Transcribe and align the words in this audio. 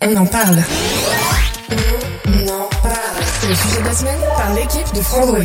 On 0.00 0.14
en 0.14 0.26
parle. 0.26 0.58
On 2.28 2.48
en 2.48 2.68
parle. 2.84 3.20
C'est 3.40 3.48
le 3.48 3.54
sujet 3.56 3.80
de 3.80 3.84
la 3.84 3.92
semaine 3.92 4.20
par 4.36 4.54
l'équipe 4.54 4.94
de 4.94 5.00
Frandroid. 5.00 5.40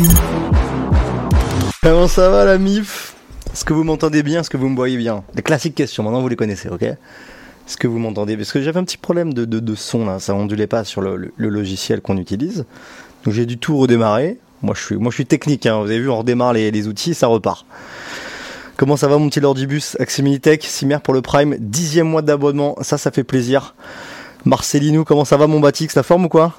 Comment 1.81 2.07
ça 2.07 2.29
va 2.29 2.45
la 2.45 2.59
MIF? 2.59 3.15
Est-ce 3.51 3.65
que 3.65 3.73
vous 3.73 3.83
m'entendez 3.83 4.21
bien? 4.21 4.41
Est-ce 4.41 4.51
que 4.51 4.57
vous 4.57 4.69
me 4.69 4.75
voyez 4.75 4.97
bien? 4.97 5.23
Les 5.33 5.41
classiques 5.41 5.73
questions, 5.73 6.03
maintenant 6.03 6.21
vous 6.21 6.27
les 6.27 6.35
connaissez, 6.35 6.69
ok? 6.69 6.83
Est-ce 6.83 7.77
que 7.77 7.87
vous 7.87 7.97
m'entendez? 7.97 8.37
Parce 8.37 8.51
que 8.51 8.61
j'avais 8.61 8.79
un 8.79 8.83
petit 8.83 8.97
problème 8.97 9.33
de, 9.33 9.45
de, 9.45 9.75
son 9.75 10.05
là, 10.05 10.19
ça 10.19 10.35
ondulait 10.35 10.67
pas 10.67 10.83
sur 10.83 11.01
le, 11.01 11.33
logiciel 11.35 12.01
qu'on 12.01 12.17
utilise. 12.17 12.65
Donc 13.25 13.33
j'ai 13.33 13.47
dû 13.47 13.57
tout 13.57 13.75
redémarrer. 13.75 14.37
Moi 14.61 14.75
je 14.77 14.83
suis, 14.83 14.95
moi, 14.97 15.09
je 15.09 15.15
suis 15.15 15.25
technique, 15.25 15.65
hein. 15.65 15.79
vous 15.79 15.89
avez 15.89 15.99
vu, 15.99 16.11
on 16.11 16.19
redémarre 16.19 16.53
les, 16.53 16.69
les 16.69 16.87
outils, 16.87 17.15
ça 17.15 17.25
repart. 17.25 17.65
Comment 18.77 18.97
ça 18.97 19.07
va 19.07 19.17
mon 19.17 19.29
petit 19.29 19.39
Lordibus? 19.39 19.97
Aximilitech, 19.99 20.63
Cimer 20.63 20.99
pour 21.03 21.15
le 21.15 21.23
Prime, 21.23 21.55
dixième 21.59 22.07
mois 22.07 22.21
d'abonnement, 22.21 22.75
ça 22.81 22.99
ça 22.99 23.09
fait 23.09 23.23
plaisir. 23.23 23.73
Marcelino, 24.45 25.05
comment 25.05 25.25
ça 25.25 25.37
va 25.37 25.47
mon 25.47 25.59
Batix, 25.59 25.95
la 25.95 26.03
forme 26.03 26.25
ou 26.25 26.29
quoi 26.29 26.53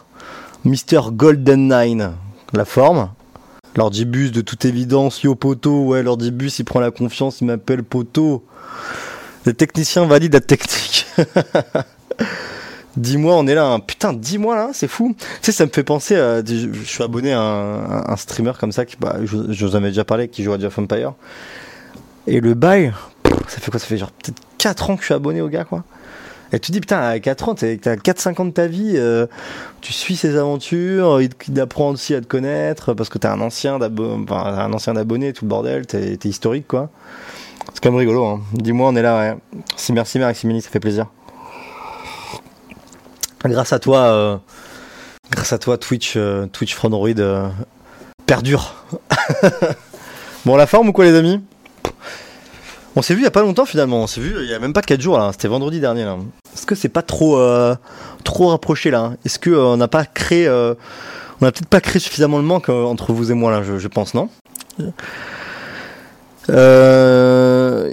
Mister 0.64 1.00
Golden 1.12 1.68
Nine, 1.68 2.12
la 2.52 2.64
forme 2.64 3.10
Lordibus, 3.76 4.30
de 4.30 4.40
toute 4.40 4.64
évidence, 4.64 5.22
yo 5.22 5.34
poto, 5.34 5.84
ouais, 5.86 6.02
Lordibus, 6.02 6.58
il 6.60 6.64
prend 6.64 6.80
la 6.80 6.90
confiance, 6.90 7.40
il 7.40 7.46
m'appelle 7.46 7.82
poto. 7.82 8.44
Les 9.46 9.54
techniciens 9.54 10.06
valident 10.06 10.34
la 10.34 10.40
technique. 10.40 11.06
Dix 12.96 13.16
mois, 13.16 13.34
on 13.34 13.46
est 13.48 13.56
là, 13.56 13.66
hein. 13.66 13.80
putain, 13.80 14.12
dix 14.12 14.38
mois 14.38 14.54
là, 14.54 14.70
c'est 14.72 14.86
fou. 14.86 15.16
Tu 15.18 15.26
sais, 15.42 15.50
ça 15.52 15.66
me 15.66 15.70
fait 15.72 15.82
penser 15.82 16.14
à. 16.14 16.44
Je, 16.44 16.68
suis 16.84 17.02
abonné 17.02 17.32
à 17.32 17.40
un, 17.40 18.16
streamer 18.16 18.52
comme 18.58 18.70
ça, 18.70 18.84
qui, 18.84 18.96
bah, 19.00 19.16
je, 19.24 19.36
vous 19.36 19.74
en 19.74 19.78
avais 19.78 19.88
déjà 19.88 20.04
parlé, 20.04 20.28
qui 20.28 20.44
joue 20.44 20.52
à 20.52 20.56
of 20.56 20.78
Empire. 20.78 21.14
Et 22.28 22.40
le 22.40 22.54
bail, 22.54 22.92
ça 23.48 23.58
fait 23.58 23.72
quoi? 23.72 23.80
Ça 23.80 23.86
fait 23.86 23.96
genre 23.96 24.12
peut-être 24.12 24.40
4 24.58 24.90
ans 24.90 24.94
que 24.94 25.00
je 25.00 25.06
suis 25.06 25.14
abonné 25.14 25.40
au 25.40 25.48
gars, 25.48 25.64
quoi. 25.64 25.82
Et 26.54 26.60
tu 26.60 26.68
te 26.68 26.72
dis, 26.72 26.80
putain, 26.80 27.00
à 27.00 27.18
4 27.18 27.48
ans, 27.48 27.54
t'as 27.56 27.76
t'as 27.76 27.96
4-5 27.96 28.40
ans 28.40 28.44
de 28.44 28.52
ta 28.52 28.68
vie, 28.68 28.92
euh, 28.94 29.26
tu 29.80 29.92
suis 29.92 30.14
ses 30.14 30.36
aventures, 30.36 31.20
il, 31.20 31.30
il 31.48 31.60
apprend 31.60 31.90
aussi 31.90 32.14
à 32.14 32.20
te 32.20 32.26
connaître, 32.26 32.94
parce 32.94 33.08
que 33.08 33.18
t'es 33.18 33.26
un 33.26 33.40
ancien 33.40 33.80
un 33.80 34.72
ancien 34.72 34.94
d'abonné, 34.94 35.32
tout 35.32 35.44
le 35.44 35.48
bordel, 35.48 35.84
t'es 35.84 36.16
t'es 36.16 36.28
historique, 36.28 36.68
quoi. 36.68 36.90
C'est 37.72 37.82
quand 37.82 37.90
même 37.90 37.98
rigolo, 37.98 38.24
hein. 38.24 38.40
Dis-moi, 38.52 38.88
on 38.88 38.94
est 38.94 39.02
là, 39.02 39.18
ouais. 39.18 39.62
Si, 39.74 39.92
merci, 39.92 40.20
Maximini, 40.20 40.62
ça 40.62 40.70
fait 40.70 40.78
plaisir. 40.78 41.06
Grâce 43.44 43.72
à 43.72 43.80
toi, 43.80 43.98
euh, 43.98 44.36
grâce 45.32 45.52
à 45.52 45.58
toi, 45.58 45.76
Twitch, 45.76 46.14
euh, 46.16 46.46
Twitch 46.46 46.74
Frandroid 46.76 47.18
euh, 47.18 47.48
perdure. 48.26 48.86
bon, 50.46 50.54
la 50.54 50.66
forme 50.68 50.90
ou 50.90 50.92
quoi, 50.92 51.04
les 51.04 51.14
amis? 51.14 51.40
On 52.96 53.02
s'est 53.02 53.14
vu 53.14 53.22
il 53.22 53.24
y 53.24 53.26
a 53.26 53.32
pas 53.32 53.42
longtemps 53.42 53.66
finalement. 53.66 54.02
On 54.02 54.06
s'est 54.06 54.20
vu 54.20 54.34
il 54.40 54.48
y 54.48 54.54
a 54.54 54.58
même 54.60 54.72
pas 54.72 54.82
4 54.82 55.00
jours 55.00 55.18
là. 55.18 55.30
C'était 55.32 55.48
vendredi 55.48 55.80
dernier 55.80 56.04
là. 56.04 56.16
Est-ce 56.54 56.66
que 56.66 56.74
c'est 56.74 56.88
pas 56.88 57.02
trop, 57.02 57.38
euh, 57.38 57.74
trop 58.22 58.48
rapproché 58.48 58.90
là 58.90 59.12
Est-ce 59.24 59.38
que 59.38 59.50
euh, 59.50 59.76
n'a 59.76 59.88
pas 59.88 60.04
créé, 60.04 60.46
euh, 60.46 60.74
on 61.40 61.46
a 61.46 61.52
peut-être 61.52 61.68
pas 61.68 61.80
créé 61.80 62.00
suffisamment 62.00 62.38
le 62.38 62.44
manque 62.44 62.68
euh, 62.68 62.84
entre 62.84 63.12
vous 63.12 63.30
et 63.30 63.34
moi 63.34 63.50
là, 63.50 63.62
je, 63.62 63.78
je 63.78 63.88
pense, 63.88 64.14
non? 64.14 64.28
Euh, 66.50 67.92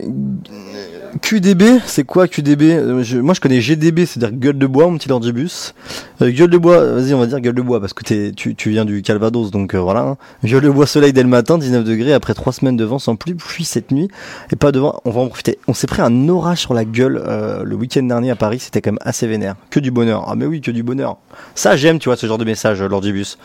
QDB, 1.20 1.82
c'est 1.86 2.06
quoi 2.06 2.28
QDB 2.28 2.62
Euh, 2.72 3.22
Moi 3.22 3.34
je 3.34 3.42
connais 3.42 3.60
GDB, 3.60 4.06
c'est-à-dire 4.06 4.38
gueule 4.38 4.58
de 4.58 4.66
bois, 4.66 4.88
mon 4.88 4.98
petit 4.98 5.10
Lordibus. 5.10 5.74
Euh, 6.22 6.32
gueule 6.32 6.50
de 6.50 6.58
bois, 6.58 6.84
vas-y, 6.94 7.14
on 7.14 7.20
va 7.20 7.26
dire 7.26 7.40
gueule 7.42 7.54
de 7.56 7.62
bois 7.62 7.82
parce 7.82 7.92
que 7.94 8.04
t'es- 8.04 8.32
tu, 8.32 8.56
tu 8.56 8.70
viens 8.70 8.86
du 8.86 9.02
Calvados, 9.02 9.52
donc 9.52 9.74
euh, 9.76 9.80
voilà. 9.80 10.02
hein. 10.02 10.18
Gueule 10.44 10.62
de 10.64 10.70
bois, 10.70 10.88
soleil 10.88 11.12
dès 11.12 11.24
le 11.24 11.28
matin, 11.30 11.58
19 11.58 11.84
degrés 11.84 12.14
après 12.14 12.34
3 12.34 12.54
semaines 12.54 12.78
de 12.78 12.86
vent 12.86 12.98
sans 13.00 13.16
pluie, 13.18 13.34
pluie 13.34 13.66
cette 13.66 13.92
nuit 13.92 14.08
et 14.52 14.56
pas 14.56 14.72
de 14.72 14.80
vent. 14.80 15.02
On 15.04 15.12
va 15.12 15.20
en 15.22 15.28
profiter. 15.28 15.60
On 15.68 15.74
s'est 15.74 15.88
pris 15.88 16.02
un 16.02 16.30
orage 16.30 16.60
sur 16.60 16.74
la 16.74 16.86
gueule 16.86 17.22
euh, 17.28 17.64
le 17.64 17.76
week-end 17.76 18.04
dernier 18.04 18.32
à 18.32 18.36
Paris, 18.38 18.60
c'était 18.60 18.82
quand 18.82 18.92
même 18.92 19.00
assez 19.02 19.28
vénère. 19.28 19.56
Que 19.70 19.80
du 19.82 19.92
bonheur. 19.92 20.26
Ah 20.30 20.36
mais 20.36 20.46
oui, 20.46 20.62
que 20.62 20.72
du 20.72 20.84
bonheur. 20.84 21.18
Ça 21.56 21.76
j'aime, 21.76 22.00
tu 22.00 22.08
vois, 22.08 22.16
ce 22.16 22.26
genre 22.26 22.38
de 22.38 22.46
message, 22.46 22.82
Lordibus. 22.82 23.38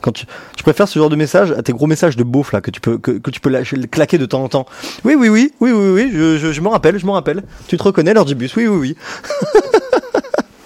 Quand 0.00 0.12
tu, 0.12 0.26
je 0.56 0.62
préfère 0.62 0.88
ce 0.88 0.98
genre 0.98 1.10
de 1.10 1.16
message 1.16 1.52
à 1.52 1.62
tes 1.62 1.72
gros 1.72 1.86
messages 1.86 2.16
de 2.16 2.22
beauf 2.22 2.52
là 2.52 2.60
que 2.60 2.70
tu 2.70 2.80
peux 2.80 2.98
que, 2.98 3.30
tu 3.30 3.40
peux 3.40 3.50
claquer 3.90 4.18
de 4.18 4.26
temps 4.26 4.42
en 4.42 4.48
temps. 4.48 4.66
Oui 5.04 5.14
oui 5.16 5.28
oui 5.28 5.52
oui 5.60 5.72
oui 5.72 5.90
oui, 5.90 6.10
je, 6.12 6.38
je, 6.38 6.52
je 6.52 6.60
me 6.60 6.68
rappelle, 6.68 6.98
je 6.98 7.06
me 7.06 7.10
rappelle. 7.10 7.42
Tu 7.66 7.76
te 7.76 7.82
reconnais 7.82 8.14
Lordibus 8.14 8.54
Oui 8.56 8.66
oui 8.66 8.78
oui. 8.78 8.96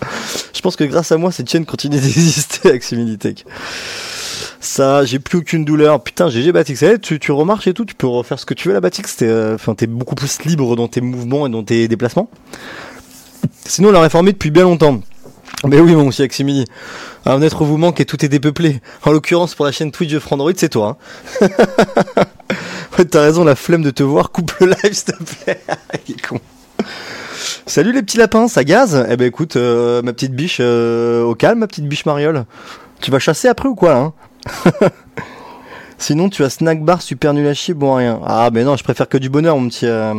je 0.54 0.60
pense 0.60 0.76
que 0.76 0.84
grâce 0.84 1.12
à 1.12 1.16
moi 1.16 1.32
cette 1.32 1.50
chaîne 1.50 1.64
continue 1.64 1.98
d'exister 1.98 2.68
avec 2.68 2.82
Similitech. 2.82 3.44
Ça, 4.62 5.04
j'ai 5.04 5.18
plus 5.18 5.38
aucune 5.38 5.64
douleur. 5.64 6.00
Putain, 6.04 6.28
GG 6.28 6.52
Batix. 6.52 6.84
Tu, 7.02 7.18
tu 7.18 7.32
remarches 7.32 7.66
et 7.66 7.74
tout, 7.74 7.84
tu 7.84 7.96
peux 7.96 8.06
refaire 8.06 8.38
ce 8.38 8.46
que 8.46 8.54
tu 8.54 8.68
veux 8.68 8.74
la 8.74 8.80
Batix. 8.80 9.16
T'es, 9.16 9.26
euh, 9.26 9.56
t'es 9.76 9.88
beaucoup 9.88 10.14
plus 10.14 10.44
libre 10.44 10.76
dans 10.76 10.86
tes 10.86 11.00
mouvements 11.00 11.48
et 11.48 11.50
dans 11.50 11.64
tes 11.64 11.88
déplacements. 11.88 12.30
Sinon, 13.64 13.88
on 13.88 13.92
l'a 13.92 14.00
réformé 14.00 14.30
depuis 14.30 14.52
bien 14.52 14.62
longtemps. 14.62 15.00
Mais 15.64 15.78
oui, 15.80 15.94
mon 15.94 16.08
petit 16.08 16.22
Aximini. 16.22 16.64
Un 17.24 17.40
être 17.42 17.64
vous 17.64 17.76
manque 17.76 18.00
et 18.00 18.04
tout 18.04 18.24
est 18.24 18.28
dépeuplé. 18.28 18.80
En 19.04 19.12
l'occurrence, 19.12 19.54
pour 19.54 19.64
la 19.64 19.72
chaîne 19.72 19.92
Twitch 19.92 20.10
de 20.10 20.18
Frandroid, 20.18 20.52
c'est 20.56 20.70
toi. 20.70 20.98
Hein. 21.40 21.48
ouais, 22.98 23.04
t'as 23.04 23.22
raison, 23.22 23.44
la 23.44 23.54
flemme 23.54 23.82
de 23.82 23.90
te 23.90 24.02
voir. 24.02 24.32
Coupe 24.32 24.52
le 24.58 24.66
live, 24.66 24.92
s'il 24.92 25.04
te 25.04 25.22
plaît. 25.22 25.60
Salut 27.66 27.92
les 27.92 28.02
petits 28.02 28.18
lapins, 28.18 28.48
ça 28.48 28.64
gaze? 28.64 29.06
Eh 29.08 29.16
ben 29.16 29.26
écoute, 29.26 29.56
euh, 29.56 30.02
ma 30.02 30.12
petite 30.12 30.34
biche, 30.34 30.58
euh, 30.60 31.22
au 31.22 31.34
calme, 31.34 31.60
ma 31.60 31.66
petite 31.66 31.86
biche 31.86 32.06
mariole. 32.06 32.44
Tu 33.00 33.10
vas 33.10 33.18
chasser 33.18 33.48
après 33.48 33.68
ou 33.68 33.74
quoi, 33.74 33.94
hein? 33.94 34.12
Sinon, 35.98 36.28
tu 36.28 36.44
as 36.44 36.50
snack 36.50 36.84
bar 36.84 37.00
super 37.00 37.32
nul 37.32 37.46
à 37.46 37.54
chier, 37.54 37.74
bon 37.74 37.94
rien. 37.94 38.20
Ah, 38.26 38.50
mais 38.52 38.64
non, 38.64 38.76
je 38.76 38.82
préfère 38.82 39.08
que 39.08 39.18
du 39.18 39.28
bonheur, 39.28 39.56
mon 39.56 39.68
petit 39.68 39.86
euh, 39.86 40.14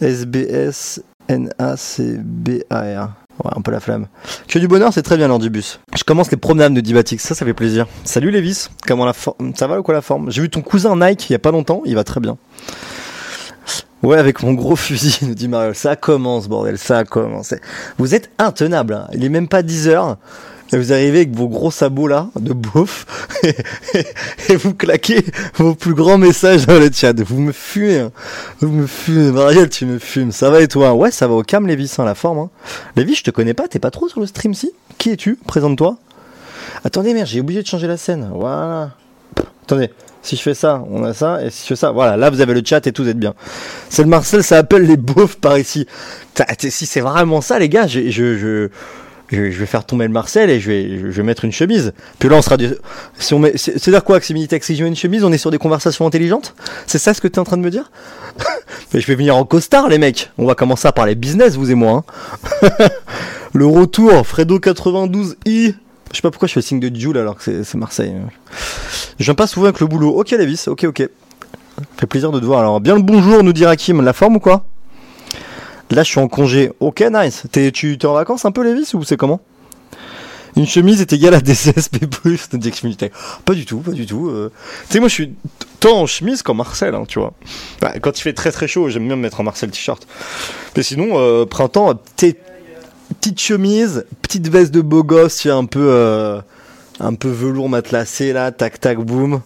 SBS 0.00 1.02
N-A-C-B-A-R. 1.28 3.19
Ouais, 3.44 3.52
un 3.56 3.62
peu 3.62 3.70
la 3.70 3.80
flamme. 3.80 4.06
Que 4.48 4.58
du 4.58 4.68
bonheur, 4.68 4.92
c'est 4.92 5.02
très 5.02 5.16
bien 5.16 5.28
l'ordibus. 5.28 5.80
Je 5.96 6.04
commence 6.04 6.30
les 6.30 6.36
promenades 6.36 6.74
de 6.74 6.80
Dibatix, 6.80 7.18
ça, 7.18 7.34
ça 7.34 7.46
fait 7.46 7.54
plaisir. 7.54 7.86
Salut 8.04 8.30
Lévis, 8.30 8.68
comment 8.86 9.06
la 9.06 9.12
forme 9.12 9.54
Ça 9.54 9.66
va 9.66 9.78
ou 9.80 9.82
quoi 9.82 9.94
la 9.94 10.02
forme? 10.02 10.30
J'ai 10.30 10.42
vu 10.42 10.50
ton 10.50 10.60
cousin 10.60 10.96
Nike 10.96 11.30
il 11.30 11.32
y 11.32 11.36
a 11.36 11.38
pas 11.38 11.50
longtemps, 11.50 11.82
il 11.84 11.94
va 11.94 12.04
très 12.04 12.20
bien. 12.20 12.36
Ouais, 14.02 14.18
avec 14.18 14.42
mon 14.42 14.54
gros 14.54 14.76
fusil, 14.76 15.18
nous 15.26 15.34
dit 15.34 15.48
Mariol. 15.48 15.74
Ça 15.74 15.96
commence, 15.96 16.48
bordel, 16.48 16.78
ça 16.78 17.04
commence. 17.04 17.54
Vous 17.98 18.14
êtes 18.14 18.30
intenable, 18.38 18.94
hein. 18.94 19.08
il 19.12 19.24
est 19.24 19.28
même 19.28 19.48
pas 19.48 19.62
10 19.62 19.88
heures. 19.88 20.16
Et 20.72 20.76
vous 20.76 20.92
arrivez 20.92 21.18
avec 21.18 21.34
vos 21.34 21.48
gros 21.48 21.70
sabots 21.70 22.06
là, 22.06 22.28
de 22.38 22.52
beauf, 22.52 23.06
et, 24.48 24.56
vous 24.56 24.74
claquez 24.74 25.24
vos 25.56 25.74
plus 25.74 25.94
grands 25.94 26.18
messages 26.18 26.66
dans 26.66 26.78
le 26.78 26.90
chat. 26.92 27.18
Vous 27.20 27.40
me 27.40 27.50
fumez, 27.50 27.98
hein. 27.98 28.12
vous 28.60 28.70
me 28.70 28.86
fumez, 28.86 29.32
Marielle, 29.32 29.68
tu 29.68 29.84
me 29.84 29.98
fumes. 29.98 30.30
Ça 30.30 30.48
va 30.48 30.60
et 30.60 30.68
toi? 30.68 30.94
Ouais, 30.94 31.10
ça 31.10 31.26
va 31.26 31.34
au 31.34 31.42
calme, 31.42 31.66
Lévis, 31.66 31.92
hein, 31.98 32.04
la 32.04 32.14
forme. 32.14 32.38
Hein. 32.38 32.50
Lévis, 32.94 33.16
je 33.16 33.24
te 33.24 33.30
connais 33.32 33.54
pas, 33.54 33.66
t'es 33.66 33.80
pas 33.80 33.90
trop 33.90 34.08
sur 34.08 34.20
le 34.20 34.26
stream, 34.26 34.54
si? 34.54 34.70
Qui 34.98 35.10
es-tu? 35.10 35.38
Présente-toi. 35.46 35.96
Attendez, 36.84 37.14
merde, 37.14 37.26
j'ai 37.26 37.40
oublié 37.40 37.62
de 37.62 37.66
changer 37.66 37.88
la 37.88 37.96
scène. 37.96 38.30
Voilà. 38.32 38.90
Attendez, 39.64 39.90
si 40.22 40.36
je 40.36 40.42
fais 40.42 40.54
ça, 40.54 40.84
on 40.90 41.02
a 41.04 41.14
ça, 41.14 41.42
et 41.44 41.50
si 41.50 41.62
je 41.62 41.68
fais 41.68 41.76
ça, 41.76 41.90
voilà, 41.90 42.16
là 42.16 42.30
vous 42.30 42.40
avez 42.40 42.54
le 42.54 42.62
chat 42.64 42.86
et 42.86 42.92
tout, 42.92 43.04
vous 43.04 43.08
êtes 43.08 43.18
bien. 43.18 43.34
C'est 43.88 44.02
le 44.02 44.08
Marcel, 44.08 44.44
ça 44.44 44.58
appelle 44.58 44.86
les 44.86 44.96
beaufs 44.96 45.36
par 45.36 45.58
ici. 45.58 45.86
Si 46.58 46.86
c'est 46.86 47.00
vraiment 47.00 47.40
ça, 47.40 47.58
les 47.58 47.68
gars, 47.68 47.86
je, 47.86 48.10
je, 48.10 48.68
je, 49.30 49.42
vais 49.42 49.66
faire 49.66 49.84
tomber 49.84 50.06
le 50.06 50.12
Marcel 50.12 50.50
et 50.50 50.60
je 50.60 50.70
vais, 50.70 51.22
mettre 51.22 51.44
une 51.44 51.52
chemise. 51.52 51.92
Puis 52.18 52.28
là, 52.28 52.36
on 52.36 52.42
sera. 52.42 52.56
Du... 52.56 52.68
Si 53.18 53.32
on 53.34 53.38
met, 53.38 53.52
c'est- 53.56 53.78
c'est-à-dire 53.78 54.02
quoi, 54.04 54.16
Aximilitech 54.16 54.64
Si 54.64 54.74
je 54.76 54.82
mets 54.82 54.88
une 54.88 54.96
chemise, 54.96 55.22
on 55.24 55.32
est 55.32 55.38
sur 55.38 55.50
des 55.50 55.58
conversations 55.58 56.06
intelligentes? 56.06 56.54
C'est 56.86 56.98
ça 56.98 57.14
ce 57.14 57.20
que 57.20 57.28
tu 57.28 57.34
es 57.34 57.38
en 57.38 57.44
train 57.44 57.56
de 57.56 57.62
me 57.62 57.70
dire? 57.70 57.90
Mais 58.92 59.00
je 59.00 59.06
vais 59.06 59.14
venir 59.14 59.36
en 59.36 59.44
costard, 59.44 59.88
les 59.88 59.98
mecs. 59.98 60.30
On 60.38 60.46
va 60.46 60.54
commencer 60.54 60.88
à 60.88 60.92
parler 60.92 61.14
business, 61.14 61.54
vous 61.56 61.70
et 61.70 61.74
moi. 61.74 62.04
hein. 62.62 62.68
le 63.54 63.66
retour, 63.66 64.12
Fredo92i. 64.22 65.74
Je 66.12 66.16
sais 66.16 66.22
pas 66.22 66.30
pourquoi 66.30 66.48
je 66.48 66.54
fais 66.54 66.60
le 66.60 66.64
signe 66.64 66.80
de 66.80 66.94
Jules 66.94 67.16
alors 67.18 67.36
que 67.36 67.62
c'est- 67.62 67.74
Marseille. 67.76 68.12
Je 69.18 69.24
viens 69.24 69.34
pas 69.34 69.46
souvent 69.46 69.66
avec 69.66 69.80
le 69.80 69.86
boulot. 69.86 70.10
Ok, 70.18 70.30
Lévis, 70.32 70.64
ok, 70.66 70.84
ok. 70.84 71.08
Fait 71.98 72.06
plaisir 72.06 72.30
de 72.32 72.40
te 72.40 72.44
voir. 72.44 72.60
Alors, 72.60 72.80
bien 72.80 72.96
le 72.96 73.02
bonjour, 73.02 73.42
nous 73.44 73.52
dit 73.52 73.64
Hakim. 73.64 74.02
La 74.02 74.12
forme 74.12 74.36
ou 74.36 74.40
quoi? 74.40 74.64
Là, 75.90 76.02
je 76.04 76.10
suis 76.10 76.20
en 76.20 76.28
congé. 76.28 76.70
Ok, 76.80 77.02
nice. 77.12 77.42
T'es, 77.50 77.72
tu 77.72 77.94
es 77.94 78.06
en 78.06 78.14
vacances 78.14 78.44
un 78.44 78.52
peu, 78.52 78.62
Lévis, 78.62 78.90
ou 78.94 79.02
c'est 79.04 79.16
comment? 79.16 79.40
Une 80.56 80.66
chemise 80.66 81.00
est 81.00 81.12
égale 81.12 81.34
à 81.34 81.40
des 81.40 81.54
CSP+, 81.54 81.98
Exmunité. 82.66 83.10
Pas 83.44 83.54
du 83.54 83.64
tout, 83.66 83.78
pas 83.78 83.92
du 83.92 84.06
tout. 84.06 84.28
euh. 84.28 84.52
Tu 84.88 84.94
sais, 84.94 85.00
moi, 85.00 85.08
je 85.08 85.14
suis 85.14 85.34
tant 85.80 86.00
en 86.00 86.06
chemise 86.06 86.42
qu'en 86.42 86.54
Marcel, 86.54 86.94
hein, 86.94 87.04
tu 87.08 87.18
vois. 87.18 87.32
Ouais, 87.82 87.98
quand 88.00 88.18
il 88.18 88.22
fait 88.22 88.32
très 88.32 88.52
très 88.52 88.68
chaud, 88.68 88.88
j'aime 88.88 89.06
bien 89.06 89.16
me 89.16 89.22
mettre 89.22 89.40
en 89.40 89.44
Marcel 89.44 89.70
t-shirt. 89.70 90.06
Mais 90.76 90.82
sinon, 90.82 91.18
euh, 91.18 91.46
printemps, 91.46 91.94
petite, 92.16 92.38
petite 93.20 93.40
chemise, 93.40 94.04
petite 94.22 94.48
veste 94.48 94.72
de 94.72 94.80
beau 94.80 95.02
gosse, 95.02 95.46
un 95.46 95.64
peu, 95.64 95.80
euh, 95.82 96.40
un 97.00 97.14
peu 97.14 97.28
velours 97.28 97.68
matelassé, 97.68 98.32
là, 98.32 98.52
tac 98.52 98.80
tac 98.80 98.98
boum. 98.98 99.40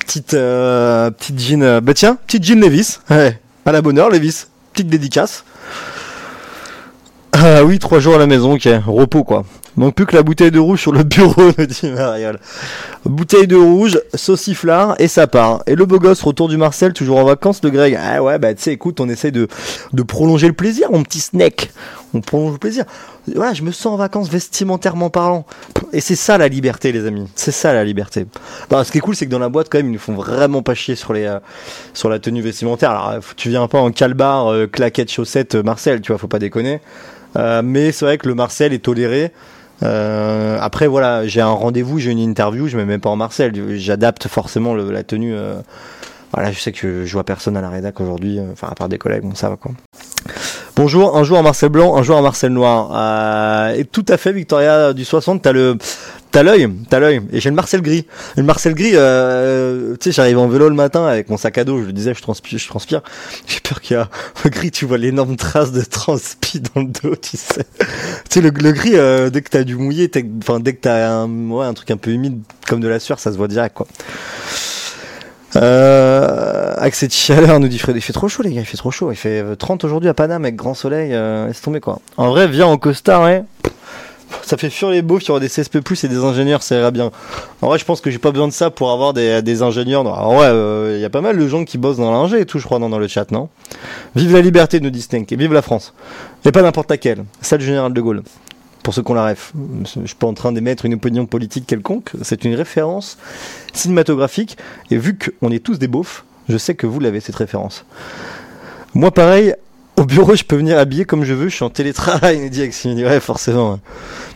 Petite, 0.00 0.34
euh, 0.34 1.10
petite 1.10 1.38
jean, 1.40 1.62
euh, 1.62 1.80
bah 1.80 1.94
tiens, 1.94 2.16
petite 2.26 2.44
jean 2.44 2.60
Levis. 2.60 2.98
Ouais, 3.10 3.40
à 3.64 3.72
la 3.72 3.82
bonne 3.82 3.98
heure, 3.98 4.10
Levis. 4.10 4.44
Petite 4.72 4.88
dédicace. 4.88 5.44
Ah 7.38 7.62
oui, 7.64 7.78
trois 7.78 8.00
jours 8.00 8.14
à 8.14 8.18
la 8.18 8.26
maison, 8.26 8.54
ok. 8.54 8.66
Repos, 8.86 9.22
quoi. 9.22 9.44
Manque 9.76 9.94
plus 9.94 10.06
que 10.06 10.16
la 10.16 10.22
bouteille 10.22 10.50
de 10.50 10.58
rouge 10.58 10.80
sur 10.80 10.92
le 10.92 11.02
bureau, 11.02 11.52
me 11.58 11.66
dit 11.66 11.90
Mariole. 11.90 12.40
Bouteille 13.04 13.46
de 13.46 13.56
rouge, 13.56 14.00
sauciflard, 14.14 14.94
et 14.98 15.06
ça 15.06 15.26
part. 15.26 15.62
Et 15.66 15.74
le 15.74 15.84
beau 15.84 15.98
gosse, 15.98 16.22
retour 16.22 16.48
du 16.48 16.56
Marcel, 16.56 16.94
toujours 16.94 17.18
en 17.18 17.24
vacances, 17.24 17.62
le 17.62 17.68
Greg. 17.68 17.98
Ah 18.02 18.22
ouais, 18.22 18.38
bah 18.38 18.54
tu 18.54 18.62
sais, 18.62 18.72
écoute, 18.72 19.00
on 19.00 19.08
essaye 19.10 19.32
de, 19.32 19.48
de 19.92 20.02
prolonger 20.02 20.46
le 20.46 20.54
plaisir, 20.54 20.90
mon 20.90 21.02
petit 21.02 21.20
snack. 21.20 21.72
On 22.14 22.22
prolonge 22.22 22.52
le 22.52 22.58
plaisir. 22.58 22.86
Voilà, 23.34 23.52
je 23.52 23.62
me 23.62 23.70
sens 23.70 23.92
en 23.92 23.96
vacances 23.96 24.30
vestimentairement 24.30 25.10
parlant. 25.10 25.44
Et 25.92 26.00
c'est 26.00 26.16
ça 26.16 26.38
la 26.38 26.48
liberté, 26.48 26.90
les 26.90 27.04
amis. 27.04 27.28
C'est 27.34 27.52
ça 27.52 27.74
la 27.74 27.84
liberté. 27.84 28.26
Non, 28.70 28.82
ce 28.82 28.90
qui 28.90 28.96
est 28.96 29.02
cool, 29.02 29.14
c'est 29.14 29.26
que 29.26 29.30
dans 29.30 29.38
la 29.38 29.50
boîte, 29.50 29.68
quand 29.70 29.76
même, 29.76 29.88
ils 29.88 29.92
nous 29.92 29.98
font 29.98 30.14
vraiment 30.14 30.62
pas 30.62 30.74
chier 30.74 30.96
sur 30.96 31.12
les, 31.12 31.26
euh, 31.26 31.38
sur 31.92 32.08
la 32.08 32.18
tenue 32.18 32.40
vestimentaire. 32.40 32.92
Alors, 32.92 33.08
euh, 33.10 33.20
tu 33.36 33.50
viens 33.50 33.68
pas 33.68 33.80
en 33.80 33.90
calbar, 33.90 34.50
euh, 34.50 34.66
claquettes, 34.66 35.12
chaussettes, 35.12 35.56
euh, 35.56 35.62
Marcel, 35.62 36.00
tu 36.00 36.12
vois, 36.12 36.18
faut 36.18 36.28
pas 36.28 36.38
déconner. 36.38 36.80
Euh, 37.36 37.62
mais 37.64 37.92
c'est 37.92 38.04
vrai 38.04 38.18
que 38.18 38.28
le 38.28 38.34
Marcel 38.34 38.72
est 38.72 38.84
toléré. 38.84 39.32
Euh, 39.82 40.58
après 40.60 40.86
voilà, 40.86 41.26
j'ai 41.26 41.40
un 41.40 41.48
rendez-vous, 41.48 41.98
j'ai 41.98 42.10
une 42.10 42.18
interview, 42.18 42.66
je 42.66 42.78
me 42.78 42.84
mets 42.84 42.98
pas 42.98 43.10
en 43.10 43.16
Marcel, 43.16 43.52
j'adapte 43.76 44.26
forcément 44.28 44.74
la 44.74 45.02
tenue. 45.02 45.34
euh, 45.34 45.56
voilà, 46.32 46.50
je 46.50 46.58
sais 46.58 46.72
que 46.72 47.04
je 47.04 47.12
vois 47.12 47.24
personne 47.24 47.56
à 47.56 47.60
la 47.60 47.70
rédac 47.70 48.00
aujourd'hui, 48.00 48.40
enfin 48.52 48.68
à 48.70 48.74
part 48.74 48.88
des 48.88 48.98
collègues, 48.98 49.22
bon 49.22 49.34
ça 49.34 49.48
va 49.50 49.56
quoi. 49.56 49.72
Bonjour, 50.76 51.16
un 51.16 51.24
jour 51.24 51.38
en 51.38 51.42
Marcel 51.42 51.68
blanc, 51.68 51.96
un 51.96 52.02
jour 52.02 52.16
en 52.16 52.22
Marcel 52.22 52.52
noir. 52.52 53.70
Et 53.74 53.84
tout 53.84 54.04
à 54.08 54.16
fait, 54.16 54.32
Victoria 54.32 54.92
du 54.92 55.04
60, 55.04 55.42
t'as 55.42 55.52
le, 55.52 55.78
t'as 56.36 56.42
l'œil, 56.42 56.68
t'as 56.90 57.00
l'œil. 57.00 57.22
Et 57.32 57.40
j'ai 57.40 57.48
le 57.48 57.56
Marcel 57.56 57.80
gris. 57.80 58.06
Le 58.36 58.42
Marcel 58.42 58.74
gris, 58.74 58.90
euh, 58.92 59.96
tu 59.98 60.04
sais, 60.04 60.12
j'arrive 60.12 60.36
en 60.36 60.48
vélo 60.48 60.68
le 60.68 60.74
matin 60.74 61.06
avec 61.06 61.30
mon 61.30 61.38
sac 61.38 61.56
à 61.56 61.64
dos, 61.64 61.80
je 61.80 61.86
le 61.86 61.94
disais, 61.94 62.12
je 62.12 62.20
transpire, 62.20 62.60
transpire. 62.68 63.00
J'ai 63.46 63.60
peur 63.60 63.80
qu'il 63.80 63.96
y 63.96 63.98
a 63.98 64.10
le 64.44 64.50
gris, 64.50 64.70
tu 64.70 64.84
vois 64.84 64.98
l'énorme 64.98 65.36
trace 65.36 65.72
de 65.72 65.80
transpi 65.80 66.60
dans 66.60 66.82
le 66.82 66.88
dos, 66.88 67.16
tu 67.16 67.38
sais. 67.38 67.64
tu 67.78 67.86
sais, 68.28 68.40
le, 68.42 68.50
gris, 68.50 68.96
euh, 68.96 69.30
dès 69.30 69.40
que 69.40 69.48
t'as 69.48 69.64
du 69.64 69.76
mouillé, 69.76 70.10
enfin, 70.42 70.60
dès 70.60 70.74
que 70.74 70.82
t'as 70.82 71.22
un, 71.22 71.72
truc 71.72 71.90
un 71.90 71.96
peu 71.96 72.10
humide, 72.10 72.38
comme 72.68 72.80
de 72.80 72.88
la 72.88 73.00
sueur, 73.00 73.18
ça 73.18 73.32
se 73.32 73.38
voit 73.38 73.48
direct, 73.48 73.74
quoi. 73.74 73.86
Euh, 75.56 76.74
avec 76.76 76.94
cette 76.94 77.14
chaleur, 77.14 77.60
nous 77.60 77.68
dit 77.68 77.78
Fred, 77.78 77.96
il 77.96 78.02
fait 78.02 78.12
trop 78.12 78.28
chaud 78.28 78.42
les 78.42 78.52
gars, 78.52 78.60
il 78.60 78.66
fait 78.66 78.76
trop 78.76 78.90
chaud. 78.90 79.10
Il 79.10 79.16
fait 79.16 79.40
euh, 79.40 79.54
30 79.54 79.84
aujourd'hui 79.84 80.08
à 80.08 80.14
Paname 80.14 80.44
avec 80.44 80.56
grand 80.56 80.74
soleil, 80.74 81.10
euh, 81.14 81.46
laisse 81.46 81.60
tomber 81.60 81.80
quoi. 81.80 82.00
En 82.16 82.28
vrai, 82.28 82.46
viens 82.46 82.66
en 82.66 82.76
costard, 82.76 83.22
ouais. 83.22 83.44
Ça 84.42 84.56
fait 84.56 84.70
fuir 84.70 84.90
les 84.90 85.02
beaufs, 85.02 85.24
il 85.24 85.28
y 85.28 85.30
aura 85.30 85.40
des 85.40 85.48
CSP+, 85.48 85.78
et 85.78 86.08
des 86.08 86.24
ingénieurs, 86.24 86.62
ça 86.62 86.76
ira 86.76 86.90
bien. 86.90 87.10
En 87.62 87.68
vrai, 87.68 87.78
je 87.78 87.84
pense 87.84 88.00
que 88.00 88.10
j'ai 88.10 88.18
pas 88.18 88.30
besoin 88.30 88.48
de 88.48 88.52
ça 88.52 88.70
pour 88.70 88.90
avoir 88.90 89.12
des, 89.12 89.62
ingénieurs. 89.62 90.06
En 90.06 90.34
vrai, 90.36 90.46
euh, 90.48 90.94
il 90.96 91.00
y 91.00 91.04
a 91.04 91.10
pas 91.10 91.20
mal 91.20 91.38
de 91.38 91.48
gens 91.48 91.64
qui 91.64 91.78
bossent 91.78 91.96
dans 91.96 92.10
l'ingé 92.10 92.40
et 92.40 92.46
tout, 92.46 92.58
je 92.58 92.64
crois, 92.64 92.78
dans, 92.78 92.88
dans 92.88 92.98
le 92.98 93.08
chat, 93.08 93.30
non? 93.30 93.48
Vive 94.14 94.32
la 94.32 94.40
liberté, 94.40 94.80
nous 94.80 94.90
dit 94.90 95.06
et 95.12 95.36
vive 95.36 95.52
la 95.52 95.62
France. 95.62 95.94
Et 96.44 96.52
pas 96.52 96.62
n'importe 96.62 96.90
laquelle. 96.90 97.24
Ça, 97.40 97.56
le 97.56 97.64
général 97.64 97.92
de 97.92 98.00
Gaulle. 98.00 98.22
Pour 98.82 98.94
ceux 98.94 99.02
qui 99.02 99.10
ont 99.10 99.14
la 99.14 99.28
ref. 99.28 99.52
Je 99.84 100.06
suis 100.06 100.14
pas 100.14 100.28
en 100.28 100.34
train 100.34 100.52
d'émettre 100.52 100.84
une 100.84 100.94
opinion 100.94 101.26
politique 101.26 101.66
quelconque, 101.66 102.12
c'est 102.22 102.44
une 102.44 102.54
référence 102.54 103.18
cinématographique, 103.72 104.56
et 104.90 104.96
vu 104.96 105.18
qu'on 105.18 105.50
est 105.50 105.58
tous 105.58 105.78
des 105.78 105.88
beaufs, 105.88 106.24
je 106.48 106.56
sais 106.56 106.76
que 106.76 106.86
vous 106.86 107.00
l'avez 107.00 107.18
cette 107.18 107.34
référence. 107.34 107.84
Moi, 108.94 109.10
pareil, 109.10 109.54
au 109.96 110.04
bureau, 110.04 110.34
je 110.34 110.44
peux 110.44 110.56
venir 110.56 110.78
habillé 110.78 111.04
comme 111.04 111.24
je 111.24 111.34
veux, 111.34 111.48
je 111.48 111.54
suis 111.54 111.64
en 111.64 111.70
télétravail, 111.70 112.38
nous 112.38 112.48
dit. 112.48 112.70
Ouais, 113.04 113.20
forcément. 113.20 113.80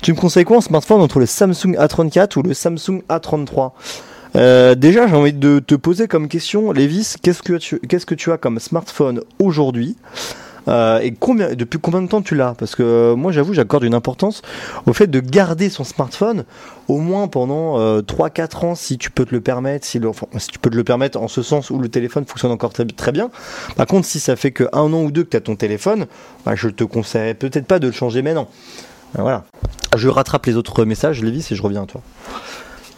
Tu 0.02 0.12
me 0.12 0.18
conseilles 0.18 0.44
quoi 0.44 0.58
en 0.58 0.62
smartphone 0.62 1.00
entre 1.00 1.18
le 1.18 1.26
Samsung 1.26 1.76
A34 1.76 2.38
ou 2.38 2.42
le 2.42 2.54
Samsung 2.54 3.02
A33 3.08 3.72
Euh, 4.36 4.74
déjà, 4.74 5.06
j'ai 5.08 5.16
envie 5.16 5.32
de 5.32 5.58
te 5.58 5.74
poser 5.74 6.06
comme 6.06 6.28
question, 6.28 6.70
Lévis, 6.72 7.14
qu'est-ce 7.20 7.42
que 7.42 8.14
tu 8.14 8.32
as 8.32 8.38
comme 8.38 8.58
smartphone 8.58 9.22
aujourd'hui? 9.38 9.96
Euh, 10.70 11.00
et 11.00 11.10
depuis 11.56 11.78
combien 11.78 12.02
de 12.02 12.08
temps 12.08 12.22
tu 12.22 12.34
l'as? 12.34 12.54
Parce 12.54 12.74
que 12.74 12.82
euh, 12.82 13.16
moi, 13.16 13.32
j'avoue, 13.32 13.52
j'accorde 13.54 13.84
une 13.84 13.94
importance 13.94 14.42
au 14.86 14.92
fait 14.92 15.08
de 15.08 15.20
garder 15.20 15.68
son 15.68 15.84
smartphone 15.84 16.44
au 16.88 16.98
moins 16.98 17.28
pendant 17.28 17.78
euh, 17.78 18.02
3-4 18.02 18.66
ans, 18.66 18.74
si 18.74 18.98
tu 18.98 19.10
peux 19.10 19.24
te 19.24 19.34
le 19.34 19.40
permettre, 19.40 19.86
si, 19.86 20.00
tu 20.00 20.58
peux 20.58 20.70
te 20.70 20.76
le 20.76 20.84
permettre 20.84 21.20
en 21.20 21.28
ce 21.28 21.42
sens 21.42 21.70
où 21.70 21.78
le 21.78 21.88
téléphone 21.88 22.24
fonctionne 22.24 22.50
encore 22.50 22.72
très, 22.72 23.12
bien. 23.12 23.30
Par 23.76 23.86
contre, 23.86 24.06
si 24.06 24.20
ça 24.20 24.36
fait 24.36 24.50
que 24.50 24.64
un 24.72 24.92
an 24.92 25.02
ou 25.02 25.10
deux 25.10 25.24
que 25.24 25.30
tu 25.30 25.36
as 25.36 25.40
ton 25.40 25.56
téléphone, 25.56 26.06
bah, 26.44 26.54
je 26.54 26.68
te 26.68 26.84
conseillerais 26.84 27.34
peut-être 27.34 27.66
pas 27.66 27.78
de 27.78 27.86
le 27.86 27.92
changer 27.92 28.22
maintenant. 28.22 28.48
Euh, 29.18 29.22
Voilà. 29.22 29.44
Je 29.96 30.08
rattrape 30.08 30.46
les 30.46 30.56
autres 30.56 30.84
messages, 30.84 31.22
Lévis, 31.22 31.48
et 31.50 31.56
je 31.56 31.62
reviens 31.62 31.82
à 31.82 31.86
toi. 31.86 32.00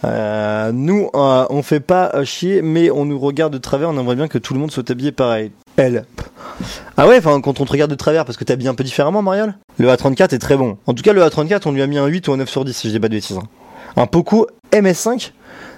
Euh, 0.05 0.73
nous, 0.73 1.11
euh, 1.15 1.47
on 1.51 1.63
fait 1.63 1.81
pas 1.81 2.11
euh, 2.15 2.25
chier, 2.25 2.61
mais 2.63 2.91
on 2.91 3.05
nous 3.05 3.19
regarde 3.19 3.53
de 3.53 3.59
travers. 3.59 3.89
On 3.91 3.99
aimerait 3.99 4.17
bien 4.17 4.29
que 4.29 4.39
tout 4.39 4.53
le 4.55 4.61
monde 4.61 4.71
soit 4.73 4.91
habillé 4.91 5.13
pareil. 5.13 5.53
Elle. 5.77 6.05
Ah 6.97 7.07
ouais, 7.07 7.19
enfin, 7.19 7.41
quand 7.41 7.61
on 7.61 7.65
te 7.65 7.73
regarde 7.73 7.91
de 7.91 7.97
travers, 7.97 8.25
parce 8.25 8.37
que 8.37 8.45
t'habilles 8.45 8.69
un 8.69 8.75
peu 8.75 8.85
différemment, 8.85 9.23
Mariole? 9.23 9.55
Le 9.79 9.89
A34 9.89 10.35
est 10.35 10.39
très 10.39 10.57
bon. 10.57 10.77
En 10.87 10.95
tout 10.95 11.03
cas, 11.03 11.13
le 11.13 11.23
A34, 11.23 11.63
on 11.67 11.73
lui 11.73 11.83
a 11.83 11.87
mis 11.87 11.99
un 11.99 12.07
8 12.07 12.29
ou 12.29 12.33
un 12.33 12.37
9 12.39 12.49
sur 12.49 12.65
10, 12.65 12.73
si 12.77 12.89
je 12.89 12.93
dis 12.93 13.01
pas 13.01 13.09
de 13.09 13.15
bêtises. 13.15 13.39
hein. 13.39 13.45
Un 13.97 14.07
Poco 14.07 14.47
MS5, 14.73 15.31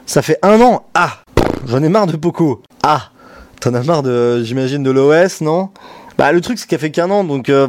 ça 0.06 0.22
fait 0.22 0.38
un 0.42 0.60
an. 0.60 0.84
Ah 0.94 1.18
J'en 1.66 1.82
ai 1.82 1.88
marre 1.88 2.06
de 2.06 2.16
Poco. 2.16 2.62
Ah 2.82 3.10
T'en 3.60 3.74
as 3.74 3.82
marre 3.82 4.02
de, 4.02 4.42
j'imagine, 4.42 4.82
de 4.82 4.90
l'OS, 4.90 5.40
non? 5.40 5.70
Bah, 6.18 6.32
le 6.32 6.40
truc, 6.40 6.58
c'est 6.58 6.66
qu'il 6.66 6.76
a 6.76 6.78
fait 6.78 6.90
qu'un 6.90 7.10
an, 7.10 7.24
donc. 7.24 7.48
euh, 7.48 7.68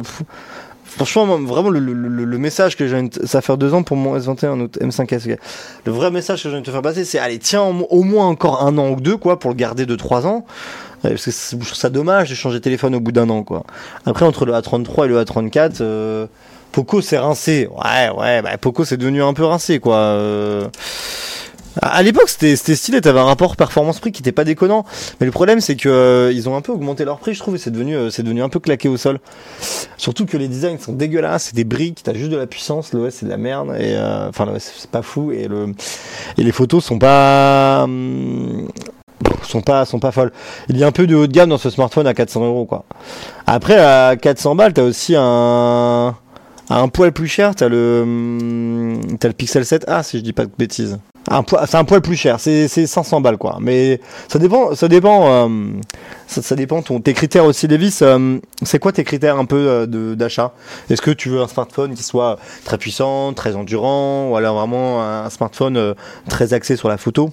Franchement, 0.96 1.26
vraiment, 1.38 1.68
le, 1.68 1.78
le- 1.78 1.92
le- 1.92 2.38
message 2.38 2.76
que 2.76 2.88
j'ai, 2.88 3.10
ça 3.26 3.38
va 3.38 3.42
faire 3.42 3.58
deux 3.58 3.74
ans 3.74 3.82
pour 3.82 3.96
mon 3.96 4.18
S21 4.18 4.56
Note 4.56 4.78
M5S. 4.78 5.30
ok. 5.32 5.38
Le 5.84 5.92
vrai 5.92 6.10
message 6.10 6.42
que 6.42 6.48
j'ai 6.48 6.54
envie 6.54 6.62
de 6.62 6.66
te 6.66 6.70
faire 6.70 6.82
passer, 6.82 7.04
c'est 7.04 7.18
allez, 7.18 7.38
tiens 7.38 7.62
au, 7.62 8.02
moins 8.02 8.26
encore 8.26 8.62
un 8.62 8.78
an 8.78 8.90
ou 8.90 9.00
deux, 9.00 9.16
quoi, 9.18 9.38
pour 9.38 9.50
le 9.50 9.56
garder 9.56 9.84
de 9.84 9.94
trois 9.94 10.26
ans. 10.26 10.46
Parce 11.02 11.26
que 11.26 11.30
je 11.30 11.56
trouve 11.56 11.74
ça 11.74 11.90
dommage 11.90 12.30
de 12.30 12.34
changer 12.34 12.58
de 12.58 12.62
téléphone 12.64 12.94
au 12.94 13.00
bout 13.00 13.12
d'un 13.12 13.28
an, 13.28 13.42
quoi. 13.42 13.64
Après, 14.06 14.24
entre 14.24 14.46
le 14.46 14.54
A33 14.54 15.04
et 15.04 15.08
le 15.08 15.22
A34, 15.22 15.76
euh, 15.82 16.26
Poco 16.72 17.00
c'est 17.00 17.18
rincé. 17.18 17.68
Ouais, 17.70 18.10
ouais, 18.18 18.42
bah, 18.42 18.56
Poco 18.58 18.84
c'est 18.84 18.96
devenu 18.96 19.22
un 19.22 19.34
peu 19.34 19.44
rincé, 19.44 19.78
quoi. 19.78 19.96
Euh, 19.96 20.66
à 21.82 22.02
l'époque, 22.02 22.28
c'était 22.28 22.56
stylé, 22.56 23.00
t'avais 23.00 23.20
un 23.20 23.24
rapport 23.24 23.56
performance-prix 23.56 24.12
qui 24.12 24.22
était 24.22 24.32
pas 24.32 24.44
déconnant. 24.44 24.84
Mais 25.20 25.26
le 25.26 25.32
problème, 25.32 25.60
c'est 25.60 25.76
que 25.76 25.88
euh, 25.88 26.32
ils 26.32 26.48
ont 26.48 26.56
un 26.56 26.62
peu 26.62 26.72
augmenté 26.72 27.04
leur 27.04 27.18
prix, 27.18 27.34
je 27.34 27.40
trouve, 27.40 27.56
et 27.56 27.58
c'est 27.58 27.70
devenu, 27.70 27.96
euh, 27.96 28.10
c'est 28.10 28.22
devenu 28.22 28.42
un 28.42 28.48
peu 28.48 28.60
claqué 28.60 28.88
au 28.88 28.96
sol. 28.96 29.18
Surtout 29.96 30.26
que 30.26 30.36
les 30.36 30.48
designs 30.48 30.78
sont 30.78 30.92
dégueulasses, 30.92 31.44
c'est 31.44 31.54
des 31.54 31.64
briques, 31.64 32.02
t'as 32.02 32.14
juste 32.14 32.30
de 32.30 32.36
la 32.36 32.46
puissance, 32.46 32.92
l'OS 32.92 33.14
c'est 33.14 33.26
de 33.26 33.30
la 33.30 33.36
merde, 33.36 33.74
et 33.78 33.94
euh, 33.94 34.28
enfin 34.28 34.46
l'OS 34.46 34.72
c'est 34.78 34.90
pas 34.90 35.02
fou, 35.02 35.32
et 35.32 35.48
le 35.48 35.74
et 36.38 36.44
les 36.44 36.52
photos 36.52 36.84
sont 36.84 36.98
pas 36.98 37.82
hum, 37.84 38.68
sont 39.42 39.60
pas 39.60 39.84
sont 39.84 39.98
pas 39.98 40.12
folles. 40.12 40.32
Il 40.68 40.78
y 40.78 40.84
a 40.84 40.86
un 40.86 40.92
peu 40.92 41.06
de 41.06 41.14
haut 41.14 41.26
de 41.26 41.32
gamme 41.32 41.50
dans 41.50 41.58
ce 41.58 41.70
smartphone 41.70 42.06
à 42.06 42.14
400 42.14 42.44
euros 42.46 42.64
quoi. 42.64 42.84
Après 43.46 43.78
à 43.78 44.16
400 44.16 44.54
balles, 44.54 44.72
t'as 44.72 44.82
aussi 44.82 45.14
un 45.16 46.14
un 46.68 46.88
poil 46.88 47.12
plus 47.12 47.28
cher, 47.28 47.54
t'as 47.54 47.68
le 47.68 48.00
hum, 48.02 49.00
t'as 49.18 49.28
le 49.28 49.34
Pixel 49.34 49.62
7A 49.62 50.02
si 50.02 50.18
je 50.18 50.22
dis 50.22 50.32
pas 50.32 50.46
de 50.46 50.52
bêtises. 50.56 50.98
Un 51.28 51.42
c'est 51.66 51.74
un 51.76 51.82
poil 51.84 52.00
plus 52.02 52.14
cher, 52.14 52.38
c'est 52.38 52.68
c'est 52.68 52.86
500 52.86 53.20
balles 53.20 53.36
quoi. 53.36 53.58
Mais 53.60 54.00
ça 54.28 54.38
dépend, 54.38 54.76
ça 54.76 54.86
dépend, 54.86 55.48
euh, 55.48 55.48
ça, 56.28 56.40
ça 56.40 56.54
dépend 56.54 56.82
ton 56.82 57.00
tes 57.00 57.14
critères 57.14 57.44
aussi, 57.44 57.66
Davis. 57.66 58.00
euh, 58.02 58.38
c'est 58.62 58.78
quoi 58.78 58.92
tes 58.92 59.02
critères 59.02 59.36
un 59.36 59.44
peu 59.44 59.56
euh, 59.56 60.14
d'achat? 60.14 60.52
Est-ce 60.88 61.02
que 61.02 61.10
tu 61.10 61.28
veux 61.28 61.40
un 61.40 61.48
smartphone 61.48 61.94
qui 61.94 62.04
soit 62.04 62.38
très 62.64 62.78
puissant, 62.78 63.32
très 63.32 63.56
endurant, 63.56 64.28
ou 64.30 64.36
alors 64.36 64.56
vraiment 64.56 65.02
un 65.02 65.28
smartphone 65.30 65.76
euh, 65.76 65.94
très 66.28 66.54
axé 66.54 66.76
sur 66.76 66.88
la 66.88 66.96
photo? 66.96 67.30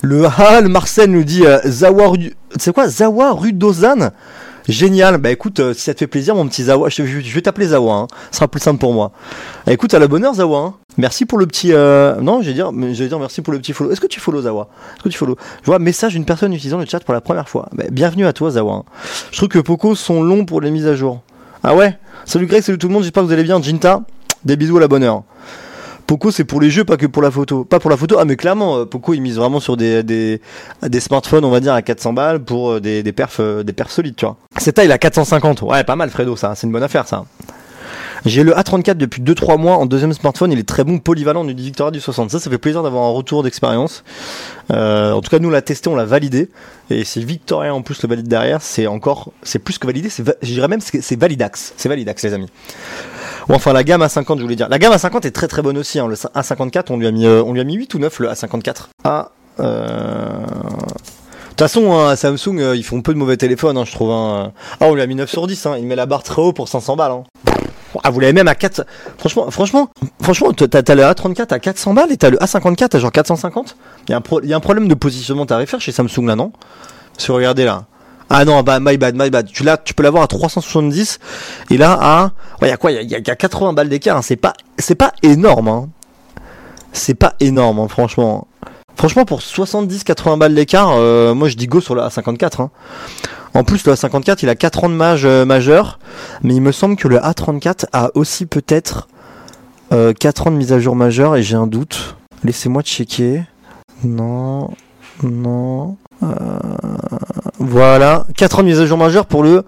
Le 0.00 0.22
le 0.62 0.68
Marcel 0.68 1.10
nous 1.10 1.24
dit 1.24 1.44
euh, 1.44 1.58
Zawa, 1.66 2.06
Ru- 2.08 2.34
c'est 2.56 2.72
quoi? 2.72 2.88
Zawa 2.88 3.32
Rudozan? 3.32 4.10
Génial, 4.68 5.16
bah 5.16 5.30
écoute, 5.30 5.60
euh, 5.60 5.72
si 5.72 5.80
ça 5.82 5.94
te 5.94 6.00
fait 6.00 6.06
plaisir, 6.06 6.34
mon 6.34 6.46
petit 6.46 6.64
Zawa, 6.64 6.90
je, 6.90 7.02
vais 7.02 7.40
t'appeler 7.40 7.68
Zawa, 7.68 7.94
hein. 7.94 8.06
ce 8.30 8.36
sera 8.36 8.48
plus 8.48 8.60
simple 8.60 8.78
pour 8.78 8.92
moi. 8.92 9.12
Bah, 9.64 9.72
écoute, 9.72 9.94
à 9.94 9.98
la 9.98 10.08
bonne 10.08 10.24
heure, 10.26 10.34
Zawa. 10.34 10.58
hein. 10.58 10.74
Merci 10.98 11.24
pour 11.24 11.38
le 11.38 11.46
petit. 11.46 11.72
euh, 11.72 12.16
Non, 12.20 12.42
je 12.42 12.48
vais 12.48 12.52
dire, 12.54 12.70
mais 12.72 12.92
je 12.94 13.02
vais 13.02 13.08
dire 13.08 13.18
merci 13.18 13.40
pour 13.40 13.52
le 13.54 13.58
petit 13.60 13.72
follow. 13.72 13.90
Est-ce 13.92 14.00
que 14.00 14.06
tu 14.06 14.20
follow 14.20 14.42
Zawa? 14.42 14.68
Est-ce 14.96 15.04
que 15.04 15.08
tu 15.08 15.16
follow? 15.16 15.36
Je 15.62 15.66
vois 15.66 15.78
message 15.78 16.12
d'une 16.12 16.26
personne 16.26 16.52
utilisant 16.52 16.76
le 16.78 16.84
chat 16.84 17.00
pour 17.00 17.14
la 17.14 17.22
première 17.22 17.48
fois. 17.48 17.68
Bah, 17.72 17.84
bienvenue 17.90 18.26
à 18.26 18.34
toi, 18.34 18.50
Zawa. 18.50 18.74
hein. 18.74 18.82
Je 19.30 19.36
trouve 19.38 19.48
que 19.48 19.58
Poco 19.58 19.94
sont 19.94 20.22
longs 20.22 20.44
pour 20.44 20.60
les 20.60 20.70
mises 20.70 20.86
à 20.86 20.94
jour. 20.94 21.22
Ah 21.64 21.74
ouais? 21.74 21.96
Salut 22.26 22.46
Greg, 22.46 22.62
salut 22.62 22.76
tout 22.78 22.88
le 22.88 22.92
monde, 22.94 23.04
j'espère 23.04 23.22
que 23.22 23.28
vous 23.28 23.32
allez 23.32 23.44
bien. 23.44 23.62
Jinta, 23.62 24.02
des 24.44 24.56
bisous 24.56 24.76
à 24.76 24.80
la 24.80 24.88
bonne 24.88 25.02
heure. 25.02 25.22
Poco 26.08 26.30
c'est 26.30 26.44
pour 26.44 26.62
les 26.62 26.70
jeux, 26.70 26.84
pas 26.84 26.96
que 26.96 27.04
pour 27.04 27.20
la 27.20 27.30
photo. 27.30 27.66
Pas 27.66 27.78
pour 27.78 27.90
la 27.90 27.98
photo, 27.98 28.16
ah 28.18 28.24
mais 28.24 28.36
clairement, 28.36 28.78
euh, 28.78 28.84
Poco 28.86 29.12
il 29.12 29.20
mise 29.20 29.36
vraiment 29.36 29.60
sur 29.60 29.76
des, 29.76 30.02
des, 30.02 30.40
smartphones, 31.00 31.44
on 31.44 31.50
va 31.50 31.60
dire, 31.60 31.74
à 31.74 31.82
400 31.82 32.14
balles 32.14 32.42
pour 32.42 32.70
euh, 32.70 32.80
des, 32.80 33.02
des 33.02 33.12
perfs, 33.12 33.40
euh, 33.40 33.62
des 33.62 33.74
perfs 33.74 33.90
solides, 33.90 34.16
tu 34.16 34.24
vois. 34.24 34.38
Cette 34.56 34.76
taille, 34.76 34.86
il 34.86 34.92
a 34.92 34.96
450. 34.96 35.60
Ouais, 35.60 35.84
pas 35.84 35.96
mal, 35.96 36.08
Fredo, 36.08 36.34
ça. 36.34 36.54
C'est 36.54 36.66
une 36.66 36.72
bonne 36.72 36.82
affaire, 36.82 37.06
ça. 37.06 37.26
J'ai 38.24 38.42
le 38.42 38.52
A34 38.52 38.94
depuis 38.94 39.20
2-3 39.20 39.58
mois 39.58 39.76
en 39.76 39.84
deuxième 39.84 40.14
smartphone. 40.14 40.50
Il 40.50 40.58
est 40.58 40.66
très 40.66 40.82
bon, 40.82 40.98
polyvalent, 40.98 41.44
du 41.44 41.52
Victoria 41.52 41.90
du 41.90 42.00
60. 42.00 42.30
Ça, 42.30 42.40
ça 42.40 42.50
fait 42.50 42.56
plaisir 42.56 42.82
d'avoir 42.82 43.04
un 43.04 43.10
retour 43.10 43.42
d'expérience. 43.42 44.02
En 44.70 45.20
tout 45.20 45.30
cas, 45.30 45.38
nous, 45.38 45.48
on 45.48 45.52
l'a 45.52 45.62
testé, 45.62 45.90
on 45.90 45.94
l'a 45.94 46.06
validé. 46.06 46.48
Et 46.88 47.04
si 47.04 47.22
Victoria 47.22 47.74
en 47.74 47.82
plus 47.82 48.02
le 48.02 48.08
valide 48.08 48.28
derrière, 48.28 48.62
c'est 48.62 48.86
encore, 48.86 49.32
c'est 49.42 49.58
plus 49.58 49.76
que 49.78 49.86
validé. 49.86 50.08
C'est, 50.08 50.24
je 50.42 50.52
dirais 50.52 50.68
même, 50.68 50.80
c'est, 50.80 51.02
c'est 51.02 51.20
validax. 51.20 51.74
C'est 51.76 51.90
validax, 51.90 52.22
les 52.24 52.32
amis. 52.32 52.48
Ou 53.48 53.54
enfin, 53.54 53.72
la 53.72 53.82
gamme 53.84 54.02
A50, 54.02 54.36
je 54.38 54.42
voulais 54.42 54.56
dire. 54.56 54.68
La 54.68 54.78
gamme 54.78 54.92
A50 54.92 55.26
est 55.26 55.30
très 55.30 55.48
très 55.48 55.62
bonne 55.62 55.78
aussi. 55.78 55.98
Hein. 55.98 56.06
Le 56.08 56.14
A54, 56.14 56.84
on 56.90 56.96
lui 56.98 57.06
a 57.06 57.10
mis, 57.10 57.26
euh, 57.26 57.42
on 57.44 57.52
lui 57.52 57.60
a 57.60 57.64
mis 57.64 57.74
8 57.74 57.94
ou 57.94 57.98
9 57.98 58.18
le 58.20 58.28
A54. 58.28 58.88
Ah, 59.04 59.30
euh... 59.60 60.44
De 60.46 61.62
toute 61.64 61.72
façon, 61.72 61.92
hein, 61.98 62.14
Samsung, 62.14 62.60
euh, 62.60 62.76
ils 62.76 62.84
font 62.84 63.02
peu 63.02 63.12
de 63.12 63.18
mauvais 63.18 63.36
téléphones, 63.36 63.76
hein, 63.76 63.84
je 63.84 63.90
trouve. 63.92 64.10
Hein. 64.12 64.52
Ah, 64.80 64.84
on 64.86 64.94
lui 64.94 65.02
a 65.02 65.06
mis 65.06 65.14
9 65.16 65.28
sur 65.28 65.46
10. 65.46 65.66
Hein. 65.66 65.76
Il 65.78 65.86
met 65.86 65.96
la 65.96 66.06
barre 66.06 66.22
très 66.22 66.40
haut 66.40 66.52
pour 66.52 66.68
500 66.68 66.94
balles. 66.94 67.12
Ah, 68.04 68.10
vous 68.10 68.20
l'avez 68.20 68.32
même 68.34 68.46
à 68.48 68.54
4. 68.54 68.84
Franchement, 69.16 69.50
franchement, 69.50 69.88
franchement, 70.20 70.52
t'as, 70.52 70.94
le 70.94 71.02
A34 71.02 71.52
à 71.54 71.58
400 71.58 71.94
balles 71.94 72.12
et 72.12 72.16
t'as 72.16 72.30
le 72.30 72.36
A54 72.36 72.96
à 72.96 72.98
genre 73.00 73.10
450. 73.10 73.76
Il 74.06 74.12
y, 74.12 74.14
a 74.14 74.18
un 74.18 74.20
pro- 74.20 74.40
il 74.42 74.48
y 74.48 74.52
a 74.52 74.56
un 74.56 74.60
problème 74.60 74.86
de 74.88 74.94
positionnement 74.94 75.46
tarifaire 75.46 75.80
chez 75.80 75.90
Samsung 75.90 76.26
là, 76.26 76.36
non? 76.36 76.52
Si 77.16 77.28
vous 77.28 77.34
regardez 77.34 77.64
là. 77.64 77.86
Ah 78.30 78.44
non, 78.44 78.62
bah 78.62 78.78
my 78.80 78.96
bad, 78.98 79.14
my 79.16 79.30
bad. 79.30 79.46
Tu, 79.50 79.62
l'as, 79.64 79.76
tu 79.78 79.94
peux 79.94 80.02
l'avoir 80.02 80.22
à 80.22 80.26
370 80.26 81.18
et 81.70 81.76
là 81.78 81.96
à. 82.00 82.24
Ouais, 82.60 82.68
il 82.68 82.68
y 82.68 82.72
a 82.72 82.76
quoi 82.76 82.90
Il 82.92 82.94
y 82.96 82.98
a, 82.98 83.02
il 83.02 83.10
y 83.10 83.14
a- 83.14 83.18
il 83.18 83.26
y 83.26 83.30
a 83.30 83.36
80 83.36 83.72
balles 83.72 83.88
d'écart. 83.88 84.16
hein. 84.18 84.22
C'est 84.22 84.36
pas, 84.36 84.52
c'est 84.78 84.94
pas 84.94 85.12
énorme. 85.22 85.68
Hein. 85.68 85.88
C'est 86.92 87.14
pas 87.14 87.34
énorme, 87.40 87.78
hein, 87.80 87.88
franchement. 87.88 88.46
Franchement, 88.96 89.24
pour 89.24 89.40
70-80 89.40 90.38
balles 90.38 90.54
d'écart, 90.54 90.90
euh, 90.92 91.32
moi 91.34 91.48
je 91.48 91.54
dis 91.56 91.68
go 91.68 91.80
sur 91.80 91.94
le 91.94 92.02
A54. 92.02 92.60
Hein. 92.62 92.70
En 93.54 93.64
plus, 93.64 93.86
le 93.86 93.92
A54, 93.94 94.38
il 94.42 94.48
a 94.48 94.56
4 94.56 94.84
ans 94.84 94.88
de 94.88 94.94
mage 94.94 95.24
euh, 95.24 95.44
majeur, 95.44 95.98
mais 96.42 96.54
il 96.54 96.60
me 96.60 96.72
semble 96.72 96.96
que 96.96 97.06
le 97.08 97.16
A34 97.18 97.86
a 97.92 98.10
aussi 98.14 98.44
peut-être 98.46 99.08
euh, 99.92 100.12
4 100.12 100.48
ans 100.48 100.50
de 100.50 100.56
mise 100.56 100.72
à 100.72 100.80
jour 100.80 100.96
majeure, 100.96 101.36
et 101.36 101.42
j'ai 101.42 101.54
un 101.56 101.66
doute. 101.66 102.16
Laissez-moi 102.44 102.82
checker. 102.82 103.42
Non, 104.04 104.70
non. 105.22 105.96
Euh, 106.22 106.26
Voilà, 107.58 108.26
4 108.36 108.58
ans 108.58 108.62
de 108.62 108.68
mise 108.68 108.80
à 108.80 108.86
jour 108.86 108.98
majeure 108.98 109.26
pour 109.26 109.42
le 109.42 109.64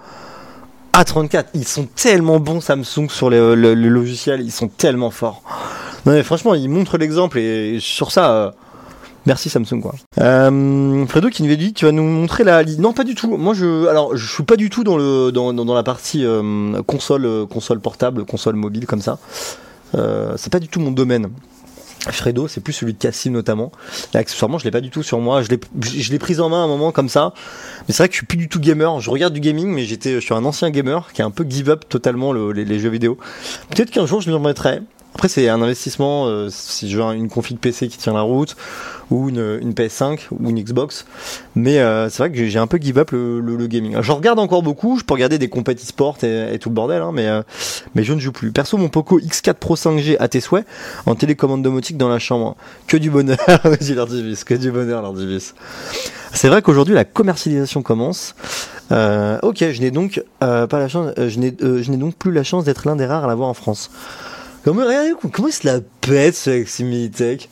A34. 0.94 1.46
Ils 1.54 1.66
sont 1.66 1.86
tellement 1.94 2.40
bons 2.40 2.60
Samsung 2.60 3.08
sur 3.08 3.30
le, 3.30 3.54
le- 3.54 3.74
le 3.74 3.88
logiciel, 3.88 4.40
ils 4.40 4.50
sont 4.52 4.68
tellement 4.68 5.10
forts. 5.10 5.42
Non 6.06 6.12
mais 6.12 6.22
franchement, 6.22 6.54
ils 6.54 6.68
montrent 6.68 6.98
l'exemple 6.98 7.38
et 7.38 7.78
sur 7.80 8.10
ça, 8.10 8.32
euh, 8.32 8.50
merci 9.26 9.50
Samsung 9.50 9.80
quoi. 9.82 9.94
Euh, 10.18 11.06
Fredo 11.06 11.28
qui 11.28 11.42
nous 11.42 11.54
dit, 11.56 11.72
tu 11.74 11.84
vas 11.84 11.92
nous 11.92 12.02
montrer 12.02 12.42
la 12.42 12.64
Non 12.64 12.92
pas 12.92 13.04
du 13.04 13.14
tout. 13.14 13.36
Moi 13.36 13.54
je, 13.54 13.86
alors 13.86 14.16
je 14.16 14.26
suis 14.32 14.44
pas 14.44 14.56
du 14.56 14.70
tout 14.70 14.82
dans 14.82 14.96
le 14.96 15.30
dans, 15.30 15.52
la 15.74 15.82
partie 15.82 16.24
console 16.86 17.46
console 17.48 17.80
portable, 17.80 18.24
console 18.24 18.56
mobile 18.56 18.86
comme 18.86 19.02
ça. 19.02 19.18
C'est 20.36 20.50
pas 20.52 20.60
du 20.60 20.68
tout 20.68 20.80
mon 20.80 20.90
domaine. 20.92 21.28
Fredo, 22.08 22.48
c'est 22.48 22.60
plus 22.62 22.72
celui 22.72 22.94
de 22.94 22.98
Cassim 22.98 23.32
notamment. 23.32 23.72
Et 24.14 24.16
accessoirement, 24.16 24.58
je 24.58 24.64
l'ai 24.64 24.70
pas 24.70 24.80
du 24.80 24.90
tout 24.90 25.02
sur 25.02 25.18
moi. 25.18 25.42
Je 25.42 25.48
l'ai, 25.50 25.60
je 25.82 26.10
prise 26.18 26.40
en 26.40 26.48
main 26.48 26.62
à 26.62 26.64
un 26.64 26.68
moment 26.68 26.92
comme 26.92 27.08
ça. 27.08 27.34
Mais 27.86 27.92
c'est 27.94 27.98
vrai 27.98 28.08
que 28.08 28.14
je 28.14 28.18
suis 28.18 28.26
plus 28.26 28.38
du 28.38 28.48
tout 28.48 28.60
gamer. 28.60 29.00
Je 29.00 29.10
regarde 29.10 29.34
du 29.34 29.40
gaming, 29.40 29.68
mais 29.68 29.84
j'étais, 29.84 30.14
suis 30.20 30.34
un 30.34 30.44
ancien 30.44 30.70
gamer 30.70 31.12
qui 31.12 31.20
a 31.22 31.26
un 31.26 31.30
peu 31.30 31.44
give 31.48 31.68
up 31.68 31.84
totalement 31.88 32.32
le- 32.32 32.52
les, 32.52 32.64
les 32.64 32.78
jeux 32.78 32.88
vidéo. 32.88 33.18
Peut-être 33.70 33.90
qu'un 33.90 34.06
jour 34.06 34.20
je 34.20 34.28
m'y 34.30 34.34
remettrai. 34.34 34.80
Après, 35.14 35.28
c'est 35.28 35.48
un 35.48 35.60
investissement 35.60 36.26
euh, 36.26 36.48
si 36.50 36.88
je 36.88 36.96
veux 36.96 37.02
un- 37.02 37.12
une 37.12 37.28
config 37.28 37.58
PC 37.58 37.88
qui 37.88 37.98
tient 37.98 38.12
la 38.14 38.20
route, 38.22 38.56
ou 39.10 39.28
une, 39.28 39.58
une 39.60 39.72
PS5, 39.72 40.28
ou 40.30 40.48
une 40.50 40.62
Xbox. 40.62 41.04
Mais 41.56 41.78
euh, 41.80 42.08
c'est 42.08 42.18
vrai 42.18 42.30
que 42.30 42.46
j'ai 42.46 42.58
un 42.60 42.68
peu 42.68 42.78
give 42.80 42.96
up 42.96 43.10
le, 43.10 43.40
le- 43.40 43.56
le 43.56 43.66
gaming. 43.66 43.96
Je 44.00 44.12
regarde 44.12 44.38
encore 44.38 44.62
beaucoup, 44.62 44.98
je 44.98 45.04
peux 45.04 45.14
regarder 45.14 45.36
des 45.38 45.48
compétitions 45.48 45.88
sport 45.90 46.16
et, 46.22 46.58
tout 46.60 46.68
le 46.68 46.74
bordel, 46.76 47.02
hein, 47.02 47.10
mais, 47.12 47.26
euh, 47.26 47.42
mais 47.96 48.04
je 48.04 48.12
ne 48.12 48.20
joue 48.20 48.30
plus. 48.30 48.52
Perso, 48.52 48.76
mon 48.76 48.88
Poco 48.88 49.18
X4 49.18 49.54
Pro 49.54 49.74
5G 49.74 50.16
à 50.20 50.28
tes 50.28 50.40
souhaits, 50.40 50.64
en 51.06 51.16
télécommande 51.16 51.62
domotique 51.62 51.96
dans 51.96 52.08
la 52.08 52.20
chambre. 52.20 52.56
Que 52.86 52.96
du 52.96 53.10
bonheur, 53.10 53.36
dit 53.80 53.94
Lardivis, 53.94 54.44
que 54.46 54.54
du 54.54 54.70
bonheur, 54.70 55.02
Lardivis. 55.02 55.54
C'est 56.32 56.48
vrai 56.48 56.62
qu'aujourd'hui, 56.62 56.94
la 56.94 57.04
commercialisation 57.04 57.82
commence. 57.82 58.36
Euh, 58.92 59.38
ok, 59.42 59.58
je 59.72 59.80
n'ai 59.80 59.90
donc 59.90 60.22
euh, 60.44 60.68
pas 60.68 60.78
la 60.78 60.86
chance, 60.88 61.12
euh, 61.18 61.28
je 61.28 61.38
n'ai 61.40 61.50
donc 61.96 62.14
plus 62.14 62.30
la 62.32 62.44
chance 62.44 62.64
d'être 62.64 62.86
l'un 62.86 62.94
des 62.94 63.06
rares 63.06 63.24
à 63.24 63.26
l'avoir 63.26 63.48
en 63.48 63.54
France. 63.54 63.90
Comment, 64.64 64.84
regardez, 64.84 65.12
comment 65.32 65.48
il 65.48 65.52
se 65.52 65.66
la 65.66 65.80
pète 66.02 66.36
ce 66.36 66.50
Maxi 66.50 66.84
Minitech 66.84 67.48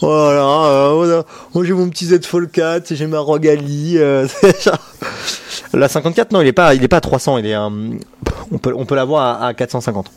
Voilà, 0.00 0.42
euh, 0.66 1.22
moi 1.54 1.64
j'ai 1.64 1.72
mon 1.72 1.88
petit 1.88 2.06
Z 2.06 2.24
Fold 2.24 2.50
4, 2.50 2.94
j'ai 2.94 3.06
ma 3.06 3.20
Rogali. 3.20 3.98
euh, 3.98 4.26
la 5.72 5.88
54, 5.88 6.32
non, 6.32 6.40
il 6.40 6.48
est 6.48 6.52
pas, 6.52 6.74
il 6.74 6.82
est 6.82 6.88
pas 6.88 6.96
à 6.96 7.00
300, 7.00 7.38
il 7.38 7.46
est, 7.46 7.54
euh, 7.54 7.68
on 8.50 8.58
peut, 8.58 8.74
on 8.76 8.84
peut 8.84 8.96
l'avoir 8.96 9.42
à, 9.42 9.46
à 9.46 9.54
450. 9.54 10.10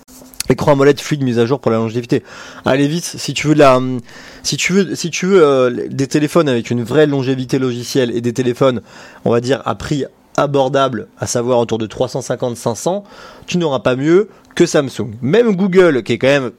Écran 0.50 0.74
AMOLED 0.74 1.00
fluide 1.00 1.24
mise 1.24 1.40
à 1.40 1.46
jour 1.46 1.60
pour 1.60 1.72
la 1.72 1.78
longévité. 1.78 2.24
Allez 2.66 2.88
vite, 2.88 3.06
si 3.06 3.34
tu 3.34 3.48
veux 3.48 3.54
la, 3.54 3.78
hum, 3.78 4.02
si 4.42 4.58
tu 4.58 4.74
veux, 4.74 4.96
si 4.96 5.10
tu 5.12 5.28
veux 5.28 5.44
euh, 5.44 5.88
des 5.90 6.08
téléphones 6.08 6.50
avec 6.50 6.72
une 6.72 6.84
vraie 6.84 7.06
longévité 7.06 7.60
logicielle 7.60 8.12
et 8.16 8.22
des 8.22 8.34
téléphones, 8.34 8.82
on 9.24 9.32
va 9.32 9.40
dire 9.40 9.62
à 9.66 9.76
prix 9.76 10.06
abordable, 10.36 11.08
à 11.20 11.28
savoir 11.28 11.60
autour 11.60 11.78
de 11.78 11.86
350-500, 11.86 13.04
tu 13.46 13.58
n'auras 13.60 13.80
pas 13.80 13.96
mieux 13.96 14.30
que 14.56 14.66
Samsung. 14.66 15.12
Même 15.22 15.56
Google, 15.56 16.04
qui 16.04 16.14
est 16.14 16.18
quand 16.18 16.28
même 16.28 16.52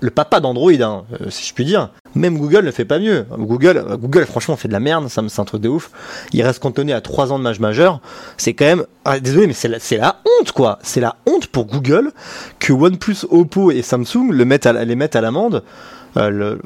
le 0.00 0.10
papa 0.10 0.40
d'Android, 0.40 0.72
hein, 0.82 1.04
euh, 1.20 1.30
si 1.30 1.46
je 1.48 1.54
puis 1.54 1.64
dire, 1.64 1.90
même 2.14 2.36
Google 2.38 2.64
ne 2.64 2.70
fait 2.70 2.84
pas 2.84 2.98
mieux. 2.98 3.24
Google, 3.38 3.78
euh, 3.78 3.96
Google 3.96 4.26
franchement 4.26 4.56
fait 4.56 4.68
de 4.68 4.72
la 4.72 4.80
merde, 4.80 5.08
ça 5.08 5.22
me- 5.22 5.28
c'est 5.28 5.40
un 5.40 5.44
truc 5.44 5.62
de 5.62 5.68
ouf. 5.68 5.90
Il 6.32 6.42
reste 6.42 6.60
cantonné 6.60 6.92
à 6.92 7.00
3 7.00 7.32
ans 7.32 7.38
de 7.38 7.44
mage 7.44 7.60
majeur. 7.60 8.00
C'est 8.36 8.52
quand 8.52 8.66
même, 8.66 8.84
ah, 9.04 9.20
désolé, 9.20 9.46
mais 9.46 9.52
c'est 9.54 9.96
la, 9.96 10.16
honte 10.40 10.52
quoi. 10.52 10.78
C'est 10.82 11.00
la 11.00 11.16
honte 11.26 11.46
pour 11.46 11.66
Google 11.66 12.12
que 12.58 12.72
OnePlus, 12.72 13.24
Oppo 13.30 13.70
et 13.70 13.82
Samsung 13.82 14.30
le 14.30 14.44
les 14.44 14.94
mettent 14.96 15.16
à 15.16 15.20
l'amende. 15.20 15.62
Euh, 16.16 16.56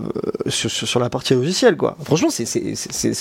euh, 0.47 0.51
sur, 0.51 1.01
la 1.01 1.11
partie 1.11 1.35
logicielle 1.35 1.77
quoi. 1.77 1.97
Franchement 2.05 2.31
c'est 2.31 2.47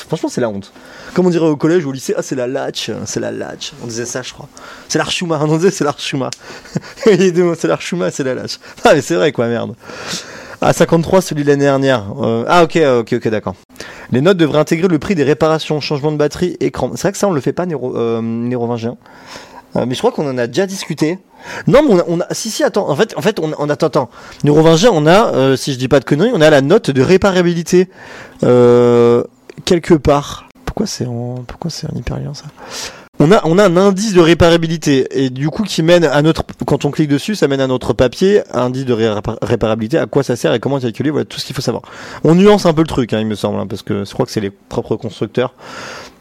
franchement 0.08 0.30
c'est 0.30 0.42
la 0.42 0.50
honte. 0.50 0.72
Comme 1.14 1.28
on 1.28 1.30
dirait 1.30 1.48
au 1.48 1.58
collège 1.58 1.86
ou 1.86 1.90
au 1.90 1.92
lycée, 1.92 2.14
ah 2.18 2.22
c'est 2.22 2.36
la 2.36 2.48
latch, 2.48 2.92
c'est 3.06 3.20
la 3.20 3.32
latch. 3.32 3.74
On 3.84 3.88
disait 3.88 4.06
ça 4.06 4.22
je 4.22 4.34
crois. 4.34 4.48
C'est 4.88 4.98
l'archuma, 4.98 5.40
on 5.42 5.58
disait 5.58 5.72
c'est 5.72 5.84
l'archuma. 5.84 6.30
C'est 7.04 7.68
l'archuma, 7.68 8.12
c'est 8.12 8.24
la 8.24 8.36
latch. 8.36 8.60
Ah 8.84 8.94
mais 8.94 9.02
c'est 9.02 9.16
vrai 9.16 9.32
quoi 9.32 9.48
merde. 9.48 9.76
Ah 10.62 10.72
53 10.72 11.22
celui 11.22 11.44
de 11.44 11.50
l'année 11.50 11.66
dernière. 11.66 12.06
Euh, 12.22 12.46
ah 12.48 12.64
ok 12.64 12.78
ok 12.78 13.14
ok 13.14 13.28
d'accord. 13.28 13.56
Les 14.12 14.22
notes 14.22 14.38
devraient 14.38 14.60
intégrer 14.60 14.88
le 14.88 15.00
prix 15.00 15.16
des 15.16 15.24
réparations, 15.24 15.82
changement 15.82 16.12
de 16.12 16.18
batterie, 16.18 16.56
écran. 16.62 16.92
C'est 16.96 17.02
vrai 17.02 17.12
que 17.12 17.18
ça 17.18 17.28
on 17.28 17.34
le 17.34 17.42
fait 17.42 17.52
pas 17.52 17.66
21. 17.66 18.98
Euh, 19.76 19.86
mais 19.86 19.96
je 19.96 20.00
crois 20.00 20.12
qu'on 20.12 20.30
en 20.30 20.38
a 20.38 20.48
déjà 20.48 20.66
discuté. 20.66 21.20
Non, 21.68 21.82
mais 21.84 21.90
on 22.08 22.20
a, 22.20 22.24
on 22.26 22.34
si 22.34 22.50
si 22.50 22.64
attends, 22.64 22.90
en 22.90 22.96
fait, 22.96 23.14
en 23.18 23.22
fait, 23.22 23.40
on, 23.40 23.52
on 23.58 23.70
attend, 23.70 23.88
attends. 23.88 24.10
Neuro 24.44 24.62
20 24.62 24.90
on 24.92 25.06
a, 25.06 25.34
euh, 25.34 25.56
si 25.56 25.74
je 25.74 25.78
dis 25.78 25.88
pas 25.88 26.00
de 26.00 26.06
conneries, 26.06 26.32
on 26.34 26.42
a 26.42 26.50
la 26.50 26.62
note 26.62 26.90
de 26.92 27.02
réparabilité 27.02 27.90
euh, 28.44 29.24
quelque 29.66 29.94
part. 29.94 30.48
Pourquoi 30.66 30.88
c'est 30.88 31.06
en, 31.06 31.44
pourquoi 31.48 31.70
c'est 31.72 31.88
en 31.92 31.96
hyperlien 31.96 32.34
ça? 32.34 32.46
On 33.20 33.32
a, 33.32 33.42
on 33.46 33.60
a 33.60 33.66
un 33.66 33.78
indice 33.78 34.14
de 34.16 34.20
réparabilité 34.20 35.08
et 35.12 35.30
du 35.30 35.50
coup 35.52 35.62
qui 35.64 35.84
mène 35.84 36.04
à 36.04 36.22
notre, 36.24 36.44
quand 36.66 36.84
on 36.84 36.90
clique 36.90 37.10
dessus, 37.10 37.36
ça 37.36 37.48
mène 37.48 37.62
à 37.62 37.68
notre 37.68 37.94
papier, 37.94 38.42
indice 38.52 38.86
de 38.86 38.94
répa- 38.96 39.38
réparabilité, 39.44 40.00
à 40.00 40.08
quoi 40.08 40.24
ça 40.24 40.36
sert 40.36 40.52
et 40.54 40.60
comment 40.60 40.80
calculer, 40.80 41.12
voilà 41.12 41.26
tout 41.26 41.40
ce 41.40 41.46
qu'il 41.46 41.56
faut 41.56 41.62
savoir. 41.62 41.84
On 42.24 42.34
nuance 42.34 42.66
un 42.66 42.74
peu 42.74 42.82
le 42.82 42.88
truc, 42.88 43.14
hein, 43.14 43.20
il 43.20 43.28
me 43.28 43.36
semble, 43.36 43.60
hein, 43.60 43.68
parce 43.68 43.84
que 43.84 44.04
je 44.04 44.12
crois 44.12 44.26
que 44.26 44.32
c'est 44.32 44.42
les 44.42 44.50
propres 44.50 44.96
constructeurs, 44.96 45.54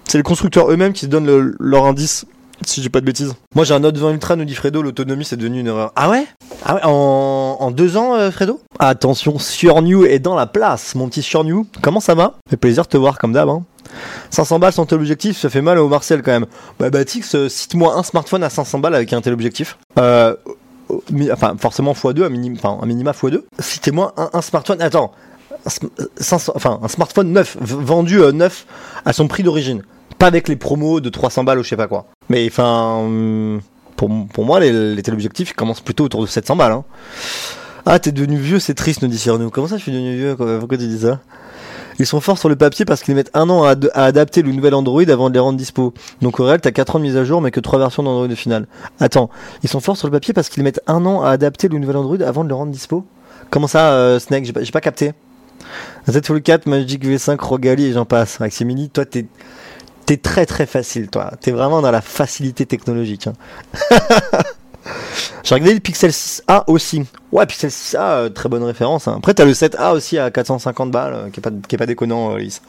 c'est 0.06 0.18
les 0.18 0.22
constructeurs 0.22 0.70
eux-mêmes 0.70 0.92
qui 0.92 1.06
se 1.06 1.10
donnent 1.10 1.26
le- 1.26 1.56
leur 1.58 1.86
indice 1.86 2.26
si 2.66 2.82
j'ai 2.82 2.88
pas 2.88 3.00
de 3.00 3.06
bêtises. 3.06 3.34
Moi 3.54 3.64
j'ai 3.64 3.74
un 3.74 3.80
Note 3.80 3.96
20 3.96 4.10
Ultra, 4.12 4.36
nous 4.36 4.44
dit 4.44 4.54
Fredo, 4.54 4.82
l'autonomie 4.82 5.24
c'est 5.24 5.36
devenu 5.36 5.60
une 5.60 5.66
erreur. 5.66 5.92
Ah 5.96 6.10
ouais? 6.10 6.26
Ah 6.64 6.74
ouais, 6.76 6.80
en, 6.84 7.70
deux 7.70 7.96
ans, 7.96 8.14
euh, 8.14 8.30
Fredo? 8.30 8.60
Attention, 8.78 9.38
Surnew 9.38 10.04
est 10.06 10.18
dans 10.18 10.34
la 10.34 10.46
place, 10.46 10.94
mon 10.94 11.08
petit 11.08 11.22
Surnew. 11.22 11.64
Comment 11.80 12.00
ça 12.00 12.14
va? 12.14 12.34
Fait 12.50 12.56
plaisir 12.56 12.84
de 12.84 12.88
te 12.88 12.96
voir 12.96 13.18
comme 13.18 13.32
d'hab. 13.32 13.48
Hein. 13.48 13.62
500 14.30 14.58
balles 14.58 14.72
sans 14.72 14.86
tel 14.86 14.98
objectif, 14.98 15.38
ça 15.38 15.50
fait 15.50 15.60
mal 15.62 15.78
au 15.78 15.88
Marcel 15.88 16.22
quand 16.22 16.30
même. 16.32 16.46
Bah 16.78 16.88
Batix, 16.90 17.34
euh, 17.34 17.48
cite-moi 17.48 17.94
un 17.96 18.02
smartphone 18.02 18.42
à 18.44 18.50
500 18.50 18.78
balles 18.78 18.94
avec 18.94 19.12
un 19.12 19.20
tel 19.20 19.32
objectif. 19.32 19.76
Euh, 19.98 20.34
au 20.88 21.02
mi- 21.10 21.30
enfin, 21.32 21.54
forcément 21.58 21.92
x2, 21.92 22.24
un, 22.24 22.28
minim, 22.28 22.54
enfin, 22.56 22.78
un 22.80 22.86
minima 22.86 23.10
x2. 23.12 23.42
Citez-moi 23.58 24.14
un, 24.32 24.40
smartphone. 24.40 24.80
Attends. 24.80 25.12
un 25.66 25.68
sm- 25.68 25.88
euh, 26.00 26.06
500 26.18 26.52
enfin, 26.56 26.78
un 26.82 26.88
smartphone 26.88 27.32
neuf, 27.32 27.56
vendu 27.60 28.20
euh, 28.20 28.32
neuf 28.32 28.66
à 29.04 29.12
son 29.12 29.26
prix 29.28 29.42
d'origine. 29.42 29.82
Pas 30.22 30.28
avec 30.28 30.46
les 30.46 30.54
promos 30.54 31.00
de 31.00 31.08
300 31.08 31.42
balles 31.42 31.58
ou 31.58 31.64
je 31.64 31.68
sais 31.70 31.76
pas 31.76 31.88
quoi. 31.88 32.06
Mais 32.28 32.46
enfin, 32.46 32.98
hum, 33.00 33.60
pour, 33.96 34.44
moi, 34.44 34.60
les, 34.60 34.94
les 34.94 35.02
téléobjectifs 35.02 35.52
commencent 35.52 35.80
plutôt 35.80 36.04
autour 36.04 36.20
de 36.20 36.28
700 36.28 36.54
balles. 36.54 36.70
Hein. 36.70 36.84
Ah, 37.86 37.98
t'es 37.98 38.12
devenu 38.12 38.36
vieux, 38.36 38.60
c'est 38.60 38.74
triste, 38.74 39.02
nous 39.02 39.08
dit 39.08 39.18
Cyrano. 39.18 39.50
Comment 39.50 39.66
ça, 39.66 39.78
je 39.78 39.82
suis 39.82 39.90
devenu 39.90 40.14
vieux 40.16 40.36
quoi? 40.36 40.60
Pourquoi 40.60 40.78
tu 40.78 40.86
dis 40.86 41.00
ça? 41.00 41.18
Ils 41.98 42.06
sont 42.06 42.20
forts 42.20 42.38
sur 42.38 42.48
le 42.48 42.54
papier 42.54 42.84
parce 42.84 43.02
qu'ils 43.02 43.16
mettent 43.16 43.32
un 43.34 43.50
an 43.50 43.64
à, 43.64 43.70
ad- 43.70 43.90
à 43.94 44.04
adapter 44.04 44.42
le 44.42 44.52
nouvel 44.52 44.74
Android 44.76 45.02
avant 45.08 45.28
de 45.28 45.34
les 45.34 45.40
rendre 45.40 45.58
dispo. 45.58 45.92
Donc 46.20 46.38
au 46.38 46.44
réel, 46.44 46.60
t'as 46.60 46.70
4 46.70 46.94
ans 46.94 46.98
de 47.00 47.04
mise 47.04 47.16
à 47.16 47.24
jour, 47.24 47.40
mais 47.40 47.50
que 47.50 47.58
3 47.58 47.80
versions 47.80 48.04
d'Android 48.04 48.28
au 48.30 48.36
final. 48.36 48.68
Attends, 49.00 49.28
ils 49.64 49.68
sont 49.68 49.80
forts 49.80 49.96
sur 49.96 50.06
le 50.06 50.12
papier 50.12 50.32
parce 50.32 50.50
qu'ils 50.50 50.62
mettent 50.62 50.82
un 50.86 51.04
an 51.04 51.22
à 51.22 51.30
adapter 51.30 51.66
le 51.66 51.78
nouvel 51.80 51.96
Android 51.96 52.22
avant 52.24 52.44
de 52.44 52.48
le 52.48 52.54
rendre 52.54 52.70
dispo? 52.70 53.04
Comment 53.50 53.66
ça, 53.66 53.90
euh, 53.94 54.20
Snake? 54.20 54.44
J'ai 54.44 54.70
pas, 54.70 54.80
capté. 54.80 55.14
Z 56.08 56.20
Fold 56.24 56.44
4, 56.44 56.66
Magic 56.66 57.04
V5, 57.04 57.40
Rogali 57.40 57.86
et 57.86 57.92
j'en 57.92 58.04
passe. 58.04 58.38
Maximini, 58.38 58.88
toi, 58.88 59.04
t'es 59.04 59.26
T'es 60.06 60.16
très 60.16 60.46
très 60.46 60.66
facile, 60.66 61.08
toi. 61.08 61.30
T'es 61.40 61.52
vraiment 61.52 61.80
dans 61.80 61.90
la 61.90 62.00
facilité 62.00 62.66
technologique. 62.66 63.28
hein. 63.28 63.34
J'ai 65.42 65.54
regardé 65.54 65.74
le 65.74 65.80
Pixel 65.80 66.10
6A 66.10 66.64
aussi. 66.66 67.04
Ouais, 67.32 67.46
Pixel 67.46 67.70
6A, 67.70 67.98
euh, 68.00 68.28
très 68.28 68.48
bonne 68.48 68.62
référence. 68.62 69.08
Hein. 69.08 69.14
Après, 69.18 69.34
t'as 69.34 69.44
le 69.44 69.52
7A 69.52 69.92
aussi 69.92 70.18
à 70.18 70.30
450 70.30 70.90
balles, 70.90 71.14
euh, 71.14 71.30
qui, 71.30 71.40
est 71.40 71.42
pas, 71.42 71.50
qui 71.68 71.74
est 71.74 71.78
pas 71.78 71.86
déconnant, 71.86 72.34
euh, 72.34 72.38
Lys. 72.38 72.62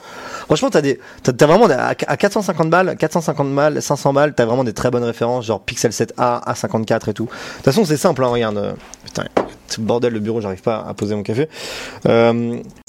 Franchement, 0.45 0.69
t'as 0.69 0.81
des, 0.81 0.99
t'as, 1.21 1.45
vraiment, 1.45 1.67
à, 1.67 1.89
à 1.89 2.17
450 2.17 2.69
balles, 2.69 2.95
450 2.97 3.53
balles, 3.53 3.81
500 3.81 4.13
balles, 4.13 4.33
t'as 4.33 4.45
vraiment 4.45 4.63
des 4.63 4.73
très 4.73 4.89
bonnes 4.89 5.03
références, 5.03 5.45
genre 5.45 5.61
Pixel 5.61 5.91
7A, 5.91 6.43
A54 6.45 7.09
et 7.09 7.13
tout. 7.13 7.25
De 7.25 7.29
toute 7.29 7.65
façon, 7.65 7.85
c'est 7.85 7.97
simple, 7.97 8.23
hein, 8.23 8.27
regarde. 8.27 8.75
Putain, 9.03 9.25
bordel, 9.79 10.13
le 10.13 10.19
bureau, 10.19 10.41
j'arrive 10.41 10.61
pas 10.61 10.85
à 10.87 10.93
poser 10.93 11.15
mon 11.15 11.23
café. 11.23 11.49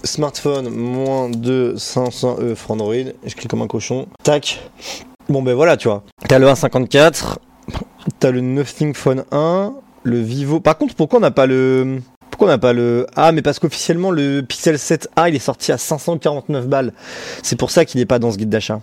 Smartphone, 0.05 0.69
moins 0.69 1.31
de 1.31 1.75
500 1.77 2.37
E 2.41 2.55
Android. 2.69 2.95
Je 3.25 3.35
clique 3.35 3.51
comme 3.51 3.63
un 3.63 3.67
cochon. 3.67 4.07
Tac. 4.23 4.61
Bon, 5.29 5.43
ben 5.43 5.55
voilà, 5.55 5.77
tu 5.77 5.89
vois. 5.89 6.03
T'as 6.29 6.39
le 6.39 6.47
A54, 6.47 7.37
t'as 8.21 8.31
le 8.31 8.41
Nothing 8.41 8.95
Phone 8.95 9.25
1, 9.31 9.73
le 10.03 10.21
Vivo. 10.21 10.61
Par 10.61 10.77
contre, 10.79 10.95
pourquoi 10.95 11.19
on 11.19 11.23
n'a 11.23 11.31
pas 11.31 11.47
le. 11.47 12.01
Pourquoi 12.31 12.49
on 12.49 12.51
n'a 12.51 12.59
pas 12.59 12.73
le. 12.73 13.07
Ah, 13.17 13.33
mais 13.33 13.43
parce 13.43 13.59
qu'officiellement, 13.59 14.11
le 14.11 14.43
Pixel 14.43 14.77
7A, 14.77 15.29
il 15.29 15.37
est 15.37 15.39
sorti 15.39 15.71
à 15.73 15.79
549 15.79 16.67
balles. 16.67 16.93
C'est 17.43 17.57
pour 17.57 17.71
ça 17.71 17.85
qu'il 17.85 18.01
n'est 18.01 18.07
pas 18.07 18.19
dans 18.19 18.33
ce 18.33 18.37
guide 18.37 18.49
d'achat. 18.51 18.81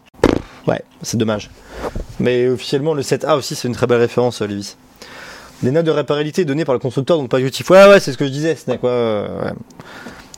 Ouais, 0.67 0.81
c'est 1.01 1.17
dommage. 1.17 1.49
Mais 2.19 2.47
officiellement, 2.47 2.93
le 2.93 3.01
7A 3.01 3.35
aussi, 3.37 3.55
c'est 3.55 3.67
une 3.67 3.73
très 3.73 3.87
belle 3.87 3.99
référence, 3.99 4.41
euh, 4.41 4.47
Lévis. 4.47 4.75
Les 5.63 5.71
notes 5.71 5.85
de 5.85 5.91
réparabilité 5.91 6.45
données 6.45 6.65
par 6.65 6.73
le 6.73 6.79
constructeur, 6.79 7.17
donc 7.17 7.29
pas 7.29 7.37
objectif. 7.37 7.69
Ouais, 7.69 7.87
ouais, 7.87 7.99
c'est 7.99 8.11
ce 8.13 8.17
que 8.17 8.25
je 8.25 8.31
disais, 8.31 8.55
c'est 8.55 8.79
quoi. 8.79 9.27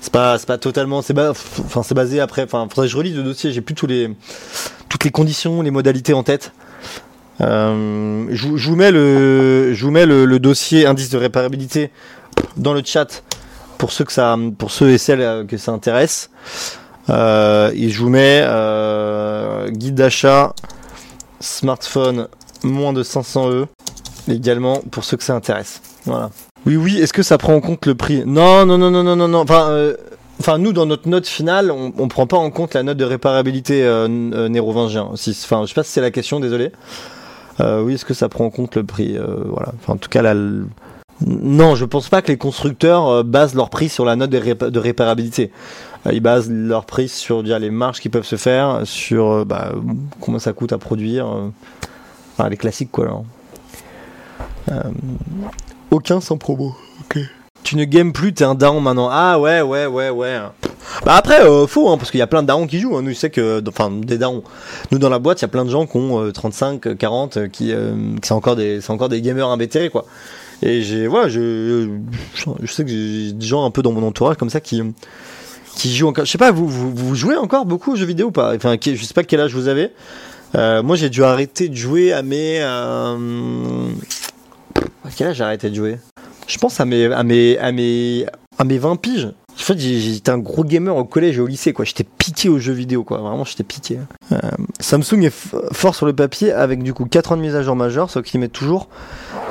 C'est 0.01 0.11
pas, 0.11 0.37
pas 0.39 0.57
totalement. 0.57 1.01
C'est 1.01 1.13
ba- 1.13 1.29
enfin, 1.31 1.81
c'est 1.83 1.93
basé 1.95 2.19
après. 2.19 2.43
Enfin, 2.43 2.67
faudrait 2.69 2.87
que 2.87 2.91
je 2.91 2.97
relise 2.97 3.15
le 3.15 3.23
dossier. 3.23 3.53
J'ai 3.53 3.61
plus 3.61 3.73
tous 3.75 3.87
les, 3.87 4.09
toutes 4.89 5.05
les 5.05 5.11
conditions, 5.11 5.61
les 5.61 5.71
modalités 5.71 6.13
en 6.13 6.23
tête. 6.23 6.51
Euh, 7.41 8.27
je, 8.31 8.47
vous- 8.47 8.75
mets 8.75 8.91
le, 8.91 10.37
dossier 10.37 10.85
indice 10.85 11.09
de 11.09 11.17
réparabilité 11.17 11.91
dans 12.57 12.73
le 12.73 12.81
chat 12.85 13.23
pour 13.77 13.91
ceux 13.91 14.05
que 14.05 14.11
ça, 14.11 14.37
pour 14.57 14.71
ceux 14.71 14.89
et 14.91 14.97
celles 14.97 15.21
euh, 15.21 15.43
que 15.45 15.57
ça 15.57 15.71
intéresse. 15.71 16.29
Euh, 17.09 17.71
et 17.75 17.89
je 17.89 17.99
vous 17.99 18.09
mets 18.09 18.41
guide 19.71 19.95
d'achat 19.95 20.53
smartphone 21.39 22.27
moins 22.63 22.93
de 22.93 23.03
500 23.03 23.51
E 23.51 23.67
également 24.29 24.79
pour 24.91 25.03
ceux 25.03 25.17
que 25.17 25.23
ça 25.23 25.35
intéresse. 25.35 25.81
Voilà. 26.05 26.29
Oui, 26.65 26.77
oui. 26.77 26.97
Est-ce 26.99 27.11
que 27.11 27.23
ça 27.23 27.37
prend 27.37 27.55
en 27.55 27.61
compte 27.61 27.85
le 27.85 27.95
prix? 27.95 28.23
Non, 28.25 28.65
non, 28.65 28.77
non, 28.77 28.89
non, 28.89 29.03
non, 29.03 29.17
non, 29.17 29.27
non. 29.27 29.39
Enfin, 29.39 29.91
enfin, 30.39 30.57
nous 30.59 30.71
dans 30.71 30.85
notre 30.85 31.09
note 31.09 31.27
finale, 31.27 31.71
on, 31.71 31.91
on 31.97 32.07
prend 32.07 32.25
pas 32.25 32.37
en 32.37 32.51
compte 32.51 32.73
la 32.73 32.83
note 32.83 32.95
de 32.95 33.03
réparabilité 33.03 33.81
nérovingien. 34.07 35.09
Enfin, 35.11 35.63
je 35.63 35.67
sais 35.67 35.73
pas 35.73 35.83
si 35.83 35.91
c'est 35.91 35.99
la 35.99 36.11
question. 36.11 36.39
Désolé. 36.39 36.71
Euh, 37.59 37.81
oui, 37.81 37.93
est-ce 37.93 38.05
que 38.05 38.13
ça 38.13 38.29
prend 38.29 38.45
en 38.45 38.49
compte 38.49 38.75
le 38.75 38.83
prix 38.83 39.17
euh, 39.17 39.43
Voilà. 39.45 39.73
En 39.87 39.97
tout 39.97 40.09
cas, 40.09 40.33
Non, 41.25 41.75
je 41.75 41.85
pense 41.85 42.09
pas 42.09 42.21
que 42.21 42.27
les 42.29 42.37
constructeurs 42.37 43.07
euh, 43.07 43.23
basent 43.23 43.55
leur 43.55 43.69
prix 43.69 43.89
sur 43.89 44.05
la 44.05 44.15
note 44.15 44.29
de, 44.29 44.69
de 44.69 44.79
réparabilité. 44.79 45.51
Ils 46.11 46.19
basent 46.19 46.49
leur 46.49 46.85
prix 46.85 47.07
sur 47.07 47.43
déjà 47.43 47.59
les 47.59 47.69
marges 47.69 48.01
qui 48.01 48.09
peuvent 48.09 48.25
se 48.25 48.35
faire, 48.35 48.81
sur 48.83 49.45
bah, 49.45 49.71
combien 50.19 50.39
ça 50.39 50.51
coûte 50.51 50.73
à 50.73 50.77
produire. 50.77 51.27
les 52.49 52.57
classiques, 52.57 52.91
quoi. 52.91 53.23
aucun 55.91 56.19
sans 56.19 56.37
promo. 56.37 56.75
Tu 57.63 57.77
ne 57.77 57.85
games 57.85 58.11
plus, 58.11 58.33
t'es 58.33 58.43
un 58.43 58.55
daron 58.55 58.81
maintenant. 58.81 59.07
Ah 59.09 59.39
ouais, 59.39 59.61
ouais, 59.61 59.85
ouais, 59.85 60.09
ouais. 60.09 60.39
Bah 61.05 61.15
après, 61.15 61.41
euh, 61.41 61.67
faux, 61.67 61.89
hein, 61.89 61.97
parce 61.97 62.11
qu'il 62.11 62.19
y 62.19 62.23
a 62.23 62.27
plein 62.27 62.43
de 62.43 62.47
darons 62.47 62.65
qui 62.65 62.79
jouent. 62.79 62.95
Hein. 62.95 63.01
Nous, 63.01 63.11
je 63.13 63.27
que, 63.27 63.61
enfin, 63.67 63.91
des 63.91 64.17
darons. 64.17 64.41
Nous, 64.91 64.99
dans 64.99 65.09
la 65.09 65.19
boîte, 65.19 65.41
il 65.41 65.43
y 65.43 65.45
a 65.45 65.49
plein 65.49 65.65
de 65.65 65.69
gens 65.69 65.85
qui 65.85 65.97
ont 65.97 66.21
euh, 66.21 66.31
35, 66.31 66.87
euh, 66.87 66.95
40, 66.95 67.37
euh, 67.37 67.47
qui, 67.49 67.73
euh, 67.73 68.15
qui 68.21 68.27
sont 68.27 68.35
encore 68.35 68.55
des, 68.55 68.79
c'est 68.79 68.91
encore 68.91 69.09
des 69.09 69.21
gamers 69.21 69.49
imbéterés, 69.49 69.89
quoi. 69.89 70.05
Et 70.61 70.81
j'ai, 70.81 71.09
ouais, 71.09 71.29
je, 71.29 71.89
je, 72.35 72.71
sais 72.71 72.85
que 72.85 72.89
j'ai 72.89 73.33
des 73.33 73.45
gens 73.45 73.65
un 73.65 73.71
peu 73.71 73.81
dans 73.81 73.91
mon 73.91 74.07
entourage 74.07 74.37
comme 74.37 74.49
ça 74.49 74.61
qui, 74.61 74.81
qui 75.75 75.93
jouent 75.93 76.07
encore. 76.07 76.23
Je 76.23 76.31
sais 76.31 76.37
pas, 76.37 76.51
vous, 76.51 76.69
vous, 76.69 77.15
jouez 77.15 77.35
encore 77.35 77.65
beaucoup 77.65 77.91
aux 77.91 77.95
jeux 77.97 78.05
vidéo 78.05 78.27
ou 78.27 78.31
pas? 78.31 78.55
Enfin, 78.55 78.77
je 78.81 78.95
sais 78.95 79.13
pas 79.13 79.25
quel 79.25 79.41
âge 79.41 79.53
vous 79.53 79.67
avez. 79.67 79.89
Moi, 80.53 80.95
j'ai 80.95 81.09
dû 81.09 81.21
arrêter 81.21 81.67
de 81.67 81.75
jouer 81.75 82.13
à 82.13 82.21
mes. 82.21 82.61
À 82.61 83.17
quel 85.13 85.27
âge 85.27 85.35
j'ai 85.35 85.43
arrêté 85.43 85.69
de 85.69 85.75
jouer? 85.75 85.97
Je 86.47 86.57
pense 86.57 86.79
à 86.79 86.85
mes, 86.85 87.07
à 87.07 87.23
mes, 87.23 87.57
à 87.57 87.73
mes, 87.73 88.25
à 88.57 88.63
mes 88.63 88.77
20 88.77 88.95
piges. 88.95 89.33
En 89.63 89.65
fait, 89.65 89.79
j'ai- 89.79 89.97
j'étais 89.97 90.29
un 90.29 90.39
gros 90.39 90.65
gamer 90.65 90.93
au 90.93 91.05
collège 91.05 91.37
et 91.37 91.39
au 91.39 91.47
lycée, 91.47 91.71
quoi. 91.71 91.85
J'étais 91.85 92.03
piqué 92.03 92.49
aux 92.49 92.59
jeux 92.59 92.73
vidéo, 92.73 93.05
quoi. 93.05 93.19
Vraiment, 93.19 93.45
j'étais 93.45 93.63
piqué. 93.63 93.97
Euh, 94.33 94.37
Samsung 94.81 95.21
est 95.23 95.33
fort 95.71 95.95
sur 95.95 96.05
le 96.05 96.11
papier 96.11 96.51
avec 96.51 96.83
du 96.83 96.93
coup 96.93 97.05
4 97.05 97.31
ans 97.31 97.37
de 97.37 97.41
mise 97.41 97.55
à 97.55 97.63
jour 97.63 97.73
majeure, 97.77 98.09
sauf 98.09 98.23
qu'ils 98.25 98.41
mettent 98.41 98.51
toujours 98.51 98.89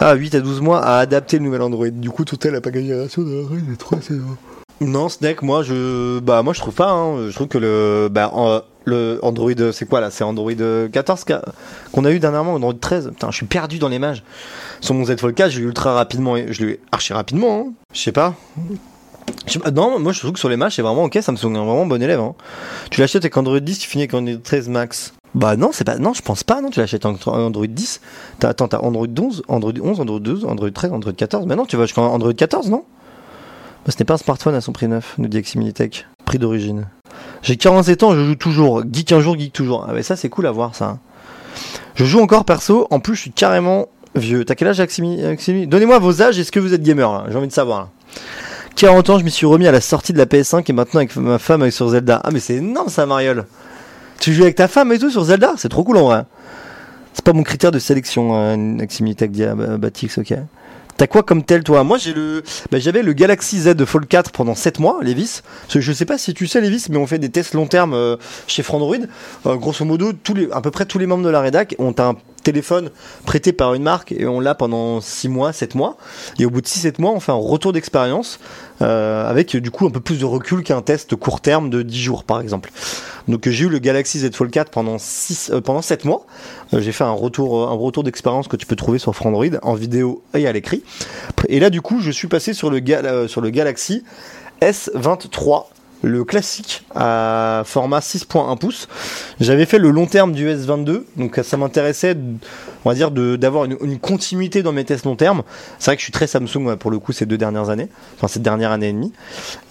à 0.00 0.12
8 0.12 0.34
à 0.34 0.40
12 0.40 0.60
mois 0.60 0.84
à 0.84 0.98
adapter 0.98 1.38
le 1.38 1.44
nouvel 1.44 1.62
Android. 1.62 1.88
Du 1.88 2.10
coup, 2.10 2.26
tout 2.26 2.46
est 2.46 2.50
la 2.50 2.60
de 2.60 2.68
Android 2.68 3.56
est 3.72 3.76
3 3.78 3.98
Non, 4.82 5.08
Snake, 5.08 5.40
moi 5.42 5.62
je 5.62 6.18
bah 6.18 6.42
moi 6.42 6.52
je 6.52 6.60
trouve 6.60 6.74
pas 6.74 6.90
hein. 6.90 7.28
je 7.30 7.34
trouve 7.34 7.46
que 7.48 7.56
le 7.58 8.08
bah 8.10 8.30
le 8.84 9.18
Android 9.22 9.52
c'est 9.72 9.86
quoi 9.88 10.00
là? 10.00 10.10
C'est 10.10 10.24
Android 10.24 10.50
14 10.92 11.22
qu'a- 11.24 11.42
qu'on 11.92 12.04
a 12.04 12.10
eu 12.10 12.18
dernièrement 12.18 12.54
Android 12.54 12.74
13. 12.78 13.08
Putain, 13.10 13.30
je 13.30 13.36
suis 13.36 13.46
perdu 13.46 13.78
dans 13.78 13.88
les 13.88 13.98
mages. 14.00 14.24
Sur 14.82 14.94
mon 14.94 15.04
Z 15.06 15.16
Fold 15.20 15.34
4, 15.36 15.50
je 15.52 15.58
l'ai 15.60 15.64
eu 15.64 15.68
ultra 15.68 15.94
rapidement 15.94 16.34
je 16.36 16.64
l'ai 16.66 16.80
archi 16.90 17.12
rapidement 17.14 17.66
hein. 17.68 17.72
Je 17.94 18.00
sais 18.00 18.12
pas. 18.12 18.34
Pas, 19.62 19.70
non, 19.70 19.98
moi 19.98 20.12
je 20.12 20.20
trouve 20.20 20.32
que 20.32 20.38
sur 20.38 20.48
les 20.48 20.56
matchs 20.56 20.76
c'est 20.76 20.82
vraiment 20.82 21.04
ok, 21.04 21.18
Samsung 21.20 21.54
est 21.54 21.58
vraiment 21.58 21.86
bon 21.86 22.00
élève. 22.02 22.20
Hein. 22.20 22.34
Tu 22.90 23.00
l'achètes 23.00 23.24
avec 23.24 23.36
Android 23.36 23.58
10, 23.58 23.78
tu 23.78 23.88
finis 23.88 24.02
avec 24.04 24.14
Android 24.14 24.36
13 24.42 24.68
Max. 24.68 25.14
Bah 25.34 25.56
non, 25.56 25.70
c'est 25.72 25.84
pas, 25.84 25.96
non, 25.98 26.12
je 26.12 26.20
pense 26.22 26.44
pas. 26.44 26.60
Non, 26.60 26.68
tu 26.70 26.78
l'achètes 26.78 27.06
en 27.06 27.16
Android 27.26 27.66
10. 27.66 28.00
T'as, 28.38 28.50
attends, 28.50 28.68
t'as 28.68 28.80
Android 28.80 29.06
11, 29.18 29.42
Android 29.48 29.72
11, 29.82 30.00
Android 30.00 30.20
12, 30.20 30.44
Android 30.44 30.70
13, 30.70 30.92
Android 30.92 31.12
14. 31.12 31.46
Mais 31.46 31.56
non, 31.56 31.64
tu 31.64 31.76
vas 31.76 31.84
jusqu'en 31.86 32.04
Android 32.12 32.34
14, 32.34 32.68
non? 32.68 32.84
Bah, 33.86 33.92
Ce 33.92 33.98
n'est 33.98 34.04
pas 34.04 34.14
un 34.14 34.18
smartphone 34.18 34.54
à 34.54 34.60
son 34.60 34.72
prix 34.72 34.88
neuf, 34.88 35.14
nous 35.16 35.28
dit 35.28 35.38
Eximilitech. 35.38 36.06
Prix 36.26 36.38
d'origine. 36.38 36.86
J'ai 37.42 37.56
47 37.56 38.02
ans, 38.02 38.14
je 38.14 38.24
joue 38.24 38.34
toujours. 38.34 38.82
Geek 38.90 39.10
un 39.12 39.20
jour, 39.20 39.38
geek 39.38 39.52
toujours. 39.54 39.86
Ah, 39.88 39.92
mais 39.94 40.02
ça, 40.02 40.16
c'est 40.16 40.28
cool 40.28 40.46
à 40.46 40.50
voir, 40.52 40.74
ça. 40.74 40.84
hein. 40.86 40.98
Je 41.94 42.04
joue 42.04 42.20
encore 42.20 42.44
perso. 42.44 42.86
En 42.90 43.00
plus, 43.00 43.14
je 43.16 43.20
suis 43.22 43.32
carrément 43.32 43.88
vieux. 44.14 44.44
T'as 44.44 44.54
quel 44.54 44.68
âge, 44.68 44.80
Aximi, 44.80 45.18
Donnez-moi 45.66 45.98
vos 45.98 46.20
âges. 46.22 46.38
Est-ce 46.38 46.52
que 46.52 46.60
vous 46.60 46.74
êtes 46.74 46.82
gamer 46.82 47.10
là 47.10 47.24
J'ai 47.30 47.36
envie 47.36 47.48
de 47.48 47.52
savoir. 47.52 47.80
Là. 47.80 47.88
40 48.76 49.10
ans, 49.10 49.18
je 49.18 49.24
m'y 49.24 49.30
suis 49.30 49.46
remis 49.46 49.66
à 49.66 49.72
la 49.72 49.80
sortie 49.80 50.12
de 50.12 50.18
la 50.18 50.26
PS5 50.26 50.64
et 50.68 50.72
maintenant 50.72 51.00
avec 51.00 51.14
ma 51.16 51.38
femme 51.38 51.62
avec 51.62 51.72
sur 51.72 51.88
Zelda. 51.88 52.20
Ah, 52.24 52.30
mais 52.32 52.40
c'est 52.40 52.56
énorme 52.56 52.88
ça, 52.88 53.06
Mariole. 53.06 53.46
Tu 54.18 54.32
joues 54.32 54.42
avec 54.42 54.56
ta 54.56 54.68
femme 54.68 54.92
et 54.92 54.98
tout 54.98 55.10
sur 55.10 55.24
Zelda? 55.24 55.54
C'est 55.56 55.68
trop 55.68 55.84
cool 55.84 55.98
en 55.98 56.04
vrai. 56.04 56.24
C'est 57.12 57.24
pas 57.24 57.32
mon 57.32 57.42
critère 57.42 57.70
de 57.70 57.78
sélection, 57.78 58.34
euh, 58.34 58.78
Aximilitech 58.80 59.30
dit 59.30 59.44
ah, 59.44 59.54
bah, 59.54 59.76
Batix, 59.76 60.16
ok. 60.18 60.34
T'as 60.96 61.06
quoi 61.06 61.22
comme 61.22 61.42
tel 61.42 61.64
toi? 61.64 61.84
Moi 61.84 61.98
j'ai 61.98 62.12
le, 62.12 62.42
bah, 62.70 62.78
j'avais 62.78 63.02
le 63.02 63.12
Galaxy 63.12 63.60
Z 63.60 63.74
de 63.74 63.84
Fold 63.84 64.06
4 64.06 64.30
pendant 64.30 64.54
7 64.54 64.78
mois, 64.78 64.98
Lévis. 65.02 65.40
Parce 65.62 65.74
que 65.74 65.80
je 65.80 65.92
sais 65.92 66.04
pas 66.04 66.18
si 66.18 66.34
tu 66.34 66.46
sais 66.46 66.60
Lévis, 66.60 66.86
mais 66.90 66.98
on 66.98 67.06
fait 67.06 67.18
des 67.18 67.30
tests 67.30 67.54
long 67.54 67.66
terme 67.66 67.94
euh, 67.94 68.16
chez 68.46 68.62
Frandroid. 68.62 68.96
Euh, 69.46 69.56
grosso 69.56 69.84
modo, 69.84 70.12
à 70.52 70.60
peu 70.60 70.70
près 70.70 70.84
tous 70.84 70.98
les 70.98 71.06
membres 71.06 71.24
de 71.24 71.30
la 71.30 71.40
rédac 71.40 71.74
ont 71.78 71.94
un 71.98 72.16
téléphone 72.42 72.90
prêté 73.24 73.52
par 73.52 73.74
une 73.74 73.82
marque 73.82 74.12
et 74.12 74.26
on 74.26 74.40
l'a 74.40 74.54
pendant 74.54 75.00
6 75.00 75.28
mois, 75.28 75.52
7 75.52 75.74
mois. 75.74 75.96
Et 76.38 76.44
au 76.44 76.50
bout 76.50 76.60
de 76.60 76.66
6-7 76.66 77.00
mois, 77.00 77.12
on 77.12 77.20
fait 77.20 77.32
un 77.32 77.36
retour 77.36 77.72
d'expérience 77.72 78.38
euh, 78.82 79.28
avec 79.28 79.56
du 79.56 79.70
coup 79.70 79.86
un 79.86 79.90
peu 79.90 80.00
plus 80.00 80.18
de 80.18 80.24
recul 80.24 80.62
qu'un 80.62 80.82
test 80.82 81.16
court 81.16 81.40
terme 81.40 81.70
de 81.70 81.82
10 81.82 82.00
jours 82.00 82.24
par 82.24 82.40
exemple. 82.40 82.70
Donc 83.28 83.48
j'ai 83.48 83.64
eu 83.64 83.68
le 83.68 83.78
Galaxy 83.78 84.18
Z 84.18 84.32
Fold 84.34 84.50
4 84.50 84.70
pendant 84.70 84.98
6 84.98 85.50
euh, 85.52 85.60
pendant 85.60 85.82
7 85.82 86.04
mois. 86.04 86.26
Euh, 86.74 86.80
j'ai 86.80 86.92
fait 86.92 87.04
un 87.04 87.12
retour 87.12 87.62
euh, 87.62 87.68
un 87.68 87.74
retour 87.74 88.02
d'expérience 88.02 88.48
que 88.48 88.56
tu 88.56 88.66
peux 88.66 88.76
trouver 88.76 88.98
sur 88.98 89.14
Frandroid 89.14 89.46
en 89.62 89.74
vidéo 89.74 90.22
et 90.34 90.46
à 90.46 90.52
l'écrit. 90.52 90.82
Et 91.48 91.60
là 91.60 91.70
du 91.70 91.80
coup, 91.80 92.00
je 92.00 92.10
suis 92.10 92.28
passé 92.28 92.52
sur 92.52 92.70
le 92.70 92.80
sur 93.28 93.40
le 93.40 93.50
Galaxy 93.50 94.04
S23 94.60 95.66
le 96.02 96.24
classique 96.24 96.84
à 96.94 97.62
format 97.64 98.00
6.1 98.00 98.58
pouces. 98.58 98.88
J'avais 99.40 99.66
fait 99.66 99.78
le 99.78 99.90
long 99.90 100.06
terme 100.06 100.32
du 100.32 100.48
S22, 100.48 101.04
donc 101.16 101.40
ça 101.42 101.56
m'intéressait, 101.56 102.16
d'avoir 102.84 103.64
une, 103.64 103.98
continuité 103.98 104.62
dans 104.62 104.72
mes 104.72 104.84
tests 104.84 105.04
long 105.04 105.16
terme. 105.16 105.42
C'est 105.78 105.86
vrai 105.86 105.96
que 105.96 106.00
je 106.00 106.04
suis 106.04 106.12
très 106.12 106.26
Samsung 106.26 106.76
pour 106.78 106.90
le 106.90 106.98
coup 106.98 107.12
ces 107.12 107.26
deux 107.26 107.38
dernières 107.38 107.70
années, 107.70 107.88
enfin 108.16 108.28
cette 108.28 108.42
dernière 108.42 108.72
année 108.72 108.88
et 108.88 108.92
demie. 108.92 109.12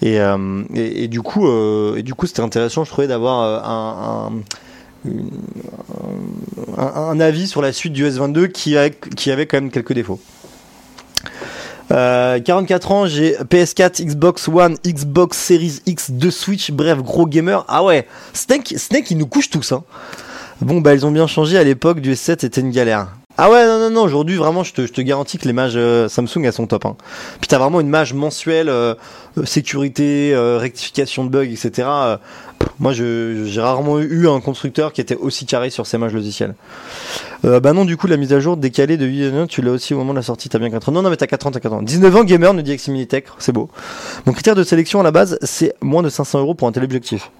Et, 0.00 0.20
euh, 0.20 0.62
euh, 0.74 2.02
du 2.02 2.14
coup, 2.14 2.26
c'était 2.26 2.42
intéressant, 2.42 2.84
je 2.84 2.90
trouvais, 2.90 3.08
d'avoir 3.08 3.42
euh, 3.42 4.30
un, 6.78 7.20
avis 7.20 7.46
sur 7.46 7.60
la 7.60 7.72
suite 7.72 7.92
du 7.92 8.06
S22 8.06 8.48
qui, 8.48 8.76
a- 8.76 8.90
qui 8.90 9.30
avait 9.30 9.46
quand 9.46 9.58
même 9.58 9.70
quelques 9.70 9.92
défauts. 9.92 10.20
Euh, 11.90 12.40
44 12.40 12.92
ans, 12.92 13.06
j'ai 13.06 13.34
PS4, 13.36 14.04
Xbox 14.04 14.48
One, 14.48 14.76
Xbox 14.86 15.36
Series 15.36 15.80
X, 15.86 16.10
2 16.10 16.30
Switch, 16.30 16.70
bref, 16.70 16.98
gros 16.98 17.26
gamer. 17.26 17.64
Ah 17.68 17.84
ouais, 17.84 18.06
Snake, 18.32 18.74
Snake 18.76 19.10
il 19.10 19.18
nous 19.18 19.26
couche 19.26 19.50
tous. 19.50 19.72
Hein. 19.72 19.82
Bon, 20.60 20.80
bah 20.80 20.94
ils 20.94 21.04
ont 21.04 21.10
bien 21.10 21.26
changé, 21.26 21.58
à 21.58 21.64
l'époque 21.64 22.00
du 22.00 22.12
S7 22.12 22.36
c'était 22.40 22.60
une 22.60 22.70
galère. 22.70 23.08
Ah 23.38 23.50
ouais, 23.50 23.64
non, 23.64 23.78
non, 23.78 23.90
non, 23.90 24.02
aujourd'hui, 24.02 24.36
vraiment, 24.36 24.62
je 24.62 24.74
te, 24.74 25.00
garantis 25.00 25.38
que 25.38 25.46
les 25.46 25.54
mages 25.54 25.72
euh, 25.76 26.06
Samsung, 26.06 26.44
elles 26.44 26.52
sont 26.52 26.66
top. 26.66 26.84
Hein. 26.84 26.96
Puis 27.40 27.48
t'as 27.48 27.56
vraiment 27.56 27.80
une 27.80 27.88
mage 27.88 28.12
mensuelle, 28.12 28.68
euh, 28.68 28.94
euh, 29.38 29.46
sécurité, 29.46 30.34
rectification 30.58 31.24
de 31.24 31.30
bugs, 31.30 31.50
etc. 31.50 31.88
Moi, 32.78 32.92
j'ai 32.92 33.60
rarement 33.60 33.98
eu 34.00 34.28
un 34.28 34.40
constructeur 34.40 34.92
qui 34.92 35.00
était 35.00 35.16
aussi 35.16 35.46
carré 35.46 35.70
sur 35.70 35.86
ses 35.86 35.96
mages 35.96 36.12
logiciels. 36.12 36.54
Bah 37.42 37.72
non, 37.72 37.84
du 37.84 37.96
coup, 37.96 38.06
la 38.06 38.16
mise 38.16 38.32
à 38.32 38.38
jour 38.38 38.56
décalée 38.56 38.96
de 38.96 39.06
8 39.06 39.36
ans, 39.36 39.46
tu 39.48 39.62
l'as 39.62 39.72
aussi 39.72 39.94
au 39.94 39.98
moment 39.98 40.12
de 40.12 40.18
la 40.18 40.22
sortie, 40.22 40.48
t'as 40.48 40.60
bien 40.60 40.70
4 40.70 40.90
ans. 40.90 40.92
Non, 40.92 41.02
non, 41.02 41.10
mais 41.10 41.16
t'as 41.16 41.26
4 41.26 41.46
ans, 41.46 41.50
t'as 41.50 41.58
4 41.58 41.72
ans. 41.72 41.82
19 41.82 42.16
ans, 42.16 42.24
gamer, 42.24 42.54
nous 42.54 42.62
dit 42.62 42.70
Eximilitech, 42.70 43.24
c'est 43.38 43.50
beau. 43.50 43.68
Mon 44.26 44.32
critère 44.32 44.54
de 44.54 44.62
sélection 44.62 45.00
à 45.00 45.02
la 45.02 45.10
base, 45.10 45.38
c'est 45.42 45.74
moins 45.80 46.02
de 46.02 46.08
500 46.08 46.38
euros 46.38 46.54
pour 46.54 46.68
un 46.68 46.72
téléobjectif. 46.72 47.30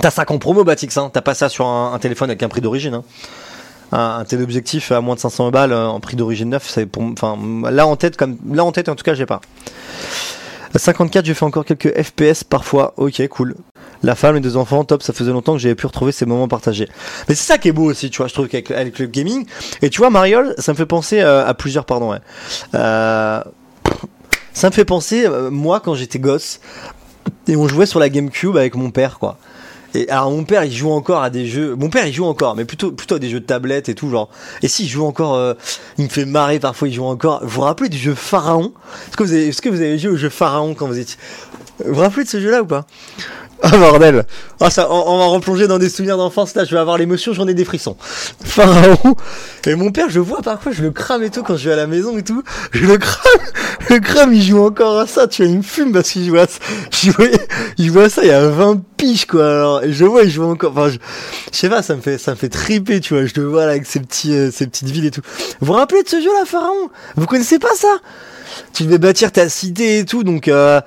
T'as 0.00 0.10
5 0.10 0.30
en 0.30 0.38
promo, 0.38 0.64
Batix, 0.64 0.96
hein. 0.96 1.10
T'as 1.12 1.20
pas 1.20 1.34
ça 1.34 1.50
sur 1.50 1.66
un, 1.66 1.92
un 1.92 1.98
téléphone 1.98 2.30
avec 2.30 2.42
un 2.42 2.48
prix 2.48 2.62
d'origine, 2.62 2.94
hein. 2.94 3.04
Un, 3.92 4.18
un 4.20 4.24
téléobjectif 4.24 4.92
à 4.92 5.00
moins 5.00 5.14
de 5.14 5.20
500 5.20 5.50
balles 5.50 5.72
euh, 5.72 5.86
en 5.86 6.00
prix 6.00 6.16
d'origine 6.16 6.50
neuf, 6.50 6.68
c'est 6.68 6.86
pour, 6.86 7.02
là 7.70 7.86
en 7.86 7.96
tête, 7.96 8.16
comme, 8.16 8.36
là 8.52 8.64
en 8.64 8.72
tête, 8.72 8.88
en 8.88 8.94
tout 8.94 9.04
cas, 9.04 9.14
j'ai 9.14 9.26
pas. 9.26 9.40
À 10.72 10.78
54, 10.78 11.26
je 11.26 11.32
fais 11.32 11.44
encore 11.44 11.64
quelques 11.64 11.92
FPS 12.00 12.44
parfois. 12.44 12.94
Ok, 12.96 13.26
cool. 13.28 13.56
La 14.02 14.14
femme, 14.14 14.36
les 14.36 14.40
deux 14.40 14.56
enfants, 14.56 14.84
top. 14.84 15.02
Ça 15.02 15.12
faisait 15.12 15.32
longtemps 15.32 15.54
que 15.54 15.58
j'avais 15.58 15.74
pu 15.74 15.86
retrouver 15.86 16.12
ces 16.12 16.26
moments 16.26 16.46
partagés. 16.46 16.88
Mais 17.28 17.34
c'est 17.34 17.44
ça 17.46 17.58
qui 17.58 17.68
est 17.68 17.72
beau 17.72 17.90
aussi, 17.90 18.08
tu 18.08 18.18
vois. 18.18 18.28
Je 18.28 18.34
trouve 18.34 18.46
qu'avec 18.46 18.70
avec 18.70 18.98
le 19.00 19.06
gaming. 19.06 19.46
Et 19.82 19.90
tu 19.90 19.98
vois, 19.98 20.10
Mariol, 20.10 20.54
ça 20.58 20.72
me 20.72 20.76
fait 20.76 20.86
penser 20.86 21.20
euh, 21.20 21.44
à 21.44 21.54
plusieurs, 21.54 21.84
pardon. 21.84 22.12
Ouais. 22.12 22.18
Euh, 22.76 23.42
ça 24.52 24.68
me 24.68 24.72
fait 24.72 24.84
penser, 24.84 25.26
moi, 25.50 25.80
quand 25.80 25.94
j'étais 25.94 26.18
gosse, 26.18 26.60
et 27.48 27.56
on 27.56 27.66
jouait 27.66 27.86
sur 27.86 27.98
la 27.98 28.08
GameCube 28.08 28.56
avec 28.56 28.76
mon 28.76 28.90
père, 28.90 29.18
quoi. 29.18 29.38
Et 29.94 30.08
alors 30.08 30.30
mon 30.30 30.44
père 30.44 30.64
il 30.64 30.72
joue 30.72 30.90
encore 30.90 31.22
à 31.22 31.30
des 31.30 31.46
jeux. 31.46 31.74
Mon 31.74 31.90
père 31.90 32.06
il 32.06 32.12
joue 32.12 32.24
encore, 32.24 32.54
mais 32.56 32.64
plutôt 32.64 32.94
à 33.10 33.18
des 33.18 33.28
jeux 33.28 33.40
de 33.40 33.46
tablette 33.46 33.88
et 33.88 33.94
tout 33.94 34.10
genre. 34.10 34.28
Et 34.62 34.68
si 34.68 34.84
il 34.84 34.88
joue 34.88 35.04
encore, 35.04 35.34
euh, 35.34 35.54
il 35.98 36.04
me 36.04 36.08
fait 36.08 36.24
marrer 36.24 36.58
parfois. 36.60 36.88
Il 36.88 36.94
joue 36.94 37.04
encore. 37.04 37.40
Vous 37.42 37.48
vous 37.48 37.60
rappelez 37.62 37.88
du 37.88 37.98
jeu 37.98 38.14
Pharaon? 38.14 38.72
Est-ce 39.08 39.16
que 39.16 39.24
vous 39.24 39.32
avez, 39.32 39.48
est-ce 39.48 39.62
que 39.62 39.68
vous 39.68 39.80
avez 39.80 39.98
joué 39.98 40.12
au 40.12 40.16
jeu 40.16 40.28
Pharaon 40.28 40.74
quand 40.74 40.86
vous 40.86 40.98
étiez 40.98 41.16
Vous 41.84 41.94
vous 41.94 42.00
rappelez 42.00 42.24
de 42.24 42.28
ce 42.28 42.40
jeu-là 42.40 42.62
ou 42.62 42.66
pas? 42.66 42.86
Ah 43.62 43.70
bordel 43.78 44.24
Ah 44.60 44.70
ça, 44.70 44.90
on, 44.90 45.04
on 45.06 45.18
va 45.18 45.26
replonger 45.26 45.66
dans 45.66 45.78
des 45.78 45.88
souvenirs 45.88 46.16
d'enfance 46.16 46.54
là. 46.54 46.64
Je 46.64 46.70
vais 46.70 46.80
avoir 46.80 46.96
l'émotion, 46.98 47.32
j'en 47.32 47.46
ai 47.46 47.54
des 47.54 47.64
frissons. 47.64 47.96
Pharaon. 48.44 49.16
Et 49.66 49.74
mon 49.74 49.90
père, 49.92 50.08
je 50.08 50.20
vois 50.20 50.40
parfois, 50.42 50.72
je 50.72 50.82
le 50.82 50.90
crame 50.90 51.22
et 51.22 51.30
tout 51.30 51.42
quand 51.42 51.56
je 51.56 51.68
vais 51.68 51.74
à 51.74 51.76
la 51.76 51.86
maison 51.86 52.16
et 52.16 52.22
tout. 52.22 52.42
Je 52.72 52.86
le 52.86 52.96
crame, 52.96 53.42
le 53.90 53.98
crame, 53.98 54.32
il 54.32 54.42
joue 54.42 54.62
encore 54.62 54.98
à 54.98 55.06
ça. 55.06 55.26
Tu 55.26 55.42
vois, 55.42 55.50
il 55.50 55.58
me 55.58 55.62
fume 55.62 55.92
parce 55.92 56.10
qu'il 56.10 56.26
joue 56.26 56.38
à 56.38 56.46
ça. 56.46 56.58
Il 57.02 57.12
jouait, 57.12 57.32
il 57.78 57.98
à 57.98 58.08
ça 58.08 58.22
il 58.22 58.28
y 58.28 58.32
a 58.32 58.48
20 58.48 58.80
piges 58.96 59.26
quoi. 59.26 59.46
Alors, 59.46 59.82
je 59.86 60.04
vois, 60.04 60.22
il 60.22 60.30
joue 60.30 60.44
encore. 60.44 60.72
Enfin, 60.72 60.88
je, 60.88 60.98
je 61.52 61.58
sais 61.58 61.68
pas, 61.68 61.82
ça 61.82 61.96
me 61.96 62.00
fait, 62.00 62.18
ça 62.18 62.32
me 62.32 62.36
fait 62.36 62.48
triper, 62.48 63.00
tu 63.00 63.14
vois. 63.14 63.26
Je 63.26 63.34
le 63.36 63.46
vois 63.46 63.66
là 63.66 63.72
avec 63.72 63.86
ses 63.86 64.00
petits, 64.00 64.32
euh, 64.32 64.50
ses 64.50 64.66
petites 64.66 64.88
villes 64.88 65.06
et 65.06 65.10
tout. 65.10 65.22
Vous 65.60 65.66
vous 65.66 65.72
rappelez 65.74 66.02
de 66.02 66.08
ce 66.08 66.20
jeu 66.20 66.32
là, 66.32 66.44
Pharaon? 66.46 66.90
Vous 67.16 67.26
connaissez 67.26 67.58
pas 67.58 67.74
ça? 67.74 67.98
Tu 68.72 68.84
devais 68.84 68.98
bâtir 68.98 69.30
ta 69.32 69.48
cité 69.48 69.98
et 69.98 70.04
tout, 70.04 70.24
donc. 70.24 70.48
Euh, 70.48 70.80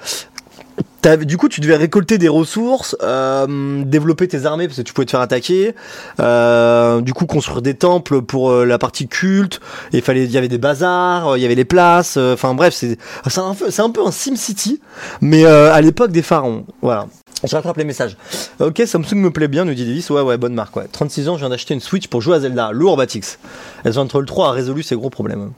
du 1.25 1.37
coup, 1.37 1.49
tu 1.49 1.61
devais 1.61 1.75
récolter 1.75 2.17
des 2.17 2.27
ressources, 2.29 2.95
euh, 3.03 3.83
développer 3.85 4.27
tes 4.27 4.45
armées 4.45 4.67
parce 4.67 4.77
que 4.77 4.83
tu 4.83 4.93
pouvais 4.93 5.05
te 5.05 5.11
faire 5.11 5.19
attaquer. 5.21 5.75
euh, 6.19 7.01
du 7.01 7.13
coup, 7.13 7.25
construire 7.25 7.61
des 7.61 7.73
temples 7.73 8.21
pour 8.21 8.51
euh, 8.51 8.65
la 8.65 8.77
partie 8.77 9.07
culte. 9.07 9.59
Il 9.91 10.01
fallait, 10.01 10.23
il 10.25 10.31
y 10.31 10.37
avait 10.37 10.47
des 10.47 10.57
bazars, 10.57 11.29
euh, 11.29 11.37
il 11.37 11.41
y 11.41 11.45
avait 11.45 11.55
les 11.55 11.65
places. 11.65 12.15
euh, 12.17 12.33
Enfin 12.33 12.53
bref, 12.53 12.73
c'est 12.73 12.97
c'est 13.27 13.39
un, 13.39 13.53
un 13.85 13.89
peu 13.89 14.05
un 14.05 14.11
Sim 14.11 14.35
City, 14.35 14.81
mais 15.21 15.45
à 15.45 15.79
l'époque 15.81 16.11
des 16.11 16.21
pharaons. 16.21 16.65
Voilà. 16.81 17.07
Je 17.45 17.53
rattrape 17.55 17.75
les 17.77 17.83
messages. 17.83 18.15
Ok, 18.61 18.81
Samsung 18.85 19.15
me 19.17 19.29
plaît 19.29 19.49
bien, 19.49 19.65
nous 19.65 19.73
dit 19.73 19.85
Davis. 19.85 20.09
Ouais, 20.09 20.21
ouais, 20.21 20.37
bonne 20.37 20.53
marque. 20.53 20.75
Ouais. 20.77 20.85
36 20.89 21.27
ans, 21.27 21.33
je 21.35 21.39
viens 21.41 21.49
d'acheter 21.49 21.73
une 21.73 21.81
Switch 21.81 22.07
pour 22.07 22.21
jouer 22.21 22.37
à 22.37 22.39
Zelda. 22.39 22.71
Lourd, 22.71 22.95
Batix. 22.95 23.37
L3 23.85 24.47
a 24.47 24.51
résolu 24.51 24.81
ses 24.81 24.95
gros 24.95 25.09
problèmes. 25.09 25.51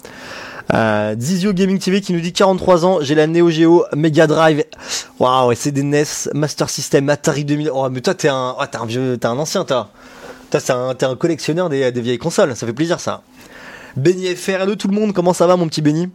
Euh, 0.73 1.15
Dizio 1.15 1.54
Gaming 1.54 1.78
TV 1.78 2.01
qui 2.01 2.13
nous 2.13 2.19
dit 2.19 2.34
43 2.34 2.86
ans, 2.86 2.97
j'ai 3.01 3.15
la 3.15 3.28
Neo 3.28 3.49
Geo, 3.49 3.86
Mega 3.95 4.28
Drive, 4.28 4.63
waouh, 5.19 5.54
c'est 5.56 5.71
des 5.71 5.84
NES, 5.84 6.04
Master 6.34 6.69
System, 6.69 7.10
Atari 7.10 7.45
2000. 7.45 7.69
Oh, 7.73 7.89
mais 7.89 8.01
toi, 8.01 8.13
t'es 8.13 8.30
un, 8.30 8.56
oh, 8.58 8.63
un 8.63 8.86
vieux, 8.86 9.17
t'es 9.17 9.28
un 9.28 9.38
ancien, 9.38 9.63
toi. 9.63 9.89
T'es 10.49 10.71
un, 10.71 11.15
collectionneur 11.15 11.69
des, 11.69 11.91
vieilles 11.91 12.17
consoles, 12.17 12.56
ça 12.56 12.65
fait 12.65 12.73
plaisir, 12.73 12.99
ça. 12.99 13.21
Benny 13.95 14.36
FR, 14.36 14.62
hello 14.62 14.75
tout 14.75 14.88
le 14.88 14.95
monde, 14.95 15.13
comment 15.13 15.34
ça 15.34 15.47
va, 15.47 15.56
mon 15.56 15.67
petit 15.67 15.82
Benny? 15.82 16.10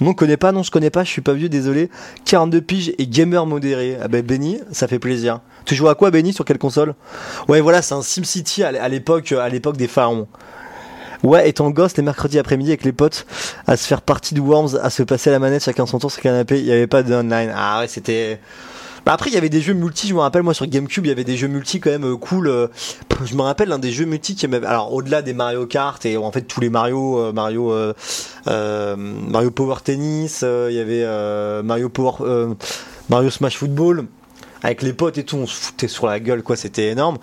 Non, 0.00 0.12
connais 0.12 0.36
pas, 0.36 0.52
non, 0.52 0.62
je 0.62 0.70
connais 0.70 0.90
pas, 0.90 1.04
je 1.04 1.10
suis 1.10 1.22
pas 1.22 1.34
vieux, 1.34 1.48
désolé. 1.48 1.88
42 2.24 2.60
piges 2.60 2.92
et 2.98 3.06
gamer 3.06 3.46
modéré. 3.46 3.96
Ah 4.02 4.08
ben, 4.08 4.22
Benny, 4.22 4.58
ça 4.72 4.88
fait 4.88 4.98
plaisir. 4.98 5.40
Tu 5.64 5.74
joues 5.74 5.88
à 5.88 5.94
quoi, 5.94 6.10
Benny, 6.10 6.32
sur 6.32 6.44
quelle 6.44 6.58
console? 6.58 6.94
Ouais, 7.48 7.60
voilà, 7.60 7.80
c'est 7.80 7.94
un 7.94 8.02
SimCity 8.02 8.64
à 8.64 8.88
l'époque, 8.88 9.32
à 9.32 9.48
l'époque 9.48 9.76
des 9.76 9.88
pharaons. 9.88 10.26
Ouais, 11.24 11.48
étant 11.48 11.70
gosse, 11.70 11.96
les 11.96 12.02
mercredis 12.02 12.38
après-midi 12.38 12.70
avec 12.70 12.84
les 12.84 12.92
potes, 12.92 13.26
à 13.66 13.78
se 13.78 13.86
faire 13.86 14.02
partie 14.02 14.34
de 14.34 14.40
Worms, 14.40 14.78
à 14.82 14.90
se 14.90 15.02
passer 15.02 15.30
la 15.30 15.38
manette 15.38 15.64
chacun 15.64 15.86
son 15.86 15.98
tour 15.98 16.10
sur 16.10 16.20
le 16.20 16.22
canapé, 16.22 16.58
il 16.58 16.66
n'y 16.66 16.72
avait 16.72 16.86
pas 16.86 17.02
de 17.02 17.14
online. 17.14 17.50
Ah 17.56 17.80
ouais, 17.80 17.88
c'était... 17.88 18.38
Bah 19.06 19.12
après, 19.12 19.30
il 19.30 19.34
y 19.34 19.36
avait 19.36 19.48
des 19.48 19.60
jeux 19.60 19.72
multi, 19.72 20.06
je 20.06 20.14
me 20.14 20.20
rappelle, 20.20 20.42
moi 20.42 20.54
sur 20.54 20.66
GameCube, 20.66 21.06
il 21.06 21.08
y 21.08 21.12
avait 21.12 21.24
des 21.24 21.36
jeux 21.36 21.48
multi 21.48 21.80
quand 21.80 21.90
même 21.90 22.04
euh, 22.04 22.16
cool. 22.16 22.48
euh, 22.48 22.68
je 23.24 23.34
me 23.34 23.42
rappelle 23.42 23.70
l'un 23.70 23.78
des 23.78 23.90
jeux 23.90 24.04
multi 24.04 24.34
qui 24.34 24.46
m'avait... 24.48 24.66
Alors 24.66 24.92
au-delà 24.92 25.22
des 25.22 25.32
Mario 25.32 25.66
Kart 25.66 26.04
et 26.04 26.16
en 26.18 26.30
fait 26.30 26.42
tous 26.42 26.60
les 26.60 26.68
Mario, 26.68 27.18
euh, 27.18 27.32
Mario, 27.32 27.72
Mario 28.46 29.50
Power 29.50 29.76
Tennis, 29.82 30.42
il 30.42 30.74
y 30.74 30.78
avait 30.78 31.62
Mario 31.62 31.88
Power... 31.88 32.54
Mario 33.08 33.30
Smash 33.30 33.56
Football. 33.56 34.06
Avec 34.62 34.80
les 34.80 34.94
potes 34.94 35.18
et 35.18 35.24
tout, 35.24 35.36
on 35.36 35.46
se 35.46 35.54
foutait 35.54 35.88
sur 35.88 36.06
la 36.06 36.18
gueule, 36.20 36.42
quoi, 36.42 36.56
c'était 36.56 36.88
énorme. 36.88 37.18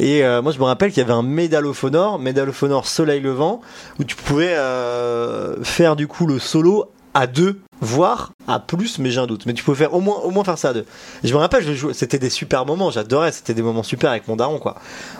Et 0.00 0.24
euh, 0.24 0.42
moi, 0.42 0.52
je 0.52 0.58
me 0.58 0.64
rappelle 0.64 0.90
qu'il 0.90 0.98
y 1.02 1.04
avait 1.04 1.12
un 1.12 1.22
Medal 1.22 1.66
of 1.66 1.82
Honor, 1.84 2.18
Medal 2.18 2.48
of 2.48 2.62
Honor 2.62 2.86
Soleil 2.86 3.20
Levant, 3.20 3.60
où 4.00 4.04
tu 4.04 4.16
pouvais 4.16 4.54
euh, 4.54 5.62
faire 5.62 5.96
du 5.96 6.08
coup 6.08 6.26
le 6.26 6.38
solo 6.38 6.90
à 7.14 7.26
deux, 7.26 7.60
voire 7.80 8.32
à 8.48 8.58
plus, 8.60 8.98
mais 8.98 9.10
j'ai 9.10 9.20
un 9.20 9.26
doute. 9.26 9.46
Mais 9.46 9.54
tu 9.54 9.64
pouvais 9.64 9.76
faire 9.76 9.94
au 9.94 10.00
moins, 10.00 10.16
au 10.18 10.30
moins 10.30 10.44
faire 10.44 10.58
ça 10.58 10.70
à 10.70 10.72
deux. 10.72 10.84
Je 11.22 11.32
me 11.32 11.38
rappelle, 11.38 11.64
je 11.74 11.92
c'était 11.92 12.18
des 12.18 12.30
super 12.30 12.66
moments, 12.66 12.90
j'adorais, 12.90 13.32
c'était 13.32 13.54
des 13.54 13.62
moments 13.62 13.82
super 13.82 14.10
avec 14.10 14.28
mon 14.28 14.36
daron, 14.36 14.58
quoi. 14.58 14.76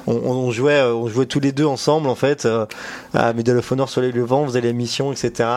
On, 0.07 0.15
on- 0.15 0.51
jouait, 0.51 0.75
euh, 0.81 0.95
on 0.95 1.09
jouait 1.09 1.27
tous 1.27 1.41
les 1.41 1.53
deux 1.53 1.65
ensemble, 1.65 2.09
en 2.09 2.15
fait, 2.15 2.45
euh, 2.45 2.67
à 3.15 3.33
Medal 3.33 3.57
of 3.59 3.73
Honor 3.73 3.89
Soleil 3.89 4.13
Levant, 4.13 4.43
on 4.43 4.47
faisait 4.47 4.61
les 4.61 4.73
missions, 4.73 5.13
etc. 5.13 5.49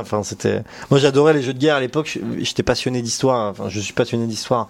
Enfin, 0.00 0.22
c'était. 0.22 0.62
Moi, 0.90 0.98
j'adorais 1.00 1.32
les 1.34 1.42
jeux 1.42 1.52
de 1.54 1.58
guerre 1.58 1.76
à 1.76 1.80
l'époque. 1.80 2.18
J'étais 2.38 2.62
passionné 2.62 3.02
d'histoire. 3.02 3.50
Enfin, 3.50 3.68
je 3.68 3.80
suis 3.80 3.92
passionné 3.92 4.26
d'histoire 4.26 4.68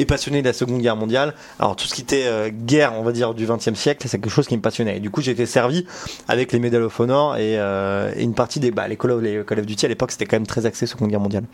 et 0.00 0.06
passionné 0.06 0.42
de 0.42 0.46
la 0.46 0.52
Seconde 0.52 0.80
Guerre 0.80 0.94
mondiale. 0.94 1.34
Alors 1.58 1.74
tout 1.74 1.86
ce 1.88 1.94
qui 1.94 2.02
était 2.02 2.22
euh, 2.26 2.50
guerre, 2.52 2.92
on 2.96 3.02
va 3.02 3.10
dire 3.10 3.34
du 3.34 3.46
XXe 3.46 3.74
siècle, 3.74 4.06
c'est 4.08 4.20
quelque 4.20 4.30
chose 4.30 4.46
qui 4.46 4.56
me 4.56 4.62
passionnait. 4.62 4.98
Et 4.98 5.00
du 5.00 5.10
coup, 5.10 5.20
j'ai 5.20 5.32
été 5.32 5.44
servi 5.44 5.86
avec 6.28 6.52
les 6.52 6.60
Medal 6.60 6.84
of 6.84 7.00
Honor 7.00 7.36
et, 7.36 7.58
euh, 7.58 8.12
et 8.16 8.22
une 8.22 8.34
partie 8.34 8.60
des 8.60 8.70
bah, 8.70 8.86
les 8.86 8.96
Call 8.96 9.10
of, 9.10 9.22
Call 9.44 9.58
of 9.58 9.66
Duty 9.66 9.86
à 9.86 9.88
l'époque, 9.88 10.12
c'était 10.12 10.26
quand 10.26 10.36
même 10.36 10.46
très 10.46 10.66
axé 10.66 10.86
Seconde 10.86 11.10
Guerre 11.10 11.18
mondiale. 11.18 11.44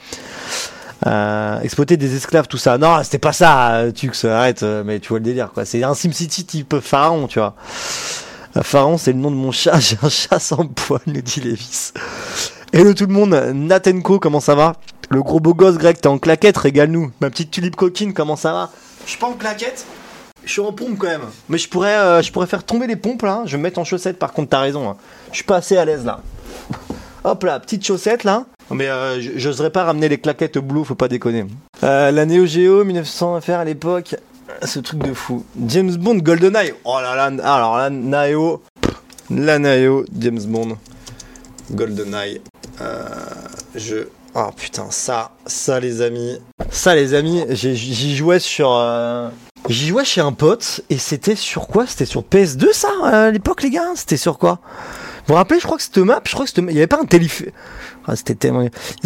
Euh, 1.06 1.60
exploiter 1.60 1.96
des 1.96 2.16
esclaves, 2.16 2.46
tout 2.48 2.56
ça. 2.56 2.78
Non, 2.78 3.02
c'était 3.02 3.18
pas 3.18 3.32
ça, 3.32 3.74
euh, 3.74 3.90
Tux, 3.92 4.24
arrête, 4.24 4.62
euh, 4.62 4.82
mais 4.86 5.00
tu 5.00 5.10
vois 5.10 5.18
le 5.18 5.24
délire, 5.24 5.50
quoi. 5.52 5.64
C'est 5.64 5.82
un 5.82 5.94
SimCity 5.94 6.46
type 6.46 6.80
pharaon, 6.80 7.26
tu 7.26 7.38
vois. 7.38 7.54
Pharaon, 8.62 8.96
c'est 8.98 9.12
le 9.12 9.18
nom 9.18 9.30
de 9.30 9.36
mon 9.36 9.52
chat, 9.52 9.78
j'ai 9.80 9.98
un 10.02 10.08
chat 10.08 10.38
sans 10.38 10.66
poil, 10.66 11.00
nous 11.06 11.20
dit 11.20 11.40
Lévis. 11.40 11.92
Hello 12.72 12.94
tout 12.94 13.06
le 13.06 13.12
monde, 13.12 13.34
Natenko, 13.54 14.18
comment 14.18 14.40
ça 14.40 14.54
va? 14.54 14.74
Le 15.10 15.22
gros 15.22 15.40
beau 15.40 15.54
gosse 15.54 15.76
grec, 15.76 16.00
t'es 16.00 16.06
en 16.08 16.18
claquette, 16.18 16.56
régale-nous. 16.56 17.12
Ma 17.20 17.28
petite 17.30 17.50
tulipe 17.50 17.76
coquine, 17.76 18.14
comment 18.14 18.36
ça 18.36 18.52
va? 18.52 18.70
Je 19.04 19.10
suis 19.10 19.18
pas 19.18 19.26
en 19.26 19.34
claquette, 19.34 19.84
je 20.44 20.50
suis 20.52 20.60
en 20.62 20.72
pompe 20.72 20.96
quand 20.98 21.08
même. 21.08 21.20
Mais 21.48 21.58
je 21.58 21.68
pourrais, 21.68 21.96
euh, 21.96 22.22
je 22.22 22.32
pourrais 22.32 22.46
faire 22.46 22.64
tomber 22.64 22.86
les 22.86 22.96
pompes 22.96 23.22
là, 23.22 23.42
je 23.44 23.52
vais 23.52 23.58
me 23.58 23.64
mettre 23.64 23.78
en 23.78 23.84
chaussettes 23.84 24.18
par 24.18 24.32
contre, 24.32 24.50
t'as 24.50 24.60
raison. 24.60 24.88
hein. 24.88 24.96
Je 25.30 25.36
suis 25.36 25.44
pas 25.44 25.56
assez 25.56 25.76
à 25.76 25.84
l'aise 25.84 26.04
là. 26.06 26.20
Hop 27.24 27.42
là, 27.44 27.58
petite 27.58 27.84
chaussette 27.84 28.24
là. 28.24 28.44
Mais 28.70 28.88
euh, 28.88 29.18
j'oserais 29.36 29.70
pas 29.70 29.84
ramener 29.84 30.08
les 30.08 30.18
claquettes 30.18 30.56
au 30.58 30.62
boulot, 30.62 30.84
faut 30.84 30.94
pas 30.94 31.08
déconner. 31.08 31.46
Euh, 31.82 32.10
la 32.10 32.26
Neo 32.26 32.44
Geo 32.46 32.84
1900 32.84 33.40
faire 33.40 33.60
à 33.60 33.64
l'époque, 33.64 34.14
ce 34.62 34.78
truc 34.78 35.00
de 35.00 35.14
fou. 35.14 35.44
James 35.66 35.94
Bond 35.96 36.16
GoldenEye. 36.18 36.74
Oh 36.84 36.98
là 37.00 37.14
là, 37.14 37.44
alors 37.44 37.76
la 37.78 37.90
Neo, 37.90 38.62
la 39.30 39.58
Neo 39.58 40.04
James 40.18 40.42
Bond 40.46 40.76
GoldenEye. 41.70 42.40
Euh, 42.80 43.04
je 43.74 43.96
Oh 44.36 44.50
putain, 44.56 44.86
ça, 44.90 45.30
ça 45.46 45.78
les 45.78 46.02
amis. 46.02 46.38
Ça 46.70 46.94
les 46.96 47.14
amis, 47.14 47.44
j'y 47.50 48.16
jouais 48.16 48.40
sur... 48.40 48.72
euh, 48.72 49.28
J'y 49.68 49.86
jouais 49.88 50.04
chez 50.04 50.20
un 50.20 50.32
pote 50.32 50.80
et 50.90 50.98
c'était 50.98 51.36
sur 51.36 51.68
quoi? 51.68 51.86
C'était 51.86 52.04
sur 52.04 52.22
PS2 52.22 52.72
ça 52.72 52.88
à 53.04 53.30
l'époque 53.30 53.62
les 53.62 53.70
gars? 53.70 53.92
C'était 53.94 54.16
sur 54.16 54.38
quoi? 54.38 54.58
Vous 55.26 55.32
vous 55.32 55.34
rappelez, 55.34 55.58
je 55.58 55.64
crois 55.64 55.78
que 55.78 55.82
cette 55.82 55.96
map, 55.98 56.20
je 56.26 56.32
crois 56.32 56.44
que 56.44 56.50
cette... 56.50 56.64
il 56.68 56.74
y 56.74 56.78
avait 56.78 56.86
pas 56.86 57.00
un 57.00 57.06
téléphérique. 57.06 57.54
Ah, 58.06 58.14
c'était 58.14 58.34
tellement... 58.34 58.60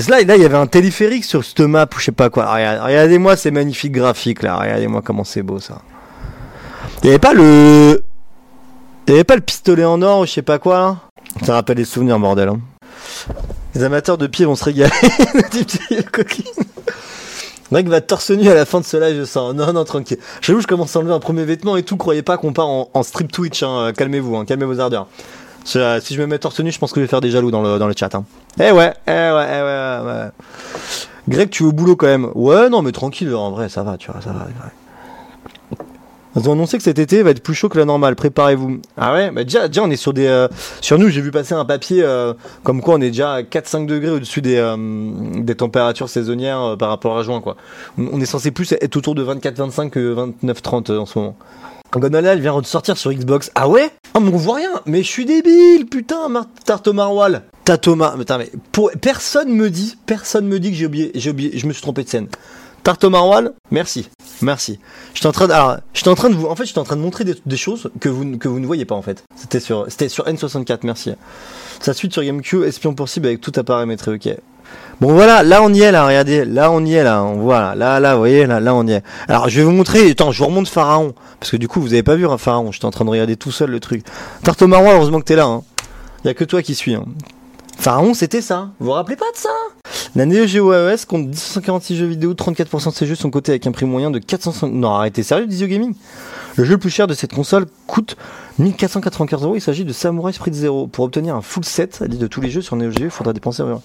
Là, 0.09 0.23
là, 0.23 0.37
il 0.37 0.43
y 0.43 0.45
avait 0.45 0.57
un 0.57 0.67
téléphérique 0.67 1.25
sur 1.25 1.45
cette 1.45 1.61
map 1.61 1.87
ou 1.95 1.99
je 2.01 2.07
sais 2.07 2.13
pas 2.13 2.29
quoi. 2.29 2.53
Regarde- 2.53 2.83
Regardez-moi 2.85 3.37
ces 3.37 3.53
magnifiques 3.53 3.93
graphiques 3.93 4.43
là. 4.43 4.57
Regardez-moi 4.57 5.01
comment 5.03 5.23
c'est 5.23 5.43
beau 5.43 5.61
ça. 5.61 5.83
Il 7.03 7.07
y 7.07 7.11
avait 7.11 7.21
pas 7.21 7.35
le... 7.35 8.03
Il 9.07 9.13
y 9.13 9.15
avait 9.15 9.25
pas 9.25 9.37
le 9.37 9.41
pistolet 9.43 9.85
en 9.85 10.03
or 10.03 10.21
ou 10.21 10.27
je 10.27 10.33
sais 10.33 10.43
pas 10.43 10.59
quoi 10.59 10.99
Ça 11.45 11.55
rappelle 11.55 11.79
les 11.79 11.85
souvenirs 11.85 12.19
bordel. 12.19 12.49
Hein. 12.49 12.61
Les 13.75 13.85
amateurs 13.85 14.19
de 14.19 14.27
pieds 14.27 14.45
vont 14.45 14.57
se 14.57 14.65
régaler. 14.65 14.91
Des. 15.53 15.65
Mec 17.71 17.87
va 17.87 18.01
torse 18.01 18.31
nu 18.31 18.49
à 18.49 18.55
la 18.55 18.65
fin 18.65 18.81
de 18.81 18.85
ce 18.85 18.97
live, 18.97 19.21
je 19.21 19.25
sens. 19.25 19.55
Non, 19.55 19.73
non, 19.73 19.85
tranquille. 19.85 20.19
J'avoue, 20.41 20.61
je 20.61 20.67
commence 20.67 20.97
à 20.97 20.99
enlever 21.01 21.13
un 21.13 21.21
premier 21.21 21.45
vêtement 21.45 21.77
et 21.77 21.83
tout. 21.83 21.97
Croyez 21.97 22.23
pas 22.23 22.39
qu'on 22.39 22.53
part 22.53 22.67
en, 22.67 22.91
en 22.93 23.03
strip 23.03 23.31
Twitch. 23.31 23.63
Hein. 23.63 23.93
Calmez-vous, 23.97 24.37
hein. 24.37 24.45
calmez 24.47 24.65
vos 24.65 24.81
ardeurs. 24.81 25.07
Si 25.69 26.15
je 26.15 26.21
me 26.21 26.27
mets 26.27 26.39
torse 26.39 26.61
nu, 26.61 26.73
je 26.73 26.79
pense 26.79 26.93
que 26.93 27.01
je 27.01 27.05
vais 27.05 27.09
faire 27.09 27.21
des 27.21 27.31
jaloux 27.31 27.51
dans 27.51 27.63
le, 27.63 27.79
dans 27.79 27.87
le 27.87 27.95
chat. 27.97 28.15
Hein. 28.15 28.25
Eh 28.59 28.71
ouais, 28.73 28.93
eh 29.07 29.11
ouais, 29.11 29.47
eh 29.51 29.63
ouais, 29.63 30.01
ouais. 30.05 30.29
Greg, 31.29 31.51
tu 31.51 31.65
es 31.65 31.67
au 31.67 31.73
boulot 31.73 31.97
quand 31.97 32.07
même 32.07 32.31
Ouais, 32.35 32.69
non, 32.71 32.83
mais 32.83 32.93
tranquille, 32.93 33.35
en 33.35 33.51
vrai, 33.51 33.69
ça 33.69 33.83
va, 33.83 33.99
tu 33.99 34.11
vois, 34.11 34.21
ça 34.23 34.31
va. 34.33 34.47
Ils 36.37 36.49
ont 36.49 36.53
annoncé 36.53 36.77
que 36.77 36.85
cet 36.85 36.99
été 36.99 37.23
va 37.23 37.31
être 37.31 37.43
plus 37.43 37.55
chaud 37.55 37.69
que 37.69 37.79
la 37.79 37.85
normale. 37.85 38.15
Préparez-vous. 38.15 38.81
Ah 38.97 39.13
ouais, 39.13 39.31
bah 39.31 39.45
déjà, 39.45 39.67
déjà 39.67 39.83
on 39.83 39.91
est 39.91 39.97
sur 39.97 40.13
des. 40.13 40.27
Euh, 40.27 40.47
sur 40.81 40.99
nous, 40.99 41.09
j'ai 41.09 41.21
vu 41.21 41.31
passer 41.31 41.55
un 41.55 41.65
papier 41.65 42.03
euh, 42.03 42.33
comme 42.63 42.81
quoi 42.81 42.95
on 42.95 43.01
est 43.01 43.09
déjà 43.09 43.33
à 43.33 43.43
4-5 43.43 43.87
degrés 43.87 44.11
au-dessus 44.11 44.41
des, 44.41 44.57
euh, 44.57 44.77
des 45.39 45.55
températures 45.55 46.09
saisonnières 46.09 46.77
par 46.79 46.91
rapport 46.91 47.19
à 47.19 47.23
juin, 47.23 47.41
quoi. 47.41 47.57
On 47.99 48.21
est 48.21 48.27
censé 48.27 48.51
plus 48.51 48.73
être 48.73 48.97
autour 48.97 49.15
de 49.15 49.25
24-25 49.25 49.91
que 49.91 50.15
29-30 50.45 50.97
en 50.97 51.07
ce 51.07 51.19
moment. 51.19 51.37
Gonala, 51.93 52.35
elle 52.35 52.41
vient 52.41 52.61
de 52.61 52.67
sortir 52.67 52.97
sur 52.97 53.13
Xbox. 53.13 53.51
Ah 53.55 53.69
ouais? 53.69 53.91
Ah, 54.15 54.21
mais 54.21 54.31
on 54.33 54.37
voit 54.37 54.57
rien. 54.57 54.71
Mais 54.87 55.03
je 55.03 55.09
suis 55.09 55.25
débile, 55.25 55.87
putain, 55.87 56.29
Mar 56.29 56.47
Tato 56.65 56.93
Marwal. 56.93 57.43
Tatoma. 57.65 58.15
Mais, 58.17 58.51
pour... 58.73 58.91
personne 59.01 59.51
me 59.51 59.69
dit, 59.69 59.97
personne 60.07 60.47
me 60.47 60.59
dit 60.59 60.71
que 60.71 60.77
j'ai 60.77 60.87
oublié, 60.87 61.11
j'ai 61.15 61.31
oublié, 61.31 61.59
je 61.59 61.67
me 61.67 61.73
suis 61.73 61.83
trompé 61.83 62.05
de 62.05 62.09
scène. 62.09 62.29
Tarto 62.83 63.11
Marwal, 63.11 63.53
merci, 63.71 64.09
merci. 64.41 64.79
Je 65.13 65.29
en 65.29 65.33
train 65.33 65.49
de, 65.49 65.53
en 65.53 66.15
train 66.15 66.31
vous, 66.31 66.47
en 66.47 66.57
fait, 66.57 66.65
j'étais 66.65 66.79
en 66.79 66.85
train 66.85 66.97
de 66.97 67.03
montrer 67.03 67.25
des, 67.25 67.57
choses 67.59 67.91
que 68.01 68.09
vous, 68.09 68.25
ne 68.25 68.67
voyez 68.67 68.87
pas 68.87 68.95
en 68.95 69.03
fait. 69.03 69.25
C'était 69.37 69.61
sur, 69.61 69.85
c'était 69.89 70.09
sur 70.09 70.25
N64, 70.25 70.79
merci. 70.85 71.13
Ça 71.81 71.93
suite 71.93 72.15
sur 72.15 72.25
GameCube, 72.25 72.63
espion 72.63 72.95
possible 72.95 73.27
avec 73.27 73.43
tout 73.43 73.53
à 73.57 73.65
paramétrer, 73.65 74.15
ok. 74.15 74.35
Bon 75.01 75.13
voilà, 75.13 75.45
là 75.45 75.63
on 75.63 75.73
y 75.73 75.83
est 75.83 75.93
là, 75.93 76.07
regardez, 76.07 76.45
là 76.45 76.73
on 76.73 76.85
y 76.85 76.95
est 76.95 77.05
là, 77.05 77.23
on 77.23 77.37
voit 77.37 77.77
là, 77.77 78.01
là, 78.01 78.15
vous 78.15 78.19
voyez 78.19 78.47
là, 78.47 78.59
là 78.59 78.75
on 78.75 78.85
y 78.85 78.93
est. 78.93 79.05
Alors 79.29 79.49
je 79.49 79.61
vais 79.61 79.65
vous 79.65 79.71
montrer, 79.71 80.11
attends, 80.11 80.33
je 80.33 80.41
vous 80.41 80.49
remonte 80.49 80.67
Pharaon, 80.67 81.15
parce 81.39 81.53
que 81.53 81.57
du 81.57 81.69
coup 81.69 81.81
vous 81.81 81.93
avez 81.93 82.03
pas 82.03 82.17
vu 82.17 82.27
un 82.27 82.33
hein, 82.33 82.39
Pharaon, 82.39 82.73
j'étais 82.73 82.85
en 82.85 82.91
train 82.91 83.05
de 83.05 83.11
regarder 83.11 83.37
tout 83.37 83.53
seul 83.53 83.71
le 83.71 83.79
truc. 83.79 84.05
Tarto 84.43 84.67
Marwal, 84.67 84.97
heureusement 84.97 85.21
que 85.21 85.25
t'es 85.25 85.37
là, 85.37 85.45
hein. 85.45 85.63
Y 86.25 86.29
a 86.31 86.35
que 86.35 86.43
toi 86.43 86.63
qui 86.63 86.75
suis. 86.75 86.97
Hein. 86.97 87.05
Pharaon, 87.79 88.13
c'était 88.13 88.43
ça. 88.43 88.71
Vous 88.81 88.87
vous 88.87 88.93
rappelez 88.93 89.15
pas 89.15 89.31
de 89.33 89.37
ça? 89.37 89.51
La 90.17 90.27
Neo 90.27 90.49
Geo 90.49 90.73
AES 90.73 91.05
compte 91.07 91.31
246 91.31 91.97
jeux 91.97 92.07
vidéo, 92.07 92.35
34% 92.35 92.91
de 92.91 92.95
ces 92.95 93.07
jeux 93.07 93.15
sont 93.15 93.31
cotés 93.31 93.53
avec 93.53 93.69
un 93.69 93.73
prix 93.73 93.87
moyen 93.87 94.11
de 94.11 94.19
400. 94.19 94.67
Non, 94.67 94.91
arrêtez, 94.91 95.23
sérieux, 95.23 95.47
Dizio 95.47 95.69
Gaming? 95.69 95.95
Le 96.57 96.65
jeu 96.65 96.73
le 96.73 96.79
plus 96.79 96.91
cher 96.91 97.07
de 97.07 97.15
cette 97.15 97.33
console 97.33 97.67
coûte 97.87 98.17
1495 98.59 99.45
euros. 99.45 99.55
Il 99.55 99.61
s'agit 99.61 99.85
de 99.85 99.93
Samurai 99.93 100.33
Sprite 100.33 100.55
Zero. 100.55 100.89
Pour 100.89 101.05
obtenir 101.05 101.37
un 101.37 101.41
full 101.41 101.65
set 101.65 102.03
de 102.03 102.27
tous 102.27 102.41
les 102.41 102.51
jeux 102.51 102.63
sur 102.63 102.75
Neo 102.75 102.91
Geo, 102.91 103.05
il 103.05 103.11
faudra 103.11 103.33
dépenser 103.33 103.63
rien. 103.63 103.81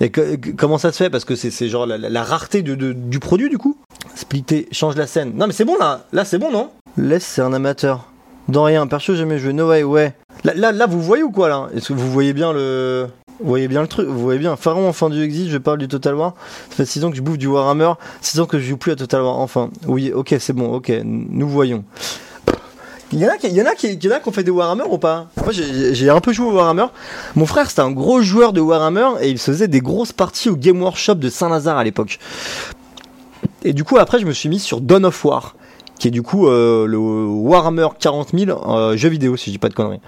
Et 0.00 0.10
comment 0.10 0.78
ça 0.78 0.92
se 0.92 0.96
fait? 0.96 1.10
Parce 1.10 1.24
que 1.24 1.34
c'est 1.34 1.68
genre 1.68 1.86
la, 1.86 2.22
rareté 2.22 2.62
du 2.62 3.18
produit, 3.18 3.48
du 3.48 3.58
coup? 3.58 3.76
Splitter, 4.14 4.68
change 4.72 4.96
la 4.96 5.06
scène. 5.06 5.32
Non, 5.36 5.46
mais 5.46 5.52
c'est 5.52 5.64
bon 5.64 5.76
là 5.78 6.04
Là, 6.12 6.24
c'est 6.24 6.38
bon, 6.38 6.50
non? 6.50 6.70
Laisse, 6.96 7.24
c'est 7.24 7.42
un 7.42 7.52
amateur. 7.52 8.08
Dans 8.48 8.64
rien, 8.64 8.86
perso, 8.86 9.14
jamais 9.14 9.38
joué. 9.38 9.52
No 9.52 9.68
way, 9.68 9.82
ouais. 9.82 10.14
Là, 10.44 10.52
là, 10.54 10.72
là, 10.72 10.86
vous 10.86 11.00
voyez 11.00 11.22
ou 11.22 11.30
quoi 11.30 11.48
là? 11.48 11.68
Est-ce 11.74 11.88
que 11.88 11.92
vous 11.92 12.10
voyez 12.10 12.32
bien 12.32 12.52
le. 12.52 13.06
Vous 13.40 13.48
voyez 13.48 13.66
bien 13.66 13.82
le 13.82 13.88
truc, 13.88 14.06
vous 14.06 14.20
voyez 14.20 14.38
bien. 14.38 14.56
Pharaon, 14.56 14.88
enfin 14.88 15.10
du 15.10 15.20
exit, 15.22 15.48
je 15.48 15.58
parle 15.58 15.78
du 15.78 15.88
Total 15.88 16.14
War. 16.14 16.34
Ça 16.70 16.76
fait 16.76 16.84
6 16.84 17.04
ans 17.04 17.10
que 17.10 17.16
je 17.16 17.22
bouffe 17.22 17.38
du 17.38 17.48
Warhammer, 17.48 17.92
6 18.20 18.40
ans 18.40 18.46
que 18.46 18.58
je 18.58 18.68
joue 18.68 18.76
plus 18.76 18.92
à 18.92 18.96
Total 18.96 19.22
War. 19.22 19.38
Enfin, 19.38 19.70
oui, 19.86 20.12
ok, 20.12 20.36
c'est 20.38 20.52
bon, 20.52 20.72
ok, 20.72 20.92
nous 21.04 21.48
voyons. 21.48 21.84
Il 23.12 23.18
y 23.18 23.26
en 23.26 23.28
a 23.28 23.36
qui, 23.36 23.48
y 23.48 23.60
en 23.60 23.66
a 23.66 23.74
qui, 23.74 23.92
y 23.92 24.08
en 24.08 24.12
a 24.12 24.20
qui 24.20 24.28
ont 24.28 24.32
fait 24.32 24.42
des 24.42 24.50
Warhammer 24.50 24.84
ou 24.88 24.96
pas? 24.96 25.26
Moi, 25.42 25.52
j'ai 25.52 26.08
un 26.08 26.20
peu 26.20 26.32
joué 26.32 26.46
au 26.46 26.52
Warhammer. 26.52 26.86
Mon 27.34 27.44
frère, 27.44 27.68
c'était 27.68 27.82
un 27.82 27.90
gros 27.90 28.22
joueur 28.22 28.54
de 28.54 28.60
Warhammer 28.60 29.20
et 29.20 29.28
il 29.28 29.38
faisait 29.38 29.68
des 29.68 29.80
grosses 29.80 30.12
parties 30.12 30.48
au 30.48 30.56
Game 30.56 30.80
Workshop 30.80 31.16
de 31.16 31.28
Saint-Lazare 31.28 31.76
à 31.76 31.84
l'époque. 31.84 32.18
Et 33.64 33.74
du 33.74 33.84
coup, 33.84 33.98
après, 33.98 34.18
je 34.18 34.24
me 34.24 34.32
suis 34.32 34.48
mis 34.48 34.58
sur 34.58 34.80
Dawn 34.80 35.04
of 35.04 35.24
War, 35.26 35.56
qui 35.98 36.08
est 36.08 36.10
du 36.10 36.22
coup 36.22 36.48
euh, 36.48 36.86
le 36.86 36.96
Warhammer 36.98 37.88
40 37.98 38.30
000 38.32 38.50
euh, 38.50 38.96
jeu 38.96 39.10
vidéo, 39.10 39.36
si 39.36 39.46
je 39.46 39.52
dis 39.52 39.58
pas 39.58 39.68
de 39.68 39.74
conneries. 39.74 40.00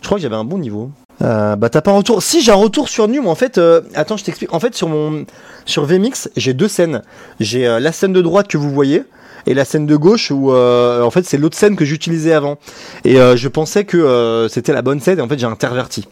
Je 0.00 0.06
crois 0.06 0.18
que 0.18 0.22
j'avais 0.22 0.36
un 0.36 0.44
bon 0.44 0.58
niveau. 0.58 0.92
Euh, 1.20 1.56
bah 1.56 1.68
t'as 1.68 1.80
pas 1.80 1.90
un 1.90 1.96
retour. 1.96 2.22
Si 2.22 2.42
j'ai 2.42 2.52
un 2.52 2.54
retour 2.54 2.88
sur 2.88 3.08
Nu, 3.08 3.20
mais 3.20 3.28
en 3.28 3.34
fait, 3.34 3.60
attends, 3.96 4.16
je 4.16 4.24
t'explique. 4.24 4.54
En 4.54 4.60
fait, 4.60 4.76
sur 4.76 4.88
mon 4.88 5.26
sur 5.66 5.84
VMix, 5.84 6.30
j'ai 6.36 6.54
deux 6.54 6.68
scènes. 6.68 7.02
J'ai 7.40 7.66
la 7.66 7.90
scène 7.90 8.12
de 8.12 8.22
droite 8.22 8.46
que 8.46 8.56
vous 8.56 8.70
voyez 8.70 9.02
et 9.48 9.54
la 9.54 9.64
scène 9.64 9.86
de 9.86 9.96
gauche 9.96 10.30
où 10.30 10.52
en 10.52 11.10
fait 11.10 11.24
c'est 11.24 11.38
l'autre 11.38 11.56
scène 11.56 11.76
que 11.76 11.84
j'utilisais 11.84 12.32
avant. 12.32 12.58
Et 13.04 13.16
je 13.16 13.48
pensais 13.48 13.84
que 13.84 14.46
c'était 14.50 14.72
la 14.72 14.82
bonne 14.82 15.00
scène 15.00 15.18
et 15.18 15.22
en 15.22 15.28
fait 15.28 15.38
j'ai 15.38 15.46
interverti. 15.46 16.06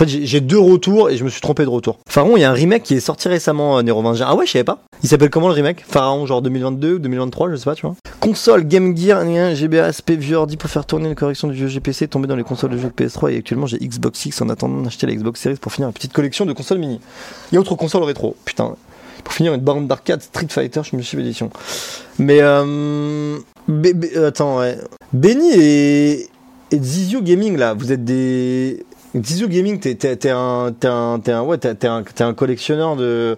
En 0.00 0.04
fait, 0.06 0.08
j'ai 0.08 0.40
deux 0.40 0.58
retours 0.58 1.10
et 1.10 1.18
je 1.18 1.24
me 1.24 1.28
suis 1.28 1.42
trompé 1.42 1.62
de 1.62 1.68
retour. 1.68 1.98
Pharaon, 2.08 2.38
il 2.38 2.40
y 2.40 2.44
a 2.44 2.50
un 2.50 2.54
remake 2.54 2.84
qui 2.84 2.94
est 2.94 3.00
sorti 3.00 3.28
récemment, 3.28 3.76
euh, 3.76 3.82
Neurovengers. 3.82 4.24
Ah 4.26 4.34
ouais, 4.34 4.46
je 4.46 4.52
savais 4.52 4.64
pas. 4.64 4.78
Il 5.02 5.10
s'appelle 5.10 5.28
comment 5.28 5.48
le 5.48 5.52
remake? 5.52 5.84
Pharaon, 5.86 6.24
genre 6.24 6.40
2022 6.40 6.94
ou 6.94 6.98
2023, 7.00 7.50
je 7.50 7.56
sais 7.56 7.64
pas, 7.66 7.74
tu 7.74 7.84
vois. 7.84 7.96
Console, 8.18 8.64
Game 8.64 8.96
Gear, 8.96 9.22
GBA, 9.54 9.92
SP, 9.92 10.16
ordi 10.32 10.56
pour 10.56 10.70
faire 10.70 10.86
tourner 10.86 11.10
une 11.10 11.14
correction 11.14 11.48
du 11.48 11.54
vieux 11.54 11.68
GPC, 11.68 12.08
tomber 12.08 12.28
dans 12.28 12.36
les 12.36 12.44
consoles 12.44 12.70
de 12.70 12.78
jeux 12.78 12.88
PS3 12.88 13.32
et 13.32 13.36
actuellement 13.36 13.66
j'ai 13.66 13.76
Xbox 13.76 14.24
X 14.24 14.40
en 14.40 14.48
attendant 14.48 14.80
d'acheter 14.80 15.06
la 15.06 15.14
Xbox 15.14 15.38
Series 15.38 15.56
pour 15.56 15.70
finir 15.70 15.88
une 15.88 15.92
petite 15.92 16.14
collection 16.14 16.46
de 16.46 16.54
consoles 16.54 16.78
mini. 16.78 16.98
Il 17.52 17.56
y 17.56 17.58
a 17.58 17.60
autre 17.60 17.74
console 17.74 18.02
rétro, 18.04 18.36
putain. 18.46 18.76
Pour 19.24 19.34
finir 19.34 19.54
une 19.54 19.60
bande 19.60 19.86
d'arcade 19.88 20.22
Street 20.22 20.46
Fighter, 20.48 20.82
je 20.84 20.96
me 20.96 21.02
suis 21.02 21.18
édition. 21.18 21.50
Mais 22.18 22.40
euh, 22.40 23.38
attends, 24.26 24.58
ouais. 24.58 24.78
Benny 25.12 25.50
et, 25.52 26.28
et 26.70 26.78
Zizio 26.78 27.20
Gaming 27.22 27.56
là, 27.56 27.74
vous 27.74 27.92
êtes 27.92 28.04
des 28.04 28.84
Dizio 29.14 29.48
Gaming, 29.48 29.80
t'es, 29.80 30.30
un, 30.30 30.72
un, 30.84 31.20
un, 31.26 31.42
ouais, 31.42 31.58
un, 31.66 32.04
un 32.20 32.34
collectionneur 32.34 32.94
de, 32.94 33.36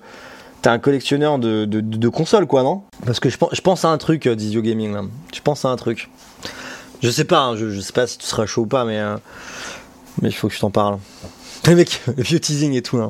t'es 0.60 0.68
un 0.68 0.78
collectionneur 0.78 1.38
de, 1.38 1.64
de, 1.64 2.08
consoles, 2.08 2.46
quoi, 2.46 2.62
non? 2.62 2.82
Parce 3.06 3.20
que 3.20 3.30
je 3.30 3.38
pense, 3.38 3.50
je 3.52 3.60
pense 3.60 3.84
à 3.84 3.88
un 3.88 3.98
truc, 3.98 4.26
euh, 4.26 4.36
Dizio 4.36 4.60
Gaming, 4.60 4.92
là. 4.92 5.02
Je 5.34 5.40
pense 5.40 5.64
à 5.64 5.68
un 5.68 5.76
truc. 5.76 6.10
Je 7.02 7.10
sais 7.10 7.24
pas, 7.24 7.40
hein, 7.40 7.56
je, 7.56 7.80
sais 7.80 7.92
pas 7.92 8.06
si 8.06 8.18
tu 8.18 8.26
seras 8.26 8.46
chaud 8.46 8.62
ou 8.62 8.66
pas, 8.66 8.84
mais, 8.84 8.98
euh, 8.98 9.16
mais 10.20 10.28
il 10.28 10.32
faut 10.32 10.48
que 10.48 10.54
je 10.54 10.60
t'en 10.60 10.70
parle. 10.70 10.98
Le 11.66 11.74
mec, 11.74 12.02
vieux 12.18 12.40
teasing 12.40 12.74
et 12.74 12.82
tout, 12.82 12.98
là. 12.98 13.08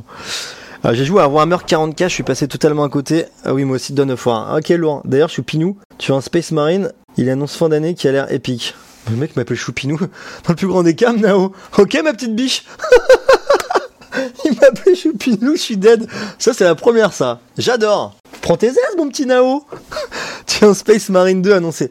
Euh, 0.84 0.94
j'ai 0.94 1.04
joué 1.04 1.22
à 1.22 1.28
Warhammer 1.28 1.58
40k, 1.66 2.04
je 2.04 2.14
suis 2.14 2.22
passé 2.24 2.48
totalement 2.48 2.82
à 2.82 2.88
côté. 2.88 3.26
Ah 3.44 3.54
oui, 3.54 3.64
moi 3.64 3.76
aussi, 3.76 3.92
Dawn 3.92 4.10
of 4.10 4.26
War. 4.26 4.56
Ok, 4.56 4.68
loin. 4.70 5.00
D'ailleurs, 5.04 5.28
je 5.28 5.34
suis 5.34 5.42
Pinou. 5.42 5.76
Tu 5.98 6.10
as 6.10 6.16
un 6.16 6.20
Space 6.20 6.50
Marine, 6.50 6.92
il 7.16 7.30
annonce 7.30 7.56
fin 7.56 7.68
d'année 7.68 7.94
qui 7.94 8.08
a 8.08 8.12
l'air 8.12 8.32
épique. 8.32 8.74
Le 9.10 9.16
mec 9.16 9.36
m'appelle 9.36 9.56
Choupinou 9.56 9.98
dans 9.98 10.08
le 10.48 10.54
plus 10.54 10.66
grand 10.66 10.82
des 10.82 10.94
cams, 10.94 11.20
Nao. 11.20 11.52
Ok, 11.78 11.98
ma 12.02 12.12
petite 12.12 12.34
biche. 12.34 12.64
Il 14.44 14.52
m'appelait 14.60 14.94
Choupinou, 14.94 15.52
je 15.56 15.60
suis 15.60 15.76
dead. 15.76 16.06
Ça, 16.38 16.52
c'est 16.52 16.64
la 16.64 16.74
première, 16.74 17.12
ça. 17.12 17.40
J'adore. 17.56 18.16
Prends 18.42 18.56
tes 18.56 18.66
aises, 18.66 18.96
mon 18.98 19.08
petit 19.08 19.24
Nao. 19.24 19.64
Tiens, 20.46 20.74
Space 20.74 21.08
Marine 21.08 21.42
2 21.42 21.52
annoncé. 21.52 21.90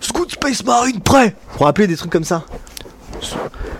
Scoot 0.00 0.30
Space 0.32 0.64
Marine 0.64 1.00
prêt. 1.00 1.34
Pour 1.56 1.66
rappeler 1.66 1.86
des 1.86 1.96
trucs 1.96 2.12
comme 2.12 2.24
ça. 2.24 2.44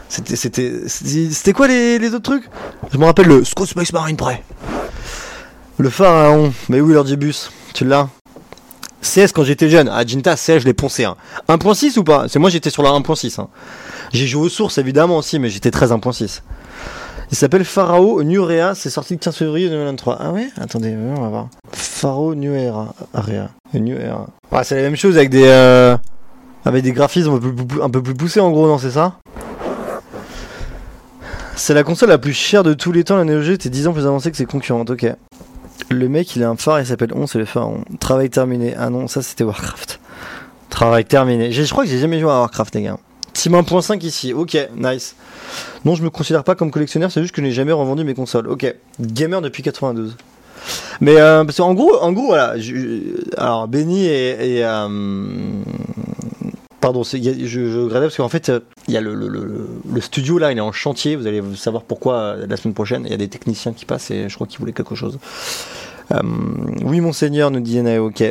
C'était, 0.09 0.37
c'était, 0.37 0.72
c'était 0.87 1.52
quoi 1.52 1.68
les, 1.68 1.98
les, 1.98 2.09
autres 2.09 2.31
trucs? 2.31 2.44
Je 2.92 2.98
me 2.98 3.05
rappelle 3.05 3.26
le 3.26 3.44
Scout 3.44 3.66
Space 3.66 3.92
Marine 3.92 4.16
prêt. 4.16 4.42
Le 5.78 5.90
pharaon. 5.90 6.52
Mais 6.68 6.81
oui, 6.81 6.92
l'ordibus. 6.92 7.50
Tu 7.74 7.85
l'as? 7.85 8.09
CS 9.02 9.33
quand 9.35 9.44
j'étais 9.44 9.68
jeune. 9.68 9.90
Ah, 9.92 10.05
Jinta, 10.07 10.37
CS, 10.37 10.61
je 10.61 10.64
l'ai 10.64 10.74
poncé. 10.74 11.05
Hein. 11.05 11.16
1.6 11.48 11.98
ou 11.98 12.05
pas? 12.05 12.28
C'est 12.28 12.38
moi, 12.38 12.50
j'étais 12.50 12.70
sur 12.70 12.83
la 12.83 12.90
1.6. 12.90 13.40
Hein. 13.40 13.48
J'ai 14.12 14.26
joué 14.26 14.46
aux 14.46 14.48
sources, 14.48 14.78
évidemment, 14.78 15.16
aussi, 15.16 15.38
mais 15.38 15.48
j'étais 15.48 15.70
très 15.70 15.87
1.6. 15.87 16.42
Il 17.31 17.37
s'appelle 17.37 17.64
Pharaoh 17.64 18.22
New 18.22 18.44
Rea, 18.44 18.74
c'est 18.74 18.90
sorti 18.90 19.14
le 19.14 19.18
15 19.18 19.35
février 19.35 19.70
2023. 19.70 20.18
Ah 20.20 20.33
ouais? 20.33 20.48
Attendez, 20.61 20.94
on 20.94 21.20
va 21.20 21.28
voir. 21.28 21.48
Pharaoh 21.72 22.35
Era. 22.35 22.94
Ouais, 23.74 24.64
c'est 24.64 24.76
la 24.76 24.83
même 24.83 24.96
chose 24.96 25.16
avec 25.16 25.31
des, 25.31 25.46
euh, 25.46 25.96
avec 26.64 26.83
des 26.83 26.92
graphismes 26.92 27.33
un 27.83 27.90
peu, 27.90 28.03
plus, 28.03 28.14
poussés 28.14 28.40
en 28.40 28.51
gros, 28.51 28.66
non, 28.66 28.79
c'est 28.79 28.90
ça? 28.90 29.14
C'est 31.57 31.75
la 31.75 31.83
console 31.83 32.09
la 32.09 32.18
plus 32.18 32.33
chère 32.33 32.62
de 32.62 32.75
tous 32.75 32.92
les 32.92 33.05
temps, 33.05 33.16
la 33.16 33.25
Neo 33.25 33.42
Geo 33.42 33.55
était 33.55 33.68
10 33.68 33.88
ans 33.88 33.92
plus 33.92 34.07
avancée 34.07 34.31
que 34.31 34.37
ses 34.37 34.46
concurrentes, 34.46 34.90
ok. 34.90 35.07
Le 35.90 36.09
mec, 36.09 36.35
il 36.37 36.42
a 36.42 36.48
un 36.48 36.57
phare, 36.57 36.81
il 36.81 36.87
s'appelle 36.87 37.12
On, 37.14 37.27
c'est 37.27 37.38
le 37.38 37.44
phare. 37.44 37.70
Travail 38.01 38.31
terminé. 38.31 38.75
Ah 38.79 38.88
non, 38.88 39.09
ça 39.09 39.20
c'était 39.20 39.44
Warcraft. 39.44 40.01
Travail 40.70 41.05
terminé. 41.05 41.53
Je 41.53 41.68
crois 41.70 41.85
que 41.85 41.90
j'ai 41.90 41.98
jamais 41.98 42.18
joué 42.18 42.31
à 42.31 42.40
Warcraft, 42.40 42.75
les 42.77 42.83
gars. 42.83 42.98
Team 43.35 43.55
1.5 43.55 44.05
ici. 44.05 44.33
Ok, 44.33 44.57
nice. 44.77 45.16
Non, 45.85 45.94
je 45.94 46.03
me 46.03 46.11
considère 46.11 46.44
pas 46.44 46.55
comme 46.55 46.70
collectionneur, 46.70 47.11
c'est 47.11 47.20
juste 47.20 47.35
que 47.35 47.42
je 47.42 47.46
n'ai 47.46 47.53
jamais 47.53 47.72
revendu 47.72 48.05
mes 48.05 48.14
consoles. 48.14 48.48
Ok. 48.48 48.75
Gamer 49.01 49.42
depuis 49.42 49.62
92. 49.62 50.16
Mais 51.01 51.20
euh, 51.20 51.44
parce 51.44 51.59
en 51.61 51.75
gros, 51.75 51.96
en 52.01 52.12
gros, 52.12 52.27
voilà. 52.27 52.55
alors, 53.37 53.68
Benny 53.68 54.07
et, 54.07 54.64
euh, 54.64 54.88
Pardon, 56.83 57.05
je, 57.05 57.16
je 57.16 57.88
parce 57.88 58.16
qu'en 58.16 58.29
fait, 58.29 58.49
euh, 58.49 58.59
il 58.88 58.95
y 58.95 58.97
a 58.97 59.01
le, 59.01 59.14
le, 59.14 60.01
studio 60.01 60.38
là, 60.38 60.51
il 60.51 60.59
est 60.59 60.62
en 60.62 60.73
chantier. 60.73 61.14
Vous 61.14 61.29
allez 61.29 61.40
savoir 61.55 61.85
pourquoi 61.85 62.14
euh, 62.14 62.47
la 62.49 62.57
semaine 62.57 62.75
prochaine. 62.75 63.05
Il 63.05 63.12
y 63.12 63.14
a 63.14 63.18
des 63.18 63.29
techniciens 63.29 63.73
qui 63.73 63.85
passent 63.85 64.11
et 64.11 64.29
je 64.29 64.35
crois 64.35 64.49
qu'ils 64.49 64.59
voulaient 64.59 64.73
quelque 64.73 64.97
chose. 64.97 65.21
Euh, 66.12 66.18
oui, 66.83 67.01
monseigneur, 67.01 67.53
nous 67.53 67.61
dit 67.61 67.77
Yana, 67.77 68.03
ok. 68.03 68.25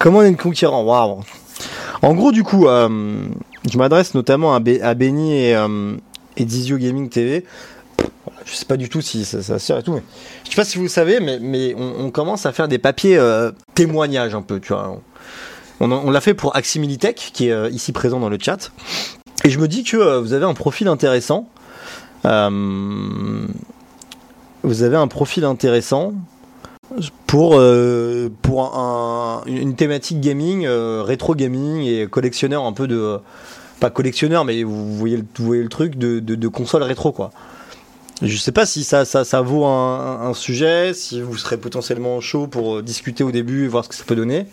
Comment 0.00 0.18
on 0.18 0.22
est 0.22 0.28
une 0.28 0.36
conquérant 0.36 0.82
Waouh 0.82 1.20
En 2.02 2.14
gros, 2.14 2.32
du 2.32 2.42
coup, 2.42 2.66
je 2.66 3.78
m'adresse 3.78 4.14
notamment 4.14 4.56
à, 4.56 4.58
Benny 4.58 5.32
et, 5.32 6.44
Dizio 6.44 6.78
Gaming 6.78 7.08
TV. 7.08 7.44
Je 8.44 8.54
sais 8.54 8.66
pas 8.66 8.76
du 8.76 8.88
tout 8.88 9.02
si 9.02 9.24
ça, 9.24 9.60
sert 9.60 9.78
et 9.78 9.82
tout, 9.84 9.92
mais 9.92 10.02
je 10.42 10.50
sais 10.50 10.56
pas 10.56 10.64
si 10.64 10.78
vous 10.78 10.88
savez, 10.88 11.20
mais, 11.20 11.38
mais 11.40 11.76
on, 11.76 12.10
commence 12.10 12.44
à 12.44 12.50
faire 12.50 12.66
des 12.66 12.78
papiers 12.78 13.20
témoignages 13.76 14.34
un 14.34 14.42
peu, 14.42 14.58
tu 14.58 14.72
vois. 14.72 15.00
On, 15.80 16.10
l'a 16.10 16.20
fait 16.20 16.34
pour 16.34 16.56
Aximilitech, 16.56 17.30
qui 17.34 17.48
est 17.48 17.52
euh, 17.52 17.68
ici 17.70 17.92
présent 17.92 18.20
dans 18.20 18.28
le 18.28 18.38
chat. 18.40 18.70
Et 19.44 19.50
je 19.50 19.58
me 19.58 19.68
dis 19.68 19.82
que 19.84 19.96
euh, 19.96 20.20
vous 20.20 20.32
avez 20.32 20.44
un 20.44 20.54
profil 20.54 20.88
intéressant. 20.88 21.48
Euh, 22.24 23.46
vous 24.62 24.82
avez 24.82 24.96
un 24.96 25.08
profil 25.08 25.44
intéressant 25.44 26.14
pour, 27.26 27.60
pour 28.42 28.76
un- 28.76 29.42
une 29.46 29.74
thématique 29.74 30.20
gaming, 30.20 30.66
rétro 30.66 31.34
gaming 31.34 31.82
et 31.82 32.06
collectionneur 32.06 32.64
un 32.64 32.72
peu 32.72 32.86
de. 32.86 33.18
Pas 33.80 33.90
collectionneur, 33.90 34.44
mais 34.44 34.62
vous 34.62 34.96
voyez 34.96 35.16
le, 35.18 35.24
vous 35.36 35.52
le 35.52 35.68
truc 35.68 35.98
de, 35.98 36.20
de, 36.20 36.48
console 36.48 36.84
rétro, 36.84 37.12
quoi. 37.12 37.30
Je 38.22 38.36
sais 38.36 38.52
pas 38.52 38.64
si 38.64 38.84
ça, 38.84 39.04
ça, 39.04 39.40
vaut 39.42 39.66
un, 39.66 40.20
un 40.22 40.32
sujet, 40.32 40.94
si 40.94 41.20
vous 41.20 41.36
serez 41.36 41.58
potentiellement 41.58 42.20
chaud 42.20 42.46
pour 42.46 42.82
discuter 42.82 43.24
au 43.24 43.32
début 43.32 43.64
et 43.64 43.68
voir 43.68 43.84
ce 43.84 43.88
que 43.90 43.96
ça 43.96 44.04
peut 44.04 44.14
donner. 44.14 44.46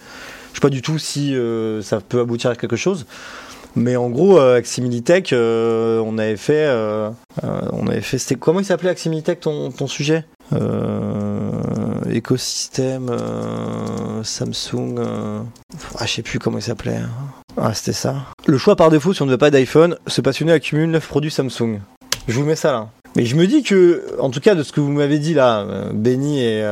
Je 0.52 0.58
sais 0.58 0.62
pas 0.62 0.70
du 0.70 0.82
tout 0.82 0.98
si 1.00 1.36
euh, 1.36 1.82
ça 1.82 2.00
peut 2.02 2.20
aboutir 2.20 2.50
à 2.52 2.56
quelque 2.56 2.76
chose. 2.76 3.06
Mais 3.76 3.96
en 3.96 4.10
gros, 4.10 4.38
euh, 4.38 4.54
avec 4.54 4.66
Similitech, 4.66 5.32
euh, 5.32 6.00
on 6.06 6.18
avait 6.18 6.38
fait. 6.38 6.66
euh, 6.68 7.10
on 7.72 7.88
avait 7.88 8.02
fait. 8.02 8.36
Comment 8.36 8.60
il 8.60 8.66
s'appelait 8.66 8.90
Aximilitech 8.90 9.40
ton, 9.40 9.72
sujet? 9.88 10.26
Écosystème, 12.10 13.10
Samsung. 14.24 14.96
ah, 15.98 16.06
je 16.06 16.12
sais 16.12 16.22
plus 16.22 16.40
comment 16.40 16.58
il 16.58 16.64
s'appelait. 16.64 17.00
Ah, 17.56 17.74
c'était 17.74 17.94
ça. 17.94 18.16
Le 18.46 18.58
choix 18.58 18.76
par 18.76 18.90
défaut, 18.90 19.14
si 19.14 19.22
on 19.22 19.26
ne 19.26 19.32
veut 19.32 19.38
pas 19.38 19.52
d'iPhone, 19.52 19.96
se 20.08 20.20
passionner 20.20 20.52
accumule 20.52 20.90
9 20.92 21.08
produits 21.08 21.32
Samsung. 21.32 21.80
Je 22.28 22.34
vous 22.34 22.46
mets 22.46 22.56
ça 22.58 22.72
là. 22.74 22.90
Mais 23.16 23.26
je 23.26 23.36
me 23.36 23.48
dis 23.48 23.64
que, 23.64 24.04
en 24.20 24.30
tout 24.30 24.40
cas, 24.42 24.56
de 24.56 24.64
ce 24.64 24.74
que 24.74 24.82
vous 24.82 24.92
m'avez 24.92 25.20
dit 25.20 25.34
là, 25.34 25.66
Benny 25.94 26.44
et, 26.44 26.64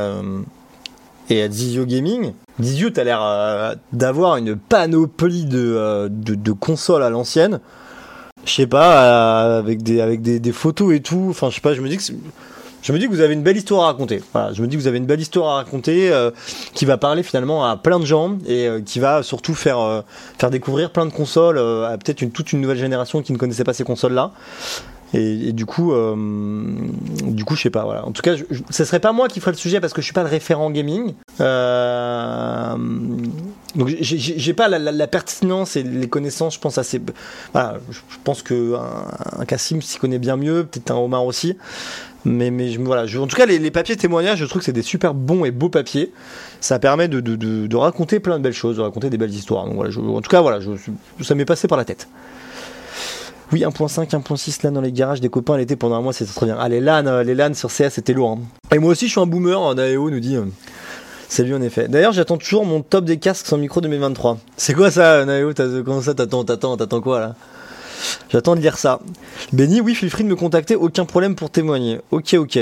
et 1.30 1.48
Dizio 1.48 1.86
Gaming, 1.86 2.32
Dizio, 2.58 2.90
t'as 2.90 3.04
l'air 3.04 3.20
euh, 3.22 3.74
d'avoir 3.92 4.36
une 4.36 4.56
panoplie 4.56 5.44
de, 5.44 5.58
euh, 5.58 6.08
de, 6.10 6.34
de 6.34 6.52
consoles 6.52 7.02
à 7.02 7.10
l'ancienne. 7.10 7.60
Je 8.44 8.52
sais 8.52 8.66
pas, 8.66 9.04
euh, 9.04 9.58
avec, 9.60 9.82
des, 9.82 10.00
avec 10.00 10.22
des, 10.22 10.52
photos 10.52 10.94
et 10.94 11.00
tout. 11.00 11.28
Enfin, 11.30 11.50
je 11.50 11.56
sais 11.56 11.60
pas, 11.60 11.74
je 11.74 11.80
me 11.80 11.88
dis 11.88 11.96
que. 11.96 12.02
Je 12.82 12.94
me 12.94 12.98
dis 12.98 13.04
que 13.04 13.10
vous 13.10 13.20
avez 13.20 13.34
une 13.34 13.42
belle 13.42 13.58
histoire 13.58 13.82
à 13.82 13.86
raconter. 13.88 14.22
Je 14.54 14.62
me 14.62 14.66
dis 14.66 14.74
que 14.74 14.80
vous 14.80 14.86
avez 14.86 14.96
une 14.96 15.04
belle 15.04 15.20
histoire 15.20 15.50
à 15.50 15.54
raconter 15.56 16.10
qui 16.72 16.86
va 16.86 16.96
parler 16.96 17.22
finalement 17.22 17.68
à 17.68 17.76
plein 17.76 18.00
de 18.00 18.06
gens 18.06 18.38
et 18.48 18.70
qui 18.86 19.00
va 19.00 19.22
surtout 19.22 19.52
faire, 19.52 20.02
faire 20.38 20.48
découvrir 20.48 20.90
plein 20.90 21.04
de 21.04 21.12
consoles 21.12 21.58
à 21.58 21.98
peut-être 21.98 22.22
une, 22.22 22.30
toute 22.30 22.54
une 22.54 22.62
nouvelle 22.62 22.78
génération 22.78 23.20
qui 23.20 23.34
ne 23.34 23.36
connaissait 23.36 23.64
pas 23.64 23.74
ces 23.74 23.84
consoles-là. 23.84 24.32
Et, 25.12 25.52
du 25.52 25.66
coup, 25.66 25.92
euh, 25.92 26.14
du 27.22 27.44
coup, 27.44 27.56
je 27.56 27.62
sais 27.62 27.70
pas. 27.70 28.02
En 28.04 28.12
tout 28.12 28.22
cas, 28.22 28.36
je, 28.36 28.44
je- 28.50 28.62
ce 28.70 28.84
serait 28.84 29.00
pas 29.00 29.12
moi 29.12 29.28
qui 29.28 29.40
ferais 29.40 29.50
le 29.50 29.56
sujet 29.56 29.80
parce 29.80 29.92
que 29.92 30.00
je 30.00 30.04
suis 30.04 30.14
pas 30.14 30.22
le 30.22 30.28
référent 30.28 30.70
gaming. 30.70 31.14
Euh, 31.40 32.76
donc, 33.74 33.88
j'ai- 34.00 34.54
pas 34.54 34.68
la, 34.68 35.06
pertinence 35.06 35.76
et 35.76 35.82
les 35.82 36.08
connaissances. 36.08 36.54
Je 36.54 36.60
pense 36.60 36.78
assez. 36.78 37.00
Voilà, 37.52 37.78
je, 37.90 37.98
pense 38.22 38.42
que 38.42 38.76
un, 39.38 39.44
Cassim 39.46 39.80
s'y 39.80 39.98
connaît 39.98 40.18
bien 40.18 40.36
mieux, 40.36 40.64
peut-être 40.64 40.92
un 40.92 40.96
Omar 40.96 41.24
aussi. 41.24 41.56
Mais, 42.24 42.50
mais 42.50 42.76
voilà, 42.76 43.04
en 43.18 43.26
tout 43.26 43.36
cas, 43.36 43.46
les, 43.46 43.58
les 43.58 43.70
papiers 43.70 43.96
témoignages, 43.96 44.38
je 44.38 44.44
trouve 44.44 44.60
que 44.60 44.66
c'est 44.66 44.72
des 44.72 44.82
super 44.82 45.14
bons 45.14 45.44
et 45.44 45.50
beaux 45.50 45.70
papiers. 45.70 46.12
Ça 46.60 46.78
permet 46.78 47.08
de, 47.08 47.76
raconter 47.76 48.20
plein 48.20 48.38
de 48.38 48.44
belles 48.44 48.52
choses, 48.52 48.76
de 48.76 48.82
raconter 48.82 49.10
des 49.10 49.18
belles 49.18 49.34
histoires. 49.34 49.64
En 49.64 50.20
tout 50.20 50.30
cas, 50.30 50.40
voilà, 50.40 50.60
ça 51.20 51.34
m'est 51.34 51.44
passé 51.44 51.66
par 51.66 51.78
la 51.78 51.84
tête. 51.84 52.06
Oui, 53.52 53.62
1.5, 53.64 54.08
1.6 54.10 54.62
LAN 54.62 54.72
dans 54.72 54.80
les 54.80 54.92
garages 54.92 55.20
des 55.20 55.28
copains 55.28 55.56
l'été 55.56 55.74
pendant 55.74 55.96
un 55.96 56.00
mois, 56.00 56.12
c'est 56.12 56.24
très 56.24 56.46
bien. 56.46 56.56
Ah, 56.60 56.68
les 56.68 56.80
LAN, 56.80 57.06
euh, 57.06 57.22
les 57.24 57.34
LAN 57.34 57.52
sur 57.54 57.68
CS, 57.70 57.90
c'était 57.90 58.12
lourd. 58.12 58.38
hein. 58.40 58.74
Et 58.74 58.78
moi 58.78 58.92
aussi, 58.92 59.06
je 59.06 59.10
suis 59.12 59.20
un 59.20 59.26
boomer, 59.26 59.60
hein, 59.60 59.74
Daeo 59.74 60.08
nous 60.10 60.20
dit. 60.20 60.36
euh, 60.36 60.44
c'est 61.28 61.42
lui 61.44 61.54
en 61.54 61.62
effet. 61.62 61.88
D'ailleurs, 61.88 62.12
j'attends 62.12 62.36
toujours 62.38 62.64
mon 62.64 62.82
top 62.82 63.04
des 63.04 63.18
casques 63.18 63.46
sans 63.46 63.56
micro 63.56 63.80
2023. 63.80 64.38
C'est 64.56 64.74
quoi 64.74 64.90
ça, 64.90 65.24
T'as- 65.54 65.82
Comment 65.84 66.02
ça 66.02 66.14
t'attends 66.14 66.44
T'attends 66.44 66.76
T'attends 66.76 67.00
quoi 67.00 67.20
là? 67.20 67.34
J'attends 68.30 68.56
de 68.56 68.60
lire 68.60 68.78
ça. 68.78 69.00
Benny, 69.52 69.80
oui, 69.80 69.94
feel 69.94 70.10
free 70.10 70.24
de 70.24 70.28
me 70.28 70.36
contacter, 70.36 70.74
aucun 70.76 71.04
problème 71.04 71.34
pour 71.34 71.50
témoigner. 71.50 72.00
Ok, 72.12 72.34
ok. 72.34 72.58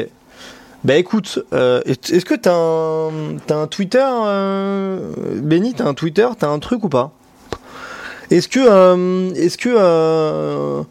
Bah 0.85 0.97
écoute, 0.97 1.41
euh, 1.53 1.81
est- 1.87 2.11
est-ce 2.11 2.25
que 2.25 2.35
t'as 2.35 2.55
un, 2.55 3.37
un 3.51 3.67
Twitter, 3.67 4.05
euh, 4.05 5.13
Benny? 5.43 5.75
T'as 5.75 5.87
un 5.87 5.95
Twitter? 5.95 6.29
T'as 6.39 6.49
un 6.49 6.59
truc 6.59 6.85
ou 6.85 6.89
pas? 6.89 7.13
Est-ce 8.31 8.49
que, 8.49 8.61
euh, 8.61 9.33
est-ce 9.35 9.57
que, 9.57 9.71
euh, 9.75 10.83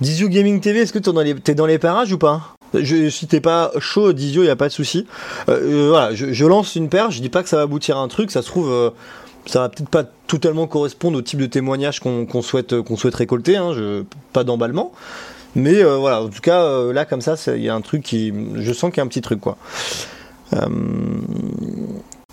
Dizio 0.00 0.28
Gaming 0.28 0.60
TV, 0.60 0.80
est-ce 0.80 0.92
que 0.92 0.98
t'es 0.98 1.12
dans 1.12 1.20
les, 1.20 1.34
dans 1.34 1.66
les 1.66 1.78
parages 1.78 2.12
ou 2.12 2.18
pas? 2.18 2.54
Je, 2.74 3.10
si 3.10 3.26
t'es 3.26 3.40
pas 3.40 3.70
chaud, 3.78 4.12
Dizio, 4.12 4.42
y 4.42 4.50
a 4.50 4.56
pas 4.56 4.68
de 4.68 4.72
souci. 4.72 5.06
Euh, 5.48 5.88
voilà, 5.90 6.14
je, 6.14 6.44
lance 6.46 6.74
une 6.74 6.88
perche, 6.88 7.16
je 7.16 7.20
dis 7.20 7.28
pas 7.28 7.42
que 7.42 7.48
ça 7.48 7.56
va 7.56 7.62
aboutir 7.62 7.98
à 7.98 8.00
un 8.00 8.08
truc, 8.08 8.30
ça 8.30 8.42
se 8.42 8.48
trouve, 8.48 8.92
ça 9.44 9.60
va 9.60 9.68
peut-être 9.68 9.90
pas 9.90 10.04
totalement 10.26 10.66
correspondre 10.66 11.18
au 11.18 11.22
type 11.22 11.38
de 11.38 11.46
témoignage 11.46 12.00
qu'on 12.00 12.42
souhaite, 12.42 12.74
récolter, 13.14 13.56
hein, 13.56 13.72
pas 14.32 14.44
d'emballement. 14.44 14.92
Mais 15.54 15.82
voilà, 15.82 16.22
en 16.22 16.28
tout 16.28 16.40
cas, 16.40 16.92
là, 16.92 17.04
comme 17.04 17.20
ça, 17.20 17.36
il 17.54 17.62
y 17.62 17.68
a 17.68 17.74
un 17.74 17.80
truc 17.80 18.02
qui. 18.02 18.32
Je 18.56 18.72
sens 18.72 18.90
qu'il 18.90 18.98
y 18.98 19.00
a 19.00 19.04
un 19.04 19.08
petit 19.08 19.22
truc, 19.22 19.40
quoi. 19.40 19.56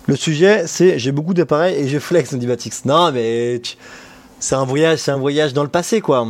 Le 0.06 0.16
sujet, 0.16 0.66
c'est 0.66 0.98
j'ai 0.98 1.12
beaucoup 1.12 1.32
d'appareils 1.32 1.76
et 1.76 1.88
je 1.88 1.98
flex, 1.98 2.32
me 2.32 2.38
dit. 2.38 2.48
Non, 2.84 3.10
mais 3.12 3.62
c'est 4.44 4.56
un 4.56 4.64
voyage, 4.66 4.98
c'est 4.98 5.10
un 5.10 5.16
voyage 5.16 5.54
dans 5.54 5.62
le 5.62 5.70
passé, 5.70 6.02
quoi. 6.02 6.28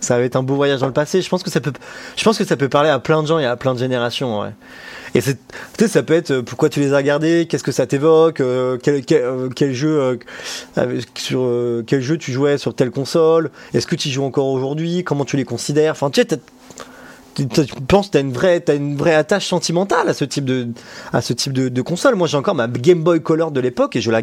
Ça 0.00 0.16
va 0.16 0.24
être 0.24 0.36
un 0.36 0.42
beau 0.42 0.54
voyage 0.54 0.80
dans 0.80 0.86
le 0.86 0.92
passé. 0.94 1.20
Je 1.20 1.28
pense 1.28 1.42
que 1.42 1.50
ça 1.50 1.60
peut, 1.60 1.72
je 2.16 2.24
pense 2.24 2.38
que 2.38 2.44
ça 2.44 2.56
peut 2.56 2.70
parler 2.70 2.88
à 2.88 2.98
plein 2.98 3.22
de 3.22 3.28
gens 3.28 3.38
et 3.38 3.44
à 3.44 3.56
plein 3.56 3.74
de 3.74 3.78
générations, 3.78 4.40
ouais. 4.40 4.52
Et 5.14 5.20
c'est, 5.20 5.38
ça 5.86 6.02
peut 6.02 6.14
être 6.14 6.30
euh, 6.30 6.42
pourquoi 6.42 6.70
tu 6.70 6.80
les 6.80 6.94
as 6.94 6.96
regardés, 6.96 7.46
qu'est-ce 7.46 7.62
que 7.62 7.72
ça 7.72 7.86
t'évoque, 7.86 8.40
euh, 8.40 8.78
euh, 8.88 9.48
quel 9.54 9.74
jeu, 9.74 10.18
sur 11.14 11.46
quel 11.86 12.00
jeu 12.00 12.16
tu 12.16 12.32
jouais 12.32 12.56
sur 12.56 12.74
telle 12.74 12.90
console, 12.90 13.50
est-ce 13.74 13.86
que 13.86 13.96
tu 13.96 14.08
y 14.08 14.10
joues 14.12 14.24
encore 14.24 14.46
aujourd'hui, 14.46 15.04
comment 15.04 15.26
tu 15.26 15.36
les 15.36 15.44
considères? 15.44 15.92
Enfin, 15.92 16.08
tu 16.08 16.22
sais, 16.22 16.40
tu, 17.34 17.46
penses 17.86 18.10
t'as 18.10 18.20
une 18.20 18.32
vraie, 18.32 18.60
t'as 18.60 18.76
une 18.76 18.96
vraie 18.96 19.14
attache 19.14 19.46
sentimentale 19.46 20.08
à 20.08 20.14
ce 20.14 20.24
type 20.24 20.46
de, 20.46 20.68
à 21.12 21.20
ce 21.20 21.34
type 21.34 21.52
de 21.52 21.82
console. 21.82 22.14
Moi, 22.14 22.28
j'ai 22.28 22.38
encore 22.38 22.54
ma 22.54 22.66
Game 22.66 23.02
Boy 23.02 23.20
Color 23.20 23.50
de 23.50 23.60
l'époque 23.60 23.94
et 23.94 24.00
je 24.00 24.10
la 24.10 24.22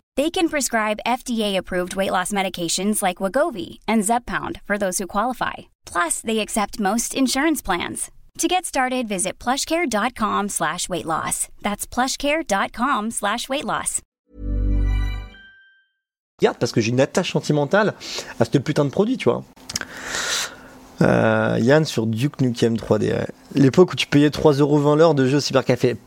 They 0.17 0.29
can 0.29 0.49
prescribe 0.49 0.99
FDA-approved 1.05 1.95
weight 1.95 2.11
loss 2.11 2.33
medications 2.33 3.01
like 3.01 3.17
Wagovi 3.17 3.79
and 3.87 4.03
Zepbound 4.03 4.59
for 4.65 4.77
those 4.77 4.97
who 4.97 5.07
qualify. 5.07 5.67
Plus, 5.85 6.19
they 6.21 6.39
accept 6.39 6.79
most 6.81 7.15
insurance 7.15 7.61
plans. 7.61 8.11
To 8.39 8.47
get 8.47 8.65
started, 8.65 9.07
visit 9.07 9.39
plushcare.com 9.39 10.49
slash 10.49 10.89
weight 10.89 11.05
loss. 11.05 11.47
That's 11.61 11.85
plushcare.com 11.87 13.11
slash 13.11 13.47
weight 13.47 13.65
loss. 13.65 14.01
parce 16.59 16.71
que 16.71 16.81
j'ai 16.81 16.89
une 16.89 16.99
attache 17.01 17.31
sentimentale 17.33 17.93
à 18.39 18.45
ce 18.45 18.57
putain 18.57 18.83
de 18.85 18.89
produit, 18.89 19.17
tu 19.17 19.29
vois. 19.29 19.43
Euh, 21.01 21.57
Yann 21.59 21.85
sur 21.85 22.05
Duke 22.07 22.41
Nukem 22.41 22.75
3D. 22.75 23.11
ouais. 23.11 23.27
L'époque 23.55 23.93
où 23.93 23.95
tu 23.95 24.07
payais 24.07 24.29
3,20€ 24.29 24.97
l'heure 24.97 25.15
de 25.15 25.27
jeu 25.27 25.39
cybercafé. 25.39 25.97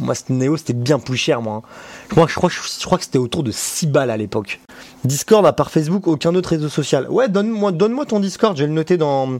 Moi, 0.00 0.14
ce 0.14 0.24
Neo, 0.30 0.56
c'était 0.56 0.72
bien 0.72 0.98
plus 0.98 1.16
cher, 1.16 1.40
moi. 1.42 1.62
hein. 1.64 2.26
Je 2.28 2.34
crois, 2.34 2.48
je 2.50 2.84
crois 2.84 2.98
que 2.98 3.04
c'était 3.04 3.18
autour 3.18 3.42
de 3.42 3.50
6 3.50 3.86
balles 3.86 4.10
à 4.10 4.16
l'époque. 4.16 4.60
Discord, 5.04 5.44
à 5.46 5.52
part 5.52 5.70
Facebook, 5.70 6.06
aucun 6.06 6.34
autre 6.34 6.50
réseau 6.50 6.68
social. 6.68 7.06
Ouais, 7.10 7.28
donne-moi 7.28 7.72
donne 7.72 7.94
ton 8.06 8.20
Discord, 8.20 8.56
je 8.56 8.62
vais 8.62 8.68
le 8.68 8.74
noter 8.74 8.96
dans, 8.96 9.38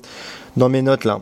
dans 0.56 0.68
mes 0.68 0.82
notes, 0.82 1.04
là. 1.04 1.20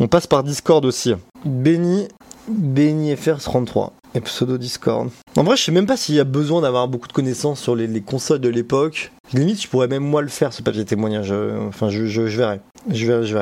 On 0.00 0.08
passe 0.08 0.26
par 0.26 0.42
Discord 0.42 0.84
aussi. 0.84 1.14
Benny, 1.44 2.08
Benny 2.48 3.14
FR33. 3.14 3.90
Et 4.14 4.20
pseudo 4.20 4.56
Discord. 4.56 5.10
En 5.36 5.42
vrai, 5.42 5.56
je 5.58 5.62
sais 5.64 5.72
même 5.72 5.84
pas 5.86 5.96
s'il 5.98 6.14
y 6.14 6.20
a 6.20 6.24
besoin 6.24 6.62
d'avoir 6.62 6.88
beaucoup 6.88 7.06
de 7.06 7.12
connaissances 7.12 7.60
sur 7.60 7.76
les, 7.76 7.86
les 7.86 8.00
consoles 8.00 8.40
de 8.40 8.48
l'époque. 8.48 9.12
Limite, 9.34 9.60
je 9.62 9.68
pourrais 9.68 9.88
même 9.88 10.04
moi 10.04 10.22
le 10.22 10.28
faire, 10.28 10.54
ce 10.54 10.62
papier 10.62 10.86
témoignage. 10.86 11.28
Euh, 11.32 11.58
Enfin, 11.68 11.90
je, 11.90 12.02
verrai. 12.22 12.60
Je 12.90 13.06
verrai, 13.06 13.26
je. 13.26 13.36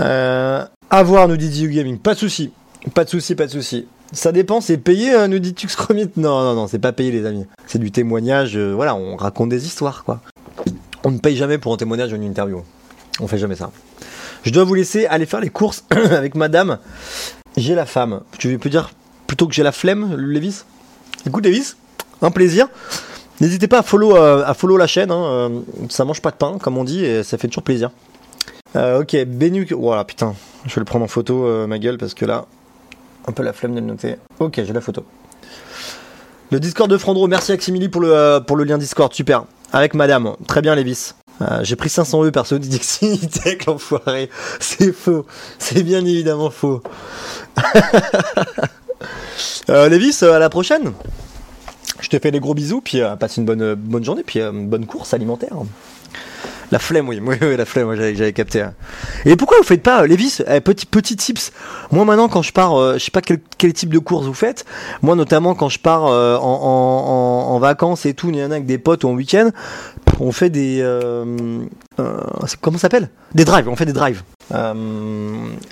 Euh, 0.00 0.64
voir, 1.04 1.26
nous 1.26 1.36
dit 1.36 1.68
Gaming. 1.68 1.98
Pas 1.98 2.14
de 2.14 2.18
souci. 2.20 2.52
Pas 2.94 3.04
de 3.04 3.10
souci, 3.10 3.34
pas 3.34 3.46
de 3.46 3.50
souci. 3.50 3.86
Ça 4.12 4.32
dépend, 4.32 4.60
c'est 4.60 4.76
payé, 4.76 5.14
euh, 5.14 5.28
nous 5.28 5.38
dit 5.38 5.54
Tux 5.54 5.68
Non, 6.16 6.42
non, 6.42 6.54
non, 6.54 6.66
c'est 6.66 6.78
pas 6.78 6.92
payé, 6.92 7.10
les 7.10 7.24
amis. 7.24 7.46
C'est 7.66 7.78
du 7.78 7.90
témoignage. 7.90 8.56
euh, 8.56 8.72
voilà, 8.74 8.94
on 8.94 9.16
raconte 9.16 9.48
des 9.48 9.64
histoires, 9.66 10.04
quoi. 10.04 10.20
On 11.04 11.10
ne 11.10 11.18
paye 11.18 11.36
jamais 11.36 11.58
pour 11.58 11.72
un 11.72 11.76
témoignage 11.76 12.12
ou 12.12 12.16
une 12.16 12.24
interview. 12.24 12.62
On 13.20 13.28
fait 13.28 13.38
jamais 13.38 13.56
ça. 13.56 13.70
Je 14.44 14.50
dois 14.50 14.64
vous 14.64 14.74
laisser 14.74 15.06
aller 15.06 15.26
faire 15.26 15.40
les 15.40 15.48
courses 15.50 15.84
avec 15.90 16.34
madame. 16.34 16.78
J'ai 17.56 17.74
la 17.74 17.86
femme. 17.86 18.20
Tu 18.38 18.58
peux 18.58 18.68
dire 18.68 18.90
plutôt 19.26 19.46
que 19.46 19.54
j'ai 19.54 19.62
la 19.62 19.72
flemme, 19.72 20.14
Lévis? 20.16 20.64
Écoute, 21.26 21.44
Lévis, 21.44 21.74
un 22.20 22.30
plaisir. 22.30 22.68
N'hésitez 23.40 23.68
pas 23.68 23.78
à 23.78 23.82
follow, 23.82 24.16
euh, 24.16 24.78
la 24.78 24.86
chaîne. 24.86 25.10
hein, 25.10 25.50
ça 25.88 26.04
mange 26.04 26.20
pas 26.20 26.30
de 26.30 26.36
pain, 26.36 26.58
comme 26.60 26.76
on 26.78 26.84
dit, 26.84 27.04
et 27.04 27.22
ça 27.22 27.38
fait 27.38 27.48
toujours 27.48 27.62
plaisir. 27.62 27.90
Ok, 28.74 29.16
Bénuc. 29.26 29.72
Voilà, 29.72 30.04
putain. 30.04 30.34
Je 30.66 30.74
vais 30.74 30.80
le 30.80 30.84
prendre 30.84 31.04
en 31.04 31.08
photo, 31.08 31.66
ma 31.66 31.78
gueule, 31.78 31.98
parce 31.98 32.14
que 32.14 32.24
là, 32.24 32.46
un 33.26 33.32
peu 33.32 33.42
la 33.42 33.52
flemme 33.52 33.74
de 33.74 33.80
le 33.80 33.86
noter. 33.86 34.16
Ok, 34.38 34.54
j'ai 34.56 34.72
la 34.72 34.80
photo. 34.80 35.04
Le 36.50 36.60
Discord 36.60 36.90
de 36.90 36.98
Frandro, 36.98 37.26
merci 37.28 37.52
Aximili 37.52 37.88
pour 37.88 38.02
le, 38.02 38.14
euh, 38.14 38.40
pour 38.40 38.56
le 38.56 38.64
lien 38.64 38.76
Discord, 38.78 39.12
super. 39.12 39.44
Avec 39.72 39.94
madame, 39.94 40.34
très 40.46 40.60
bien 40.60 40.74
Lévis. 40.74 41.12
Euh, 41.40 41.60
j'ai 41.62 41.76
pris 41.76 41.88
500 41.88 42.26
E 42.26 42.30
perso 42.30 42.58
du 42.58 42.68
Dixie 42.68 43.18
Tech, 43.28 43.64
l'enfoiré. 43.66 44.28
C'est 44.60 44.92
faux. 44.92 45.24
C'est 45.58 45.82
bien 45.82 46.04
évidemment 46.04 46.50
faux. 46.50 46.82
euh, 49.70 49.88
Lévis, 49.88 50.18
à 50.22 50.38
la 50.38 50.50
prochaine. 50.50 50.92
Je 52.00 52.08
te 52.08 52.18
fais 52.18 52.30
des 52.30 52.40
gros 52.40 52.52
bisous, 52.52 52.80
puis 52.82 53.00
passe 53.18 53.36
une 53.38 53.44
bonne, 53.44 53.74
bonne 53.74 54.04
journée, 54.04 54.24
puis 54.24 54.40
bonne 54.52 54.86
course 54.86 55.14
alimentaire. 55.14 55.56
La 56.72 56.78
flemme, 56.78 57.06
oui, 57.10 57.20
oui, 57.20 57.56
la 57.56 57.66
flemme, 57.66 57.94
j'avais, 57.94 58.32
capté. 58.32 58.66
Et 59.26 59.36
pourquoi 59.36 59.58
vous 59.58 59.62
faites 59.62 59.82
pas, 59.82 60.02
euh, 60.02 60.06
Lévis, 60.06 60.38
eh, 60.48 60.60
petit, 60.60 60.86
petit 60.86 61.16
tips. 61.16 61.52
Moi 61.92 62.06
maintenant, 62.06 62.28
quand 62.28 62.40
je 62.40 62.52
pars, 62.52 62.74
euh, 62.74 62.94
je 62.94 62.98
sais 62.98 63.10
pas 63.10 63.20
quel, 63.20 63.72
type 63.74 63.92
de 63.92 63.98
course 63.98 64.24
vous 64.24 64.34
faites. 64.34 64.64
Moi 65.02 65.14
notamment, 65.14 65.54
quand 65.54 65.68
je 65.68 65.78
pars 65.78 66.06
euh, 66.06 66.38
en, 66.38 67.58
vacances 67.58 68.06
et 68.06 68.14
tout, 68.14 68.30
il 68.30 68.36
y 68.36 68.42
en 68.42 68.50
a 68.50 68.54
avec 68.54 68.66
des 68.66 68.78
potes 68.78 69.04
ou 69.04 69.08
en 69.08 69.12
week-end, 69.12 69.50
on 70.18 70.32
fait 70.32 70.48
des, 70.48 70.82
comment 72.60 72.78
ça 72.78 72.82
s'appelle? 72.82 73.10
Des 73.34 73.44
drives. 73.44 73.68
On 73.68 73.76
fait 73.76 73.86
des 73.86 73.92
drives. 73.92 74.22
Ah, 74.50 74.74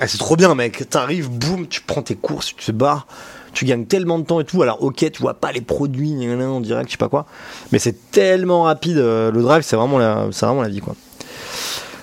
c'est 0.07 0.19
trop 0.19 0.37
bien, 0.37 0.55
mec. 0.55 0.89
T'arrives, 0.91 1.31
boum, 1.31 1.67
tu 1.67 1.81
prends 1.81 2.03
tes 2.03 2.15
courses, 2.15 2.55
tu 2.55 2.67
te 2.67 2.73
barres. 2.73 3.07
Tu 3.53 3.65
gagnes 3.65 3.87
tellement 3.87 4.19
de 4.19 4.25
temps 4.25 4.41
et 4.41 4.45
tout. 4.45 4.63
Alors, 4.63 4.83
ok, 4.83 5.11
tu 5.11 5.23
vois 5.23 5.35
pas 5.35 5.53
les 5.53 5.61
produits, 5.61 6.13
en 6.43 6.61
direct, 6.61 6.89
je 6.89 6.93
sais 6.93 6.99
pas 6.99 7.09
quoi. 7.09 7.27
Mais 7.73 7.79
c'est 7.79 8.11
tellement 8.11 8.63
rapide. 8.65 8.99
euh, 8.99 9.31
le 9.31 9.43
drive, 9.43 9.63
c'est 9.63 9.77
vraiment 9.77 9.99
la, 9.99 10.27
vraiment 10.27 10.63
la 10.63 10.69
vie, 10.69 10.81
quoi. 10.81 10.95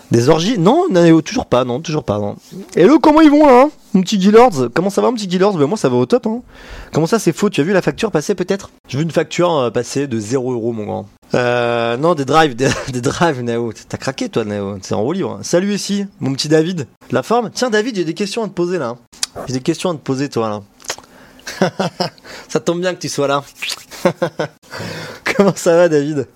Des 0.09 0.29
orgies? 0.29 0.57
Non, 0.57 0.85
non, 0.89 1.21
toujours 1.21 1.47
pas, 1.47 1.65
non, 1.65 1.81
toujours 1.81 2.03
pas, 2.03 2.17
non. 2.17 2.37
Hello, 2.75 2.97
comment 2.99 3.19
ils 3.19 3.29
vont 3.29 3.45
là 3.45 3.63
hein 3.63 3.69
Mon 3.93 4.01
petit 4.01 4.21
Gillards 4.21 4.69
Comment 4.73 4.89
ça 4.89 5.01
va, 5.01 5.09
mon 5.09 5.15
petit 5.15 5.29
Gillards 5.29 5.53
ben, 5.53 5.65
Moi, 5.65 5.77
ça 5.77 5.89
va 5.89 5.97
au 5.97 6.05
top, 6.05 6.27
hein. 6.27 6.41
Comment 6.93 7.07
ça, 7.07 7.19
c'est 7.19 7.33
faux? 7.33 7.49
Tu 7.49 7.59
as 7.59 7.65
vu 7.65 7.73
la 7.73 7.81
facture 7.81 8.09
passer 8.09 8.33
peut-être? 8.33 8.69
J'ai 8.87 8.97
vu 8.99 9.03
une 9.03 9.11
facture 9.11 9.53
euh, 9.53 9.69
passer 9.69 10.07
de 10.07 10.17
0 10.17 10.53
euros, 10.53 10.71
mon 10.71 10.85
grand. 10.85 11.09
Euh, 11.33 11.97
non, 11.97 12.15
des 12.15 12.23
drives, 12.23 12.55
des, 12.55 12.69
des 12.93 13.01
drives, 13.01 13.41
Nao. 13.41 13.73
T'as 13.89 13.97
craqué, 13.97 14.29
toi, 14.29 14.45
Nao. 14.45 14.77
C'est 14.81 14.93
en 14.95 15.01
haut 15.01 15.11
livre. 15.11 15.39
Salut 15.41 15.73
ici, 15.73 16.05
mon 16.21 16.31
petit 16.31 16.47
David. 16.47 16.87
La 17.11 17.21
forme? 17.21 17.49
Tiens, 17.53 17.69
David, 17.69 17.97
j'ai 17.97 18.05
des 18.05 18.13
questions 18.13 18.43
à 18.43 18.47
te 18.47 18.53
poser 18.53 18.77
là. 18.77 18.95
J'ai 19.47 19.55
des 19.55 19.61
questions 19.61 19.89
à 19.89 19.93
te 19.93 19.99
poser, 19.99 20.29
toi, 20.29 20.47
là. 20.47 20.61
Ça 22.47 22.59
tombe 22.59 22.81
bien 22.81 22.93
que 22.93 22.99
tu 22.99 23.09
sois 23.09 23.27
là. 23.27 23.43
Comment 25.35 25.55
ça 25.55 25.75
va, 25.75 25.89
David? 25.89 26.27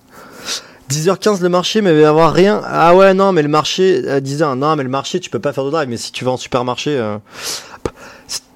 10h15 0.90 1.40
le 1.40 1.48
marché, 1.48 1.80
mais 1.80 1.90
il 1.90 1.96
va 1.96 2.00
y 2.00 2.04
avoir 2.04 2.32
rien. 2.32 2.60
Ah 2.64 2.94
ouais, 2.94 3.14
non, 3.14 3.32
mais 3.32 3.42
le 3.42 3.48
marché, 3.48 4.06
à 4.08 4.20
10h, 4.20 4.56
non, 4.58 4.76
mais 4.76 4.82
le 4.82 4.90
marché, 4.90 5.20
tu 5.20 5.30
peux 5.30 5.38
pas 5.38 5.52
faire 5.52 5.64
de 5.64 5.70
drive, 5.70 5.88
mais 5.88 5.96
si 5.96 6.12
tu 6.12 6.24
vas 6.24 6.32
en 6.32 6.36
supermarché. 6.36 6.90
Euh... 6.98 7.18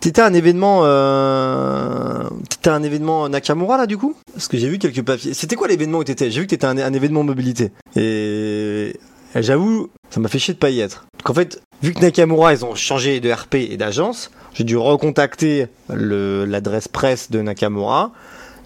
T'étais 0.01 0.23
un 0.23 0.35
événement. 0.35 0.83
Euh... 0.85 2.25
T'étais 2.49 2.71
un 2.71 2.83
événement 2.83 3.29
Nakamura 3.29 3.77
là, 3.77 3.87
du 3.87 3.99
coup? 3.99 4.15
Parce 4.33 4.49
que 4.49 4.57
j'ai 4.57 4.69
vu 4.69 4.79
quelques 4.79 5.03
papiers. 5.03 5.35
C'était 5.35 5.57
quoi 5.57 5.67
l'événement 5.67 5.99
où 5.99 6.05
t'étais? 6.05 6.31
J'ai 6.31 6.41
vu 6.41 6.47
que 6.47 6.51
t'étais 6.51 6.67
un, 6.67 6.79
un 6.79 6.93
événement 6.93 7.25
mobilité. 7.25 7.73
Et. 7.97 8.99
Et 9.37 9.43
J'avoue, 9.43 9.91
ça 10.11 10.21
m'a 10.21 10.29
fait 10.29 10.39
chier 10.39 10.55
de 10.55 10.59
pas 10.59 10.71
y 10.71 10.81
être. 10.81 11.07
Donc 11.19 11.31
en 11.31 11.35
fait, 11.35 11.61
vu 11.83 11.93
que 11.93 12.01
Nakamura, 12.01 12.53
ils 12.53 12.65
ont 12.65 12.75
changé 12.75 13.21
de 13.21 13.31
RP 13.33 13.55
et 13.57 13.77
d'agence, 13.77 14.31
j'ai 14.55 14.65
dû 14.65 14.77
recontacter 14.77 15.67
l'adresse 15.91 16.89
presse 16.89 17.31
de 17.31 17.41
Nakamura. 17.43 18.13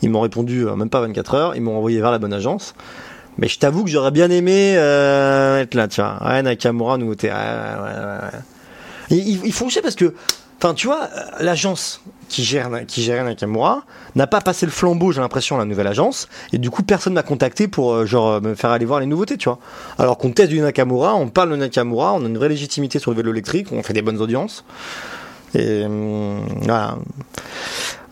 Ils 0.03 0.11
m'ont 0.11 0.21
répondu 0.21 0.66
euh, 0.66 0.77
même 0.77 0.89
pas 0.91 1.01
24 1.01 1.35
heures, 1.35 1.57
ils 1.57 1.61
m'ont 1.62 1.77
envoyé 1.77 2.01
vers 2.01 2.11
la 2.11 2.18
bonne 2.18 2.33
agence. 2.33 2.75
Mais 3.39 3.49
je 3.49 3.59
t'avoue 3.59 3.85
que 3.85 3.91
j'aurais 3.91 4.11
bien 4.11 4.31
aimé 4.31 4.75
euh, 4.77 5.61
être 5.61 5.75
là, 5.75 5.89
tu 5.89 6.01
vois. 6.01 6.18
Ouais, 6.25 6.43
Nakamura, 6.43 6.99
nouveauté. 6.99 7.29
Ouais, 7.29 7.35
ouais, 7.35 7.83
ouais, 7.83 8.23
ouais. 8.33 8.39
Ils, 9.11 9.29
ils- 9.29 9.47
ils 9.47 9.53
font 9.53 9.68
chier 9.68 9.83
parce 9.83 9.95
que, 9.95 10.14
enfin, 10.59 10.75
tu 10.75 10.87
vois, 10.87 11.03
euh, 11.16 11.23
l'agence 11.41 12.01
qui 12.31 12.45
gère, 12.45 12.70
qui 12.87 13.03
gérait 13.03 13.24
Nakamura 13.24 13.83
n'a 14.14 14.26
pas 14.26 14.41
passé 14.41 14.64
le 14.64 14.72
flambeau, 14.72 15.12
j'ai 15.12 15.20
l'impression, 15.20 15.57
à 15.57 15.59
la 15.59 15.64
nouvelle 15.66 15.89
agence. 15.89 16.28
Et 16.53 16.59
du 16.59 16.70
coup, 16.70 16.83
personne 16.83 17.12
m'a 17.12 17.24
contacté 17.24 17.68
pour, 17.68 17.93
euh, 17.93 18.07
euh, 18.11 18.41
me 18.41 18.55
faire 18.55 18.70
aller 18.70 18.87
voir 18.87 19.01
les 19.01 19.07
nouveautés, 19.07 19.37
tu 19.37 19.49
vois. 19.49 19.59
Alors 19.99 20.16
qu'on 20.16 20.31
teste 20.31 20.49
du 20.49 20.61
Nakamura, 20.61 21.14
on 21.16 21.28
parle 21.28 21.51
de 21.51 21.57
Nakamura, 21.57 22.14
on 22.14 22.24
a 22.24 22.28
une 22.28 22.39
vraie 22.39 22.49
légitimité 22.49 22.99
sur 23.01 23.11
le 23.11 23.16
vélo 23.16 23.33
électrique, 23.33 23.68
on 23.72 23.83
fait 23.83 23.93
des 23.93 24.03
bonnes 24.03 24.20
audiences. 24.20 24.64
Et 25.55 25.85
hum, 25.85 26.47
voilà. 26.62 26.97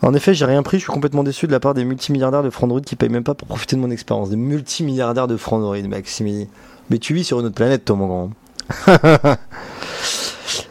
En 0.01 0.13
effet, 0.13 0.33
j'ai 0.33 0.45
rien 0.45 0.63
pris, 0.63 0.77
je 0.77 0.83
suis 0.83 0.91
complètement 0.91 1.23
déçu 1.23 1.47
de 1.47 1.51
la 1.53 1.61
part 1.61 1.73
des 1.73 1.85
multimilliardaires 1.85 2.43
de 2.43 2.49
Frandroid 2.49 2.81
qui 2.81 2.97
payent 2.97 3.09
même 3.09 3.23
pas 3.23 3.33
pour 3.33 3.47
profiter 3.47 3.77
de 3.77 3.81
mon 3.81 3.89
expérience. 3.89 4.29
Des 4.29 4.35
multimilliardaires 4.35 5.27
de 5.27 5.37
Frandroid, 5.37 5.81
Maximili. 5.87 6.49
Mais 6.89 6.97
tu 6.97 7.13
vis 7.13 7.23
sur 7.23 7.39
une 7.39 7.45
autre 7.45 7.55
planète, 7.55 7.85
toi, 7.85 7.95
mon 7.95 8.07
grand. 8.07 8.29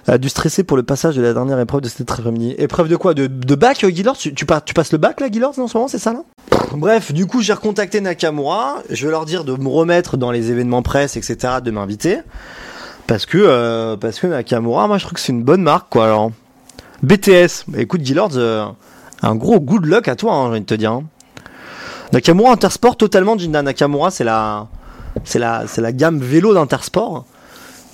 a 0.09 0.19
dû 0.19 0.29
stresser 0.29 0.65
pour 0.65 0.77
le 0.77 0.83
passage 0.83 1.17
de 1.17 1.23
la 1.23 1.33
dernière 1.35 1.59
épreuve 1.61 1.83
de 1.83 1.89
cet 1.89 2.11
après-midi. 2.11 2.55
Épreuve 2.59 2.89
de 2.89 2.97
quoi? 2.97 3.15
De, 3.15 3.27
de 3.27 3.55
bac, 3.55 3.85
euh, 3.85 3.91
Guilord 3.91 4.17
tu, 4.17 4.35
tu, 4.35 4.47
pas- 4.47 4.61
tu 4.61 4.75
passes 4.75 4.91
le 4.93 4.99
bac, 4.99 5.21
là, 5.21 5.29
Guilord, 5.29 5.59
en 5.59 5.67
ce 5.69 5.77
moment, 5.77 5.89
c'est 5.89 5.99
ça, 5.99 6.13
là? 6.13 6.23
Bref, 6.73 7.13
du 7.13 7.27
coup, 7.27 7.41
j'ai 7.43 7.53
recontacté 7.53 8.01
Nakamura. 8.01 8.77
Je 8.91 9.05
vais 9.07 9.11
leur 9.11 9.25
dire 9.27 9.45
de 9.45 9.53
me 9.53 9.69
remettre 9.69 10.17
dans 10.17 10.31
les 10.31 10.51
événements 10.51 10.83
presse, 10.83 11.17
etc., 11.17 11.55
de 11.63 11.71
m'inviter. 11.71 12.19
Parce 13.07 13.27
que, 13.27 13.39
euh, 13.39 13.97
parce 13.97 14.19
que 14.19 14.27
Nakamura, 14.27 14.87
moi, 14.87 14.99
je 14.99 15.05
trouve 15.05 15.15
que 15.15 15.21
c'est 15.21 15.33
une 15.33 15.45
bonne 15.45 15.63
marque, 15.63 15.89
quoi, 15.91 16.05
alors. 16.07 16.31
BTS. 17.03 17.65
Bah, 17.69 17.79
écoute, 17.81 18.01
Guilord, 18.03 18.31
euh, 18.37 18.67
un 19.23 19.35
gros 19.35 19.61
good 19.61 19.85
luck 19.87 20.09
à 20.09 20.17
toi, 20.17 20.35
hein, 20.35 20.53
j'ai 20.55 20.61
de 20.61 20.65
te 20.65 20.75
dire. 20.75 20.93
hein. 20.93 21.05
Nakamura 22.13 22.53
Intersport, 22.53 22.97
totalement, 22.97 23.37
Jinda 23.37 23.63
Nakamura, 23.63 24.11
c'est 24.11 24.25
la, 24.25 24.67
c'est 25.25 25.39
la, 25.39 25.67
c'est 25.67 25.81
la 25.83 25.93
gamme 25.93 26.19
vélo 26.19 26.55
d'Intersport. 26.55 27.25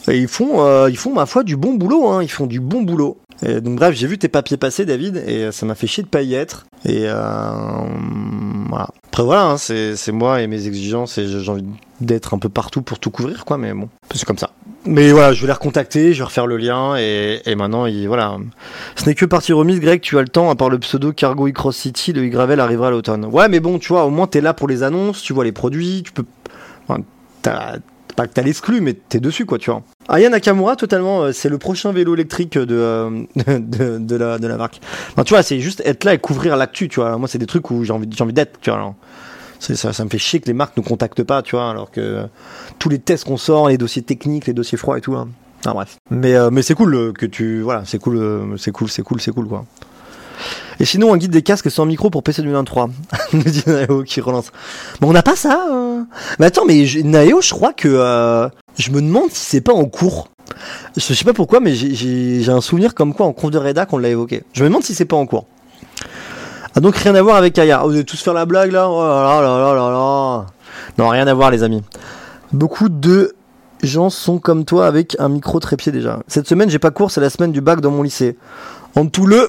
Et 0.08 0.18
ils 0.18 0.28
font, 0.28 0.64
euh, 0.64 0.90
ils 0.90 0.98
font, 0.98 1.14
ma 1.14 1.26
foi, 1.26 1.44
du 1.44 1.56
bon 1.56 1.74
boulot, 1.74 2.08
hein. 2.08 2.22
Ils 2.22 2.30
font 2.30 2.46
du 2.46 2.60
bon 2.60 2.82
boulot. 2.82 3.18
Donc, 3.42 3.76
bref, 3.76 3.94
j'ai 3.94 4.06
vu 4.06 4.16
tes 4.16 4.28
papiers 4.28 4.56
passer, 4.56 4.86
David, 4.86 5.22
et 5.26 5.44
euh, 5.44 5.52
ça 5.52 5.66
m'a 5.66 5.74
fait 5.74 5.86
chier 5.86 6.02
de 6.02 6.08
pas 6.08 6.22
y 6.22 6.34
être. 6.34 6.66
Et, 6.86 7.02
euh, 7.04 7.18
voilà. 8.68 8.88
Après, 9.08 9.22
voilà, 9.22 9.44
hein, 9.50 9.56
c'est, 9.58 10.12
moi 10.12 10.40
et 10.40 10.46
mes 10.46 10.66
exigences, 10.66 11.18
et 11.18 11.26
j'ai 11.26 11.50
envie 11.50 11.64
d'être 12.00 12.32
un 12.34 12.38
peu 12.38 12.48
partout 12.48 12.80
pour 12.80 12.98
tout 12.98 13.10
couvrir, 13.10 13.44
quoi, 13.44 13.58
mais 13.58 13.74
bon, 13.74 13.88
c'est 14.14 14.24
comme 14.24 14.38
ça. 14.38 14.50
Mais 14.86 15.12
voilà, 15.12 15.32
je 15.32 15.40
vais 15.42 15.46
les 15.46 15.52
recontacter, 15.52 16.14
je 16.14 16.18
vais 16.18 16.24
refaire 16.24 16.46
le 16.46 16.56
lien, 16.56 16.96
et, 16.96 17.54
maintenant, 17.54 17.86
il, 17.86 18.06
voilà. 18.06 18.36
Ce 18.96 19.04
n'est 19.04 19.14
que 19.14 19.26
partie 19.26 19.52
remise, 19.52 19.80
Greg, 19.80 20.00
tu 20.00 20.18
as 20.18 20.22
le 20.22 20.28
temps, 20.28 20.48
à 20.50 20.54
part 20.54 20.70
le 20.70 20.78
pseudo 20.78 21.12
Cargo 21.12 21.46
e-Cross 21.48 21.76
City, 21.76 22.12
le 22.12 22.26
e-Gravel 22.26 22.60
arrivera 22.60 22.88
à 22.88 22.90
l'automne. 22.90 23.26
Ouais, 23.26 23.48
mais 23.48 23.60
bon, 23.60 23.78
tu 23.78 23.88
vois, 23.88 24.04
au 24.04 24.10
moins, 24.10 24.26
t'es 24.26 24.40
là 24.40 24.54
pour 24.54 24.68
les 24.68 24.82
annonces, 24.82 25.22
tu 25.22 25.32
vois 25.32 25.44
les 25.44 25.52
produits, 25.52 26.02
tu 26.04 26.12
peux. 26.12 26.24
T'as- 27.42 27.76
pas 28.14 28.26
que 28.26 28.32
t'as 28.32 28.42
l'exclu, 28.42 28.80
mais 28.80 28.94
t'es 28.94 29.20
dessus, 29.20 29.46
quoi, 29.46 29.58
tu 29.58 29.70
vois. 29.70 29.82
Aya 30.08 30.28
Nakamura, 30.28 30.76
totalement, 30.76 31.22
euh, 31.22 31.32
c'est 31.32 31.48
le 31.48 31.58
prochain 31.58 31.92
vélo 31.92 32.14
électrique 32.14 32.56
de, 32.56 32.66
euh, 32.74 33.10
de, 33.46 33.98
de 33.98 34.16
la, 34.16 34.38
de 34.38 34.46
la 34.46 34.56
marque. 34.56 34.80
Enfin, 35.12 35.24
tu 35.24 35.34
vois, 35.34 35.42
c'est 35.42 35.60
juste 35.60 35.82
être 35.84 36.04
là 36.04 36.14
et 36.14 36.18
couvrir 36.18 36.56
l'actu, 36.56 36.88
tu 36.88 37.00
vois. 37.00 37.16
Moi, 37.18 37.28
c'est 37.28 37.38
des 37.38 37.46
trucs 37.46 37.70
où 37.70 37.84
j'ai 37.84 37.92
envie, 37.92 38.08
envie 38.20 38.32
d'être, 38.32 38.60
tu 38.60 38.70
vois. 38.70 38.94
Ça, 39.58 39.92
ça 39.92 40.04
me 40.04 40.10
fait 40.10 40.18
chier 40.18 40.40
que 40.40 40.46
les 40.46 40.52
marques 40.52 40.76
ne 40.76 40.82
contactent 40.82 41.22
pas, 41.22 41.42
tu 41.42 41.56
vois, 41.56 41.70
alors 41.70 41.90
que 41.90 42.26
tous 42.78 42.88
les 42.88 42.98
tests 42.98 43.24
qu'on 43.24 43.38
sort, 43.38 43.68
les 43.68 43.78
dossiers 43.78 44.02
techniques, 44.02 44.46
les 44.46 44.52
dossiers 44.52 44.76
froids 44.76 44.98
et 44.98 45.00
tout. 45.00 45.14
Hein. 45.14 45.28
Enfin, 45.60 45.72
bref. 45.72 45.96
Mais, 46.10 46.34
euh, 46.34 46.50
mais 46.50 46.60
c'est 46.60 46.74
cool 46.74 47.14
que 47.14 47.24
tu. 47.24 47.62
Voilà, 47.62 47.84
c'est 47.86 47.98
cool, 47.98 48.56
c'est 48.58 48.72
cool, 48.72 48.90
c'est 48.90 49.02
cool, 49.02 49.20
c'est 49.20 49.32
cool, 49.32 49.48
quoi. 49.48 49.64
Et 50.80 50.84
sinon, 50.84 51.12
un 51.14 51.16
guide 51.16 51.30
des 51.30 51.42
casques 51.42 51.70
sans 51.70 51.86
micro 51.86 52.10
pour 52.10 52.22
PC 52.22 52.42
2023. 52.42 52.90
Nous 53.32 53.42
dit 53.42 53.62
Naeo 53.66 54.02
qui 54.02 54.20
relance. 54.20 54.50
Mais 55.00 55.06
on 55.06 55.12
n'a 55.12 55.22
pas 55.22 55.36
ça. 55.36 55.66
euh. 55.70 56.02
Mais 56.38 56.46
attends, 56.46 56.64
mais 56.64 56.86
je- 56.86 57.00
je 57.00 57.54
crois 57.54 57.72
que. 57.72 57.88
euh, 57.88 58.48
je 58.76 58.90
me 58.90 59.00
demande 59.00 59.30
si 59.30 59.44
c'est 59.46 59.60
pas 59.60 59.72
en 59.72 59.84
cours. 59.84 60.28
Je 60.96 61.00
sais 61.14 61.24
pas 61.24 61.32
pourquoi, 61.32 61.60
mais 61.60 61.74
j'ai- 61.74 62.48
un 62.50 62.60
souvenir 62.60 62.94
comme 62.94 63.14
quoi 63.14 63.26
en 63.26 63.32
conf 63.32 63.50
de 63.50 63.58
rédac 63.58 63.92
on 63.92 63.98
l'a 63.98 64.08
évoqué. 64.10 64.42
Je 64.52 64.62
me 64.62 64.68
demande 64.68 64.82
si 64.84 64.94
c'est 64.94 65.04
pas 65.04 65.16
en 65.16 65.26
cours. 65.26 65.46
Ah 66.76 66.80
donc 66.80 66.96
rien 66.96 67.14
à 67.14 67.22
voir 67.22 67.36
avec 67.36 67.56
Aya. 67.58 67.80
Ah, 67.82 67.86
vous 67.86 67.92
allez 67.92 68.04
tous 68.04 68.20
faire 68.20 68.34
la 68.34 68.46
blague 68.46 68.72
là? 68.72 68.88
Oh 68.90 69.00
là 69.00 69.40
là 69.40 69.58
là 69.58 69.74
là 69.74 69.90
là. 69.90 70.46
Non, 70.98 71.08
rien 71.08 71.26
à 71.26 71.34
voir 71.34 71.50
les 71.50 71.62
amis. 71.62 71.82
Beaucoup 72.52 72.88
de 72.88 73.34
gens 73.82 74.10
sont 74.10 74.38
comme 74.38 74.64
toi 74.64 74.86
avec 74.86 75.16
un 75.18 75.28
micro 75.28 75.60
trépied 75.60 75.92
déjà. 75.92 76.20
Cette 76.26 76.48
semaine 76.48 76.68
j'ai 76.70 76.78
pas 76.78 76.90
cours, 76.90 77.10
c'est 77.10 77.20
la 77.20 77.30
semaine 77.30 77.52
du 77.52 77.60
bac 77.60 77.80
dans 77.80 77.90
mon 77.90 78.02
lycée. 78.02 78.36
En 78.96 79.06
tout 79.06 79.26
le... 79.26 79.48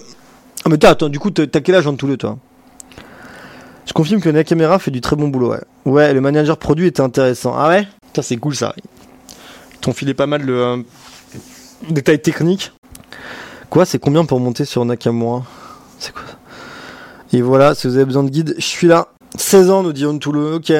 Ah 0.66 0.70
mais 0.70 0.80
t'as, 0.80 0.90
attends, 0.90 1.10
du 1.10 1.20
coup 1.20 1.30
t'as 1.30 1.62
quel 1.62 1.76
âge 1.76 1.86
en 1.86 1.96
tout 1.96 2.08
le 2.08 2.18
toi? 2.18 2.38
Je 3.86 3.94
confirme 3.94 4.20
que 4.20 4.30
Nakamura 4.30 4.80
fait 4.80 4.90
du 4.90 5.00
très 5.00 5.16
bon 5.16 5.28
boulot, 5.28 5.52
ouais. 5.52 5.62
Ouais, 5.86 6.12
le 6.12 6.22
manager 6.22 6.58
produit 6.58 6.88
était 6.88 7.02
intéressant. 7.02 7.54
Ah 7.56 7.70
ouais? 7.70 7.88
Putain, 8.08 8.24
c'est 8.24 8.38
cool 8.38 8.56
ça. 8.56 8.74
Ils 8.78 9.78
t'ont 9.80 9.94
filé 9.94 10.16
pas 10.16 10.26
mal 10.26 10.44
de 10.44 10.54
euh, 10.54 10.78
détails 11.92 12.20
techniques. 12.20 12.72
Quoi, 13.70 13.86
c'est 13.86 14.00
combien 14.00 14.26
pour 14.26 14.40
monter 14.40 14.66
sur 14.66 14.84
Nakamura? 14.86 15.44
C'est 16.00 16.12
quoi 16.12 16.24
ça? 16.26 16.38
Et 17.32 17.42
voilà, 17.44 17.76
si 17.76 17.86
vous 17.86 17.96
avez 17.96 18.06
besoin 18.06 18.24
de 18.24 18.30
guide, 18.30 18.56
je 18.58 18.66
suis 18.66 18.88
là. 18.88 19.10
16 19.38 19.70
ans, 19.70 19.84
nous 19.84 19.94
dit 19.94 20.06
Ontulu, 20.08 20.56
ok. 20.56 20.74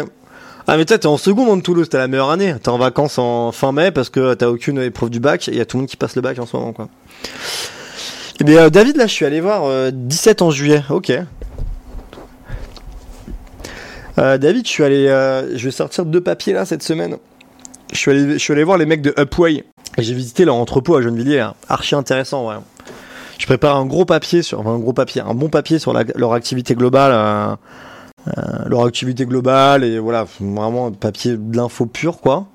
Ah 0.68 0.78
mais 0.78 0.86
toi 0.86 0.98
t'es 0.98 1.06
en 1.06 1.18
seconde 1.18 1.50
en 1.50 1.60
Toulouse, 1.60 1.90
t'as 1.90 2.00
la 2.00 2.08
meilleure 2.08 2.32
année. 2.32 2.56
T'es 2.60 2.70
en 2.70 2.80
vacances 2.80 3.20
en 3.20 3.52
fin 3.52 3.72
mai 3.72 3.92
parce 3.92 4.10
que 4.10 4.34
t'as 4.34 4.48
aucune 4.48 4.80
épreuve 4.80 5.12
du 5.12 5.20
bac 5.20 5.48
et 5.48 5.52
il 5.52 5.58
y 5.58 5.62
a 5.62 5.66
tout 5.66 5.78
le 5.78 5.82
monde 5.82 5.90
qui 5.90 5.96
passe 5.96 6.16
le 6.16 6.24
bac 6.24 6.40
en 6.40 6.48
ce 6.48 6.58
moment 6.58 6.74
quoi. 6.74 6.88
Bien 8.44 8.66
euh, 8.66 8.70
David 8.70 8.98
là 8.98 9.08
je 9.08 9.14
suis 9.14 9.26
allé 9.26 9.40
voir 9.40 9.66
euh, 9.66 9.92
17 9.94 10.42
en 10.42 10.52
juillet, 10.52 10.84
ok. 10.90 11.12
Euh, 14.18 14.38
David 14.38 14.66
je 14.66 14.72
suis 14.72 14.84
allé, 14.84 15.08
euh, 15.08 15.58
je 15.58 15.66
vais 15.66 15.72
sortir 15.72 16.06
deux 16.06 16.22
papiers 16.22 16.54
là 16.54 16.66
cette 16.66 16.84
semaine. 16.84 17.18
Je 17.92 17.98
suis 17.98 18.52
allé, 18.52 18.64
voir 18.64 18.78
les 18.78 18.86
mecs 18.86 19.02
de 19.02 19.14
Upway 19.18 19.64
j'ai 19.98 20.14
visité 20.14 20.44
leur 20.44 20.56
entrepôt 20.56 20.98
à 20.98 21.02
Gennevilliers, 21.02 21.40
hein. 21.40 21.54
archi 21.70 21.96
intéressant. 21.96 22.50
Je 23.38 23.46
prépare 23.46 23.78
un 23.78 23.86
gros 23.86 24.04
papier 24.04 24.42
sur, 24.42 24.68
un 24.68 24.78
gros 24.78 24.92
papier, 24.92 25.22
un 25.22 25.34
bon 25.34 25.48
papier 25.48 25.80
sur 25.80 25.94
leur 25.94 26.34
activité 26.34 26.76
globale. 26.76 27.12
euh, 27.14 27.56
euh, 28.28 28.42
leur 28.66 28.86
activité 28.86 29.28
globale 29.28 29.84
et 29.84 30.00
voilà 30.00 30.26
vraiment 30.40 30.88
un 30.88 30.92
papier 30.92 31.38
de 31.38 31.56
l'info 31.56 31.86
pure 31.86 32.22
quoi 32.22 32.48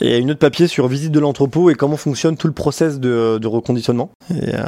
et 0.00 0.18
une 0.18 0.30
autre 0.30 0.40
papier 0.40 0.66
sur 0.66 0.88
visite 0.88 1.12
de 1.12 1.20
l'entrepôt 1.20 1.70
et 1.70 1.74
comment 1.74 1.96
fonctionne 1.96 2.36
tout 2.36 2.46
le 2.46 2.52
process 2.52 2.98
de, 2.98 3.46
reconditionnement 3.46 4.10
et 4.30 4.54
euh, 4.54 4.62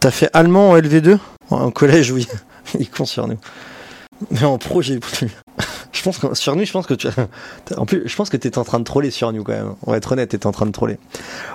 t'as 0.00 0.10
fait 0.10 0.30
allemand 0.32 0.70
en 0.70 0.76
LV2 0.76 1.18
en 1.50 1.70
collège 1.70 2.10
oui 2.12 2.26
il 2.78 2.90
compte 2.90 3.08
sur 3.08 3.28
nous 3.28 3.38
mais 4.30 4.44
en 4.44 4.58
pro 4.58 4.82
j'ai 4.82 4.98
je 5.92 6.02
pense 6.02 6.18
que 6.18 6.34
sur 6.34 6.56
nous 6.56 6.64
je 6.64 6.72
pense 6.72 6.86
que 6.86 6.94
tu 6.94 7.08
en 7.76 7.86
plus 7.86 8.02
je 8.06 8.16
pense 8.16 8.30
que 8.30 8.36
t'étais 8.36 8.58
en 8.58 8.64
train 8.64 8.80
de 8.80 8.84
troller 8.84 9.10
sur 9.10 9.32
nous 9.32 9.44
quand 9.44 9.52
même 9.52 9.74
on 9.86 9.92
va 9.92 9.96
être 9.96 10.12
honnête 10.12 10.30
t'étais 10.30 10.46
en 10.46 10.52
train 10.52 10.66
de 10.66 10.72
troller 10.72 10.98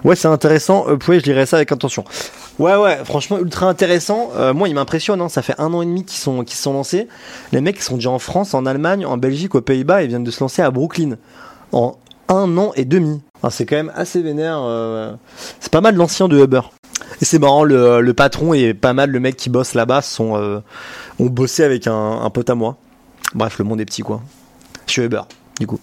ouais 0.03 0.16
c'est 0.16 0.28
intéressant 0.28 0.86
euh, 0.88 0.97
je 1.07 1.11
lirai 1.20 1.45
ça 1.45 1.57
avec 1.57 1.72
attention 1.72 2.05
Ouais, 2.59 2.76
ouais, 2.76 3.03
franchement, 3.03 3.39
ultra 3.39 3.66
intéressant. 3.66 4.30
Euh, 4.36 4.53
moi, 4.53 4.70
il 4.70 4.76
m'impressionne. 4.76 5.22
Hein. 5.22 5.30
Ça 5.30 5.41
fait 5.41 5.55
un 5.57 5.74
an 5.74 5.82
et 5.82 5.86
demi 5.86 6.05
qu'ils 6.05 6.20
sont, 6.20 6.43
qu'ils 6.43 6.57
sont 6.57 6.74
lancés. 6.74 7.07
Les 7.51 7.61
mecs, 7.61 7.78
ils 7.78 7.84
sont 7.84 7.95
déjà 7.95 8.11
en 8.11 8.20
France, 8.20 8.53
en 8.53 8.68
Allemagne, 8.68 9.07
en 9.07 9.18
Belgique, 9.18 9.55
aux 9.55 9.61
Pays-Bas. 9.61 10.03
Ils 10.03 10.09
viennent 10.09 10.24
de 10.24 10.30
se 10.30 10.39
lancer 10.39 10.61
à 10.61 10.70
Brooklyn. 10.70 11.18
En 11.72 11.95
un 12.30 12.57
an 12.57 12.71
et 12.76 12.86
demi. 12.86 13.21
Alors, 13.41 13.51
c'est 13.51 13.65
quand 13.65 13.76
même 13.76 13.91
assez 13.95 14.21
vénère. 14.21 14.59
euh, 14.63 15.13
C'est 15.59 15.71
pas 15.71 15.82
mal 15.82 15.95
l'ancien 15.95 16.28
de 16.28 16.41
Uber. 16.41 16.61
Et 17.21 17.26
c'est 17.26 17.39
marrant, 17.39 17.63
le, 17.63 18.11
patron 18.13 18.53
et 18.53 18.74
pas 18.74 18.93
mal 18.93 19.09
le 19.11 19.19
mec 19.19 19.36
qui 19.36 19.49
bosse 19.49 19.74
là-bas 19.74 20.01
sont, 20.01 20.36
euh, 20.38 20.59
ont 21.19 21.28
bossé 21.28 21.63
avec 21.63 21.88
un, 21.88 22.30
pote 22.34 22.49
à 22.49 22.55
moi. 22.55 22.78
Bref, 23.36 23.57
le 23.59 23.65
monde 23.65 23.82
est 23.82 23.86
petit, 23.86 24.01
quoi. 24.01 24.21
Je 24.88 24.93
suis 24.93 25.01
Uber, 25.03 25.21
du 25.59 25.67
coup. 25.67 25.80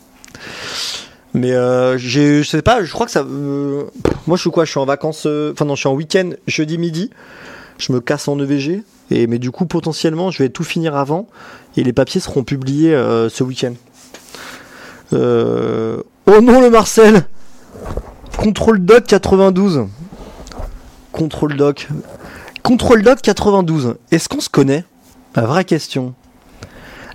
Mais 1.32 1.52
euh, 1.52 1.96
je 1.98 2.42
sais 2.42 2.62
pas, 2.62 2.82
je 2.82 2.92
crois 2.92 3.06
que 3.06 3.12
ça. 3.12 3.20
euh, 3.20 3.84
moi, 4.26 4.36
je 4.36 4.40
suis 4.40 4.50
quoi? 4.50 4.64
Je 4.64 4.70
suis 4.70 4.80
en 4.80 4.86
vacances. 4.86 5.26
Enfin, 5.26 5.64
non, 5.64 5.74
je 5.74 5.80
suis 5.80 5.88
en 5.88 5.94
week-end 5.94 6.30
jeudi 6.46 6.78
midi. 6.78 7.10
Je 7.78 7.92
me 7.92 8.00
casse 8.00 8.28
en 8.28 8.38
EVG. 8.38 8.82
Et, 9.10 9.26
mais 9.26 9.38
du 9.38 9.50
coup, 9.50 9.66
potentiellement, 9.66 10.30
je 10.30 10.42
vais 10.42 10.48
tout 10.48 10.64
finir 10.64 10.96
avant. 10.96 11.28
Et 11.76 11.84
les 11.84 11.92
papiers 11.92 12.20
seront 12.20 12.44
publiés 12.44 12.92
ce 12.92 13.44
week-end. 13.44 13.74
Euh, 15.12 16.02
Oh 16.26 16.40
non, 16.40 16.60
le 16.60 16.70
Marcel 16.70 17.24
Contrôle 18.36 18.84
Doc 18.84 19.04
92. 19.04 19.86
Contrôle 21.12 21.56
Doc. 21.56 21.88
Contrôle 22.62 23.02
Doc 23.02 23.20
92. 23.20 23.96
Est-ce 24.10 24.28
qu'on 24.28 24.40
se 24.40 24.48
connaît? 24.48 24.84
La 25.34 25.42
vraie 25.42 25.64
question. 25.64 26.14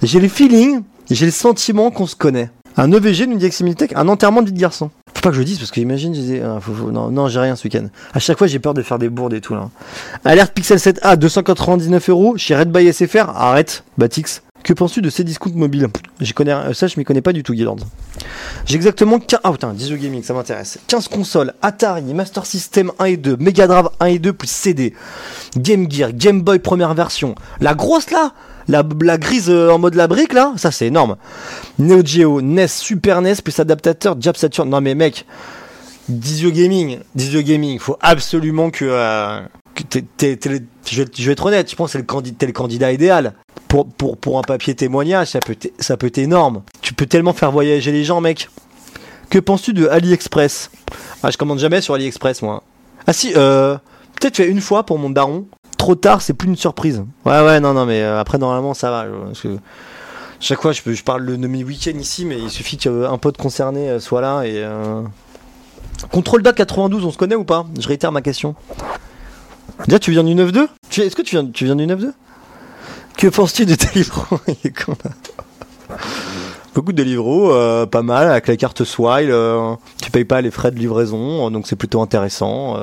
J'ai 0.02 0.20
le 0.20 0.28
feeling, 0.28 0.84
j'ai 1.10 1.26
le 1.26 1.32
sentiment 1.32 1.92
qu'on 1.92 2.08
se 2.08 2.16
connaît. 2.16 2.50
Un 2.78 2.92
EVG 2.92 3.28
d'une 3.28 3.40
Militech, 3.40 3.94
un 3.96 4.08
enterrement 4.08 4.42
de 4.42 4.48
vie 4.48 4.54
de 4.54 4.60
garçon. 4.60 4.92
Faut 5.14 5.22
pas 5.22 5.30
que 5.30 5.36
je 5.36 5.40
le 5.40 5.46
dise 5.46 5.60
parce 5.60 5.72
que 5.72 5.80
imagine, 5.80 6.14
je 6.14 6.20
disais, 6.20 6.42
ah, 6.42 6.60
non, 6.92 7.28
j'ai 7.30 7.40
rien 7.40 7.56
ce 7.56 7.64
week-end. 7.64 7.88
À 8.14 8.20
chaque 8.20 8.38
fois, 8.38 8.48
j'ai 8.48 8.60
peur 8.60 8.74
de 8.74 8.82
faire 8.82 9.00
des 9.00 9.10
bourdes 9.10 9.34
et 9.34 9.42
tout 9.42 9.56
là. 9.56 9.70
Alerte 10.26 10.54
Pixel 10.54 10.78
7a, 10.78 11.16
299 11.16 12.10
euros 12.10 12.38
chez 12.38 12.56
Red 12.56 12.72
by 12.72 12.92
SFR. 12.92 13.30
Arrête, 13.30 13.84
Batix. 13.98 14.42
Que 14.66 14.74
penses-tu 14.74 15.04
de 15.04 15.12
ces 15.12 15.24
discounts 15.24 15.52
mobiles? 15.54 15.90
J'y 16.20 16.34
connais, 16.34 16.74
ça, 16.74 16.88
je 16.88 16.98
m'y 16.98 17.04
connais 17.04 17.22
pas 17.22 17.34
du 17.34 17.44
tout, 17.44 17.54
Guilord. 17.54 17.78
J'ai 18.66 18.76
exactement 18.76 19.20
15, 19.20 19.42
ah 19.44 19.52
putain, 19.52 19.74
10 19.74 19.94
gaming, 19.94 20.24
ça 20.24 20.34
m'intéresse. 20.34 20.80
15 20.88 21.08
consoles, 21.08 21.54
Atari, 21.62 22.16
Master 22.16 22.48
System 22.48 22.92
1 22.98 23.06
et 23.06 23.18
2, 23.18 23.38
Mega 23.38 23.68
Drive 23.68 23.90
1 24.00 24.06
et 24.08 24.18
2 24.18 24.34
plus 24.34 24.50
CD, 24.50 24.96
Game 25.56 25.86
Gear, 25.88 26.14
Game 26.14 26.42
Boy 26.42 26.58
première 26.58 26.96
version. 26.96 27.36
La 27.62 27.76
grosse 27.76 28.10
là? 28.10 28.34
La, 28.68 28.82
la 29.04 29.20
grise 29.20 29.52
euh, 29.52 29.70
en 29.70 29.78
mode 29.78 29.94
la 29.94 30.08
brique 30.08 30.34
là, 30.34 30.54
ça 30.58 30.72
c'est 30.72 30.88
énorme. 30.88 31.18
Neo 31.78 32.04
Geo, 32.04 32.42
NES, 32.42 32.68
Super 32.68 33.22
NES 33.22 33.36
plus 33.44 33.60
adaptateur 33.60 34.20
Jab 34.20 34.36
Saturn. 34.36 34.68
Non 34.68 34.82
mais 34.82 34.96
mec, 34.96 35.28
Dizio 36.10 36.50
Gaming, 36.50 36.98
Dizio 37.14 37.44
Gaming, 37.44 37.78
faut 37.78 37.98
absolument 38.02 38.72
que, 38.72 38.86
euh, 38.90 39.42
je, 39.76 41.26
vais, 41.26 41.32
être 41.32 41.46
honnête, 41.46 41.70
je 41.70 41.76
pense 41.76 41.88
que 41.88 41.92
c'est 41.94 41.98
le 41.98 42.06
candidat, 42.06 42.36
t'es 42.40 42.46
le 42.46 42.54
candidat 42.54 42.92
idéal. 42.92 43.34
Pour, 43.68 44.38
un 44.38 44.42
papier 44.42 44.74
témoignage, 44.74 45.32
ça 45.32 45.40
peut, 45.40 45.54
être- 45.62 46.18
énorme. 46.18 46.62
Tu 46.82 46.94
peux 46.94 47.06
tellement 47.06 47.34
faire 47.34 47.52
voyager 47.52 47.92
les 47.92 48.04
gens, 48.04 48.22
mec. 48.22 48.50
Que 49.30 49.40
penses-tu 49.40 49.74
de 49.74 49.88
AliExpress? 49.88 50.72
Ah, 51.24 51.32
je 51.32 51.38
commande 51.38 51.60
jamais 51.60 51.82
sur 51.82 51.94
AliExpress, 51.94 52.42
moi. 52.42 52.64
Ah 53.08 53.14
si, 53.14 53.34
euh, 53.36 53.76
peut-être 54.20 54.38
fait 54.38 54.48
une 54.48 54.62
fois 54.62 54.86
pour 54.86 54.98
mon 54.98 55.10
daron. 55.10 55.46
Trop 55.78 55.96
tard, 55.96 56.22
c'est 56.22 56.34
plus 56.34 56.48
une 56.48 56.56
surprise. 56.56 57.04
Ouais, 57.26 57.42
ouais, 57.42 57.60
non, 57.60 57.74
non, 57.74 57.86
mais 57.86 58.02
euh, 58.02 58.20
après, 58.20 58.38
normalement, 58.38 58.74
ça 58.74 58.90
va. 58.92 59.06
chaque 60.40 60.62
fois, 60.62 60.72
je, 60.72 60.82
je 60.86 61.04
parle 61.04 61.26
de 61.26 61.48
mes 61.48 61.64
week-ends 61.64 62.00
ici, 62.00 62.24
mais 62.24 62.40
il 62.40 62.50
suffit 62.50 62.78
qu'un 62.78 63.18
pote 63.18 63.38
concerné 63.38 63.90
euh, 63.90 64.00
soit 64.00 64.22
là 64.22 64.44
et. 64.44 64.64
Euh... 64.64 65.02
Contrôle 66.12 66.44
date 66.44 66.58
92, 66.58 67.06
on 67.06 67.12
se 67.12 67.18
connaît 67.18 67.36
ou 67.36 67.46
pas? 67.46 67.66
Je 67.80 67.88
réitère 67.88 68.12
ma 68.12 68.22
question. 68.22 68.56
Déjà, 69.88 70.00
tu 70.00 70.12
viens 70.12 70.24
du 70.24 70.34
9-2 70.36 70.68
Tu- 70.90 71.02
Est-ce 71.02 71.16
que 71.16 71.22
tu 71.22 71.36
viens, 71.36 71.46
tu 71.46 71.66
viens 71.66 71.76
du 71.76 71.86
9-2 71.86 72.12
Que 73.18 73.28
penses-tu 73.28 73.66
de 73.66 73.76
Deliveroo. 73.76 74.40
Beaucoup 76.74 76.92
de 76.92 76.98
Deliveroo, 76.98 77.52
euh, 77.52 77.86
pas 77.86 78.02
mal, 78.02 78.30
avec 78.30 78.48
la 78.48 78.58
carte 78.58 78.84
Swile, 78.84 79.30
euh, 79.32 79.76
tu 80.02 80.12
payes 80.12 80.26
pas 80.26 80.42
les 80.42 80.52
frais 80.52 80.72
de 80.72 80.78
livraison, 80.78 81.48
euh, 81.48 81.50
donc 81.50 81.68
c'est 81.68 81.78
plutôt 81.78 82.02
intéressant. 82.02 82.76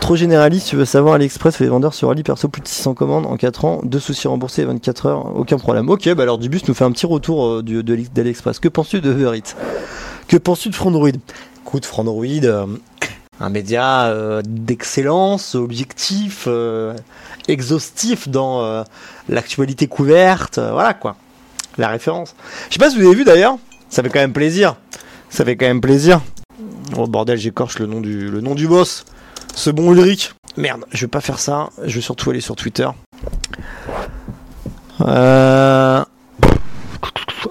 Trop 0.00 0.14
généraliste, 0.16 0.68
tu 0.68 0.76
veux 0.76 0.84
savoir 0.84 1.14
AliExpress 1.14 1.56
fait 1.56 1.64
les 1.64 1.70
vendeurs 1.70 1.94
sur 1.94 2.10
Ali 2.10 2.22
perso 2.22 2.48
plus 2.48 2.60
de 2.60 2.68
600 2.68 2.94
commandes 2.94 3.26
en 3.26 3.36
4 3.36 3.64
ans, 3.64 3.80
deux 3.84 3.98
soucis 4.00 4.28
remboursés 4.28 4.64
24 4.64 5.06
heures, 5.06 5.36
aucun 5.36 5.56
problème. 5.58 5.88
Ok, 5.88 6.12
bah 6.14 6.22
alors 6.24 6.38
Dubus 6.38 6.60
nous 6.68 6.74
fait 6.74 6.84
un 6.84 6.92
petit 6.92 7.06
retour 7.06 7.62
du- 7.62 7.82
de, 7.82 7.96
d'AliExpress. 8.14 8.60
Que 8.60 8.68
penses-tu 8.68 9.00
de 9.00 9.10
Uber 9.12 9.40
Que 10.28 10.36
penses-tu 10.36 10.68
de 10.68 10.74
Frandroid? 10.74 11.08
Écoute, 11.64 11.86
Frandroid, 11.86 12.26
un 13.40 13.50
média 13.50 14.06
euh, 14.06 14.42
d'excellence, 14.44 15.54
objectif, 15.54 16.44
euh, 16.46 16.94
exhaustif 17.48 18.28
dans 18.28 18.62
euh, 18.62 18.84
l'actualité 19.28 19.86
couverte, 19.86 20.58
voilà 20.58 20.94
quoi, 20.94 21.16
la 21.78 21.88
référence. 21.88 22.34
Je 22.68 22.74
sais 22.74 22.78
pas 22.78 22.90
si 22.90 22.98
vous 22.98 23.06
avez 23.06 23.16
vu 23.16 23.24
d'ailleurs, 23.24 23.58
ça 23.88 24.02
fait 24.02 24.08
quand 24.08 24.20
même 24.20 24.32
plaisir, 24.32 24.76
ça 25.30 25.44
fait 25.44 25.56
quand 25.56 25.66
même 25.66 25.80
plaisir. 25.80 26.20
Oh 26.96 27.06
bordel, 27.06 27.38
j'écorche 27.38 27.78
le 27.78 27.86
nom 27.86 28.00
du 28.00 28.30
le 28.30 28.40
nom 28.40 28.54
du 28.54 28.68
boss, 28.68 29.04
ce 29.54 29.70
bon 29.70 29.92
Ulrich. 29.92 30.32
Merde, 30.56 30.84
je 30.92 31.00
vais 31.00 31.10
pas 31.10 31.20
faire 31.20 31.40
ça, 31.40 31.70
je 31.84 31.96
vais 31.96 32.00
surtout 32.00 32.30
aller 32.30 32.40
sur 32.40 32.54
Twitter. 32.54 32.88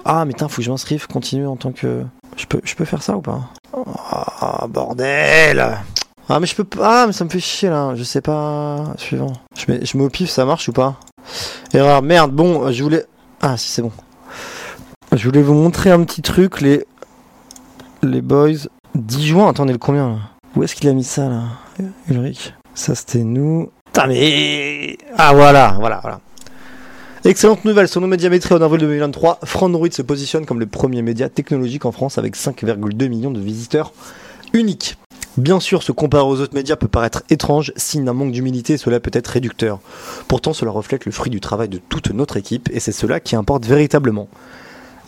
Ah 0.04 0.24
mais 0.26 0.32
putain, 0.32 0.48
faut 0.48 0.56
que 0.56 0.62
je 0.62 0.70
m'inscrive, 0.70 1.06
continue 1.06 1.46
en 1.46 1.56
tant 1.56 1.72
que... 1.72 2.02
Je 2.36 2.46
peux, 2.46 2.60
je 2.62 2.74
peux 2.74 2.84
faire 2.84 3.02
ça 3.02 3.16
ou 3.16 3.20
pas? 3.22 3.48
Ah 4.64 4.66
bordel. 4.66 5.78
Ah 6.26 6.40
mais 6.40 6.46
je 6.46 6.54
peux 6.54 6.64
pas, 6.64 7.02
ah 7.02 7.06
mais 7.06 7.12
ça 7.12 7.26
me 7.26 7.28
fait 7.28 7.38
chier 7.38 7.68
là, 7.68 7.94
je 7.96 8.02
sais 8.02 8.22
pas... 8.22 8.94
Suivant. 8.96 9.34
Je 9.58 9.70
mets, 9.70 9.84
je 9.84 9.98
au 9.98 10.08
pif, 10.08 10.30
ça 10.30 10.46
marche 10.46 10.70
ou 10.70 10.72
pas? 10.72 10.98
Erreur, 11.74 12.00
merde, 12.00 12.32
bon, 12.32 12.72
je 12.72 12.82
voulais... 12.82 13.04
Ah 13.42 13.58
si 13.58 13.68
c'est 13.68 13.82
bon. 13.82 13.92
Je 15.12 15.22
voulais 15.28 15.42
vous 15.42 15.52
montrer 15.52 15.90
un 15.90 16.02
petit 16.04 16.22
truc, 16.22 16.62
les... 16.62 16.86
Les 18.02 18.22
boys... 18.22 18.68
10 18.94 19.26
juin, 19.26 19.50
attendez 19.50 19.74
le 19.74 19.78
combien 19.78 20.08
là? 20.08 20.16
Où 20.56 20.62
est-ce 20.62 20.74
qu'il 20.74 20.88
a 20.88 20.94
mis 20.94 21.04
ça 21.04 21.28
là? 21.28 21.42
Ulrich? 22.08 22.54
Ça 22.74 22.94
c'était 22.94 23.22
nous... 23.22 23.70
Putain 23.84 24.06
mais... 24.06 24.96
Ah 25.18 25.34
voilà, 25.34 25.76
voilà, 25.78 25.98
voilà. 26.00 26.20
Excellente 27.26 27.66
nouvelle, 27.66 27.88
selon 27.88 28.06
Médiamétrie 28.06 28.54
en 28.54 28.62
avril 28.62 28.80
2023, 28.80 29.40
Frandroid 29.44 29.90
se 29.90 30.00
positionne 30.00 30.46
comme 30.46 30.60
le 30.60 30.66
premier 30.66 31.02
média 31.02 31.28
technologique 31.28 31.84
en 31.84 31.92
France 31.92 32.16
avec 32.16 32.34
5,2 32.34 33.08
millions 33.08 33.30
de 33.30 33.40
visiteurs 33.40 33.92
uniques. 34.54 34.96
Bien 35.36 35.58
sûr, 35.58 35.82
se 35.82 35.90
comparer 35.90 36.24
aux 36.24 36.40
autres 36.40 36.54
médias 36.54 36.76
peut 36.76 36.88
paraître 36.88 37.24
étrange, 37.28 37.72
signe 37.76 38.04
d'un 38.04 38.12
manque 38.12 38.30
d'humilité, 38.30 38.76
cela 38.76 39.00
peut 39.00 39.10
être 39.12 39.26
réducteur. 39.26 39.80
Pourtant, 40.28 40.52
cela 40.52 40.70
reflète 40.70 41.06
le 41.06 41.12
fruit 41.12 41.30
du 41.30 41.40
travail 41.40 41.68
de 41.68 41.78
toute 41.78 42.10
notre 42.10 42.36
équipe 42.36 42.70
et 42.72 42.78
c'est 42.78 42.92
cela 42.92 43.18
qui 43.18 43.34
importe 43.34 43.66
véritablement. 43.66 44.28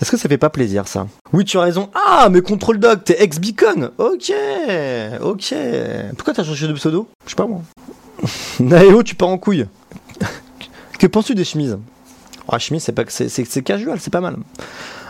Est-ce 0.03 0.11
que 0.11 0.17
ça 0.17 0.29
fait 0.29 0.37
pas 0.37 0.51
plaisir 0.51 0.89
ça? 0.89 1.07
Oui, 1.33 1.45
tu 1.45 1.57
as 1.59 1.63
raison. 1.63 1.91
Ah, 1.95 2.29
mais 2.31 2.43
Control 2.43 2.79
Dog, 2.79 3.05
t'es 3.05 3.23
ex-Beacon 3.23 3.93
Ok, 3.99 4.33
ok. 5.23 5.55
Pourquoi 6.17 6.35
t'as 6.35 6.45
changé 6.45 6.67
de 6.67 6.73
pseudo? 6.73 7.09
Je 7.25 7.31
sais 7.31 7.37
pas 7.37 7.47
moi. 7.47 7.63
Naéo, 8.61 9.05
tu 9.05 9.15
pars 9.15 9.29
en 9.29 9.39
couille. 9.39 9.67
que 10.99 11.07
penses-tu 11.07 11.37
des 11.37 11.45
chemises? 11.45 11.79
Ah, 12.49 12.59
chemise, 12.59 12.83
c'est 12.83 12.93
pas 12.93 13.05
que 13.05 13.13
c'est, 13.13 13.29
c'est, 13.29 13.45
c'est 13.45 13.63
casual, 13.63 13.99
c'est 14.01 14.13
pas 14.13 14.21
mal. 14.21 14.37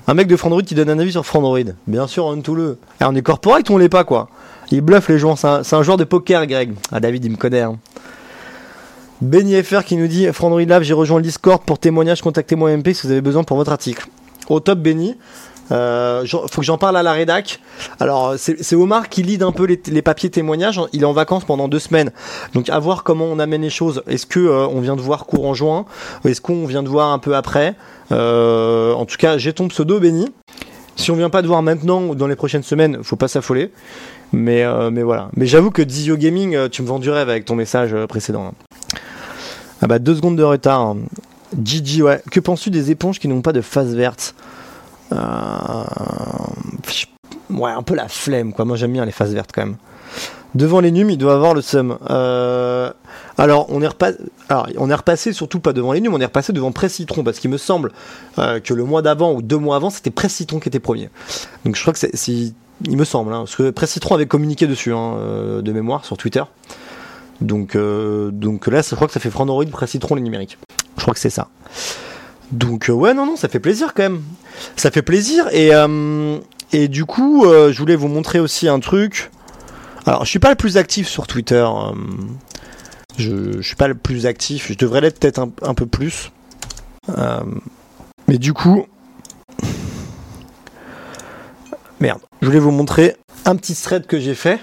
Un 0.08 0.14
mec 0.14 0.28
de 0.28 0.36
Frandroid 0.36 0.62
qui 0.62 0.74
donne 0.74 0.88
un 0.90 0.98
avis 0.98 1.12
sur 1.12 1.26
Frandroid. 1.26 1.58
Bien 1.86 2.06
sûr, 2.06 2.24
on 2.26 2.40
tout 2.40 2.54
le. 2.54 2.78
Et 3.00 3.04
on 3.04 3.14
est 3.14 3.22
corporate 3.22 3.68
ou 3.70 3.74
on 3.74 3.78
l'est 3.78 3.88
pas 3.88 4.04
quoi? 4.04 4.28
Il 4.70 4.80
bluffe 4.80 5.08
les 5.08 5.18
gens. 5.18 5.34
C'est 5.36 5.46
un, 5.48 5.62
c'est 5.62 5.74
un 5.76 5.82
joueur 5.82 5.96
de 5.96 6.04
poker, 6.04 6.46
Greg. 6.46 6.74
Ah, 6.92 7.00
David, 7.00 7.24
il 7.24 7.32
me 7.32 7.36
connaît. 7.36 7.62
hein. 7.62 7.76
Benny 9.20 9.60
FR 9.62 9.82
qui 9.82 9.96
nous 9.96 10.06
dit 10.08 10.26
Frandroid 10.32 10.64
Lab, 10.66 10.82
j'ai 10.82 10.92
rejoint 10.92 11.16
le 11.16 11.22
Discord 11.22 11.62
pour 11.64 11.78
témoignage, 11.78 12.20
contactez-moi 12.20 12.76
MP 12.76 12.92
si 12.92 13.06
vous 13.06 13.12
avez 13.12 13.22
besoin 13.22 13.44
pour 13.44 13.56
votre 13.56 13.72
article. 13.72 14.06
Au 14.48 14.60
top 14.60 14.78
Benny. 14.78 15.16
Euh, 15.72 16.24
faut 16.26 16.60
que 16.60 16.66
j'en 16.66 16.78
parle 16.78 16.96
à 16.96 17.02
la 17.02 17.12
rédac. 17.12 17.60
Alors 18.00 18.34
c'est 18.36 18.74
Omar 18.76 19.08
qui 19.08 19.22
lead 19.22 19.42
un 19.42 19.52
peu 19.52 19.64
les, 19.64 20.02
papiers 20.02 20.30
témoignages. 20.30 20.80
Il 20.92 21.02
est 21.02 21.06
en 21.06 21.12
vacances 21.12 21.44
pendant 21.44 21.68
deux 21.68 21.78
semaines, 21.78 22.12
donc 22.54 22.68
à 22.70 22.78
voir 22.78 23.02
comment 23.02 23.24
on 23.26 23.38
amène 23.38 23.62
les 23.62 23.70
choses. 23.70 24.02
Est-ce 24.06 24.26
que 24.26 24.40
euh, 24.40 24.66
on 24.68 24.80
vient 24.80 24.96
de 24.96 25.00
voir 25.00 25.26
courant 25.26 25.54
juin? 25.54 25.86
Est-ce 26.24 26.40
qu'on 26.40 26.66
vient 26.66 26.82
de 26.82 26.88
voir 26.88 27.12
un 27.12 27.18
peu 27.18 27.34
après? 27.34 27.74
Euh, 28.12 28.92
En 28.92 29.04
tout 29.06 29.16
cas, 29.16 29.38
j'ai 29.38 29.52
ton 29.52 29.68
pseudo 29.68 29.98
Benny. 30.00 30.32
Si 30.96 31.10
on 31.10 31.16
vient 31.16 31.30
pas 31.30 31.42
de 31.42 31.46
voir 31.46 31.62
maintenant 31.62 32.02
ou 32.06 32.14
dans 32.14 32.26
les 32.26 32.36
prochaines 32.36 32.62
semaines, 32.62 33.00
faut 33.02 33.16
pas 33.16 33.28
s'affoler. 33.28 33.70
Mais 34.32 34.64
voilà. 35.02 35.28
Mais 35.36 35.46
j'avoue 35.46 35.70
que 35.70 35.82
Dizio 35.82 36.16
Gaming, 36.16 36.68
tu 36.70 36.82
me 36.82 36.86
vends 36.86 36.98
du 36.98 37.10
rêve 37.10 37.28
avec 37.28 37.44
ton 37.44 37.54
message 37.54 37.94
précédent. 38.08 38.54
Ah 39.82 39.86
bah 39.86 39.98
deux 39.98 40.14
secondes 40.14 40.36
de 40.36 40.42
retard. 40.42 40.80
hein. 40.80 40.96
Gigi, 41.62 42.02
ouais. 42.02 42.22
Que 42.30 42.40
penses-tu 42.40 42.70
des 42.70 42.90
éponges 42.90 43.18
qui 43.18 43.28
n'ont 43.28 43.42
pas 43.42 43.52
de 43.52 43.60
face 43.60 43.88
verte? 43.88 44.34
Ouais, 47.50 47.70
un 47.70 47.82
peu 47.82 47.94
la 47.94 48.08
flemme, 48.08 48.52
quoi. 48.52 48.64
Moi, 48.64 48.76
j'aime 48.76 48.92
bien 48.92 49.04
les 49.04 49.12
faces 49.12 49.30
vertes, 49.30 49.50
quand 49.54 49.62
même. 49.64 49.76
Devant 50.54 50.80
les 50.80 50.90
nums, 50.90 51.10
il 51.10 51.18
doit 51.18 51.34
avoir 51.34 51.54
le 51.54 51.60
seum. 51.62 51.98
Euh, 52.10 52.90
Alors, 53.38 53.66
on 53.68 53.82
est, 53.82 53.86
repa- 53.88 54.16
Alors, 54.48 54.68
on 54.78 54.88
est 54.90 54.94
repassé, 54.94 55.32
surtout 55.32 55.60
pas 55.60 55.72
devant 55.72 55.92
les 55.92 56.00
nums, 56.00 56.14
on 56.14 56.20
est 56.20 56.24
repassé 56.26 56.52
devant 56.52 56.72
Presse 56.72 56.94
Citron, 56.94 57.24
parce 57.24 57.38
qu'il 57.38 57.50
me 57.50 57.58
semble 57.58 57.92
euh, 58.38 58.58
que 58.60 58.72
le 58.74 58.84
mois 58.84 59.02
d'avant 59.02 59.32
ou 59.32 59.42
deux 59.42 59.58
mois 59.58 59.76
avant, 59.76 59.90
c'était 59.90 60.10
Presse 60.10 60.34
Citron 60.34 60.58
qui 60.60 60.68
était 60.68 60.80
premier. 60.80 61.10
Donc, 61.64 61.76
je 61.76 61.82
crois 61.82 61.92
que 61.92 61.98
c'est... 61.98 62.52
Il 62.84 62.96
me 62.98 63.04
semble, 63.04 63.32
hein, 63.32 63.38
parce 63.38 63.56
que 63.56 63.70
Presse 63.70 63.92
Citron 63.92 64.14
avait 64.16 64.26
communiqué 64.26 64.66
dessus, 64.66 64.92
hein, 64.92 65.14
euh, 65.18 65.62
de 65.62 65.72
mémoire, 65.72 66.04
sur 66.04 66.16
Twitter. 66.18 66.42
Donc, 67.40 67.74
euh, 67.74 68.30
donc 68.30 68.66
là, 68.66 68.82
je 68.82 68.94
crois 68.94 69.06
que 69.06 69.12
ça 69.14 69.20
fait 69.20 69.30
Frandroid, 69.30 69.64
Presse 69.66 69.90
Citron, 69.90 70.14
les 70.14 70.20
numériques. 70.22 70.58
Je 70.96 71.02
crois 71.02 71.14
que 71.14 71.20
c'est 71.20 71.30
ça. 71.30 71.48
Donc, 72.52 72.88
euh, 72.88 72.92
ouais, 72.92 73.14
non, 73.14 73.26
non, 73.26 73.36
ça 73.36 73.48
fait 73.48 73.60
plaisir 73.60 73.94
quand 73.94 74.04
même. 74.04 74.22
Ça 74.76 74.90
fait 74.90 75.02
plaisir, 75.02 75.48
et, 75.52 75.74
euh, 75.74 76.38
et 76.72 76.88
du 76.88 77.04
coup, 77.04 77.44
euh, 77.44 77.72
je 77.72 77.78
voulais 77.78 77.96
vous 77.96 78.08
montrer 78.08 78.38
aussi 78.38 78.68
un 78.68 78.80
truc. 78.80 79.30
Alors, 80.06 80.24
je 80.24 80.30
suis 80.30 80.38
pas 80.38 80.50
le 80.50 80.56
plus 80.56 80.76
actif 80.76 81.08
sur 81.08 81.26
Twitter. 81.26 81.66
je, 83.18 83.60
je 83.60 83.66
suis 83.66 83.76
pas 83.76 83.88
le 83.88 83.96
plus 83.96 84.26
actif. 84.26 84.68
Je 84.68 84.78
devrais 84.78 85.00
l'être 85.00 85.18
peut-être 85.18 85.40
un, 85.40 85.74
peu 85.74 85.86
plus. 85.86 86.30
Mais 88.28 88.38
du 88.38 88.52
coup. 88.52 88.86
Merde. 91.98 92.20
Je 92.40 92.46
voulais 92.46 92.60
vous 92.60 92.70
montrer 92.70 93.16
un 93.44 93.56
petit 93.56 93.74
thread 93.74 94.06
que 94.06 94.20
j'ai 94.20 94.34
fait 94.34 94.60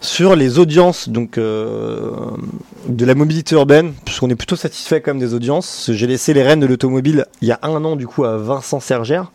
sur 0.00 0.36
les 0.36 0.58
audiences 0.58 1.08
euh, 1.38 2.10
de 2.88 3.04
la 3.04 3.14
mobilité 3.14 3.54
urbaine, 3.54 3.94
puisqu'on 4.04 4.30
est 4.30 4.36
plutôt 4.36 4.56
satisfait 4.56 5.00
quand 5.00 5.12
même 5.12 5.20
des 5.20 5.34
audiences. 5.34 5.90
J'ai 5.92 6.06
laissé 6.06 6.34
les 6.34 6.42
rênes 6.42 6.60
de 6.60 6.66
l'automobile 6.66 7.26
il 7.42 7.48
y 7.48 7.52
a 7.52 7.58
un 7.62 7.84
an 7.84 7.96
du 7.96 8.06
coup 8.06 8.24
à 8.24 8.36
Vincent 8.36 8.80
Sergère, 8.80 9.32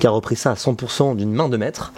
qui 0.00 0.06
a 0.06 0.10
repris 0.10 0.36
ça 0.36 0.52
à 0.52 0.54
100% 0.54 1.16
d'une 1.16 1.32
main 1.32 1.48
de 1.48 1.56
maître. 1.56 1.92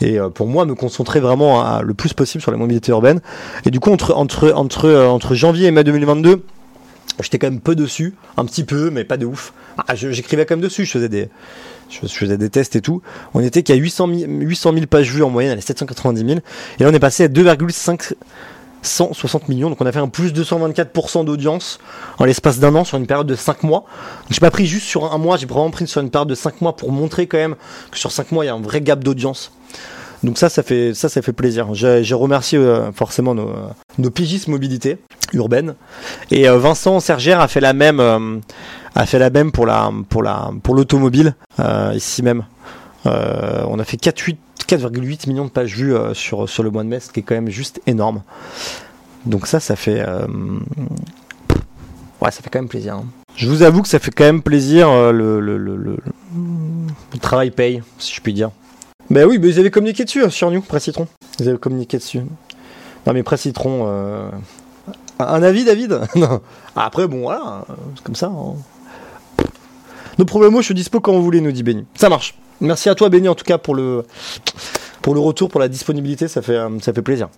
Et 0.00 0.18
euh, 0.18 0.28
pour 0.28 0.46
moi, 0.46 0.64
me 0.66 0.74
concentrer 0.74 1.20
vraiment 1.20 1.80
le 1.80 1.94
plus 1.94 2.12
possible 2.12 2.42
sur 2.42 2.50
la 2.50 2.58
mobilité 2.58 2.90
urbaine. 2.90 3.20
Et 3.64 3.70
du 3.70 3.80
coup, 3.80 3.90
entre, 3.92 4.86
euh, 4.86 5.34
janvier 5.34 5.68
et 5.68 5.70
mai 5.70 5.84
2022, 5.84 6.44
j'étais 7.20 7.38
quand 7.38 7.48
même 7.48 7.60
peu 7.60 7.74
dessus, 7.74 8.14
un 8.36 8.44
petit 8.44 8.64
peu, 8.64 8.90
mais 8.90 9.04
pas 9.04 9.16
de 9.16 9.26
ouf. 9.26 9.52
Ah, 9.78 9.94
J'écrivais 9.94 10.44
quand 10.44 10.56
même 10.56 10.62
dessus, 10.62 10.84
je 10.84 10.90
faisais 10.90 11.08
des, 11.08 11.28
je, 11.92 12.06
je 12.06 12.14
faisais 12.14 12.38
des 12.38 12.50
tests 12.50 12.76
et 12.76 12.80
tout. 12.80 13.02
On 13.34 13.40
était 13.40 13.62
qu'à 13.62 13.74
800 13.74 14.08
000, 14.08 14.30
800 14.30 14.72
000 14.74 14.86
pages 14.86 15.12
vues 15.12 15.22
en 15.22 15.30
moyenne, 15.30 15.56
à 15.56 15.60
790 15.60 16.20
000. 16.20 16.32
Et 16.78 16.82
là, 16.82 16.90
on 16.90 16.94
est 16.94 16.98
passé 16.98 17.24
à 17.24 17.28
2,560 17.28 19.48
millions. 19.48 19.70
Donc, 19.70 19.80
on 19.80 19.86
a 19.86 19.92
fait 19.92 19.98
un 19.98 20.08
plus 20.08 20.32
224% 20.32 21.24
d'audience 21.24 21.78
en 22.18 22.24
l'espace 22.24 22.58
d'un 22.58 22.74
an 22.74 22.84
sur 22.84 22.98
une 22.98 23.06
période 23.06 23.26
de 23.26 23.34
5 23.34 23.62
mois. 23.62 23.84
Donc, 24.22 24.32
j'ai 24.32 24.40
pas 24.40 24.50
pris 24.50 24.66
juste 24.66 24.86
sur 24.86 25.12
un 25.12 25.18
mois, 25.18 25.36
j'ai 25.36 25.46
vraiment 25.46 25.70
pris 25.70 25.86
sur 25.86 26.00
une 26.00 26.10
période 26.10 26.28
de 26.28 26.34
5 26.34 26.60
mois 26.60 26.76
pour 26.76 26.92
montrer 26.92 27.26
quand 27.26 27.38
même 27.38 27.56
que 27.90 27.98
sur 27.98 28.10
5 28.10 28.32
mois, 28.32 28.44
il 28.44 28.48
y 28.48 28.50
a 28.50 28.54
un 28.54 28.60
vrai 28.60 28.80
gap 28.80 29.04
d'audience. 29.04 29.52
Donc 30.22 30.38
ça, 30.38 30.48
ça 30.48 30.62
fait, 30.62 30.94
ça, 30.94 31.08
ça 31.08 31.20
fait 31.20 31.32
plaisir. 31.32 31.74
J'ai 31.74 32.14
remercié 32.14 32.58
euh, 32.58 32.92
forcément 32.92 33.34
nos, 33.34 33.50
nos 33.98 34.10
mobilité 34.46 34.98
urbaine. 35.32 35.74
Et 36.30 36.48
euh, 36.48 36.58
Vincent 36.58 37.00
Sergère 37.00 37.40
a 37.40 37.48
fait 37.48 37.60
la 37.60 37.72
même, 37.72 37.98
euh, 37.98 38.38
a 38.94 39.06
fait 39.06 39.18
la 39.18 39.30
même 39.30 39.52
pour 39.52 39.66
la, 39.66 39.90
pour 40.08 40.22
la, 40.22 40.50
pour 40.62 40.74
l'automobile 40.74 41.34
euh, 41.60 41.92
ici 41.94 42.22
même. 42.22 42.44
Euh, 43.06 43.64
on 43.68 43.78
a 43.78 43.84
fait 43.84 43.96
4,8 43.96 44.36
4,8 44.68 45.28
millions 45.28 45.44
de 45.44 45.50
pages 45.50 45.74
vues 45.74 45.94
euh, 45.94 46.14
sur, 46.14 46.48
sur 46.48 46.62
le 46.62 46.70
mois 46.70 46.82
de 46.84 46.88
mai, 46.88 47.00
ce 47.00 47.10
qui 47.10 47.20
est 47.20 47.22
quand 47.22 47.34
même 47.34 47.50
juste 47.50 47.80
énorme. 47.86 48.22
Donc 49.26 49.46
ça, 49.46 49.60
ça 49.60 49.76
fait, 49.76 50.02
ouais, 50.04 50.26
ça 52.30 52.42
fait 52.42 52.50
quand 52.50 52.60
même 52.60 52.68
plaisir. 52.68 52.94
hein. 52.94 53.04
Je 53.36 53.48
vous 53.48 53.62
avoue 53.62 53.82
que 53.82 53.88
ça 53.88 53.98
fait 53.98 54.10
quand 54.10 54.24
même 54.24 54.42
plaisir. 54.42 54.88
le, 55.12 55.40
le, 55.40 55.56
le, 55.58 55.98
travail 57.20 57.50
paye, 57.50 57.82
si 57.98 58.14
je 58.14 58.20
puis 58.20 58.32
dire. 58.34 58.50
Ben 59.10 59.26
oui, 59.28 59.38
mais 59.38 59.48
ils 59.48 59.58
avaient 59.58 59.70
communiqué 59.70 60.04
dessus 60.04 60.24
hein, 60.24 60.30
sur 60.30 60.50
New, 60.50 60.60
Presse 60.60 60.84
Citron. 60.84 61.06
Ils 61.38 61.48
avaient 61.48 61.58
communiqué 61.58 61.98
dessus. 61.98 62.20
Non 63.06 63.12
mais 63.12 63.22
Presse 63.22 63.42
Citron, 63.42 64.30
un 65.18 65.42
avis 65.42 65.64
David? 65.64 66.00
Non. 66.16 66.40
Après 66.76 67.06
bon 67.08 67.22
voilà, 67.22 67.64
euh, 67.68 67.74
c'est 67.96 68.04
comme 68.04 68.14
ça. 68.14 68.28
hein. 68.28 68.54
Nos 70.18 70.24
problèmes, 70.24 70.54
je 70.58 70.62
suis 70.62 70.74
dispo 70.74 71.00
quand 71.00 71.12
vous 71.12 71.22
voulez, 71.22 71.40
nous 71.40 71.52
dit 71.52 71.62
Benny. 71.62 71.84
Ça 71.94 72.08
marche. 72.08 72.34
Merci 72.60 72.88
à 72.88 72.94
toi 72.94 73.08
Benny 73.08 73.28
en 73.28 73.34
tout 73.34 73.44
cas 73.44 73.58
pour 73.58 73.74
le 73.74 74.04
pour 75.00 75.14
le 75.14 75.20
retour, 75.20 75.48
pour 75.48 75.58
la 75.60 75.66
disponibilité, 75.68 76.28
ça 76.28 76.42
fait 76.42 76.54
euh, 76.56 76.68
ça 76.80 76.92
fait 76.92 77.02
plaisir. 77.02 77.28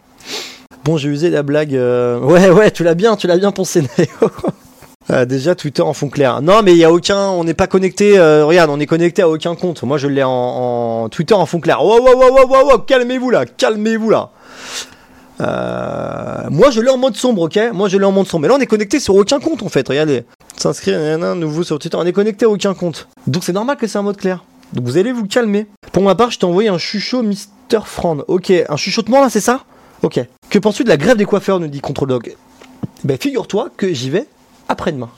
Bon, 0.84 0.98
j'ai 0.98 1.08
usé 1.08 1.30
la 1.30 1.42
blague. 1.42 1.74
euh, 1.74 2.18
Ouais 2.20 2.50
ouais, 2.50 2.70
tu 2.70 2.84
l'as 2.84 2.94
bien, 2.94 3.16
tu 3.16 3.26
l'as 3.26 3.38
bien 3.38 3.50
pensé 3.52 3.80
Nayo. 3.82 4.30
Euh, 5.10 5.24
déjà 5.34 5.54
Twitter 5.54 5.80
en 5.80 5.94
fond 5.94 6.08
clair. 6.10 6.42
Non 6.42 6.60
mais 6.62 6.72
il 6.72 6.78
y 6.78 6.84
a 6.84 6.92
aucun, 6.92 7.28
on 7.30 7.44
n'est 7.44 7.54
pas 7.54 7.66
connecté. 7.66 8.18
euh, 8.18 8.44
regarde, 8.44 8.68
on 8.70 8.78
est 8.80 8.86
connecté 8.86 9.22
à 9.22 9.28
aucun 9.30 9.54
compte. 9.54 9.82
Moi 9.82 9.96
je 9.96 10.08
l'ai 10.08 10.22
en, 10.22 10.30
en 10.30 11.08
Twitter 11.08 11.32
en 11.34 11.46
fond 11.46 11.60
clair. 11.60 11.82
Wow 11.82 12.02
wow 12.02 12.18
wow 12.18 12.46
wow 12.46 12.66
wow, 12.70 12.78
calmez-vous 12.80 13.30
là, 13.30 13.46
calmez-vous 13.46 14.10
là. 14.10 14.30
Moi 16.50 16.70
je 16.70 16.80
l'ai 16.82 16.90
en 16.90 16.98
mode 16.98 17.16
sombre, 17.16 17.42
ok? 17.42 17.58
Moi 17.72 17.88
je 17.88 17.96
l'ai 17.98 18.04
en 18.04 18.12
mode 18.12 18.26
sombre. 18.26 18.42
Mais 18.42 18.48
là 18.48 18.54
on 18.58 18.60
est 18.60 18.66
connecté 18.66 19.00
sur 19.00 19.14
aucun 19.14 19.40
compte 19.40 19.62
en 19.62 19.68
fait. 19.68 19.88
Regardez, 19.88 20.24
s'inscrire, 20.56 20.98
nanana, 20.98 21.34
nouveau 21.34 21.62
sur 21.62 21.78
Twitter. 21.78 21.96
On 21.96 22.04
est 22.06 22.12
connecté 22.12 22.44
à 22.44 22.48
aucun 22.48 22.74
compte. 22.74 23.08
Donc 23.26 23.44
c'est 23.44 23.52
normal 23.52 23.76
que 23.76 23.86
c'est 23.86 23.98
un 23.98 24.02
mode 24.02 24.16
clair. 24.16 24.44
Donc 24.72 24.84
vous 24.84 24.96
allez 24.96 25.12
vous 25.12 25.26
calmer. 25.26 25.66
Pour 25.92 26.02
ma 26.02 26.14
part, 26.14 26.30
je 26.30 26.38
t'ai 26.38 26.46
envoyé 26.46 26.68
un 26.68 26.78
chuchot 26.78 27.22
Mister 27.22 27.80
Frand. 27.84 28.24
Ok, 28.28 28.52
un 28.68 28.76
chuchotement 28.76 29.20
là, 29.20 29.30
c'est 29.30 29.40
ça? 29.40 29.64
Ok. 30.02 30.20
Que 30.50 30.58
penses-tu 30.58 30.84
de 30.84 30.88
la 30.88 30.96
grève 30.96 31.16
des 31.16 31.24
coiffeurs 31.24 31.60
nous 31.60 31.68
dit 31.68 31.80
Control 31.80 32.08
Dog. 32.08 32.36
Ben 33.04 33.16
figure-toi 33.18 33.70
que 33.76 33.92
j'y 33.92 34.10
vais 34.10 34.26
après-demain. 34.68 35.10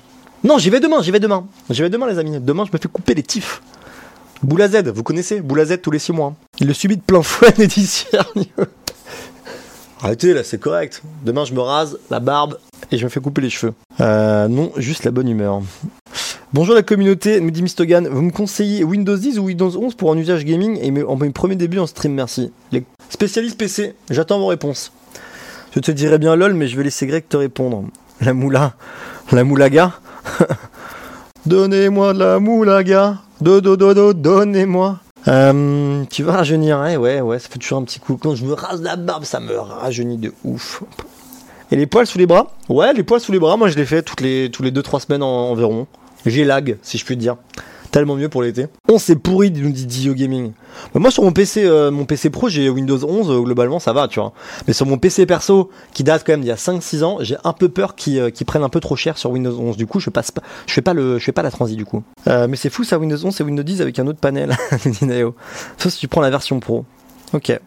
Non, 0.45 0.59
j'y 0.59 0.71
vais 0.71 0.81
demain, 0.81 1.03
j'y 1.03 1.11
vais 1.11 1.21
demain. 1.21 1.47
J'y 1.71 1.83
vais 1.83 1.91
demain, 1.91 2.07
les 2.07 2.19
amis. 2.19 2.39
Demain, 2.41 2.65
je 2.65 2.73
me 2.73 2.79
fais 2.79 2.89
couper 2.89 3.15
les 3.15 3.23
tifs. 3.23 3.63
Boula 4.43 4.69
Z, 4.69 4.89
vous 4.95 5.03
connaissez 5.03 5.41
Boula 5.41 5.65
Z 5.65 5.81
tous 5.83 5.91
les 5.91 5.99
6 5.99 6.13
mois. 6.13 6.35
Il 6.61 6.67
le 6.67 6.75
subit 6.75 6.97
de 6.97 7.03
plein 7.03 7.23
fouet, 7.23 7.53
Neddy 7.59 8.07
Arrêtez, 10.03 10.35
là, 10.35 10.45
c'est 10.45 10.61
correct. 10.61 11.03
Demain, 11.25 11.45
je 11.45 11.55
me 11.55 11.61
rase 11.61 11.99
la 12.11 12.21
barbe 12.21 12.59
et 12.93 12.99
je 12.99 13.05
me 13.05 13.09
fais 13.09 13.21
couper 13.21 13.41
les 13.41 13.51
cheveux. 13.51 13.73
Euh, 14.01 14.47
non, 14.49 14.73
juste 14.77 15.05
la 15.05 15.11
bonne 15.11 15.29
humeur. 15.29 15.63
Bonjour 16.53 16.75
la 16.75 16.83
communauté, 16.83 17.41
nous 17.41 17.51
dit 17.51 17.63
Mistogan. 17.63 18.07
Vous 18.07 18.23
me 18.23 18.31
conseillez 18.31 18.85
Windows 18.85 19.17
10 19.17 19.39
ou 19.39 19.45
Windows 19.45 19.75
11 19.75 19.95
pour 19.95 20.13
un 20.13 20.19
usage 20.19 20.45
gaming 20.45 20.79
et 20.81 21.03
en 21.03 21.17
mes 21.17 21.31
premiers 21.31 21.57
débuts 21.57 21.79
en 21.79 21.87
stream, 21.87 22.13
merci. 22.13 22.53
Les 22.73 22.85
spécialistes 23.09 23.59
PC, 23.59 23.95
j'attends 24.11 24.39
vos 24.39 24.47
réponses. 24.47 24.93
Je 25.75 25.81
te 25.81 25.91
dirais 25.91 26.19
bien 26.19 26.37
lol, 26.37 26.55
mais 26.55 26.69
je 26.69 26.77
vais 26.77 26.85
laisser 26.85 27.07
Greg 27.07 27.25
te 27.29 27.37
répondre. 27.37 27.85
La 28.21 28.33
moula, 28.33 28.75
la 29.33 29.45
moulaga. 29.45 29.95
Donnez-moi 31.47 32.13
de 32.13 32.19
la 32.19 32.39
moulaga. 32.39 33.19
Do 33.41 33.61
do 33.61 33.77
do, 33.77 34.13
donnez-moi. 34.13 34.99
Euh, 35.29 36.05
tu 36.11 36.23
vas 36.23 36.33
rajeunir, 36.33 36.79
hein 36.79 36.97
ouais, 36.97 37.21
ouais, 37.21 37.39
ça 37.39 37.49
fait 37.49 37.59
toujours 37.59 37.79
un 37.79 37.85
petit 37.85 37.99
coup. 37.99 38.17
Quand 38.17 38.35
je 38.37 38.45
me 38.45 38.53
rase 38.53 38.81
la 38.83 38.97
barbe, 38.97 39.25
ça 39.25 39.41
me 39.41 39.59
rajeunit 39.59 40.19
de 40.19 40.33
ouf. 40.45 40.83
Et 41.73 41.77
les 41.77 41.87
poils 41.87 42.07
sous 42.07 42.19
les 42.19 42.27
bras? 42.27 42.53
Ouais, 42.69 42.93
les 42.93 43.03
poils 43.03 43.21
sous 43.21 43.33
les 43.33 43.41
bras, 43.41 43.57
moi 43.57 43.69
je 43.69 43.77
les 43.77 43.85
fais 43.87 44.03
toutes 44.03 44.21
les 44.21 44.51
toutes 44.53 44.65
les 44.65 44.71
2-3 44.71 45.01
semaines 45.01 45.23
en- 45.25 45.51
environ. 45.51 45.87
J'ai 46.25 46.45
lag, 46.45 46.77
si 46.83 46.97
je 46.99 47.05
puis 47.05 47.17
dire. 47.17 47.37
Tellement 47.91 48.17
mieux 48.17 48.29
pour 48.29 48.43
l'été. 48.43 48.67
On 48.89 48.99
s'est 48.99 49.17
pourri, 49.17 49.51
nous 49.51 49.71
dit 49.71 49.87
Dio 49.87 50.15
Gaming. 50.15 50.53
Bah, 50.93 51.01
moi 51.01 51.11
sur 51.11 51.23
mon 51.23 51.33
PC, 51.33 51.65
euh, 51.65 51.91
mon 51.91 52.05
PC 52.05 52.31
pro, 52.31 52.49
j'ai 52.49 52.69
Windows 52.69 52.99
11, 53.05 53.31
euh, 53.31 53.41
globalement 53.41 53.79
ça 53.79 53.93
va, 53.93 54.09
tu 54.09 54.21
vois. 54.21 54.33
Mais 54.67 54.73
sur 54.73 54.87
mon 54.87 54.99
PC 54.99 55.27
perso, 55.27 55.71
qui 55.93 56.05
date 56.05 56.23
quand 56.27 56.33
même 56.33 56.41
d'il 56.41 56.49
y 56.49 56.53
a 56.53 56.57
5-6 56.57 57.05
ans, 57.05 57.19
j'ai 57.21 57.37
un 57.45 57.53
peu 57.53 57.69
peur 57.69 57.95
qu'ils 57.95 58.19
euh, 58.19 58.31
qu'ils 58.31 58.47
prennent 58.47 58.65
un 58.65 58.69
peu 58.69 58.81
trop 58.81 58.97
cher 58.97 59.19
sur 59.19 59.31
Windows 59.31 59.57
11. 59.59 59.77
Du 59.77 59.87
coup, 59.87 60.01
je 60.01 60.11
passe 60.11 60.31
pas, 60.31 60.43
je 60.67 60.73
fais 60.73 60.83
pas 60.83 60.95
le, 60.95 61.19
je 61.19 61.25
fais 61.25 61.33
pas 61.33 61.43
la 61.43 61.51
transi 61.51 61.77
du 61.77 61.85
coup. 61.85 62.03
Mais 62.27 62.57
c'est 62.57 62.71
fou 62.71 62.85
ça, 62.85 62.99
Windows 62.99 63.25
11, 63.25 63.35
c'est 63.35 63.45
Windows 63.45 63.63
10 63.63 63.81
avec 63.81 63.99
un 63.99 64.07
autre 64.07 64.19
panel. 64.19 64.57
Sauf 65.79 65.93
si 65.93 65.99
tu 65.99 66.09
prends 66.09 66.21
la 66.21 66.31
version 66.31 66.61
pro. 66.61 66.85
Ok. 67.33 67.59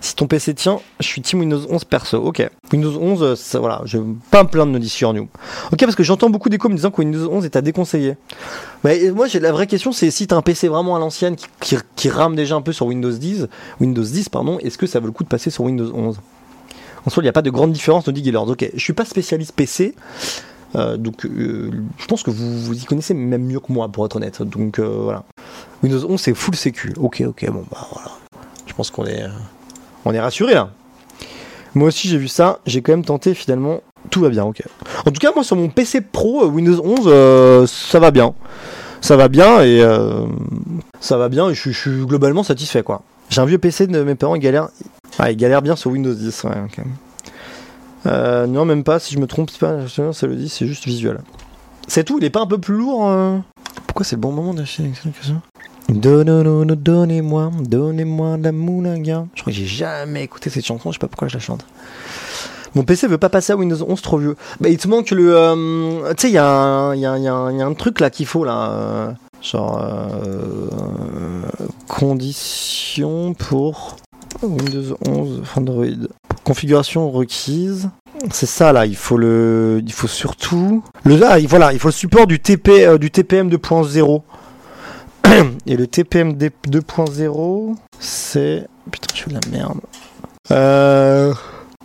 Si 0.00 0.14
ton 0.14 0.28
PC 0.28 0.54
tient, 0.54 0.80
je 1.00 1.06
suis 1.06 1.20
Team 1.22 1.40
Windows 1.40 1.60
11 1.68 1.84
perso. 1.84 2.18
Ok. 2.18 2.48
Windows 2.72 2.96
11, 3.00 3.22
euh, 3.22 3.34
ça, 3.34 3.58
voilà, 3.58 3.82
je 3.84 3.98
pas 4.30 4.44
me 4.44 4.48
plaindre 4.48 4.72
de 4.72 4.78
dire 4.78 4.90
sur 4.90 5.12
New. 5.12 5.28
Ok, 5.72 5.80
parce 5.80 5.96
que 5.96 6.04
j'entends 6.04 6.30
beaucoup 6.30 6.48
d'échos 6.48 6.68
me 6.68 6.76
disant 6.76 6.92
que 6.92 7.00
Windows 7.00 7.28
11 7.30 7.44
est 7.44 7.56
à 7.56 7.62
déconseiller. 7.62 8.16
Mais 8.84 9.08
euh, 9.08 9.12
moi, 9.12 9.26
la 9.40 9.50
vraie 9.50 9.66
question, 9.66 9.90
c'est 9.90 10.10
si 10.12 10.28
t'as 10.28 10.36
un 10.36 10.42
PC 10.42 10.68
vraiment 10.68 10.94
à 10.94 11.00
l'ancienne 11.00 11.34
qui, 11.60 12.08
rame 12.08 12.36
déjà 12.36 12.54
un 12.54 12.62
peu 12.62 12.72
sur 12.72 12.86
Windows 12.86 13.10
10, 13.10 13.48
Windows 13.80 14.02
10, 14.02 14.28
pardon, 14.28 14.58
est-ce 14.60 14.78
que 14.78 14.86
ça 14.86 15.00
vaut 15.00 15.06
le 15.06 15.12
coup 15.12 15.24
de 15.24 15.28
passer 15.28 15.50
sur 15.50 15.64
Windows 15.64 15.90
11 15.92 16.20
En 17.04 17.10
soi, 17.10 17.22
il 17.22 17.24
n'y 17.24 17.30
a 17.30 17.32
pas 17.32 17.42
de 17.42 17.50
grande 17.50 17.72
différence, 17.72 18.06
nous 18.06 18.12
dit 18.12 18.22
Gaylord. 18.22 18.48
Ok, 18.48 18.70
je 18.72 18.80
suis 18.80 18.92
pas 18.92 19.04
spécialiste 19.04 19.52
PC. 19.52 19.96
euh, 20.76 20.96
donc, 20.96 21.26
je 21.26 22.06
pense 22.06 22.22
que 22.22 22.30
vous, 22.30 22.60
vous 22.60 22.80
y 22.80 22.84
connaissez 22.84 23.14
même 23.14 23.44
mieux 23.44 23.58
que 23.58 23.72
moi, 23.72 23.88
pour 23.88 24.06
être 24.06 24.14
honnête. 24.14 24.42
Donc, 24.42 24.78
voilà. 24.78 25.24
Windows 25.82 26.08
11, 26.08 26.20
c'est 26.20 26.34
full 26.34 26.54
sécu. 26.54 26.94
Ok, 26.98 27.24
ok, 27.26 27.50
bon, 27.50 27.64
bah 27.68 27.88
voilà. 27.92 28.12
Je 28.66 28.74
pense 28.74 28.92
qu'on 28.92 29.06
est, 29.06 29.24
on 30.08 30.14
est 30.14 30.20
rassuré 30.20 30.54
là. 30.54 30.70
Moi 31.74 31.88
aussi, 31.88 32.08
j'ai 32.08 32.16
vu 32.16 32.28
ça. 32.28 32.60
J'ai 32.66 32.80
quand 32.80 32.92
même 32.92 33.04
tenté, 33.04 33.34
finalement. 33.34 33.82
Tout 34.10 34.20
va 34.20 34.30
bien, 34.30 34.44
ok. 34.44 34.62
En 35.04 35.10
tout 35.10 35.20
cas, 35.20 35.32
moi, 35.34 35.44
sur 35.44 35.54
mon 35.54 35.68
PC 35.68 36.00
Pro, 36.00 36.44
euh, 36.44 36.46
Windows 36.46 36.80
11, 36.82 37.00
euh, 37.06 37.66
ça 37.66 37.98
va 38.00 38.10
bien. 38.10 38.32
Ça 39.02 39.16
va 39.16 39.28
bien 39.28 39.60
et 39.62 39.82
euh, 39.82 40.24
ça 40.98 41.18
va 41.18 41.28
bien 41.28 41.50
et 41.50 41.54
je, 41.54 41.70
suis- 41.70 42.06
globalement 42.06 42.42
satisfait, 42.42 42.82
quoi. 42.82 43.02
J'ai 43.28 43.42
un 43.42 43.44
vieux 43.44 43.58
PC 43.58 43.86
de 43.86 44.02
mes 44.02 44.14
parents, 44.14 44.34
il 44.34 44.40
galère, 44.40 44.68
ah, 45.18 45.60
bien 45.60 45.76
sur 45.76 45.90
Windows 45.90 46.14
10, 46.14 46.44
ouais, 46.44 46.50
ok. 46.64 46.84
Euh, 48.06 48.46
non, 48.46 48.64
même 48.64 48.82
pas, 48.84 48.98
si 48.98 49.14
je 49.14 49.18
me 49.18 49.26
trompe, 49.26 49.50
c'est 49.50 49.60
pas, 49.60 49.86
ça 49.88 50.26
le 50.26 50.36
dit, 50.36 50.48
c'est 50.48 50.66
juste 50.66 50.86
visuel. 50.86 51.20
C'est 51.86 52.04
tout, 52.04 52.18
il 52.18 52.24
est 52.24 52.30
pas 52.30 52.40
un 52.40 52.46
peu 52.46 52.58
plus 52.58 52.76
lourd 52.76 53.10
Pourquoi 53.86 54.06
c'est 54.06 54.16
le 54.16 54.20
bon 54.20 54.32
moment 54.32 54.54
d'acheter 54.54 54.90
donnez-moi, 55.88 57.50
donnez-moi 57.60 58.36
de 58.36 58.42
la 58.44 58.52
moulaga. 58.52 59.26
Je 59.34 59.40
crois 59.42 59.52
que 59.52 59.58
j'ai 59.58 59.66
jamais 59.66 60.22
écouté 60.24 60.50
cette 60.50 60.64
chanson, 60.66 60.90
je 60.90 60.96
sais 60.96 60.98
pas 61.00 61.08
pourquoi 61.08 61.28
je 61.28 61.34
la 61.34 61.40
chante. 61.40 61.64
Mon 62.74 62.82
PC 62.82 63.06
veut 63.06 63.18
pas 63.18 63.30
passer 63.30 63.52
à 63.52 63.56
Windows 63.56 63.82
11 63.88 64.02
trop 64.02 64.18
vieux. 64.18 64.36
Bah, 64.60 64.68
il 64.68 64.76
te 64.76 64.86
manque 64.88 65.10
le. 65.10 65.34
euh, 65.34 66.12
tu 66.14 66.22
sais, 66.22 66.28
il 66.28 66.34
y, 66.34 66.38
a 66.38 66.46
un- 66.46 66.94
y, 66.94 66.98
y 67.00 67.02
y 67.02 67.28
a 67.28 67.66
un 67.66 67.74
truc 67.74 68.00
là 68.00 68.10
qu'il 68.10 68.26
faut 68.26 68.44
là. 68.44 68.70
euh, 68.70 69.10
genre. 69.42 69.80
euh, 69.82 70.68
conditions 71.88 73.32
pour 73.34 73.96
Windows 74.42 74.96
11 75.08 75.42
Android. 75.56 75.86
Configuration 76.44 77.10
requise. 77.10 77.88
C'est 78.30 78.46
ça 78.46 78.72
là, 78.72 78.84
il 78.84 78.96
faut 78.96 79.16
le. 79.16 79.80
Il 79.84 79.92
faut 79.92 80.06
surtout. 80.08 80.82
Le, 81.04 81.18
il- 81.40 81.48
voilà, 81.48 81.72
il 81.72 81.78
faut 81.78 81.88
le 81.88 81.92
support 81.92 82.26
du, 82.26 82.38
TP, 82.38 82.68
euh, 82.86 82.98
du 82.98 83.10
TPM 83.10 83.48
2.0. 83.48 84.22
Et 85.66 85.76
le 85.76 85.86
TPM 85.86 86.32
2.0, 86.32 87.76
c'est. 88.00 88.66
Putain, 88.90 89.14
je 89.14 89.22
fais 89.22 89.30
de 89.30 89.34
la 89.34 89.40
merde. 89.50 89.78
Euh. 90.50 91.34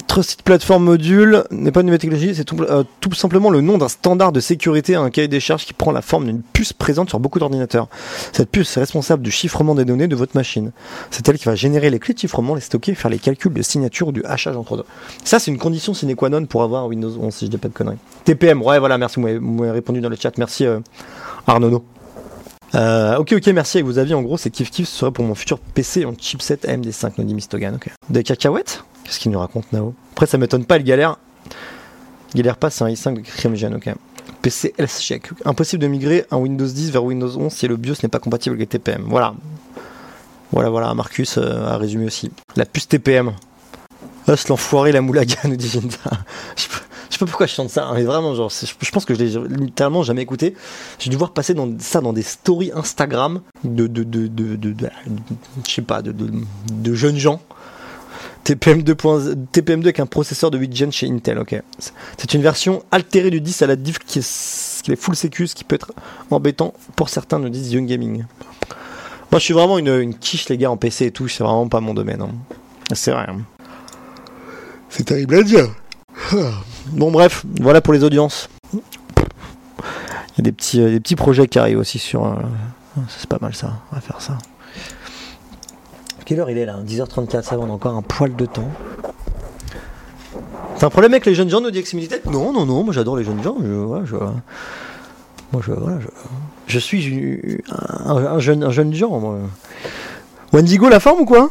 Trusted 0.08 0.44
Platform 0.44 0.84
Module 0.84 1.44
n'est 1.50 1.72
pas 1.72 1.80
une 1.80 1.88
nouvelle 1.88 2.00
technologie, 2.00 2.36
c'est 2.36 2.44
tout, 2.44 2.62
euh, 2.62 2.84
simplement 3.16 3.50
le 3.50 3.62
nom 3.62 3.80
d'un 3.80 3.88
standard 3.88 4.32
de 4.32 4.39
sécurité 4.39 4.94
à 4.94 5.02
un 5.02 5.10
cahier 5.10 5.28
des 5.28 5.39
charges 5.39 5.66
qui 5.66 5.74
prend 5.74 5.91
la 5.91 6.04
forme 6.04 6.26
d'une 6.26 6.44
puce 6.44 6.72
présente 6.72 7.10
sur 7.10 7.20
beaucoup 7.20 7.39
d'ordinateurs. 7.39 7.88
Cette 8.32 8.52
puce 8.52 8.78
est 8.78 8.82
responsable 8.82 9.24
du 9.24 9.32
chiffrement 9.32 9.74
des 9.74 9.86
données 9.86 10.08
de 10.08 10.16
votre 10.16 10.36
machine. 10.36 10.72
C'est 11.10 11.28
elle 11.30 11.39
qui 11.39 11.46
va 11.46 11.56
générer 11.56 11.89
les 11.89 11.98
clés 11.98 12.14
de 12.14 12.20
chiffrement, 12.20 12.54
les 12.54 12.62
stocker, 12.62 12.94
faire 12.94 13.10
les 13.10 13.18
calculs 13.18 13.54
de 13.54 13.62
signature 13.64 14.10
ou 14.10 14.12
du 14.12 14.24
hachage 14.24 14.56
entre 14.56 14.78
deux. 14.78 14.86
Ça, 15.24 15.39
c'est 15.39 15.50
une 15.50 15.58
condition 15.58 15.96
sine 15.96 16.16
qua 16.16 16.30
non 16.30 16.46
pour 16.46 16.62
avoir 16.62 16.86
Windows 16.86 17.12
11, 17.20 17.34
si 17.34 17.46
je 17.48 17.52
dis 17.52 17.58
pas 17.58 17.70
de 17.70 17.74
conneries. 17.74 17.98
TPM, 18.24 18.62
ouais, 18.62 18.78
voilà, 18.78 19.00
merci, 19.00 19.16
vous 19.16 19.22
m'avez- 19.26 19.39
vous 19.39 19.52
m'avez 19.54 19.72
répondu 19.72 20.00
dans 20.00 20.10
le 20.10 20.16
chat. 20.16 20.38
Merci, 20.38 20.68
euh, 20.68 20.80
Arnono. 21.48 21.84
Euh, 22.76 23.17
ok, 23.17 23.34
ok, 23.38 23.47
merci 23.47 23.78
avec 23.78 23.86
vos 23.86 23.99
avis. 23.99 24.13
En 24.13 24.21
gros, 24.21 24.38
c'est 24.38 24.49
kiff 24.49 24.71
kiff. 24.71 24.88
Ce 24.88 24.97
serait 24.97 25.11
pour 25.11 25.26
mon 25.26 25.36
futur 25.36 25.59
PC 25.59 26.05
en 26.05 26.13
chipset 26.17 26.59
AMD5, 26.63 27.13
nous 27.17 27.24
dit 27.26 27.36
Mistogan. 27.36 27.76
Ok. 27.76 27.89
Des 28.09 28.24
cacahuètes 28.24 28.84
Qu'est-ce 29.03 29.19
qu'il 29.19 29.32
nous 29.32 29.39
raconte, 29.39 29.71
Nao? 29.74 29.93
Après, 30.13 30.26
ça 30.26 30.38
m'étonne 30.38 30.65
pas, 30.65 30.78
il 30.78 30.84
galère. 30.84 31.17
Galère 32.36 32.57
pas, 32.57 32.69
c'est 32.69 32.84
un 32.84 32.88
i5 32.88 33.15
de 33.15 33.76
ok. 33.76 33.95
PC 34.41 34.74
health 34.78 34.99
check. 34.99 35.30
Impossible 35.45 35.82
de 35.82 35.88
migrer 35.88 36.26
un 36.32 36.38
Windows 36.38 36.65
10 36.65 36.91
vers 36.91 37.03
Windows 37.03 37.38
11 37.38 37.51
si 37.51 37.67
le 37.67 37.78
BIOS 37.78 37.95
n'est 38.03 38.09
pas 38.09 38.19
compatible 38.19 38.55
avec 38.55 38.69
TPM. 38.69 39.03
Voilà. 39.07 39.36
Voilà, 40.51 40.69
voilà, 40.69 40.93
Marcus 40.93 41.38
euh, 41.38 41.65
a 41.65 41.78
résumé 41.78 42.05
aussi. 42.05 42.32
La 42.55 42.65
puce 42.65 42.88
TPM. 42.88 43.34
Us 44.28 44.47
l'enfoiré, 44.47 44.91
la 44.91 45.01
moulaga, 45.01 45.36
nous 45.45 45.55
dit. 45.55 45.80
Je 47.14 47.20
sais 47.20 47.26
pas- 47.26 47.30
pourquoi 47.30 47.45
je 47.45 47.53
chante 47.53 47.70
ça, 47.70 47.86
hein, 47.86 47.91
mais 47.93 48.03
vraiment, 48.05 48.34
genre, 48.34 48.49
je 48.49 48.89
pense 48.91 49.05
que 49.05 49.14
je 49.14 49.20
l'ai 49.24 49.55
littéralement 49.55 50.01
jamais 50.01 50.24
écouté. 50.24 50.55
J'ai 50.97 51.11
dû 51.11 51.16
voir 51.16 51.30
passer 51.32 51.53
ça 51.80 52.01
dans 52.01 52.11
des 52.11 52.24
stories 52.24 52.72
Instagram 52.74 53.41
de, 53.64 53.86
de, 53.86 54.03
de, 54.03 54.30
je 55.68 55.72
sais 55.72 55.84
pas, 55.84 56.01
de, 56.01 56.93
jeunes 56.95 57.18
gens. 57.18 57.39
TPM 58.45 58.82
2.0 58.82 59.36
TPM2 59.53 59.82
avec 59.84 59.99
un 59.99 60.07
processeur 60.07 60.49
de 60.49 60.57
8 60.57 60.76
gen 60.76 60.91
chez 60.91 61.07
Intel, 61.07 61.38
ok. 61.38 61.61
C'est 62.18 62.34
une 62.34 62.41
version 62.41 62.84
altérée 62.91 63.30
du 63.30 63.41
10 63.41 63.61
à 63.61 63.68
la 63.68 63.76
diff 63.76 63.99
qui 63.99 64.18
est, 64.20 64.95
full 64.95 65.16
sécu, 65.16 65.45
ce 65.45 65.53
qui 65.53 65.64
peut 65.64 65.76
être 65.76 65.93
embêtant 66.32 66.74
pour 66.95 67.09
certains, 67.09 67.38
nous 67.38 67.49
disent 67.49 67.72
Young 67.72 67.86
Gaming. 67.86 68.26
Moi, 69.32 69.39
je 69.39 69.43
suis 69.45 69.53
vraiment 69.53 69.78
une, 69.78 70.16
quiche, 70.18 70.49
les 70.49 70.57
gars, 70.57 70.72
en 70.72 70.78
PC 70.78 71.05
et 71.05 71.11
tout, 71.11 71.28
c'est 71.28 71.43
vraiment 71.43 71.68
pas 71.68 71.80
mon 71.80 71.93
domaine. 71.93 72.22
hein. 72.24 72.32
C'est 72.93 73.11
vrai. 73.11 73.28
hein. 73.30 73.41
C'est 74.89 75.03
terrible 75.03 75.36
à 75.36 75.43
dire. 75.43 75.68
Bon, 76.91 77.11
bref, 77.11 77.45
voilà 77.59 77.81
pour 77.81 77.93
les 77.93 78.03
audiences. 78.03 78.49
Il 78.73 78.79
y 80.38 80.41
a 80.41 80.43
des 80.43 80.51
petits, 80.51 80.81
euh, 80.81 80.89
des 80.89 80.99
petits 80.99 81.15
projets 81.15 81.47
qui 81.47 81.59
arrivent 81.59 81.79
aussi 81.79 81.99
sur. 81.99 82.25
euh, 82.25 82.36
c'est 83.07 83.27
pas 83.29 83.38
mal 83.41 83.53
ça, 83.55 83.73
on 83.91 83.95
va 83.95 84.01
faire 84.01 84.21
ça. 84.21 84.38
Quelle 86.25 86.39
heure 86.39 86.49
il 86.49 86.57
est 86.57 86.65
là? 86.65 86.77
10h34, 86.86 87.43
ça 87.43 87.57
va, 87.57 87.63
on 87.63 87.69
a 87.69 87.73
encore 87.73 87.95
un 87.95 88.01
poil 88.01 88.36
de 88.36 88.45
temps. 88.45 88.69
T'as 90.79 90.88
un 90.88 90.89
problème 90.89 91.13
avec 91.13 91.25
les 91.25 91.36
jeunes 91.36 91.49
gens, 91.49 91.61
nous 91.61 91.71
dit 91.71 91.79
Eximilitech 91.79 92.25
Non, 92.25 92.51
non, 92.51 92.65
non, 92.65 92.84
moi 92.84 92.93
j'adore 92.93 93.17
les 93.17 93.23
jeunes 93.23 93.43
gens. 93.43 93.55
Je, 93.61 94.05
je, 94.05 94.15
moi 95.51 95.61
je, 95.65 95.71
voilà, 95.71 95.99
je, 95.99 96.07
je 96.67 96.79
suis 96.79 97.61
un, 98.05 98.15
un 98.15 98.39
jeune, 98.39 98.63
un 98.63 98.71
jeune 98.71 98.93
genre, 98.93 99.19
moi. 99.19 99.38
Wendigo, 100.51 100.89
la 100.89 100.99
forme 100.99 101.21
ou 101.21 101.25
quoi? 101.25 101.49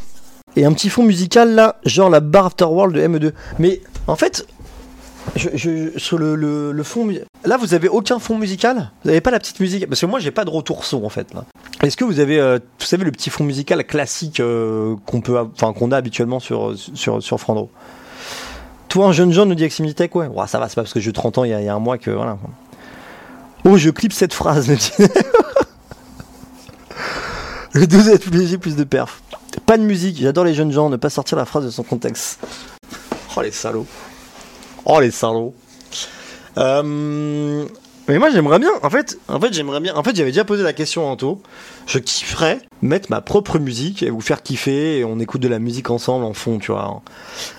Et 0.56 0.64
un 0.64 0.72
petit 0.72 0.90
fond 0.90 1.02
musical 1.02 1.54
là, 1.54 1.76
genre 1.84 2.10
la 2.10 2.20
bar 2.20 2.46
Afterworld 2.46 2.94
de 2.94 3.00
ME2. 3.06 3.32
Mais 3.58 3.80
en 4.06 4.16
fait, 4.16 4.46
je, 5.36 5.90
sur 5.96 6.18
le, 6.18 6.82
fond. 6.82 7.08
Là, 7.44 7.56
vous 7.56 7.74
avez 7.74 7.88
aucun 7.88 8.18
fond 8.18 8.38
musical? 8.38 8.90
Vous 9.04 9.10
avez 9.10 9.20
pas 9.20 9.30
la 9.30 9.38
petite 9.38 9.60
musique? 9.60 9.86
Parce 9.86 10.00
que 10.00 10.06
moi, 10.06 10.20
j'ai 10.20 10.30
pas 10.30 10.44
de 10.44 10.50
retour 10.50 10.84
son 10.84 11.04
en 11.04 11.08
fait. 11.08 11.28
Est-ce 11.82 11.96
que 11.96 12.04
vous 12.04 12.20
avez, 12.20 12.38
euh, 12.38 12.58
vous 12.78 12.86
savez, 12.86 13.04
le 13.04 13.12
petit 13.12 13.30
fond 13.30 13.44
musical 13.44 13.84
classique 13.84 14.40
euh, 14.40 14.96
qu'on 15.06 15.20
peut, 15.20 15.38
enfin 15.38 15.72
qu'on 15.72 15.90
a 15.92 15.96
habituellement 15.96 16.40
sur 16.40 16.74
sur 16.76 17.22
sur 17.22 17.68
Toi, 18.88 19.06
un 19.06 19.12
jeune 19.12 19.32
jeune 19.32 19.48
nous 19.48 19.54
dit 19.54 19.64
Eximilitech, 19.64 20.14
ouais. 20.14 20.28
Ça 20.46 20.58
va, 20.58 20.68
c'est 20.68 20.74
pas 20.74 20.82
parce 20.82 20.92
que 20.92 21.00
j'ai 21.00 21.12
30 21.12 21.38
ans 21.38 21.44
il 21.44 21.50
y, 21.50 21.54
a, 21.54 21.74
un 21.74 21.78
mois 21.78 21.98
que 21.98 22.10
voilà. 22.10 22.38
Oh, 23.64 23.76
je 23.76 23.90
clip 23.90 24.12
cette 24.12 24.34
phrase. 24.34 24.68
le 27.72 27.86
12 27.86 28.08
est 28.08 28.34
léger, 28.34 28.58
plus 28.58 28.76
de 28.76 28.84
perf. 28.84 29.22
Pas 29.66 29.78
de 29.78 29.82
musique. 29.82 30.18
J'adore 30.20 30.44
les 30.44 30.54
jeunes 30.54 30.72
gens. 30.72 30.90
Ne 30.90 30.96
pas 30.96 31.10
sortir 31.10 31.38
la 31.38 31.44
phrase 31.44 31.64
de 31.64 31.70
son 31.70 31.84
contexte. 31.84 32.40
Oh 33.36 33.40
les 33.40 33.50
salauds. 33.50 33.86
Oh 34.84 35.00
les 35.00 35.10
salauds. 35.10 35.54
Euh, 36.58 37.64
Mais 38.08 38.18
moi 38.18 38.30
j'aimerais 38.30 38.58
bien, 38.58 38.70
en 38.82 38.90
fait, 38.90 39.18
en 39.28 39.40
fait 39.40 39.52
j'aimerais 39.54 39.80
bien, 39.80 39.94
en 39.94 40.02
fait 40.02 40.14
j'avais 40.14 40.32
déjà 40.32 40.44
posé 40.44 40.62
la 40.62 40.72
question 40.72 41.08
à 41.08 41.12
Anto, 41.12 41.40
je 41.86 41.98
kifferais 41.98 42.58
mettre 42.82 43.10
ma 43.10 43.20
propre 43.20 43.58
musique 43.60 44.02
et 44.02 44.10
vous 44.10 44.20
faire 44.20 44.42
kiffer 44.42 44.98
et 44.98 45.04
on 45.04 45.20
écoute 45.20 45.40
de 45.40 45.48
la 45.48 45.60
musique 45.60 45.88
ensemble 45.88 46.24
en 46.24 46.34
fond, 46.34 46.58
tu 46.58 46.72
vois. 46.72 47.00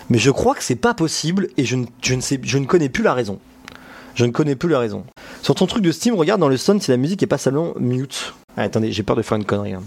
Mais 0.09 0.17
je 0.19 0.29
crois 0.31 0.53
que 0.53 0.63
c'est 0.63 0.75
pas 0.75 0.93
possible 0.93 1.47
et 1.57 1.63
je 1.65 1.77
ne, 1.77 1.85
je 2.01 2.13
ne 2.13 2.21
sais, 2.21 2.39
je 2.43 2.57
ne 2.57 2.65
connais 2.65 2.89
plus 2.89 3.03
la 3.03 3.13
raison. 3.13 3.39
Je 4.15 4.25
ne 4.25 4.31
connais 4.31 4.55
plus 4.55 4.69
la 4.69 4.79
raison. 4.79 5.05
Sur 5.41 5.55
ton 5.55 5.65
truc 5.65 5.81
de 5.81 5.91
Steam, 5.91 6.13
regarde 6.15 6.39
dans 6.41 6.49
le 6.49 6.57
son 6.57 6.79
si 6.79 6.91
la 6.91 6.97
musique 6.97 7.23
est 7.23 7.27
pas 7.27 7.39
seulement 7.39 7.73
mute. 7.79 8.33
Ah, 8.57 8.61
attendez, 8.63 8.91
j'ai 8.91 9.01
peur 9.01 9.15
de 9.15 9.21
faire 9.23 9.37
une 9.37 9.45
connerie. 9.45 9.73
hein. 9.73 9.81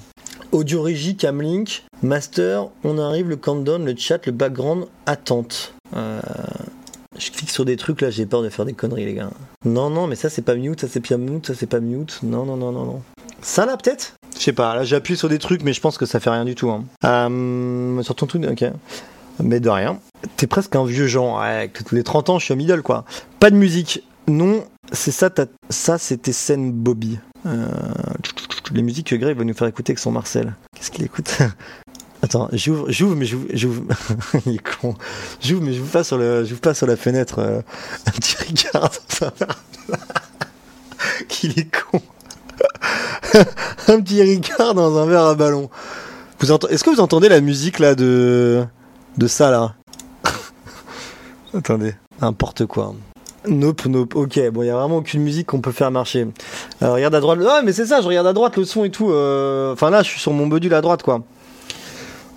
Audio 0.50 0.82
régie, 0.82 1.16
camlink, 1.16 1.84
master, 2.02 2.66
on 2.82 2.98
arrive, 2.98 3.28
le 3.28 3.36
countdown, 3.36 3.84
le 3.84 3.94
chat, 3.96 4.24
le 4.26 4.32
background, 4.32 4.86
attente. 5.04 5.74
Euh, 5.94 6.18
je 7.18 7.30
clique 7.30 7.50
sur 7.50 7.64
des 7.64 7.76
trucs 7.76 8.00
là, 8.00 8.10
j'ai 8.10 8.26
peur 8.26 8.42
de 8.42 8.48
faire 8.48 8.64
des 8.64 8.72
conneries, 8.72 9.04
les 9.04 9.14
gars. 9.14 9.30
Non, 9.64 9.90
non, 9.90 10.06
mais 10.06 10.16
ça 10.16 10.28
c'est 10.28 10.42
pas 10.42 10.54
mute, 10.54 10.80
ça 10.80 10.88
c'est 10.88 11.06
pas 11.06 11.16
mute, 11.16 11.46
ça 11.46 11.54
c'est 11.54 11.66
pas 11.66 11.80
mute. 11.80 12.20
Non, 12.22 12.44
non, 12.44 12.56
non, 12.56 12.72
non, 12.72 12.84
non. 12.84 13.02
Ça 13.42 13.66
là 13.66 13.76
peut-être? 13.76 14.14
Je 14.36 14.42
sais 14.42 14.52
pas, 14.52 14.74
là 14.74 14.84
j'ai 14.84 14.96
appuyé 14.96 15.16
sur 15.16 15.28
des 15.28 15.38
trucs, 15.38 15.62
mais 15.62 15.72
je 15.72 15.80
pense 15.80 15.98
que 15.98 16.06
ça 16.06 16.20
fait 16.20 16.30
rien 16.30 16.44
du 16.44 16.54
tout. 16.54 16.70
Hein. 16.70 16.84
Euh, 17.04 18.02
sur 18.02 18.14
ton 18.14 18.26
truc, 18.26 18.44
ok. 18.44 18.64
Mais 19.42 19.60
de 19.60 19.68
rien. 19.68 19.98
T'es 20.36 20.46
presque 20.46 20.74
un 20.76 20.84
vieux 20.84 21.06
genre, 21.06 21.40
ouais, 21.40 21.68
tous 21.68 21.94
les 21.94 22.02
30 22.02 22.30
ans, 22.30 22.38
je 22.38 22.44
suis 22.44 22.54
un 22.54 22.56
middle 22.56 22.82
quoi. 22.82 23.04
Pas 23.38 23.50
de 23.50 23.56
musique. 23.56 24.02
Non, 24.28 24.64
c'est 24.92 25.12
ça, 25.12 25.30
ça 25.70 25.98
c'était 25.98 26.32
scène 26.32 26.72
Bobby. 26.72 27.18
Euh, 27.46 27.68
les 28.72 28.82
musiques 28.82 29.08
que 29.08 29.16
Grey 29.16 29.34
va 29.34 29.44
nous 29.44 29.54
faire 29.54 29.68
écouter 29.68 29.92
avec 29.92 29.98
son 29.98 30.10
Marcel. 30.10 30.54
Qu'est-ce 30.74 30.90
qu'il 30.90 31.04
écoute? 31.04 31.38
Attends, 32.22 32.48
j'ouvre, 32.52 32.86
j'ouvre, 32.90 33.14
mais 33.14 33.26
j'ouvre, 33.26 33.46
j'ouvre. 33.52 33.82
Il 34.46 34.54
est 34.56 34.62
con. 34.80 34.94
J'ouvre, 35.40 35.62
mais 35.62 35.72
j'ouvre 35.74 35.90
pas 35.90 36.04
sur 36.04 36.18
le, 36.18 36.44
j'ouvre 36.44 36.60
pas 36.60 36.74
sur 36.74 36.86
la 36.86 36.96
fenêtre. 36.96 37.38
euh, 37.40 37.60
un 38.06 38.10
petit 38.12 38.36
regard 38.48 38.90
dans 38.90 39.26
un 39.26 39.32
verre. 39.38 39.56
Qu'il 41.28 41.58
est 41.58 41.68
con. 41.70 42.00
un 43.88 44.00
petit 44.00 44.22
Ricard 44.22 44.74
dans 44.74 44.96
un 44.98 45.06
verre 45.06 45.24
à 45.26 45.34
ballon. 45.34 45.68
Vous 46.40 46.50
Est-ce 46.52 46.82
que 46.84 46.90
vous 46.90 47.00
entendez 47.00 47.28
la 47.28 47.40
musique 47.40 47.78
là 47.78 47.94
de, 47.94 48.64
de 49.18 49.26
ça 49.26 49.50
là? 49.50 49.74
Attendez, 51.54 51.94
n'importe 52.20 52.66
quoi. 52.66 52.94
Nope, 53.46 53.86
nope. 53.86 54.16
Ok, 54.16 54.40
bon, 54.50 54.62
il 54.62 54.66
y 54.66 54.70
a 54.70 54.76
vraiment 54.76 54.96
aucune 54.96 55.22
musique 55.22 55.46
qu'on 55.46 55.60
peut 55.60 55.72
faire 55.72 55.90
marcher. 55.90 56.26
Euh, 56.82 56.92
regarde 56.92 57.14
à 57.14 57.20
droite. 57.20 57.38
Ah, 57.48 57.60
mais 57.64 57.72
c'est 57.72 57.86
ça, 57.86 58.00
je 58.00 58.06
regarde 58.06 58.26
à 58.26 58.32
droite 58.32 58.56
le 58.56 58.64
son 58.64 58.84
et 58.84 58.90
tout. 58.90 59.10
euh, 59.10 59.72
Enfin 59.72 59.90
là, 59.90 60.02
je 60.02 60.08
suis 60.08 60.20
sur 60.20 60.32
mon 60.32 60.46
module 60.46 60.74
à 60.74 60.80
droite, 60.80 61.02
quoi. 61.02 61.22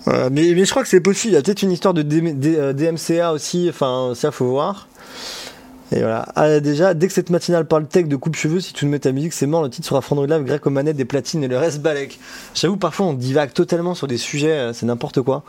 Mais, 0.06 0.28
mais 0.54 0.64
je 0.64 0.70
crois 0.70 0.82
que 0.82 0.88
c'est 0.88 1.00
possible. 1.00 1.32
Il 1.32 1.36
y 1.36 1.38
a 1.38 1.42
peut-être 1.42 1.62
une 1.62 1.72
histoire 1.72 1.94
de 1.94 2.02
D- 2.02 2.32
D- 2.32 2.56
euh, 2.56 2.72
DMCA 2.72 3.32
aussi. 3.32 3.66
Enfin, 3.68 4.12
ça, 4.14 4.30
faut 4.30 4.46
voir. 4.46 4.88
Et 5.92 5.98
voilà. 5.98 6.28
Ah, 6.36 6.60
déjà, 6.60 6.94
dès 6.94 7.08
que 7.08 7.12
cette 7.12 7.30
matinale 7.30 7.66
parle 7.66 7.84
tech 7.86 8.06
de 8.06 8.14
coupe-cheveux, 8.14 8.60
si 8.60 8.72
tu 8.72 8.84
nous 8.84 8.92
mets 8.92 9.00
ta 9.00 9.10
musique, 9.10 9.32
c'est 9.32 9.46
mort. 9.46 9.64
Le 9.64 9.70
titre 9.70 9.88
sera 9.88 10.00
Frandroid 10.00 10.28
Live, 10.28 10.44
grec 10.44 10.64
aux 10.64 10.70
manettes, 10.70 10.96
des 10.96 11.04
platines 11.04 11.42
et 11.42 11.48
le 11.48 11.58
reste 11.58 11.80
balèque. 11.80 12.20
J'avoue, 12.54 12.76
parfois, 12.76 13.06
on 13.06 13.12
divague 13.12 13.52
totalement 13.52 13.96
sur 13.96 14.06
des 14.06 14.16
sujets, 14.16 14.52
euh, 14.52 14.72
c'est 14.72 14.86
n'importe 14.86 15.20
quoi. 15.20 15.42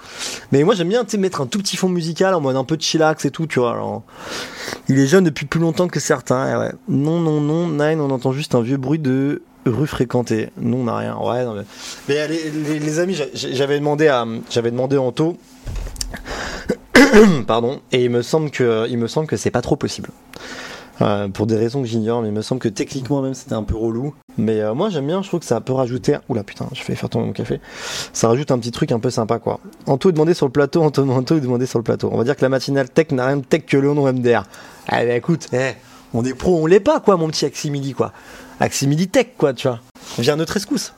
Mais 0.52 0.64
moi, 0.64 0.74
j'aime 0.74 0.90
bien, 0.90 1.06
mettre 1.20 1.42
un 1.42 1.46
tout 1.46 1.60
petit 1.60 1.78
fond 1.78 1.90
musical 1.90 2.34
en 2.34 2.42
mode 2.42 2.56
un 2.56 2.64
peu 2.64 2.76
de 2.76 2.82
chillax 2.82 3.24
et 3.26 3.30
tout, 3.30 3.46
tu 3.46 3.60
vois. 3.60 3.74
Alors, 3.74 4.02
il 4.90 4.98
est 4.98 5.06
jeune 5.06 5.24
depuis 5.26 5.46
plus 5.46 5.60
longtemps 5.60 5.88
que 5.88 6.00
certains. 6.00 6.60
ouais. 6.60 6.72
Non, 6.90 7.20
non, 7.20 7.40
non, 7.40 7.68
Nine, 7.68 8.02
on 8.02 8.10
entend 8.10 8.32
juste 8.32 8.56
un 8.56 8.62
vieux 8.62 8.78
bruit 8.78 8.98
de 9.00 9.44
rue 9.66 9.88
fréquentée. 9.88 10.50
Non, 10.58 10.78
on 10.78 10.84
n'a 10.86 10.98
rien. 10.98 11.18
Ouais, 11.18 11.44
non, 11.46 11.56
mais. 11.56 12.28
Les, 12.80 13.00
amis, 13.00 13.14
j'a- 13.14 13.26
j'avais 13.34 13.80
demandé 13.80 14.08
à, 14.08 14.26
j'avais 14.50 14.72
demandé 14.72 14.98
Anto. 14.98 15.38
Pardon. 17.48 17.82
Et 17.92 18.04
il 18.06 18.10
me 18.10 18.22
semble 18.22 18.52
que, 18.52 18.88
il 18.90 18.98
me 18.98 19.08
semble 19.08 19.28
que 19.28 19.38
c'est 19.38 19.52
pas 19.52 19.62
trop 19.62 19.76
possible. 19.76 20.10
Euh, 21.02 21.30
pour 21.30 21.48
des 21.48 21.56
raisons 21.56 21.82
que 21.82 21.88
j'ignore, 21.88 22.22
mais 22.22 22.28
il 22.28 22.34
me 22.34 22.44
semble 22.44 22.62
que 22.62 22.68
techniquement 22.68 23.24
même 23.24 23.34
c'était 23.34 23.54
un 23.54 23.64
peu 23.64 23.76
relou. 23.76 24.14
Mais 24.38 24.62
euh, 24.62 24.76
moi 24.76 24.90
j'aime 24.92 25.08
bien, 25.08 25.24
je 25.24 25.28
trouve 25.30 25.40
que 25.40 25.48
ça 25.48 25.60
peut 25.60 25.74
rajouter. 25.74 26.18
Oula 26.30 26.44
putain, 26.44 26.68
je 26.74 26.82
fais 26.84 26.94
faire 26.94 27.10
tomber 27.10 27.26
mon 27.26 27.32
café. 27.32 27.60
Ça 28.14 28.28
rajoute 28.28 28.52
un 28.52 28.60
petit 28.60 28.70
truc 28.72 28.92
un 28.92 29.00
peu 29.00 29.10
sympa 29.10 29.40
quoi. 29.40 29.60
Anto 29.88 30.10
est 30.10 30.12
demandé 30.12 30.36
sur 30.36 30.46
le 30.46 30.52
plateau, 30.52 30.84
Anto, 30.84 31.02
Anto 31.10 31.38
est 31.38 31.42
demandé 31.42 31.66
sur 31.66 31.80
le 31.80 31.84
plateau. 31.84 32.10
On 32.12 32.18
va 32.18 32.24
dire 32.24 32.36
que 32.36 32.44
la 32.44 32.50
matinale 32.50 32.88
tech 32.88 33.10
n'a 33.12 33.26
rien 33.26 33.38
de 33.38 33.44
tech 33.44 33.66
que 33.66 33.78
le 33.78 33.92
nom 33.94 34.12
MDR. 34.14 34.44
Ah 34.88 35.04
bah 35.04 35.16
écoute, 35.16 35.48
eh, 35.54 35.72
on 36.14 36.24
est 36.24 36.36
pro, 36.36 36.62
on 36.62 36.68
l'est 36.68 36.80
pas 36.80 37.00
quoi, 37.00 37.18
mon 37.18 37.30
petit 37.30 37.46
Aximili 37.46 37.94
quoi. 37.94 38.12
Aximili 38.62 39.08
tech 39.08 39.30
quoi, 39.38 39.54
tu 39.54 39.68
vois. 39.68 39.80
Viens 40.20 40.34
à 40.34 40.38
notre 40.38 40.54
rescousse. 40.54 40.94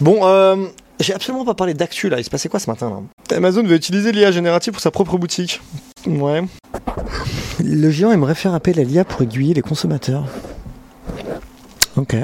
Bon, 0.00 0.26
euh, 0.26 0.66
j'ai 1.00 1.14
absolument 1.14 1.46
pas 1.46 1.54
parlé 1.54 1.72
d'actu 1.72 2.10
là. 2.10 2.20
Il 2.20 2.24
se 2.24 2.28
passait 2.28 2.50
quoi 2.50 2.60
ce 2.60 2.68
matin 2.68 2.90
là 2.90 3.36
Amazon 3.36 3.62
veut 3.62 3.76
utiliser 3.76 4.12
l'IA 4.12 4.30
générative 4.30 4.74
pour 4.74 4.82
sa 4.82 4.90
propre 4.90 5.16
boutique. 5.16 5.62
Ouais. 6.06 6.42
Le 7.64 7.90
géant 7.90 8.12
aimerait 8.12 8.34
faire 8.34 8.52
appel 8.52 8.78
à 8.78 8.84
l'IA 8.84 9.04
pour 9.04 9.22
aiguiller 9.22 9.54
les 9.54 9.62
consommateurs. 9.62 10.26
Ok. 11.96 12.14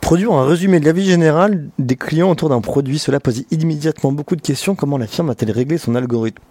Produire 0.00 0.32
un 0.32 0.44
résumé 0.44 0.80
de 0.80 0.86
la 0.86 0.92
vie 0.92 1.06
générale 1.06 1.68
des 1.78 1.96
clients 1.96 2.30
autour 2.30 2.48
d'un 2.48 2.60
produit, 2.60 2.98
cela 2.98 3.20
pose 3.20 3.44
immédiatement 3.52 4.10
beaucoup 4.10 4.34
de 4.34 4.42
questions. 4.42 4.74
Comment 4.74 4.98
la 4.98 5.06
firme 5.06 5.30
a-t-elle 5.30 5.52
réglé 5.52 5.78
son 5.78 5.94
algorithme? 5.94 6.42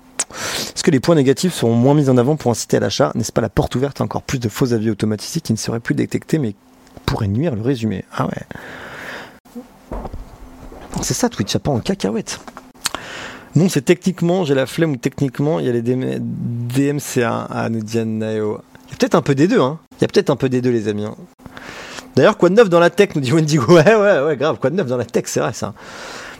Est-ce 0.74 0.84
que 0.84 0.92
les 0.92 1.02
points 1.02 1.16
négatifs 1.16 1.54
seront 1.54 1.74
moins 1.74 1.94
mis 1.94 2.10
en 2.10 2.18
avant 2.18 2.38
pour 2.38 2.52
inciter 2.52 2.78
à 2.78 2.80
l'achat? 2.80 3.12
N'est-ce 3.16 3.34
pas 3.34 3.42
la 3.42 3.50
porte 3.50 3.76
ouverte 3.76 4.00
à 4.00 4.06
encore 4.06 4.24
plus 4.24 4.40
de 4.40 4.48
faux 4.48 4.72
avis 4.72 4.90
automatisés 4.90 5.42
qui 5.42 5.52
ne 5.52 5.58
seraient 5.58 5.82
plus 5.82 5.96
détectés 5.96 6.38
mais 6.38 6.56
pourraient 7.06 7.28
nuire 7.28 7.56
le 7.56 7.62
résumé 7.62 8.06
Ah 8.16 8.26
ouais. 8.28 10.00
C'est 11.02 11.14
ça 11.14 11.30
Twitch, 11.30 11.52
ça 11.52 11.60
pas 11.60 11.72
en 11.72 11.80
cacahuète. 11.80 12.40
Non, 13.56 13.70
c'est 13.70 13.82
techniquement, 13.84 14.44
j'ai 14.44 14.54
la 14.56 14.66
flemme 14.66 14.92
ou 14.94 14.98
techniquement, 14.98 15.60
il 15.60 15.66
y 15.66 15.70
a 15.70 15.72
les 15.72 15.82
DM 15.82 16.18
DMCA 16.20 17.44
à 17.50 17.70
nous 17.70 17.82
dit 17.82 18.04
Nao. 18.04 18.60
Il 18.88 18.92
y 18.92 18.94
a 18.94 18.98
peut-être 18.98 19.16
un 19.16 19.22
peu 19.22 19.36
des 19.36 19.48
deux, 19.48 19.62
hein. 19.62 19.80
Il 20.00 20.02
y 20.02 20.06
a 20.06 20.08
peut-être 20.08 20.30
un 20.30 20.36
peu 20.36 20.50
des 20.50 20.62
deux, 20.62 20.72
les 20.72 20.88
amis. 20.88 21.06
hein. 21.06 21.16
D'ailleurs, 22.16 22.38
quoi 22.38 22.50
de 22.50 22.56
neuf 22.56 22.70
dans 22.70 22.80
la 22.80 22.90
tech, 22.90 23.10
nous 23.16 23.22
dit 23.22 23.32
Wendigo. 23.32 23.66
Ouais, 23.76 23.96
ouais, 23.96 24.22
ouais, 24.22 24.38
grave, 24.38 24.58
quoi 24.60 24.70
de 24.70 24.76
neuf 24.76 24.88
dans 24.88 24.98
la 24.98 25.06
tech, 25.06 25.24
c'est 25.28 25.40
vrai 25.40 25.54
ça. 25.54 25.74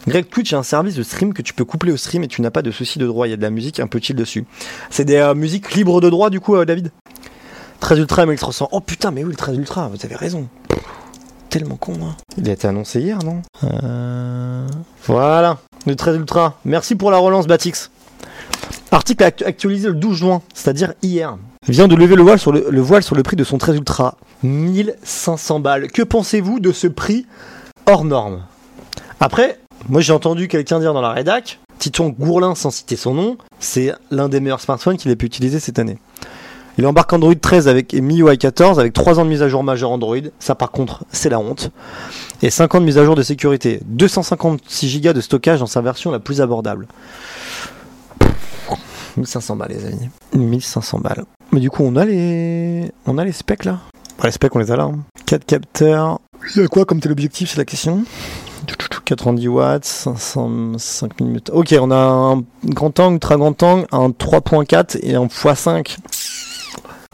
Greg 0.08 0.30
Twitch 0.30 0.54
est 0.54 0.56
un 0.56 0.64
service 0.64 0.96
de 0.96 1.04
stream 1.04 1.34
que 1.34 1.42
tu 1.42 1.54
peux 1.54 1.66
coupler 1.66 1.92
au 1.92 1.98
stream 1.98 2.24
et 2.24 2.28
tu 2.28 2.42
n'as 2.42 2.52
pas 2.52 2.62
de 2.62 2.70
souci 2.70 3.00
de 3.00 3.08
droit. 3.08 3.28
Il 3.28 3.32
y 3.32 3.34
a 3.34 3.38
de 3.38 3.42
la 3.42 3.50
musique 3.50 3.80
un 3.80 3.88
peu 3.88 4.00
chill 4.00 4.16
dessus. 4.16 4.46
C'est 4.90 5.06
des 5.06 5.16
euh, 5.16 5.34
musiques 5.34 5.74
libres 5.74 6.00
de 6.02 6.10
droit, 6.10 6.30
du 6.30 6.40
coup, 6.40 6.56
euh, 6.56 6.66
David? 6.66 6.92
13 7.80 8.00
Ultra 8.00 8.26
M1300. 8.26 8.68
Oh 8.72 8.80
putain, 8.80 9.12
mais 9.12 9.24
oui, 9.24 9.30
le 9.32 9.36
13 9.36 9.58
Ultra, 9.58 9.88
vous 9.90 9.98
avez 10.04 10.16
raison. 10.16 10.48
Tellement 11.50 11.76
con, 11.76 11.94
hein. 12.04 12.16
Il 12.38 12.50
a 12.50 12.54
été 12.54 12.68
annoncé 12.68 13.00
hier, 13.02 13.20
non 13.24 13.42
Euh, 13.64 14.68
Voilà, 15.06 15.58
le 15.86 15.96
13 15.96 16.18
Ultra. 16.18 16.58
Merci 16.66 16.96
pour 16.96 17.12
la 17.12 17.18
relance, 17.18 17.48
Batix. 17.48 17.92
Article 18.92 19.24
actu- 19.24 19.44
actualisé 19.46 19.88
le 19.88 19.94
12 19.96 20.18
juin, 20.18 20.42
c'est-à-dire 20.54 20.94
hier. 21.02 21.38
Vient 21.68 21.88
de 21.88 21.96
lever 21.96 22.16
le 22.16 22.24
voile, 22.24 22.40
sur 22.40 22.52
le, 22.52 22.68
le 22.70 22.82
voile 22.82 23.04
sur 23.04 23.16
le 23.16 23.24
prix 23.24 23.36
de 23.36 23.44
son 23.44 23.58
13 23.58 23.76
Ultra. 23.76 24.18
1500 24.44 25.60
balles. 25.60 25.88
Que 25.92 26.02
pensez-vous 26.02 26.60
de 26.60 26.72
ce 26.72 26.88
prix 26.88 27.26
hors 27.86 28.06
norme? 28.06 28.44
Après, 29.20 29.60
moi 29.90 30.02
j'ai 30.02 30.14
entendu 30.14 30.48
quelqu'un 30.48 30.80
dire 30.80 30.94
dans 30.94 31.02
la 31.02 31.12
rédac, 31.12 31.60
Titon 31.80 32.10
Gourlin 32.10 32.56
sans 32.56 32.70
citer 32.72 32.96
son 32.96 33.14
nom, 33.14 33.38
c'est 33.60 33.94
l'un 34.12 34.30
des 34.30 34.40
meilleurs 34.40 34.62
smartphones 34.62 34.98
qu'il 34.98 35.12
ait 35.12 35.16
pu 35.16 35.26
utiliser 35.26 35.60
cette 35.60 35.80
année. 35.80 35.98
Il 36.78 36.86
embarque 36.86 37.14
Android 37.14 37.34
13 37.34 37.68
avec 37.68 37.94
et 37.94 38.02
MIUI 38.02 38.38
14 38.38 38.80
avec 38.80 38.94
3 38.94 39.20
ans 39.20 39.26
de 39.26 39.30
mise 39.30 39.42
à 39.42 39.48
jour 39.48 39.64
majeure 39.64 39.92
Android. 39.92 40.18
Ça 40.40 40.56
par 40.56 40.72
contre, 40.72 41.06
c'est 41.12 41.30
la 41.30 41.40
honte. 41.40 41.72
Et 42.42 42.50
5 42.50 42.76
ans 42.76 42.80
de 42.82 42.86
mise 42.86 42.98
à 42.98 43.06
jour 43.06 43.16
de 43.16 43.24
sécurité. 43.24 43.80
256 43.86 45.02
Go 45.02 45.14
de 45.14 45.22
stockage 45.22 45.60
dans 45.60 45.68
sa 45.68 45.82
version 45.82 46.12
la 46.12 46.20
plus 46.20 46.42
abordable. 46.42 46.88
1500 49.18 49.56
balles 49.56 49.70
les 49.70 49.86
amis. 49.86 50.10
1500 50.34 51.00
balles. 51.00 51.24
Mais 51.52 51.62
du 51.62 51.70
coup 51.70 51.84
on 51.84 51.96
a 51.96 52.04
les 52.04 52.92
on 53.06 53.18
a 53.18 53.24
les 53.24 53.32
specs 53.32 53.64
là. 53.64 53.80
Les 54.24 54.32
specs 54.32 54.54
on 54.56 54.60
les 54.60 54.72
a 54.72 54.76
là. 54.76 54.92
4 55.26 55.46
capteurs. 55.46 56.20
Il 56.56 56.62
y 56.62 56.66
a 56.66 56.68
quoi 56.68 56.84
comme 56.86 57.00
téléobjectif 57.00 57.52
c'est 57.52 57.58
la 57.58 57.66
question? 57.66 58.04
90 59.06 59.48
watts, 59.48 59.86
505 59.86 61.22
mm. 61.22 61.38
Ok, 61.54 61.76
on 61.80 61.92
a 61.92 61.96
un 61.96 62.44
grand 62.66 63.00
angle, 63.00 63.16
ultra 63.16 63.38
grand 63.38 63.64
angle, 63.64 63.86
un 63.92 64.10
3.4 64.10 65.00
et 65.04 65.16
un 65.16 65.28
x5. 65.28 65.98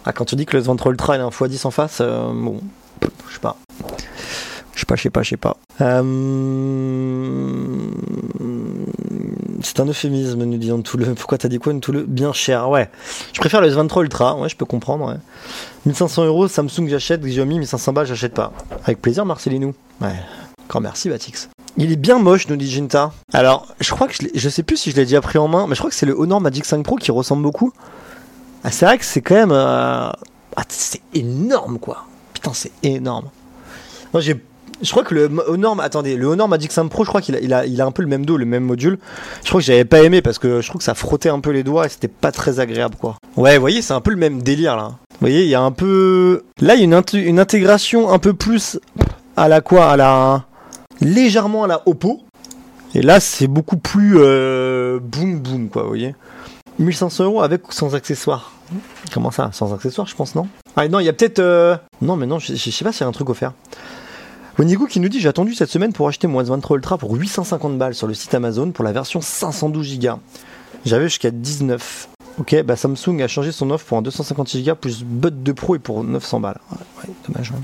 Ah, 0.06 0.14
quand 0.14 0.26
tu 0.26 0.36
dis 0.36 0.46
que 0.46 0.58
le 0.58 0.64
Ventre 0.64 0.88
Ultra 0.88 1.16
il 1.16 1.22
a 1.22 1.26
un 1.26 1.30
x10 1.30 1.68
en 1.68 1.72
face, 1.72 2.00
euh, 2.02 2.32
bon, 2.34 2.60
je 3.02 3.34
sais 3.34 3.40
pas. 3.40 3.56
Je 4.74 4.80
sais 4.80 4.86
pas, 4.86 4.96
je 4.96 5.02
sais 5.04 5.10
pas, 5.10 5.22
je 5.24 5.30
sais 5.30 5.38
pas. 5.38 5.58
Euh, 5.82 6.16
C'est 9.62 9.80
un 9.80 9.86
euphémisme, 9.86 10.44
nous 10.44 10.58
dit 10.58 10.72
Antoule. 10.72 11.14
Pourquoi 11.16 11.38
t'as 11.38 11.50
dit 11.50 11.60
quoi, 11.60 11.74
Antoule 11.74 12.06
Bien 12.08 12.34
cher, 12.34 12.70
ouais. 12.70 12.90
Je 13.34 13.40
préfère 13.40 13.62
le 13.62 13.70
S23 13.70 14.02
Ultra, 14.04 14.36
ouais, 14.40 14.50
je 14.50 14.56
peux 14.56 14.66
comprendre, 14.66 15.06
ouais. 15.08 15.18
1500 15.86 16.26
euros, 16.26 16.48
Samsung 16.48 16.88
j'achète, 16.88 17.22
Xiaomi 17.22 17.60
1500 17.60 17.94
balles 17.94 18.08
j'achète 18.08 18.34
pas. 18.34 18.54
Avec 18.86 19.02
plaisir, 19.02 19.26
Marcelinou. 19.26 19.76
Ouais. 20.02 20.16
Encore 20.66 20.82
merci, 20.82 21.10
Batix. 21.10 21.50
Il 21.78 21.92
est 21.92 21.96
bien 21.96 22.18
moche, 22.20 22.48
nous 22.48 22.56
dit 22.56 22.70
Jinta. 22.70 23.12
Alors, 23.34 23.68
je 23.80 23.92
crois 23.92 24.08
que 24.08 24.14
je, 24.14 24.28
je 24.34 24.50
sais 24.50 24.64
plus 24.64 24.78
si 24.78 24.92
je 24.92 24.96
l'ai 24.96 25.06
déjà 25.06 25.22
pris 25.22 25.38
en 25.38 25.48
main, 25.48 25.68
mais 25.68 25.76
je 25.76 25.80
crois 25.80 25.90
que 25.90 25.96
c'est 25.96 26.06
le 26.06 26.14
Honor 26.18 26.42
Magic 26.42 26.66
5 26.66 26.84
Pro 26.84 26.96
qui 26.96 27.12
ressemble 27.12 27.44
beaucoup. 27.44 27.72
Ah, 28.64 28.72
c'est 28.72 28.86
vrai 28.86 28.98
que 28.98 29.06
c'est 29.06 29.22
quand 29.22 29.36
même. 29.36 29.52
euh, 29.52 30.10
Ah, 30.56 30.64
c'est 30.70 31.02
énorme, 31.14 31.80
quoi. 31.80 32.06
Putain, 32.34 32.52
c'est 32.54 32.72
énorme. 32.84 33.26
Moi, 34.14 34.22
j'ai. 34.22 34.36
Je 34.82 34.90
crois 34.90 35.04
que 35.04 35.14
le 35.14 35.30
Honor, 35.48 35.80
attendez, 35.80 36.16
le 36.16 36.26
Honor 36.26 36.48
Magic 36.48 36.72
5 36.72 36.90
Pro, 36.90 37.04
je 37.04 37.10
crois 37.10 37.22
qu'il 37.22 37.36
a, 37.36 37.66
il 37.66 37.82
a, 37.82 37.86
un 37.86 37.92
peu 37.92 38.02
le 38.02 38.08
même 38.08 38.26
dos, 38.26 38.36
le 38.36 38.46
même 38.46 38.64
module. 38.64 38.98
Je 39.44 39.50
crois 39.50 39.62
que 39.62 39.66
j'avais 39.66 39.86
pas 39.86 40.02
aimé 40.02 40.24
parce 40.24 40.40
que 40.40 40.60
je 40.60 40.68
trouve 40.68 40.80
que 40.80 40.84
ça 40.86 40.96
frottait 40.96 41.30
un 41.30 41.40
peu 41.40 41.52
les 41.52 41.62
doigts 41.62 41.86
et 41.86 41.90
c'était 41.90 42.08
pas 42.08 42.32
très 42.32 42.60
agréable, 42.60 42.96
quoi. 43.00 43.16
Ouais, 43.38 43.56
vous 43.56 43.62
voyez, 43.62 43.84
c'est 43.84 43.94
un 43.94 44.02
peu 44.02 44.10
le 44.10 44.18
même 44.18 44.42
délire 44.42 44.76
là. 44.76 44.88
Vous 45.12 45.18
voyez, 45.28 45.44
il 45.44 45.50
y 45.50 45.54
a 45.56 45.62
un 45.62 45.72
peu. 45.72 46.44
Là, 46.60 46.74
il 46.74 46.80
y 46.80 46.82
a 46.82 46.86
une, 46.86 47.04
une 47.14 47.40
intégration 47.40 48.12
un 48.12 48.18
peu 48.18 48.34
plus 48.34 48.80
à 49.38 49.48
la 49.48 49.62
quoi 49.62 49.92
À 49.92 49.98
la. 49.98 50.46
légèrement 51.00 51.64
à 51.66 51.68
la 51.68 51.84
Oppo. 51.88 52.22
Et 52.96 53.04
là, 53.04 53.20
c'est 53.20 53.48
beaucoup 53.48 53.78
plus 53.78 54.16
euh, 54.18 55.00
boum 55.00 55.40
boum, 55.40 55.70
quoi, 55.70 55.84
vous 55.84 55.90
voyez. 55.90 56.16
1500 56.82 57.24
euros 57.26 57.42
avec 57.42 57.68
ou 57.68 57.72
sans 57.72 57.96
accessoires 57.96 58.52
Comment 59.14 59.32
ça 59.32 59.52
Sans 59.54 59.74
accessoires, 59.74 60.08
je 60.08 60.16
pense, 60.16 60.36
non? 60.36 60.48
Ah 60.76 60.88
non, 60.88 61.00
il 61.00 61.06
y 61.06 61.10
a 61.10 61.14
peut-être. 61.14 61.40
euh, 61.40 61.76
Non, 62.02 62.16
mais 62.16 62.26
non, 62.26 62.40
je, 62.40 62.56
sais 62.56 62.84
pas 62.86 62.92
s'il 62.92 63.02
y 63.02 63.04
a 63.04 63.08
un 63.08 63.12
truc 63.12 63.30
offert. 63.30 63.54
Wenigo 64.58 64.86
qui 64.86 65.00
nous 65.00 65.10
dit 65.10 65.20
J'ai 65.20 65.30
attendu 65.30 65.54
cette 65.54 65.70
semaine 65.70 65.94
pour 65.94 66.08
acheter 66.08 66.28
mon 66.28 66.42
S23 66.42 66.76
Ultra 66.76 66.98
pour 66.98 67.14
850 67.16 67.78
balles 67.78 67.96
sur 67.96 68.08
le 68.08 68.14
site 68.14 68.34
Amazon 68.34 68.72
pour 68.72 68.84
la 68.86 68.92
version 68.94 69.22
512 69.22 70.00
Go. 70.00 70.10
J'avais 70.86 71.06
jusqu'à 71.06 71.32
19. 71.32 72.10
Ok, 72.40 72.64
bah 72.64 72.76
Samsung 72.78 73.22
a 73.22 73.28
changé 73.28 73.52
son 73.52 73.70
offre 73.72 73.86
pour 73.86 73.98
un 73.98 74.02
256 74.02 74.64
Go 74.64 74.76
plus 74.76 75.04
Bud 75.04 75.44
de 75.44 75.52
Pro 75.52 75.76
et 75.76 75.80
pour 75.80 76.04
900 76.04 76.40
balles. 76.40 76.60
Ouais, 76.72 76.78
ouais, 77.04 77.14
dommage. 77.28 77.52
hein. 77.56 77.62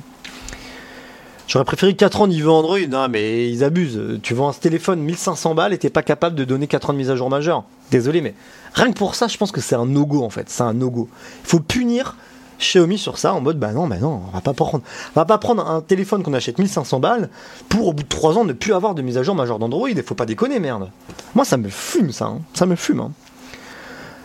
J'aurais 1.47 1.63
préféré 1.65 1.95
4 1.95 2.21
ans 2.21 2.27
niveau 2.27 2.51
Android, 2.51 2.77
non 2.89 3.07
mais 3.09 3.49
ils 3.49 3.63
abusent. 3.63 4.19
Tu 4.21 4.33
vends 4.33 4.49
un 4.49 4.53
téléphone 4.53 4.99
1500 4.99 5.55
balles 5.55 5.73
et 5.73 5.77
t'es 5.77 5.89
pas 5.89 6.03
capable 6.03 6.35
de 6.35 6.43
donner 6.43 6.67
4 6.67 6.89
ans 6.89 6.93
de 6.93 6.97
mise 6.97 7.09
à 7.09 7.15
jour 7.15 7.29
majeure. 7.29 7.63
Désolé, 7.89 8.19
mais 8.21 8.33
rien 8.73 8.91
que 8.91 8.97
pour 8.97 9.15
ça, 9.15 9.27
je 9.27 9.37
pense 9.37 9.51
que 9.53 9.61
c'est 9.61 9.75
un 9.75 9.85
no-go 9.85 10.23
en 10.23 10.29
fait. 10.29 10.49
C'est 10.49 10.63
un 10.63 10.73
no-go. 10.73 11.07
Il 11.45 11.47
faut 11.49 11.59
punir 11.61 12.17
Xiaomi 12.59 12.97
sur 12.97 13.17
ça 13.17 13.33
en 13.33 13.39
mode 13.39 13.59
bah 13.59 13.71
non, 13.71 13.87
bah 13.87 13.97
non, 14.01 14.23
on 14.27 14.31
va 14.35 14.41
pas 14.41 14.53
prendre, 14.53 14.81
on 15.15 15.19
va 15.19 15.25
pas 15.25 15.37
prendre 15.37 15.65
un 15.69 15.79
téléphone 15.79 16.21
qu'on 16.23 16.33
achète 16.33 16.57
1500 16.57 16.99
balles 16.99 17.29
pour 17.69 17.87
au 17.87 17.93
bout 17.93 18.03
de 18.03 18.09
3 18.09 18.37
ans 18.37 18.43
ne 18.45 18.51
plus 18.53 18.73
avoir 18.73 18.93
de 18.95 19.01
mise 19.01 19.17
à 19.17 19.23
jour 19.23 19.35
majeure 19.35 19.59
d'Android. 19.59 19.89
Il 19.89 20.03
faut 20.03 20.15
pas 20.15 20.25
déconner, 20.25 20.59
merde. 20.59 20.89
Moi 21.33 21.45
ça 21.45 21.55
me 21.55 21.69
fume 21.69 22.11
ça, 22.11 22.25
hein. 22.25 22.39
ça 22.55 22.65
me 22.65 22.75
fume. 22.75 22.99
hein. 22.99 23.11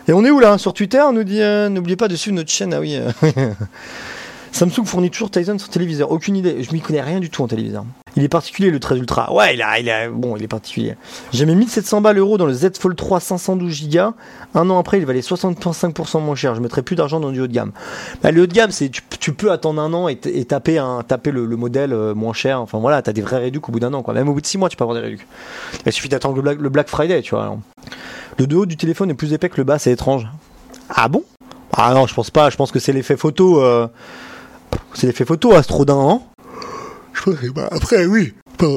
Et 0.09 0.13
on 0.13 0.25
est 0.25 0.31
où 0.31 0.39
là? 0.39 0.57
Sur 0.57 0.73
Twitter, 0.73 0.99
on 1.01 1.13
nous 1.13 1.23
dit 1.23 1.41
euh, 1.41 1.69
n'oubliez 1.69 1.95
pas 1.95 2.09
de 2.09 2.15
suivre 2.17 2.35
notre 2.35 2.49
chaîne. 2.51 2.73
Ah 2.73 2.81
oui. 2.81 2.97
euh. 2.97 3.11
Samsung 4.53 4.85
fournit 4.85 5.09
toujours 5.09 5.31
Tizen 5.31 5.57
sur 5.57 5.67
téléviseur. 5.69 6.11
Aucune 6.11 6.35
idée. 6.35 6.63
Je 6.63 6.71
m'y 6.73 6.79
connais 6.79 7.01
rien 7.01 7.19
du 7.19 7.31
tout 7.31 7.41
en 7.41 7.47
téléviseur. 7.47 7.85
Il 8.15 8.23
est 8.23 8.29
particulier 8.29 8.69
le 8.69 8.79
13 8.79 8.99
Ultra. 8.99 9.33
Ouais, 9.33 9.55
il 9.55 9.61
a, 9.63 9.79
il 9.79 10.11
bon, 10.13 10.37
il 10.37 10.43
est 10.43 10.47
particulier. 10.47 10.95
J'ai 11.31 11.47
mis 11.47 11.55
1700 11.55 12.01
balles 12.01 12.19
euros 12.19 12.37
dans 12.37 12.45
le 12.45 12.53
Z 12.53 12.77
Fold 12.79 12.95
3 12.95 13.19
512 13.19 13.89
Go. 13.89 14.13
Un 14.53 14.69
an 14.69 14.77
après, 14.77 14.99
il 14.99 15.05
valait 15.07 15.21
65% 15.21 16.21
moins 16.21 16.35
cher. 16.35 16.53
Je 16.53 16.61
mettrais 16.61 16.83
plus 16.83 16.95
d'argent 16.95 17.19
dans 17.19 17.31
du 17.31 17.41
haut 17.41 17.47
de 17.47 17.51
gamme. 17.51 17.71
Bah, 18.21 18.29
le 18.29 18.43
haut 18.43 18.45
de 18.45 18.53
gamme, 18.53 18.69
c'est 18.69 18.89
tu, 18.89 19.01
tu 19.19 19.33
peux 19.33 19.51
attendre 19.51 19.81
un 19.81 19.91
an 19.91 20.07
et, 20.07 20.17
taper 20.17 20.79
taper 21.07 21.31
le, 21.31 21.47
le 21.47 21.55
modèle 21.55 21.91
euh, 21.91 22.13
moins 22.13 22.33
cher. 22.33 22.61
Enfin 22.61 22.77
voilà, 22.77 23.01
t'as 23.01 23.13
des 23.13 23.23
vrais 23.23 23.39
réducs 23.39 23.67
au 23.67 23.71
bout 23.71 23.79
d'un 23.79 23.93
an. 23.95 24.03
Quoi. 24.03 24.13
Même 24.13 24.29
au 24.29 24.33
bout 24.33 24.41
de 24.41 24.45
6 24.45 24.59
mois, 24.59 24.69
tu 24.69 24.77
peux 24.77 24.83
avoir 24.83 24.95
des 24.95 25.03
réducs. 25.03 25.25
Il 25.83 25.91
suffit 25.91 26.09
d'attendre 26.09 26.35
le 26.35 26.43
Black, 26.43 26.59
le 26.59 26.69
Black 26.69 26.89
Friday, 26.89 27.23
tu 27.23 27.33
vois. 27.33 27.57
Le 28.37 28.45
de 28.45 28.55
haut 28.55 28.67
du 28.67 28.77
téléphone 28.77 29.09
est 29.09 29.15
plus 29.15 29.33
épais 29.33 29.49
que 29.49 29.57
le 29.57 29.63
bas, 29.63 29.79
c'est 29.79 29.91
étrange. 29.91 30.27
Ah 30.89 31.07
bon? 31.07 31.23
Ah 31.75 31.91
non, 31.95 32.05
je 32.05 32.13
pense 32.13 32.29
pas. 32.29 32.51
Je 32.51 32.55
pense 32.55 32.71
que 32.71 32.77
c'est 32.77 32.93
l'effet 32.93 33.17
photo. 33.17 33.59
euh, 33.63 33.87
C'est 34.93 35.07
l'effet 35.07 35.25
photo, 35.25 35.53
Astrodin, 35.53 35.97
hein 35.99 36.21
Je 37.13 37.21
pense 37.23 37.35
que, 37.35 37.47
bah, 37.51 37.67
après, 37.71 38.05
oui. 38.05 38.33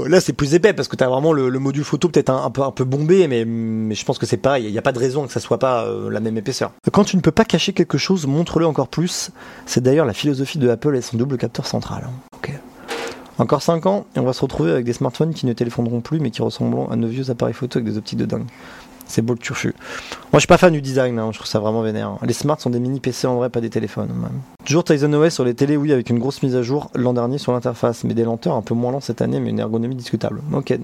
Là, 0.08 0.20
c'est 0.20 0.32
plus 0.32 0.54
épais 0.54 0.72
parce 0.72 0.88
que 0.88 0.96
t'as 0.96 1.06
vraiment 1.08 1.32
le, 1.32 1.48
le 1.48 1.58
module 1.60 1.84
photo 1.84 2.08
peut-être 2.08 2.30
un, 2.30 2.44
un 2.44 2.50
peu, 2.50 2.62
un 2.62 2.72
peu 2.72 2.82
bombé, 2.82 3.28
mais, 3.28 3.44
mais 3.44 3.94
je 3.94 4.04
pense 4.04 4.18
que 4.18 4.26
c'est 4.26 4.36
pareil. 4.36 4.64
Il 4.64 4.72
n'y 4.72 4.78
a 4.78 4.82
pas 4.82 4.90
de 4.90 4.98
raison 4.98 5.26
que 5.26 5.32
ça 5.32 5.38
soit 5.38 5.58
pas 5.60 5.84
euh, 5.84 6.10
la 6.10 6.18
même 6.18 6.36
épaisseur. 6.36 6.72
Quand 6.90 7.04
tu 7.04 7.16
ne 7.16 7.20
peux 7.20 7.30
pas 7.30 7.44
cacher 7.44 7.72
quelque 7.72 7.96
chose, 7.96 8.26
montre-le 8.26 8.66
encore 8.66 8.88
plus. 8.88 9.30
C'est 9.64 9.80
d'ailleurs 9.82 10.06
la 10.06 10.12
philosophie 10.12 10.58
de 10.58 10.68
Apple 10.68 10.96
et 10.96 11.02
son 11.02 11.16
double 11.16 11.38
capteur 11.38 11.66
central. 11.66 12.02
hein. 12.08 12.10
Ok. 12.34 12.50
Encore 13.38 13.62
5 13.62 13.84
ans 13.86 14.06
et 14.16 14.18
on 14.18 14.24
va 14.24 14.32
se 14.32 14.40
retrouver 14.40 14.72
avec 14.72 14.86
des 14.86 14.94
smartphones 14.94 15.34
qui 15.34 15.44
ne 15.46 15.52
téléphoneront 15.52 16.00
plus 16.00 16.18
mais 16.20 16.30
qui 16.30 16.40
ressembleront 16.42 16.90
à 16.90 16.96
nos 16.96 17.06
vieux 17.06 17.30
appareils 17.30 17.54
photo 17.54 17.78
avec 17.78 17.92
des 17.92 17.98
optiques 17.98 18.18
de 18.18 18.24
dingue. 18.24 18.46
C'est 19.08 19.22
beau 19.22 19.34
le 19.34 19.38
turfu. 19.38 19.68
Moi 19.68 20.30
je 20.34 20.38
suis 20.40 20.46
pas 20.48 20.58
fan 20.58 20.72
du 20.72 20.82
design, 20.82 21.18
hein, 21.18 21.28
je 21.32 21.38
trouve 21.38 21.46
ça 21.48 21.60
vraiment 21.60 21.80
vénère. 21.82 22.08
hein. 22.08 22.18
Les 22.22 22.32
smarts 22.32 22.60
sont 22.60 22.70
des 22.70 22.80
mini 22.80 22.98
PC 23.00 23.26
en 23.26 23.36
vrai, 23.36 23.48
pas 23.50 23.60
des 23.60 23.70
téléphones. 23.70 24.08
même. 24.08 24.40
Toujours 24.64 24.82
Tizen 24.84 25.14
OS 25.14 25.32
sur 25.32 25.44
les 25.44 25.54
télés, 25.54 25.76
oui, 25.76 25.92
avec 25.92 26.10
une 26.10 26.18
grosse 26.18 26.42
mise 26.42 26.56
à 26.56 26.62
jour 26.62 26.90
l'an 26.94 27.12
dernier 27.14 27.38
sur 27.38 27.52
l'interface, 27.52 28.02
mais 28.04 28.14
des 28.14 28.24
lenteurs 28.24 28.54
un 28.54 28.62
peu 28.62 28.74
moins 28.74 28.90
lentes 28.92 29.04
cette 29.04 29.22
année, 29.22 29.38
mais 29.38 29.50
une 29.50 29.60
ergonomie 29.60 29.94
discutable. 29.94 30.42
Ok. 30.52 30.76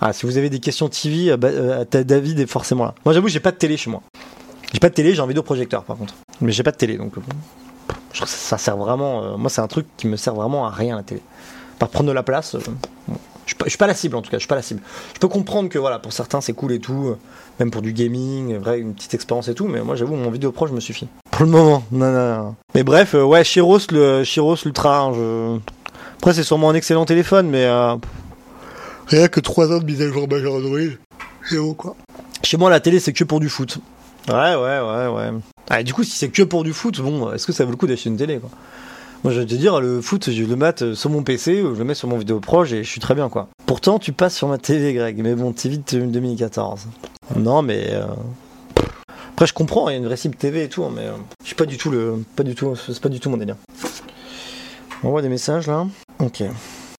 Ah, 0.00 0.12
si 0.12 0.24
vous 0.24 0.38
avez 0.38 0.48
des 0.48 0.60
questions 0.60 0.88
TV, 0.88 1.30
euh, 1.32 1.36
bah, 1.36 1.48
euh, 1.48 1.84
David 1.90 2.38
est 2.40 2.46
forcément 2.46 2.84
là. 2.84 2.94
Moi 3.04 3.12
j'avoue, 3.12 3.28
j'ai 3.28 3.40
pas 3.40 3.50
de 3.50 3.56
télé 3.56 3.76
chez 3.76 3.90
moi. 3.90 4.02
J'ai 4.72 4.78
pas 4.78 4.88
de 4.88 4.94
télé, 4.94 5.14
j'ai 5.14 5.20
un 5.20 5.26
vidéoprojecteur 5.26 5.82
par 5.84 5.96
contre. 5.96 6.14
Mais 6.40 6.52
j'ai 6.52 6.62
pas 6.62 6.70
de 6.70 6.76
télé 6.76 6.96
donc. 6.96 7.18
euh, 7.18 7.20
je 8.12 8.18
trouve 8.18 8.28
que 8.28 8.34
ça, 8.34 8.56
sert 8.56 8.76
vraiment. 8.76 9.36
moi, 9.36 9.50
c'est 9.50 9.60
un 9.60 9.68
truc 9.68 9.86
qui 9.96 10.06
me 10.06 10.16
sert 10.16 10.34
vraiment 10.34 10.66
à 10.66 10.70
rien 10.70 10.96
la 10.96 11.02
télé. 11.02 11.20
Par 11.78 11.88
prendre 11.88 12.08
de 12.08 12.12
la 12.14 12.22
place. 12.22 12.56
Je, 13.50 13.54
suis 13.54 13.56
pas, 13.56 13.64
je 13.64 13.70
suis 13.70 13.78
pas 13.78 13.86
la 13.88 13.94
cible 13.94 14.16
en 14.16 14.22
tout 14.22 14.30
cas. 14.30 14.36
Je 14.36 14.42
suis 14.42 14.48
pas 14.48 14.54
la 14.54 14.62
cible. 14.62 14.80
Je 15.14 15.18
peux 15.18 15.28
comprendre 15.28 15.68
que 15.68 15.78
voilà, 15.78 15.98
pour 15.98 16.12
certains 16.12 16.40
c'est 16.40 16.52
cool 16.52 16.72
et 16.72 16.78
tout, 16.78 17.08
euh, 17.08 17.18
même 17.58 17.70
pour 17.70 17.82
du 17.82 17.92
gaming, 17.92 18.54
euh, 18.54 18.58
vrai, 18.58 18.78
une 18.78 18.94
petite 18.94 19.14
expérience 19.14 19.48
et 19.48 19.54
tout. 19.54 19.66
Mais 19.66 19.80
moi, 19.82 19.96
j'avoue, 19.96 20.14
mon 20.14 20.30
vidéo 20.30 20.52
pro, 20.52 20.66
je 20.68 20.72
me 20.72 20.80
suffit. 20.80 21.08
Pour 21.30 21.44
le 21.44 21.50
moment, 21.50 21.82
non, 21.90 22.12
non, 22.12 22.36
non. 22.36 22.54
Mais 22.74 22.84
bref, 22.84 23.14
euh, 23.14 23.24
ouais, 23.24 23.42
Chiros, 23.44 23.78
le 23.90 24.22
Chiros 24.24 24.56
Ultra. 24.64 25.00
hein, 25.00 25.12
je... 25.14 25.58
Après, 26.18 26.34
c'est 26.34 26.42
sûrement 26.44 26.70
un 26.70 26.74
excellent 26.74 27.04
téléphone, 27.06 27.48
mais 27.48 27.64
euh, 27.64 27.96
rien 29.06 29.28
que 29.28 29.40
3 29.40 29.72
ans 29.72 29.78
de 29.78 29.84
mise 29.84 30.00
à 30.02 30.08
jour 30.08 30.28
majeur 30.28 30.54
Android, 30.54 30.78
c'est 31.48 31.56
bon 31.58 31.74
quoi. 31.74 31.96
Chez 32.42 32.56
moi, 32.56 32.70
la 32.70 32.80
télé, 32.80 33.00
c'est 33.00 33.12
que 33.12 33.24
pour 33.24 33.40
du 33.40 33.48
foot. 33.48 33.78
Ouais, 34.28 34.34
ouais, 34.34 34.80
ouais, 34.80 35.06
ouais. 35.08 35.30
Ah, 35.70 35.82
du 35.82 35.92
coup, 35.94 36.04
si 36.04 36.12
c'est 36.12 36.28
que 36.28 36.42
pour 36.42 36.62
du 36.62 36.72
foot, 36.72 37.00
bon, 37.00 37.32
est-ce 37.32 37.46
que 37.46 37.52
ça 37.52 37.64
vaut 37.64 37.70
le 37.70 37.76
coup 37.76 37.86
d'acheter 37.86 38.10
une 38.10 38.16
télé, 38.16 38.38
quoi? 38.38 38.50
Moi, 39.22 39.32
je 39.34 39.40
vais 39.40 39.46
te 39.46 39.54
dire, 39.54 39.80
le 39.80 40.00
foot, 40.00 40.30
je 40.30 40.44
le 40.44 40.56
mate 40.56 40.94
sur 40.94 41.10
mon 41.10 41.22
PC, 41.22 41.60
ou 41.62 41.74
je 41.74 41.78
le 41.80 41.84
mets 41.84 41.94
sur 41.94 42.08
mon 42.08 42.16
vidéo 42.16 42.40
proche 42.40 42.72
et 42.72 42.82
je 42.82 42.88
suis 42.88 43.00
très 43.00 43.14
bien, 43.14 43.28
quoi. 43.28 43.48
Pourtant, 43.66 43.98
tu 43.98 44.12
passes 44.12 44.34
sur 44.34 44.48
ma 44.48 44.56
télé, 44.56 44.94
Greg, 44.94 45.18
mais 45.22 45.34
bon, 45.34 45.52
TV 45.52 45.76
de 45.76 46.06
2014. 46.06 46.86
Non, 47.36 47.60
mais. 47.60 47.88
euh, 47.90 48.06
Après, 49.34 49.46
je 49.46 49.52
comprends, 49.52 49.88
il 49.90 49.92
y 49.92 49.94
a 49.96 49.98
une 49.98 50.06
vraie 50.06 50.16
cible 50.16 50.36
TV 50.36 50.64
et 50.64 50.68
tout, 50.70 50.84
hein, 50.84 50.90
mais 50.94 51.02
euh, 51.02 51.12
je 51.42 51.48
suis 51.48 51.54
pas 51.54 51.66
du 51.66 51.76
tout 51.76 51.90
le. 51.90 52.24
Pas 52.34 52.42
du 52.44 52.54
tout, 52.54 52.74
c'est 52.76 52.98
pas 52.98 53.10
du 53.10 53.20
tout 53.20 53.28
mon 53.28 53.36
délire. 53.36 53.56
On 55.02 55.10
voit 55.10 55.22
des 55.22 55.28
messages 55.28 55.66
là. 55.66 55.86
Ok. 56.18 56.42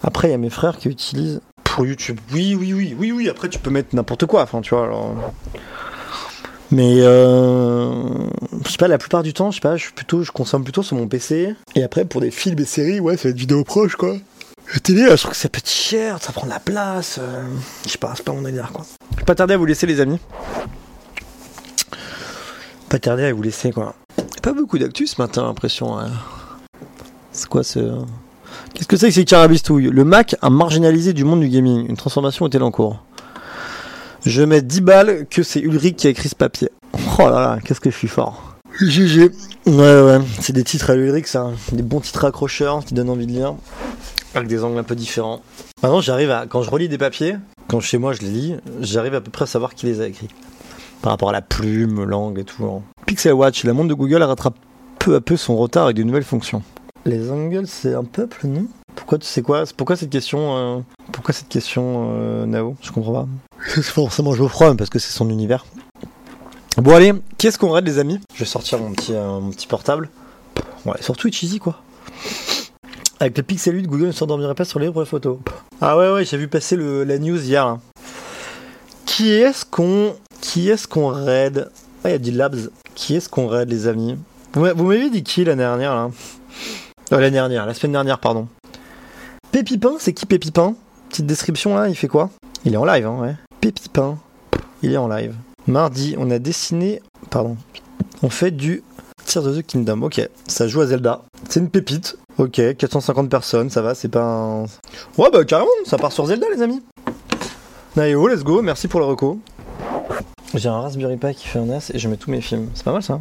Après, 0.03 0.28
il 0.28 0.32
y 0.32 0.36
a 0.36 0.38
mes 0.38 0.49
frères 0.51 0.78
qui 0.78 0.89
utilisent 0.89 1.41
pour 1.63 1.86
YouTube. 1.88 2.19
Oui, 2.34 2.55
oui, 2.59 2.74
oui, 2.74 2.95
oui, 2.97 3.11
oui. 3.11 3.30
Après, 3.30 3.49
tu 3.49 3.57
peux 3.59 3.69
mettre 3.72 3.95
n'importe 3.95 4.26
quoi. 4.28 4.43
Enfin, 4.43 4.61
tu 4.61 4.76
vois, 4.76 4.84
alors. 4.86 5.15
Mais 6.72 7.01
euh, 7.01 7.91
je 8.65 8.72
sais 8.72 8.78
pas, 8.78 8.88
la 8.88 8.97
plupart 8.97 9.24
du 9.24 9.34
temps, 9.34 9.51
je 9.51 9.55
sais 9.55 9.61
pas, 9.61 9.76
je 9.76 9.84
suis 9.84 9.93
plutôt, 9.93 10.24
je 10.24 10.32
consomme 10.32 10.63
plutôt 10.63 10.84
sur 10.84 10.95
mon 10.95 11.07
PC. 11.07 11.53
Et 11.76 11.84
après, 11.84 12.05
pour 12.05 12.22
des 12.22 12.32
films 12.32 12.59
et 12.59 12.65
séries, 12.65 12.99
ouais, 13.01 13.17
ça 13.17 13.24
va 13.24 13.30
être 13.32 13.38
vidéo 13.38 13.63
proche, 13.65 13.95
quoi. 13.97 14.15
La 14.74 14.80
télé, 14.80 15.03
je 15.09 15.15
trouve 15.15 15.32
que 15.32 15.38
ça 15.38 15.49
peut 15.49 15.57
être 15.57 15.69
cher, 15.69 16.19
ça 16.22 16.32
prend 16.32 16.45
de 16.45 16.51
la 16.51 16.59
place. 16.61 17.19
euh, 17.22 17.43
je 17.86 17.89
sais 17.89 17.97
pas, 17.97 18.13
c'est 18.15 18.24
pas 18.24 18.32
mon 18.32 18.41
délire, 18.41 18.72
quoi. 18.72 18.86
Je 19.13 19.17
vais 19.17 19.26
pas 19.26 19.36
tarder 19.36 19.53
à 19.55 19.57
vous 19.57 19.65
laisser, 19.65 19.86
les 19.86 19.99
amis. 19.99 20.17
Pas 22.89 22.99
tarder 22.99 23.26
à 23.26 23.34
vous 23.34 23.41
laisser, 23.41 23.72
quoi. 23.72 23.95
Pas 24.41 24.53
beaucoup 24.53 24.78
d'actu 24.78 25.07
ce 25.07 25.22
matin, 25.22 25.43
l'impression. 25.43 25.99
hein. 25.99 26.11
C'est 27.34 27.47
quoi 27.49 27.63
ce. 27.63 27.80
Qu'est-ce 28.74 28.88
que 28.88 28.97
c'est 28.97 29.07
que 29.07 29.13
ces 29.13 29.26
carabistouilles? 29.26 29.89
Le 29.91 30.03
Mac 30.03 30.36
a 30.41 30.49
marginalisé 30.49 31.11
du 31.13 31.24
monde 31.26 31.41
du 31.41 31.49
gaming. 31.49 31.86
Une 31.89 31.97
transformation 31.97 32.47
est-elle 32.47 32.63
en 32.63 32.72
cours? 32.72 33.03
Je 34.26 34.41
mets 34.43 34.61
10 34.61 34.82
balles 34.82 35.26
que 35.30 35.43
c'est 35.43 35.59
Ulrich 35.59 35.95
qui 35.97 36.07
a 36.07 36.09
écrit 36.11 36.30
ce 36.30 36.36
papier. 36.36 36.69
Oh 37.17 37.24
là 37.24 37.32
là, 37.32 37.59
qu'est-ce 37.63 37.80
que 37.82 37.89
je 37.89 37.97
suis 37.97 38.07
fort. 38.07 38.55
GG. 38.80 39.32
Ouais, 39.65 39.74
ouais, 40.01 40.19
c'est 40.39 40.53
des 40.53 40.63
titres 40.63 40.89
à 40.91 40.95
Ulrich, 40.95 41.28
ça. 41.28 41.51
Des 41.72 41.84
bons 41.84 41.99
titres 41.99 42.26
accrocheurs 42.26 42.84
qui 42.86 42.93
donnent 42.93 43.09
envie 43.09 43.26
de 43.28 43.32
lire. 43.32 43.55
Avec 44.34 44.47
des 44.47 44.63
angles 44.63 44.78
un 44.80 44.84
peu 44.84 44.95
différents. 44.95 45.41
Maintenant, 45.84 46.01
j'arrive 46.01 46.32
à. 46.32 46.45
Quand 46.47 46.61
je 46.61 46.69
relis 46.69 46.88
des 46.88 46.97
papiers, 46.97 47.36
quand 47.67 47.80
chez 47.80 47.97
moi 47.97 48.13
je 48.13 48.22
les 48.22 48.30
lis, 48.30 48.55
j'arrive 48.80 49.15
à 49.15 49.22
peu 49.22 49.32
près 49.32 49.43
à 49.43 49.47
savoir 49.47 49.74
qui 49.76 49.88
les 49.88 50.01
a 50.01 50.07
écrits. 50.07 50.30
Par 51.01 51.11
rapport 51.11 51.30
à 51.30 51.34
la 51.34 51.41
plume, 51.41 52.03
l'angle 52.03 52.41
et 52.41 52.43
tout. 52.43 52.63
hein. 52.65 52.82
Pixel 53.07 53.34
Watch, 53.34 53.63
la 53.63 53.74
montre 53.74 53.89
de 53.89 53.93
Google 53.95 54.22
rattrape 54.24 54.55
peu 54.99 55.15
à 55.15 55.22
peu 55.22 55.36
son 55.36 55.57
retard 55.57 55.86
avec 55.86 55.97
de 55.97 56.03
nouvelles 56.03 56.24
fonctions. 56.24 56.61
Les 57.05 57.32
angles, 57.32 57.65
c'est 57.65 57.95
un 57.95 58.03
peuple, 58.03 58.45
non? 58.47 58.67
Pourquoi 58.95 59.17
tu 59.17 59.26
sais 59.26 59.41
quoi? 59.41 59.63
Pourquoi 59.76 59.95
cette 59.95 60.11
question 60.11 60.55
euh, 60.57 60.80
Pourquoi 61.11 61.34
cette 61.34 61.49
question, 61.49 62.09
euh, 62.13 62.45
Nao? 62.45 62.76
Je 62.82 62.91
comprends 62.91 63.13
pas. 63.13 63.28
C'est 63.76 63.84
forcément 63.84 64.34
Geoffroy 64.34 64.76
parce 64.76 64.89
que 64.89 64.99
c'est 64.99 65.12
son 65.12 65.30
univers. 65.30 65.66
Bon 66.78 66.95
allez, 66.95 67.14
qu'est-ce 67.38 67.57
qu'on 67.57 67.72
raide 67.72 67.86
les 67.86 67.99
amis? 67.99 68.20
Je 68.34 68.39
vais 68.39 68.45
sortir 68.45 68.80
mon 68.80 68.91
petit, 68.93 69.14
euh, 69.14 69.39
mon 69.39 69.51
petit 69.51 69.68
portable. 69.68 70.09
Ouais, 70.86 70.95
sur 71.01 71.16
Twitch 71.16 71.43
easy 71.43 71.59
quoi. 71.59 71.82
Avec 73.20 73.38
le 73.38 73.43
Pixel 73.43 73.76
8, 73.76 73.84
Google 73.88 74.07
ne 74.07 74.12
s'endormirait 74.12 74.55
pas 74.55 74.66
sur 74.66 74.80
les 74.80 74.88
vraies 74.89 75.05
photos. 75.05 75.38
Ah 75.80 75.95
ouais 75.97 76.12
ouais, 76.12 76.26
j'ai 76.26 76.38
vu 76.38 76.47
passer 76.47 76.76
le, 76.76 77.03
la 77.03 77.20
news 77.20 77.39
hier. 77.39 77.66
là. 77.66 77.80
Qui 79.05 79.32
est-ce 79.32 79.64
qu'on 79.66 80.16
qui 80.39 80.70
est-ce 80.70 80.88
qu'on 80.88 81.07
raid? 81.09 81.70
Ah, 82.03 82.09
il 82.09 82.12
y 82.14 82.16
a 82.16 82.18
dit 82.18 82.32
Labs. 82.32 82.70
Qui 82.95 83.16
est-ce 83.16 83.30
qu'on 83.30 83.47
raid 83.47 83.70
les 83.70 83.88
amis? 83.88 84.18
Vous 84.53 84.62
m'avez 84.62 85.09
dit 85.09 85.24
qui 85.24 85.43
l'année 85.45 85.62
dernière 85.62 85.93
là? 85.95 86.09
Euh, 87.14 87.20
L'année 87.20 87.32
dernière, 87.32 87.66
la 87.66 87.74
semaine 87.74 87.91
dernière 87.91 88.20
pardon. 88.20 88.47
Pépipin, 89.51 89.93
c'est 89.99 90.14
qui 90.14 90.26
Pépipin? 90.26 90.74
Petite 91.09 91.26
description 91.26 91.76
là, 91.76 91.89
il 91.89 91.95
fait 91.95 92.07
quoi? 92.07 92.30
Il 92.66 92.74
est 92.74 92.78
en 92.78 92.86
live 92.86 93.05
hein, 93.05 93.18
ouais. 93.22 93.36
Pépipin, 93.62 94.18
il 94.82 94.91
est 94.93 94.97
en 94.97 95.07
live. 95.07 95.36
Mardi, 95.68 96.16
on 96.18 96.32
a 96.32 96.39
dessiné, 96.39 96.99
pardon, 97.30 97.55
on 98.24 98.30
fait 98.30 98.49
du 98.49 98.82
Tears 99.26 99.45
of 99.45 99.55
the 99.55 99.62
Kingdom. 99.62 100.01
Ok, 100.01 100.28
ça 100.47 100.68
joue 100.68 100.82
à 100.82 100.88
Zelda. 100.88 101.22
C'est 101.47 101.59
une 101.59 101.70
pépite. 101.70 102.18
Ok, 102.39 102.59
450 102.76 103.30
personnes, 103.30 103.70
ça 103.70 103.84
va, 103.84 103.93
c'est 103.93 104.07
pas 104.07 104.24
un. 104.24 104.62
Ouais, 105.18 105.30
bah 105.32 105.45
carrément, 105.45 105.70
ça 105.86 105.97
part 105.97 106.12
sur 106.12 106.26
Zelda, 106.26 106.47
les 106.53 106.64
amis. 106.64 106.82
Naïo, 107.95 108.28
let's 108.28 108.43
go, 108.43 108.64
merci 108.64 108.88
pour 108.88 108.99
le 108.99 109.05
reco. 109.05 109.39
J'ai 110.55 110.68
un 110.68 110.82
Raspberry 110.82 111.18
Pi 111.18 111.36
qui 111.36 111.47
fait 111.47 111.59
un 111.59 111.66
NAS 111.66 111.91
et 111.93 111.99
je 111.99 112.07
mets 112.09 112.18
tous 112.18 112.32
mes 112.32 112.41
films. 112.41 112.70
C'est 112.74 112.84
pas 112.84 112.93
mal 112.93 113.03
ça. 113.03 113.20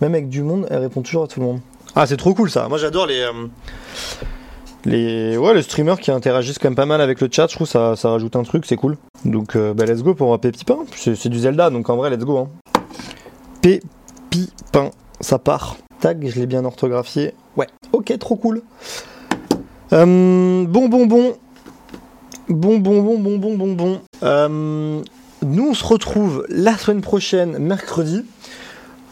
Même 0.00 0.14
avec 0.14 0.28
du 0.28 0.42
monde, 0.42 0.66
elle 0.68 0.80
répond 0.80 1.02
toujours 1.02 1.24
à 1.24 1.28
tout 1.28 1.38
le 1.38 1.46
monde. 1.46 1.60
Ah, 1.94 2.06
c'est 2.06 2.16
trop 2.16 2.34
cool 2.34 2.50
ça. 2.50 2.68
Moi 2.68 2.78
j'adore 2.78 3.06
les. 3.06 3.20
euh, 3.20 3.46
les, 4.84 5.36
ouais, 5.36 5.54
les 5.54 5.62
streamers 5.62 5.98
qui 5.98 6.10
interagissent 6.10 6.58
quand 6.58 6.68
même 6.68 6.74
pas 6.74 6.86
mal 6.86 7.00
avec 7.00 7.20
le 7.20 7.28
chat, 7.30 7.46
je 7.48 7.54
trouve 7.54 7.66
ça, 7.66 7.96
ça 7.96 8.10
rajoute 8.10 8.36
un 8.36 8.42
truc, 8.42 8.66
c'est 8.66 8.76
cool. 8.76 8.96
Donc, 9.24 9.56
euh, 9.56 9.72
bah, 9.72 9.86
let's 9.86 10.02
go 10.02 10.14
pour 10.14 10.38
Pépipin. 10.38 10.78
C'est 10.94 11.28
du 11.28 11.38
Zelda, 11.38 11.70
donc 11.70 11.88
en 11.88 11.96
vrai, 11.96 12.10
let's 12.10 12.24
go. 12.24 12.38
Hein. 12.38 12.48
Pépipin, 13.62 14.90
ça 15.20 15.38
part. 15.38 15.76
Tag, 16.00 16.26
je 16.28 16.38
l'ai 16.38 16.46
bien 16.46 16.64
orthographié. 16.64 17.34
Ouais, 17.56 17.66
ok, 17.92 18.18
trop 18.18 18.36
cool. 18.36 18.62
Euh, 19.92 20.64
bon, 20.66 20.88
bon, 20.88 21.06
bon. 21.06 21.34
Bon, 22.48 22.78
bon, 22.78 23.00
bon, 23.00 23.18
bon, 23.18 23.38
bon, 23.38 23.56
bon, 23.56 23.72
bon. 23.72 24.00
Euh, 24.22 25.00
nous, 25.42 25.68
on 25.70 25.74
se 25.74 25.84
retrouve 25.84 26.44
la 26.50 26.76
semaine 26.76 27.00
prochaine, 27.00 27.58
mercredi. 27.58 28.24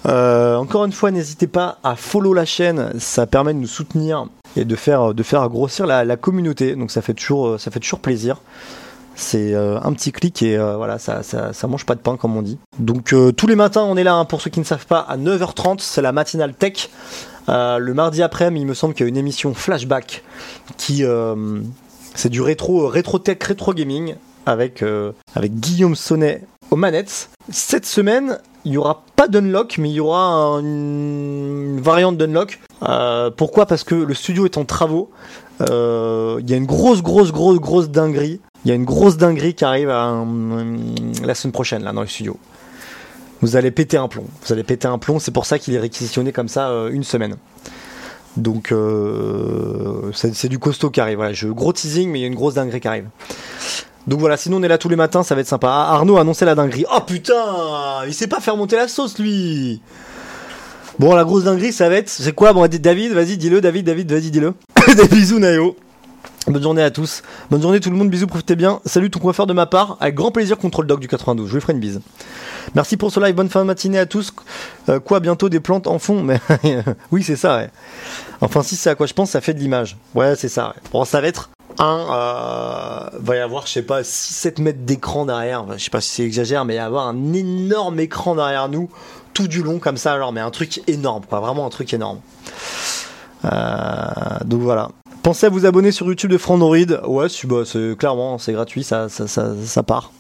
Encore 0.05 0.85
une 0.85 0.93
fois, 0.93 1.11
n'hésitez 1.13 1.47
pas 1.47 1.79
à 1.85 1.97
follow 1.97 2.35
la 2.35 2.45
chaîne, 2.45 2.93
ça 2.99 3.27
permet 3.27 3.55
de 3.55 3.61
nous 3.61 3.69
soutenir 3.69 4.27
et 4.57 4.65
de 4.65 4.77
faire, 4.77 5.15
de 5.15 5.23
faire 5.23 5.49
grossir 5.49 5.87
la, 5.87 6.17
communauté. 6.17 6.77
Donc 6.77 6.91
ça 6.91 7.03
fait 7.03 7.15
toujours, 7.15 7.59
ça 7.59 7.71
fait 7.71 7.81
toujours 7.81 8.01
plaisir. 8.01 8.39
C'est 9.15 9.55
euh, 9.55 9.79
un 9.83 9.93
petit 9.93 10.11
clic 10.11 10.43
et 10.43 10.57
euh, 10.57 10.77
voilà, 10.77 10.99
ça, 10.99 11.23
ça, 11.23 11.53
ça 11.53 11.67
mange 11.67 11.85
pas 11.85 11.95
de 11.95 12.01
pain 12.01 12.17
comme 12.17 12.35
on 12.37 12.41
dit. 12.43 12.59
Donc 12.79 13.13
euh, 13.13 13.31
tous 13.31 13.47
les 13.47 13.57
matins, 13.57 13.83
on 13.83 13.97
est 13.97 14.05
là. 14.05 14.15
hein, 14.15 14.25
pour 14.25 14.41
ceux 14.41 14.49
qui 14.51 14.59
ne 14.61 14.65
savent 14.65 14.87
pas, 14.87 15.01
à 15.01 15.19
9h30, 15.19 15.81
c'est 15.81 16.01
la 16.03 16.13
matinale 16.13 16.55
tech. 16.55 16.89
Le 17.49 17.93
mardi 17.93 18.23
après, 18.23 18.51
il 18.55 18.67
me 18.67 18.73
semble 18.75 18.95
qu'il 18.95 19.05
y 19.05 19.07
a 19.07 19.11
une 19.11 19.17
émission 19.17 19.53
flashback 19.53 20.23
qui, 20.79 21.05
c'est 22.15 22.29
du 22.29 22.41
rétro, 22.41 22.89
rétro 22.89 23.19
tech, 23.19 23.39
rétro 23.43 23.75
gaming 23.75 24.15
avec 24.47 24.83
avec 25.35 25.55
Guillaume 25.61 25.97
Sonnet 25.97 26.43
aux 26.71 26.77
manettes. 26.77 27.29
Cette 27.51 27.85
semaine, 27.85 28.39
il 28.65 28.73
y 28.73 28.77
aura 28.79 29.03
pas 29.17 29.27
d'unlock, 29.29 29.77
mais 29.79 29.91
il 29.91 29.95
y 29.95 30.01
aura 30.01 30.23
un- 30.25 30.61
une 30.61 31.81
variante 31.81 32.17
d'unlock. 32.17 32.61
Euh, 32.83 33.31
pourquoi? 33.31 33.67
Parce 33.67 33.85
que 33.85 33.95
le 33.95 34.15
studio 34.15 34.45
est 34.45 34.57
en 34.57 34.65
travaux. 34.65 35.11
Euh, 35.61 36.41
Il 36.41 36.51
y 36.51 36.55
a 36.55 36.57
une 36.57 36.67
grosse, 36.67 37.03
grosse, 37.03 37.33
grosse, 37.33 37.59
grosse 37.59 37.91
dinguerie. 37.91 38.41
Il 38.65 38.69
y 38.69 38.73
a 38.73 38.75
une 38.75 38.85
grosse 38.85 39.17
dinguerie 39.17 39.55
qui 39.55 39.65
arrive 39.65 39.89
euh, 39.91 40.25
la 41.25 41.35
semaine 41.35 41.53
prochaine 41.53 41.83
là 41.85 41.93
dans 41.93 42.01
le 42.01 42.07
studio. 42.07 42.37
Vous 43.41 43.57
allez 43.57 43.71
péter 43.71 43.97
un 43.97 44.09
plomb. 44.09 44.27
Vous 44.45 44.53
allez 44.53 44.63
péter 44.63 44.89
un 44.89 44.99
plomb. 44.99 45.19
C'est 45.19 45.33
pour 45.33 45.47
ça 45.47 45.59
qu'il 45.59 45.75
est 45.75 45.81
réquisitionné 45.81 46.33
comme 46.33 46.49
ça 46.49 46.71
une 46.91 47.05
semaine. 47.05 47.37
Donc 48.37 48.73
c'est 50.15 50.49
du 50.49 50.59
costaud 50.59 50.91
qui 50.91 51.01
arrive. 51.01 51.19
Gros 51.51 51.73
teasing, 51.73 52.11
mais 52.11 52.21
il 52.21 52.23
y 52.23 52.25
a 52.25 52.29
une 52.29 52.37
grosse 52.37 52.55
dinguerie 52.55 52.81
qui 52.81 52.89
arrive. 52.89 53.09
Donc 54.07 54.21
voilà, 54.21 54.37
sinon 54.37 54.59
on 54.59 54.63
est 54.63 54.69
là 54.69 54.79
tous 54.79 54.89
les 54.89 54.97
matins, 54.97 55.23
ça 55.23 55.35
va 55.35 55.41
être 55.41 55.49
sympa. 55.49 55.69
Arnaud 55.69 56.17
a 56.17 56.23
annoncé 56.23 56.45
la 56.45 56.55
dinguerie. 56.55 56.85
Oh 56.93 57.01
putain, 57.07 58.05
il 58.07 58.15
sait 58.15 58.27
pas 58.29 58.41
faire 58.41 58.57
monter 58.57 58.77
la 58.77 58.89
sauce 58.89 59.19
lui. 59.19 59.81
Bon, 60.99 61.15
la 61.15 61.25
grosse 61.25 61.45
dinguerie, 61.45 61.73
ça 61.73 61.89
va 61.89 61.97
être. 61.97 62.09
C'est 62.09 62.33
quoi? 62.33 62.53
Bon, 62.53 62.67
David, 62.69 63.13
vas-y, 63.13 63.37
dis-le, 63.39 63.61
David, 63.61 63.87
David, 63.87 64.13
vas-y, 64.13 64.31
dis-le. 64.31 64.55
Des 64.97 65.09
bisous, 65.09 65.39
Nayo. 65.39 65.77
Bonne 66.47 66.63
journée 66.63 66.83
à 66.83 66.91
tous. 66.91 67.23
Bonne 67.51 67.63
journée 67.63 67.79
tout 67.81 67.89
le 67.89 67.97
monde, 67.97 68.11
bisous, 68.11 68.27
profitez 68.27 68.57
bien. 68.57 68.81
Salut 68.85 69.11
ton 69.11 69.21
coiffeur 69.21 69.47
de 69.47 69.53
ma 69.53 69.67
part. 69.67 69.97
Avec 70.01 70.17
grand 70.17 70.33
plaisir, 70.33 70.59
Control 70.59 70.87
Dog 70.87 71.01
du 71.01 71.09
92. 71.09 71.49
Je 71.49 71.55
lui 71.55 71.61
ferai 71.61 71.73
une 71.73 71.79
bise. 71.79 72.01
Merci 72.75 72.97
pour 72.97 73.13
ce 73.13 73.21
live, 73.21 73.35
bonne 73.35 73.49
fin 73.49 73.61
de 73.61 73.67
matinée 73.67 73.99
à 73.99 74.07
tous. 74.07 74.35
Euh, 74.89 74.99
quoi, 74.99 75.21
bientôt 75.21 75.49
des 75.49 75.61
plantes 75.61 75.87
en 75.87 75.99
fond? 75.99 76.23
Mais 76.23 76.41
oui, 77.13 77.23
c'est 77.23 77.37
ça, 77.37 77.57
ouais. 77.57 77.71
Enfin, 78.41 78.63
si 78.63 78.77
c'est 78.77 78.91
à 78.91 78.95
quoi 78.95 79.07
je 79.07 79.15
pense, 79.15 79.31
ça 79.31 79.41
fait 79.41 79.55
de 79.55 79.61
l'image. 79.61 79.97
Ouais, 80.15 80.35
c'est 80.37 80.49
ça. 80.49 80.69
Ouais. 80.69 80.83
Bon, 80.93 81.05
ça 81.05 81.21
va 81.21 81.29
être 81.29 81.51
un. 81.79 82.07
Euh, 82.11 83.19
va 83.21 83.37
y 83.37 83.39
avoir, 83.39 83.67
je 83.67 83.73
sais 83.73 83.83
pas, 83.83 84.03
6-7 84.03 84.61
mètres 84.61 84.85
d'écran 84.85 85.25
derrière. 85.27 85.65
je 85.77 85.83
sais 85.83 85.91
pas 85.91 86.01
si 86.01 86.09
c'est 86.11 86.25
exagère, 86.25 86.65
mais 86.65 86.75
il 86.75 86.79
va 86.79 86.83
y 86.83 86.87
avoir 86.87 87.07
un 87.07 87.33
énorme 87.33 88.01
écran 88.01 88.35
derrière 88.35 88.69
nous, 88.69 88.91
tout 89.33 89.49
du 89.49 89.63
long 89.63 89.79
comme 89.79 89.97
ça. 89.97 90.13
Alors, 90.13 90.33
mais 90.33 90.41
un 90.41 90.51
truc 90.51 90.83
énorme, 90.89 91.25
quoi. 91.29 91.41
Vraiment 91.41 91.67
un 91.67 91.71
truc 91.71 91.93
énorme. 91.93 92.21
Euh, 93.45 93.51
donc 94.45 94.61
voilà. 94.63 94.91
Pensez 95.23 95.47
à 95.47 95.51
vous 95.51 95.67
abonner 95.67 95.93
sur 95.93 96.07
YouTube 96.07 96.31
de 96.31 96.39
Frandroid. 96.39 96.77
Ouais, 96.77 97.27
bah, 97.45 97.63
c'est 97.65 97.97
clairement, 97.97 98.39
c'est 98.39 98.53
gratuit, 98.53 98.83
ça, 98.83 99.09
ça, 99.09 99.27
ça, 99.27 99.83
part. 99.83 100.13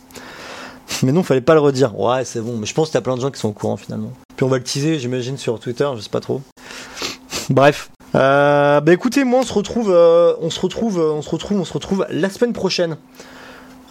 Mais 1.02 1.12
non, 1.12 1.22
fallait 1.22 1.40
pas 1.40 1.54
le 1.54 1.60
redire. 1.60 1.98
Ouais, 1.98 2.24
c'est 2.24 2.40
bon. 2.40 2.56
Mais 2.56 2.66
je 2.66 2.74
pense 2.74 2.88
qu'il 2.88 2.94
y 2.94 2.98
a 2.98 3.02
plein 3.02 3.16
de 3.16 3.20
gens 3.20 3.30
qui 3.30 3.40
sont 3.40 3.48
au 3.48 3.52
courant 3.52 3.76
finalement. 3.76 4.12
Puis 4.36 4.44
on 4.44 4.48
va 4.48 4.58
le 4.58 4.64
teaser, 4.64 4.98
j'imagine, 4.98 5.36
sur 5.36 5.58
Twitter, 5.58 5.88
je 5.96 6.00
sais 6.00 6.10
pas 6.10 6.20
trop. 6.20 6.40
Bref. 7.50 7.90
Euh, 8.14 8.80
bah 8.80 8.92
écoutez, 8.92 9.24
moi 9.24 9.40
on 9.40 9.42
se 9.42 9.54
retrouve, 9.54 9.90
euh, 9.90 10.34
on 10.42 10.50
se 10.50 10.60
retrouve, 10.60 10.98
on 10.98 11.22
se 11.22 11.30
retrouve, 11.30 11.58
on 11.58 11.64
se 11.64 11.72
retrouve 11.72 12.06
la 12.10 12.28
semaine 12.28 12.52
prochaine. 12.52 12.98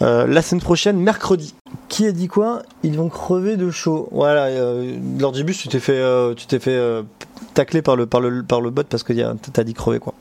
Euh, 0.02 0.26
la 0.26 0.42
semaine 0.42 0.62
prochaine, 0.62 0.98
mercredi. 0.98 1.54
Qui 1.88 2.08
a 2.08 2.12
dit 2.12 2.28
quoi? 2.28 2.64
Ils 2.84 2.98
vont 2.98 3.10
crever 3.10 3.58
de 3.58 3.70
chaud. 3.70 4.10
Voilà. 4.12 4.46
Euh, 4.46 4.98
lors 5.20 5.32
du 5.32 5.44
bus, 5.44 5.58
tu 5.58 5.68
t'es 5.68 5.80
fait, 5.80 5.98
euh, 5.98 6.34
tu 6.34 6.48
t'es 6.48 6.60
fait 6.60 6.72
euh, 6.72 7.04
tacler 7.54 7.82
par 7.82 7.96
le, 7.96 8.06
par 8.06 8.22
le, 8.22 8.44
par 8.44 8.62
le 8.62 8.70
bot 8.70 8.84
parce 8.84 9.04
que 9.04 9.14
t'as 9.52 9.64
dit 9.64 9.74
crever 9.74 10.00
quoi. 10.00 10.14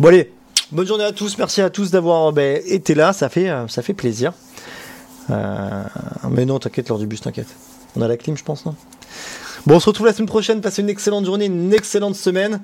Bon 0.00 0.08
allez, 0.08 0.32
bonne 0.70 0.86
journée 0.86 1.04
à 1.04 1.12
tous. 1.12 1.36
Merci 1.38 1.60
à 1.60 1.70
tous 1.70 1.90
d'avoir 1.90 2.32
bah, 2.32 2.42
été 2.42 2.94
là. 2.94 3.12
Ça 3.12 3.28
fait, 3.28 3.50
ça 3.68 3.82
fait 3.82 3.94
plaisir. 3.94 4.32
Mais 5.28 6.44
non, 6.46 6.58
t'inquiète, 6.58 6.88
lors 6.88 6.98
du 6.98 7.06
bus, 7.06 7.20
t'inquiète. 7.20 7.48
On 7.96 8.02
a 8.02 8.08
la 8.08 8.16
clim, 8.16 8.36
je 8.36 8.44
pense, 8.44 8.64
non? 8.64 8.74
Bon, 9.66 9.76
on 9.76 9.80
se 9.80 9.86
retrouve 9.86 10.06
la 10.06 10.12
semaine 10.12 10.28
prochaine. 10.28 10.60
Passez 10.60 10.82
une 10.82 10.88
excellente 10.88 11.24
journée, 11.26 11.46
une 11.46 11.72
excellente 11.72 12.16
semaine. 12.16 12.60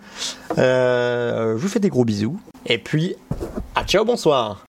Je 0.57 1.55
vous 1.55 1.69
fais 1.69 1.81
des 1.81 1.91
gros 1.91 2.05
bisous. 2.05 2.39
Et 2.67 2.79
puis, 2.79 3.15
à 3.75 3.85
ciao, 3.85 4.05
bonsoir. 4.05 4.68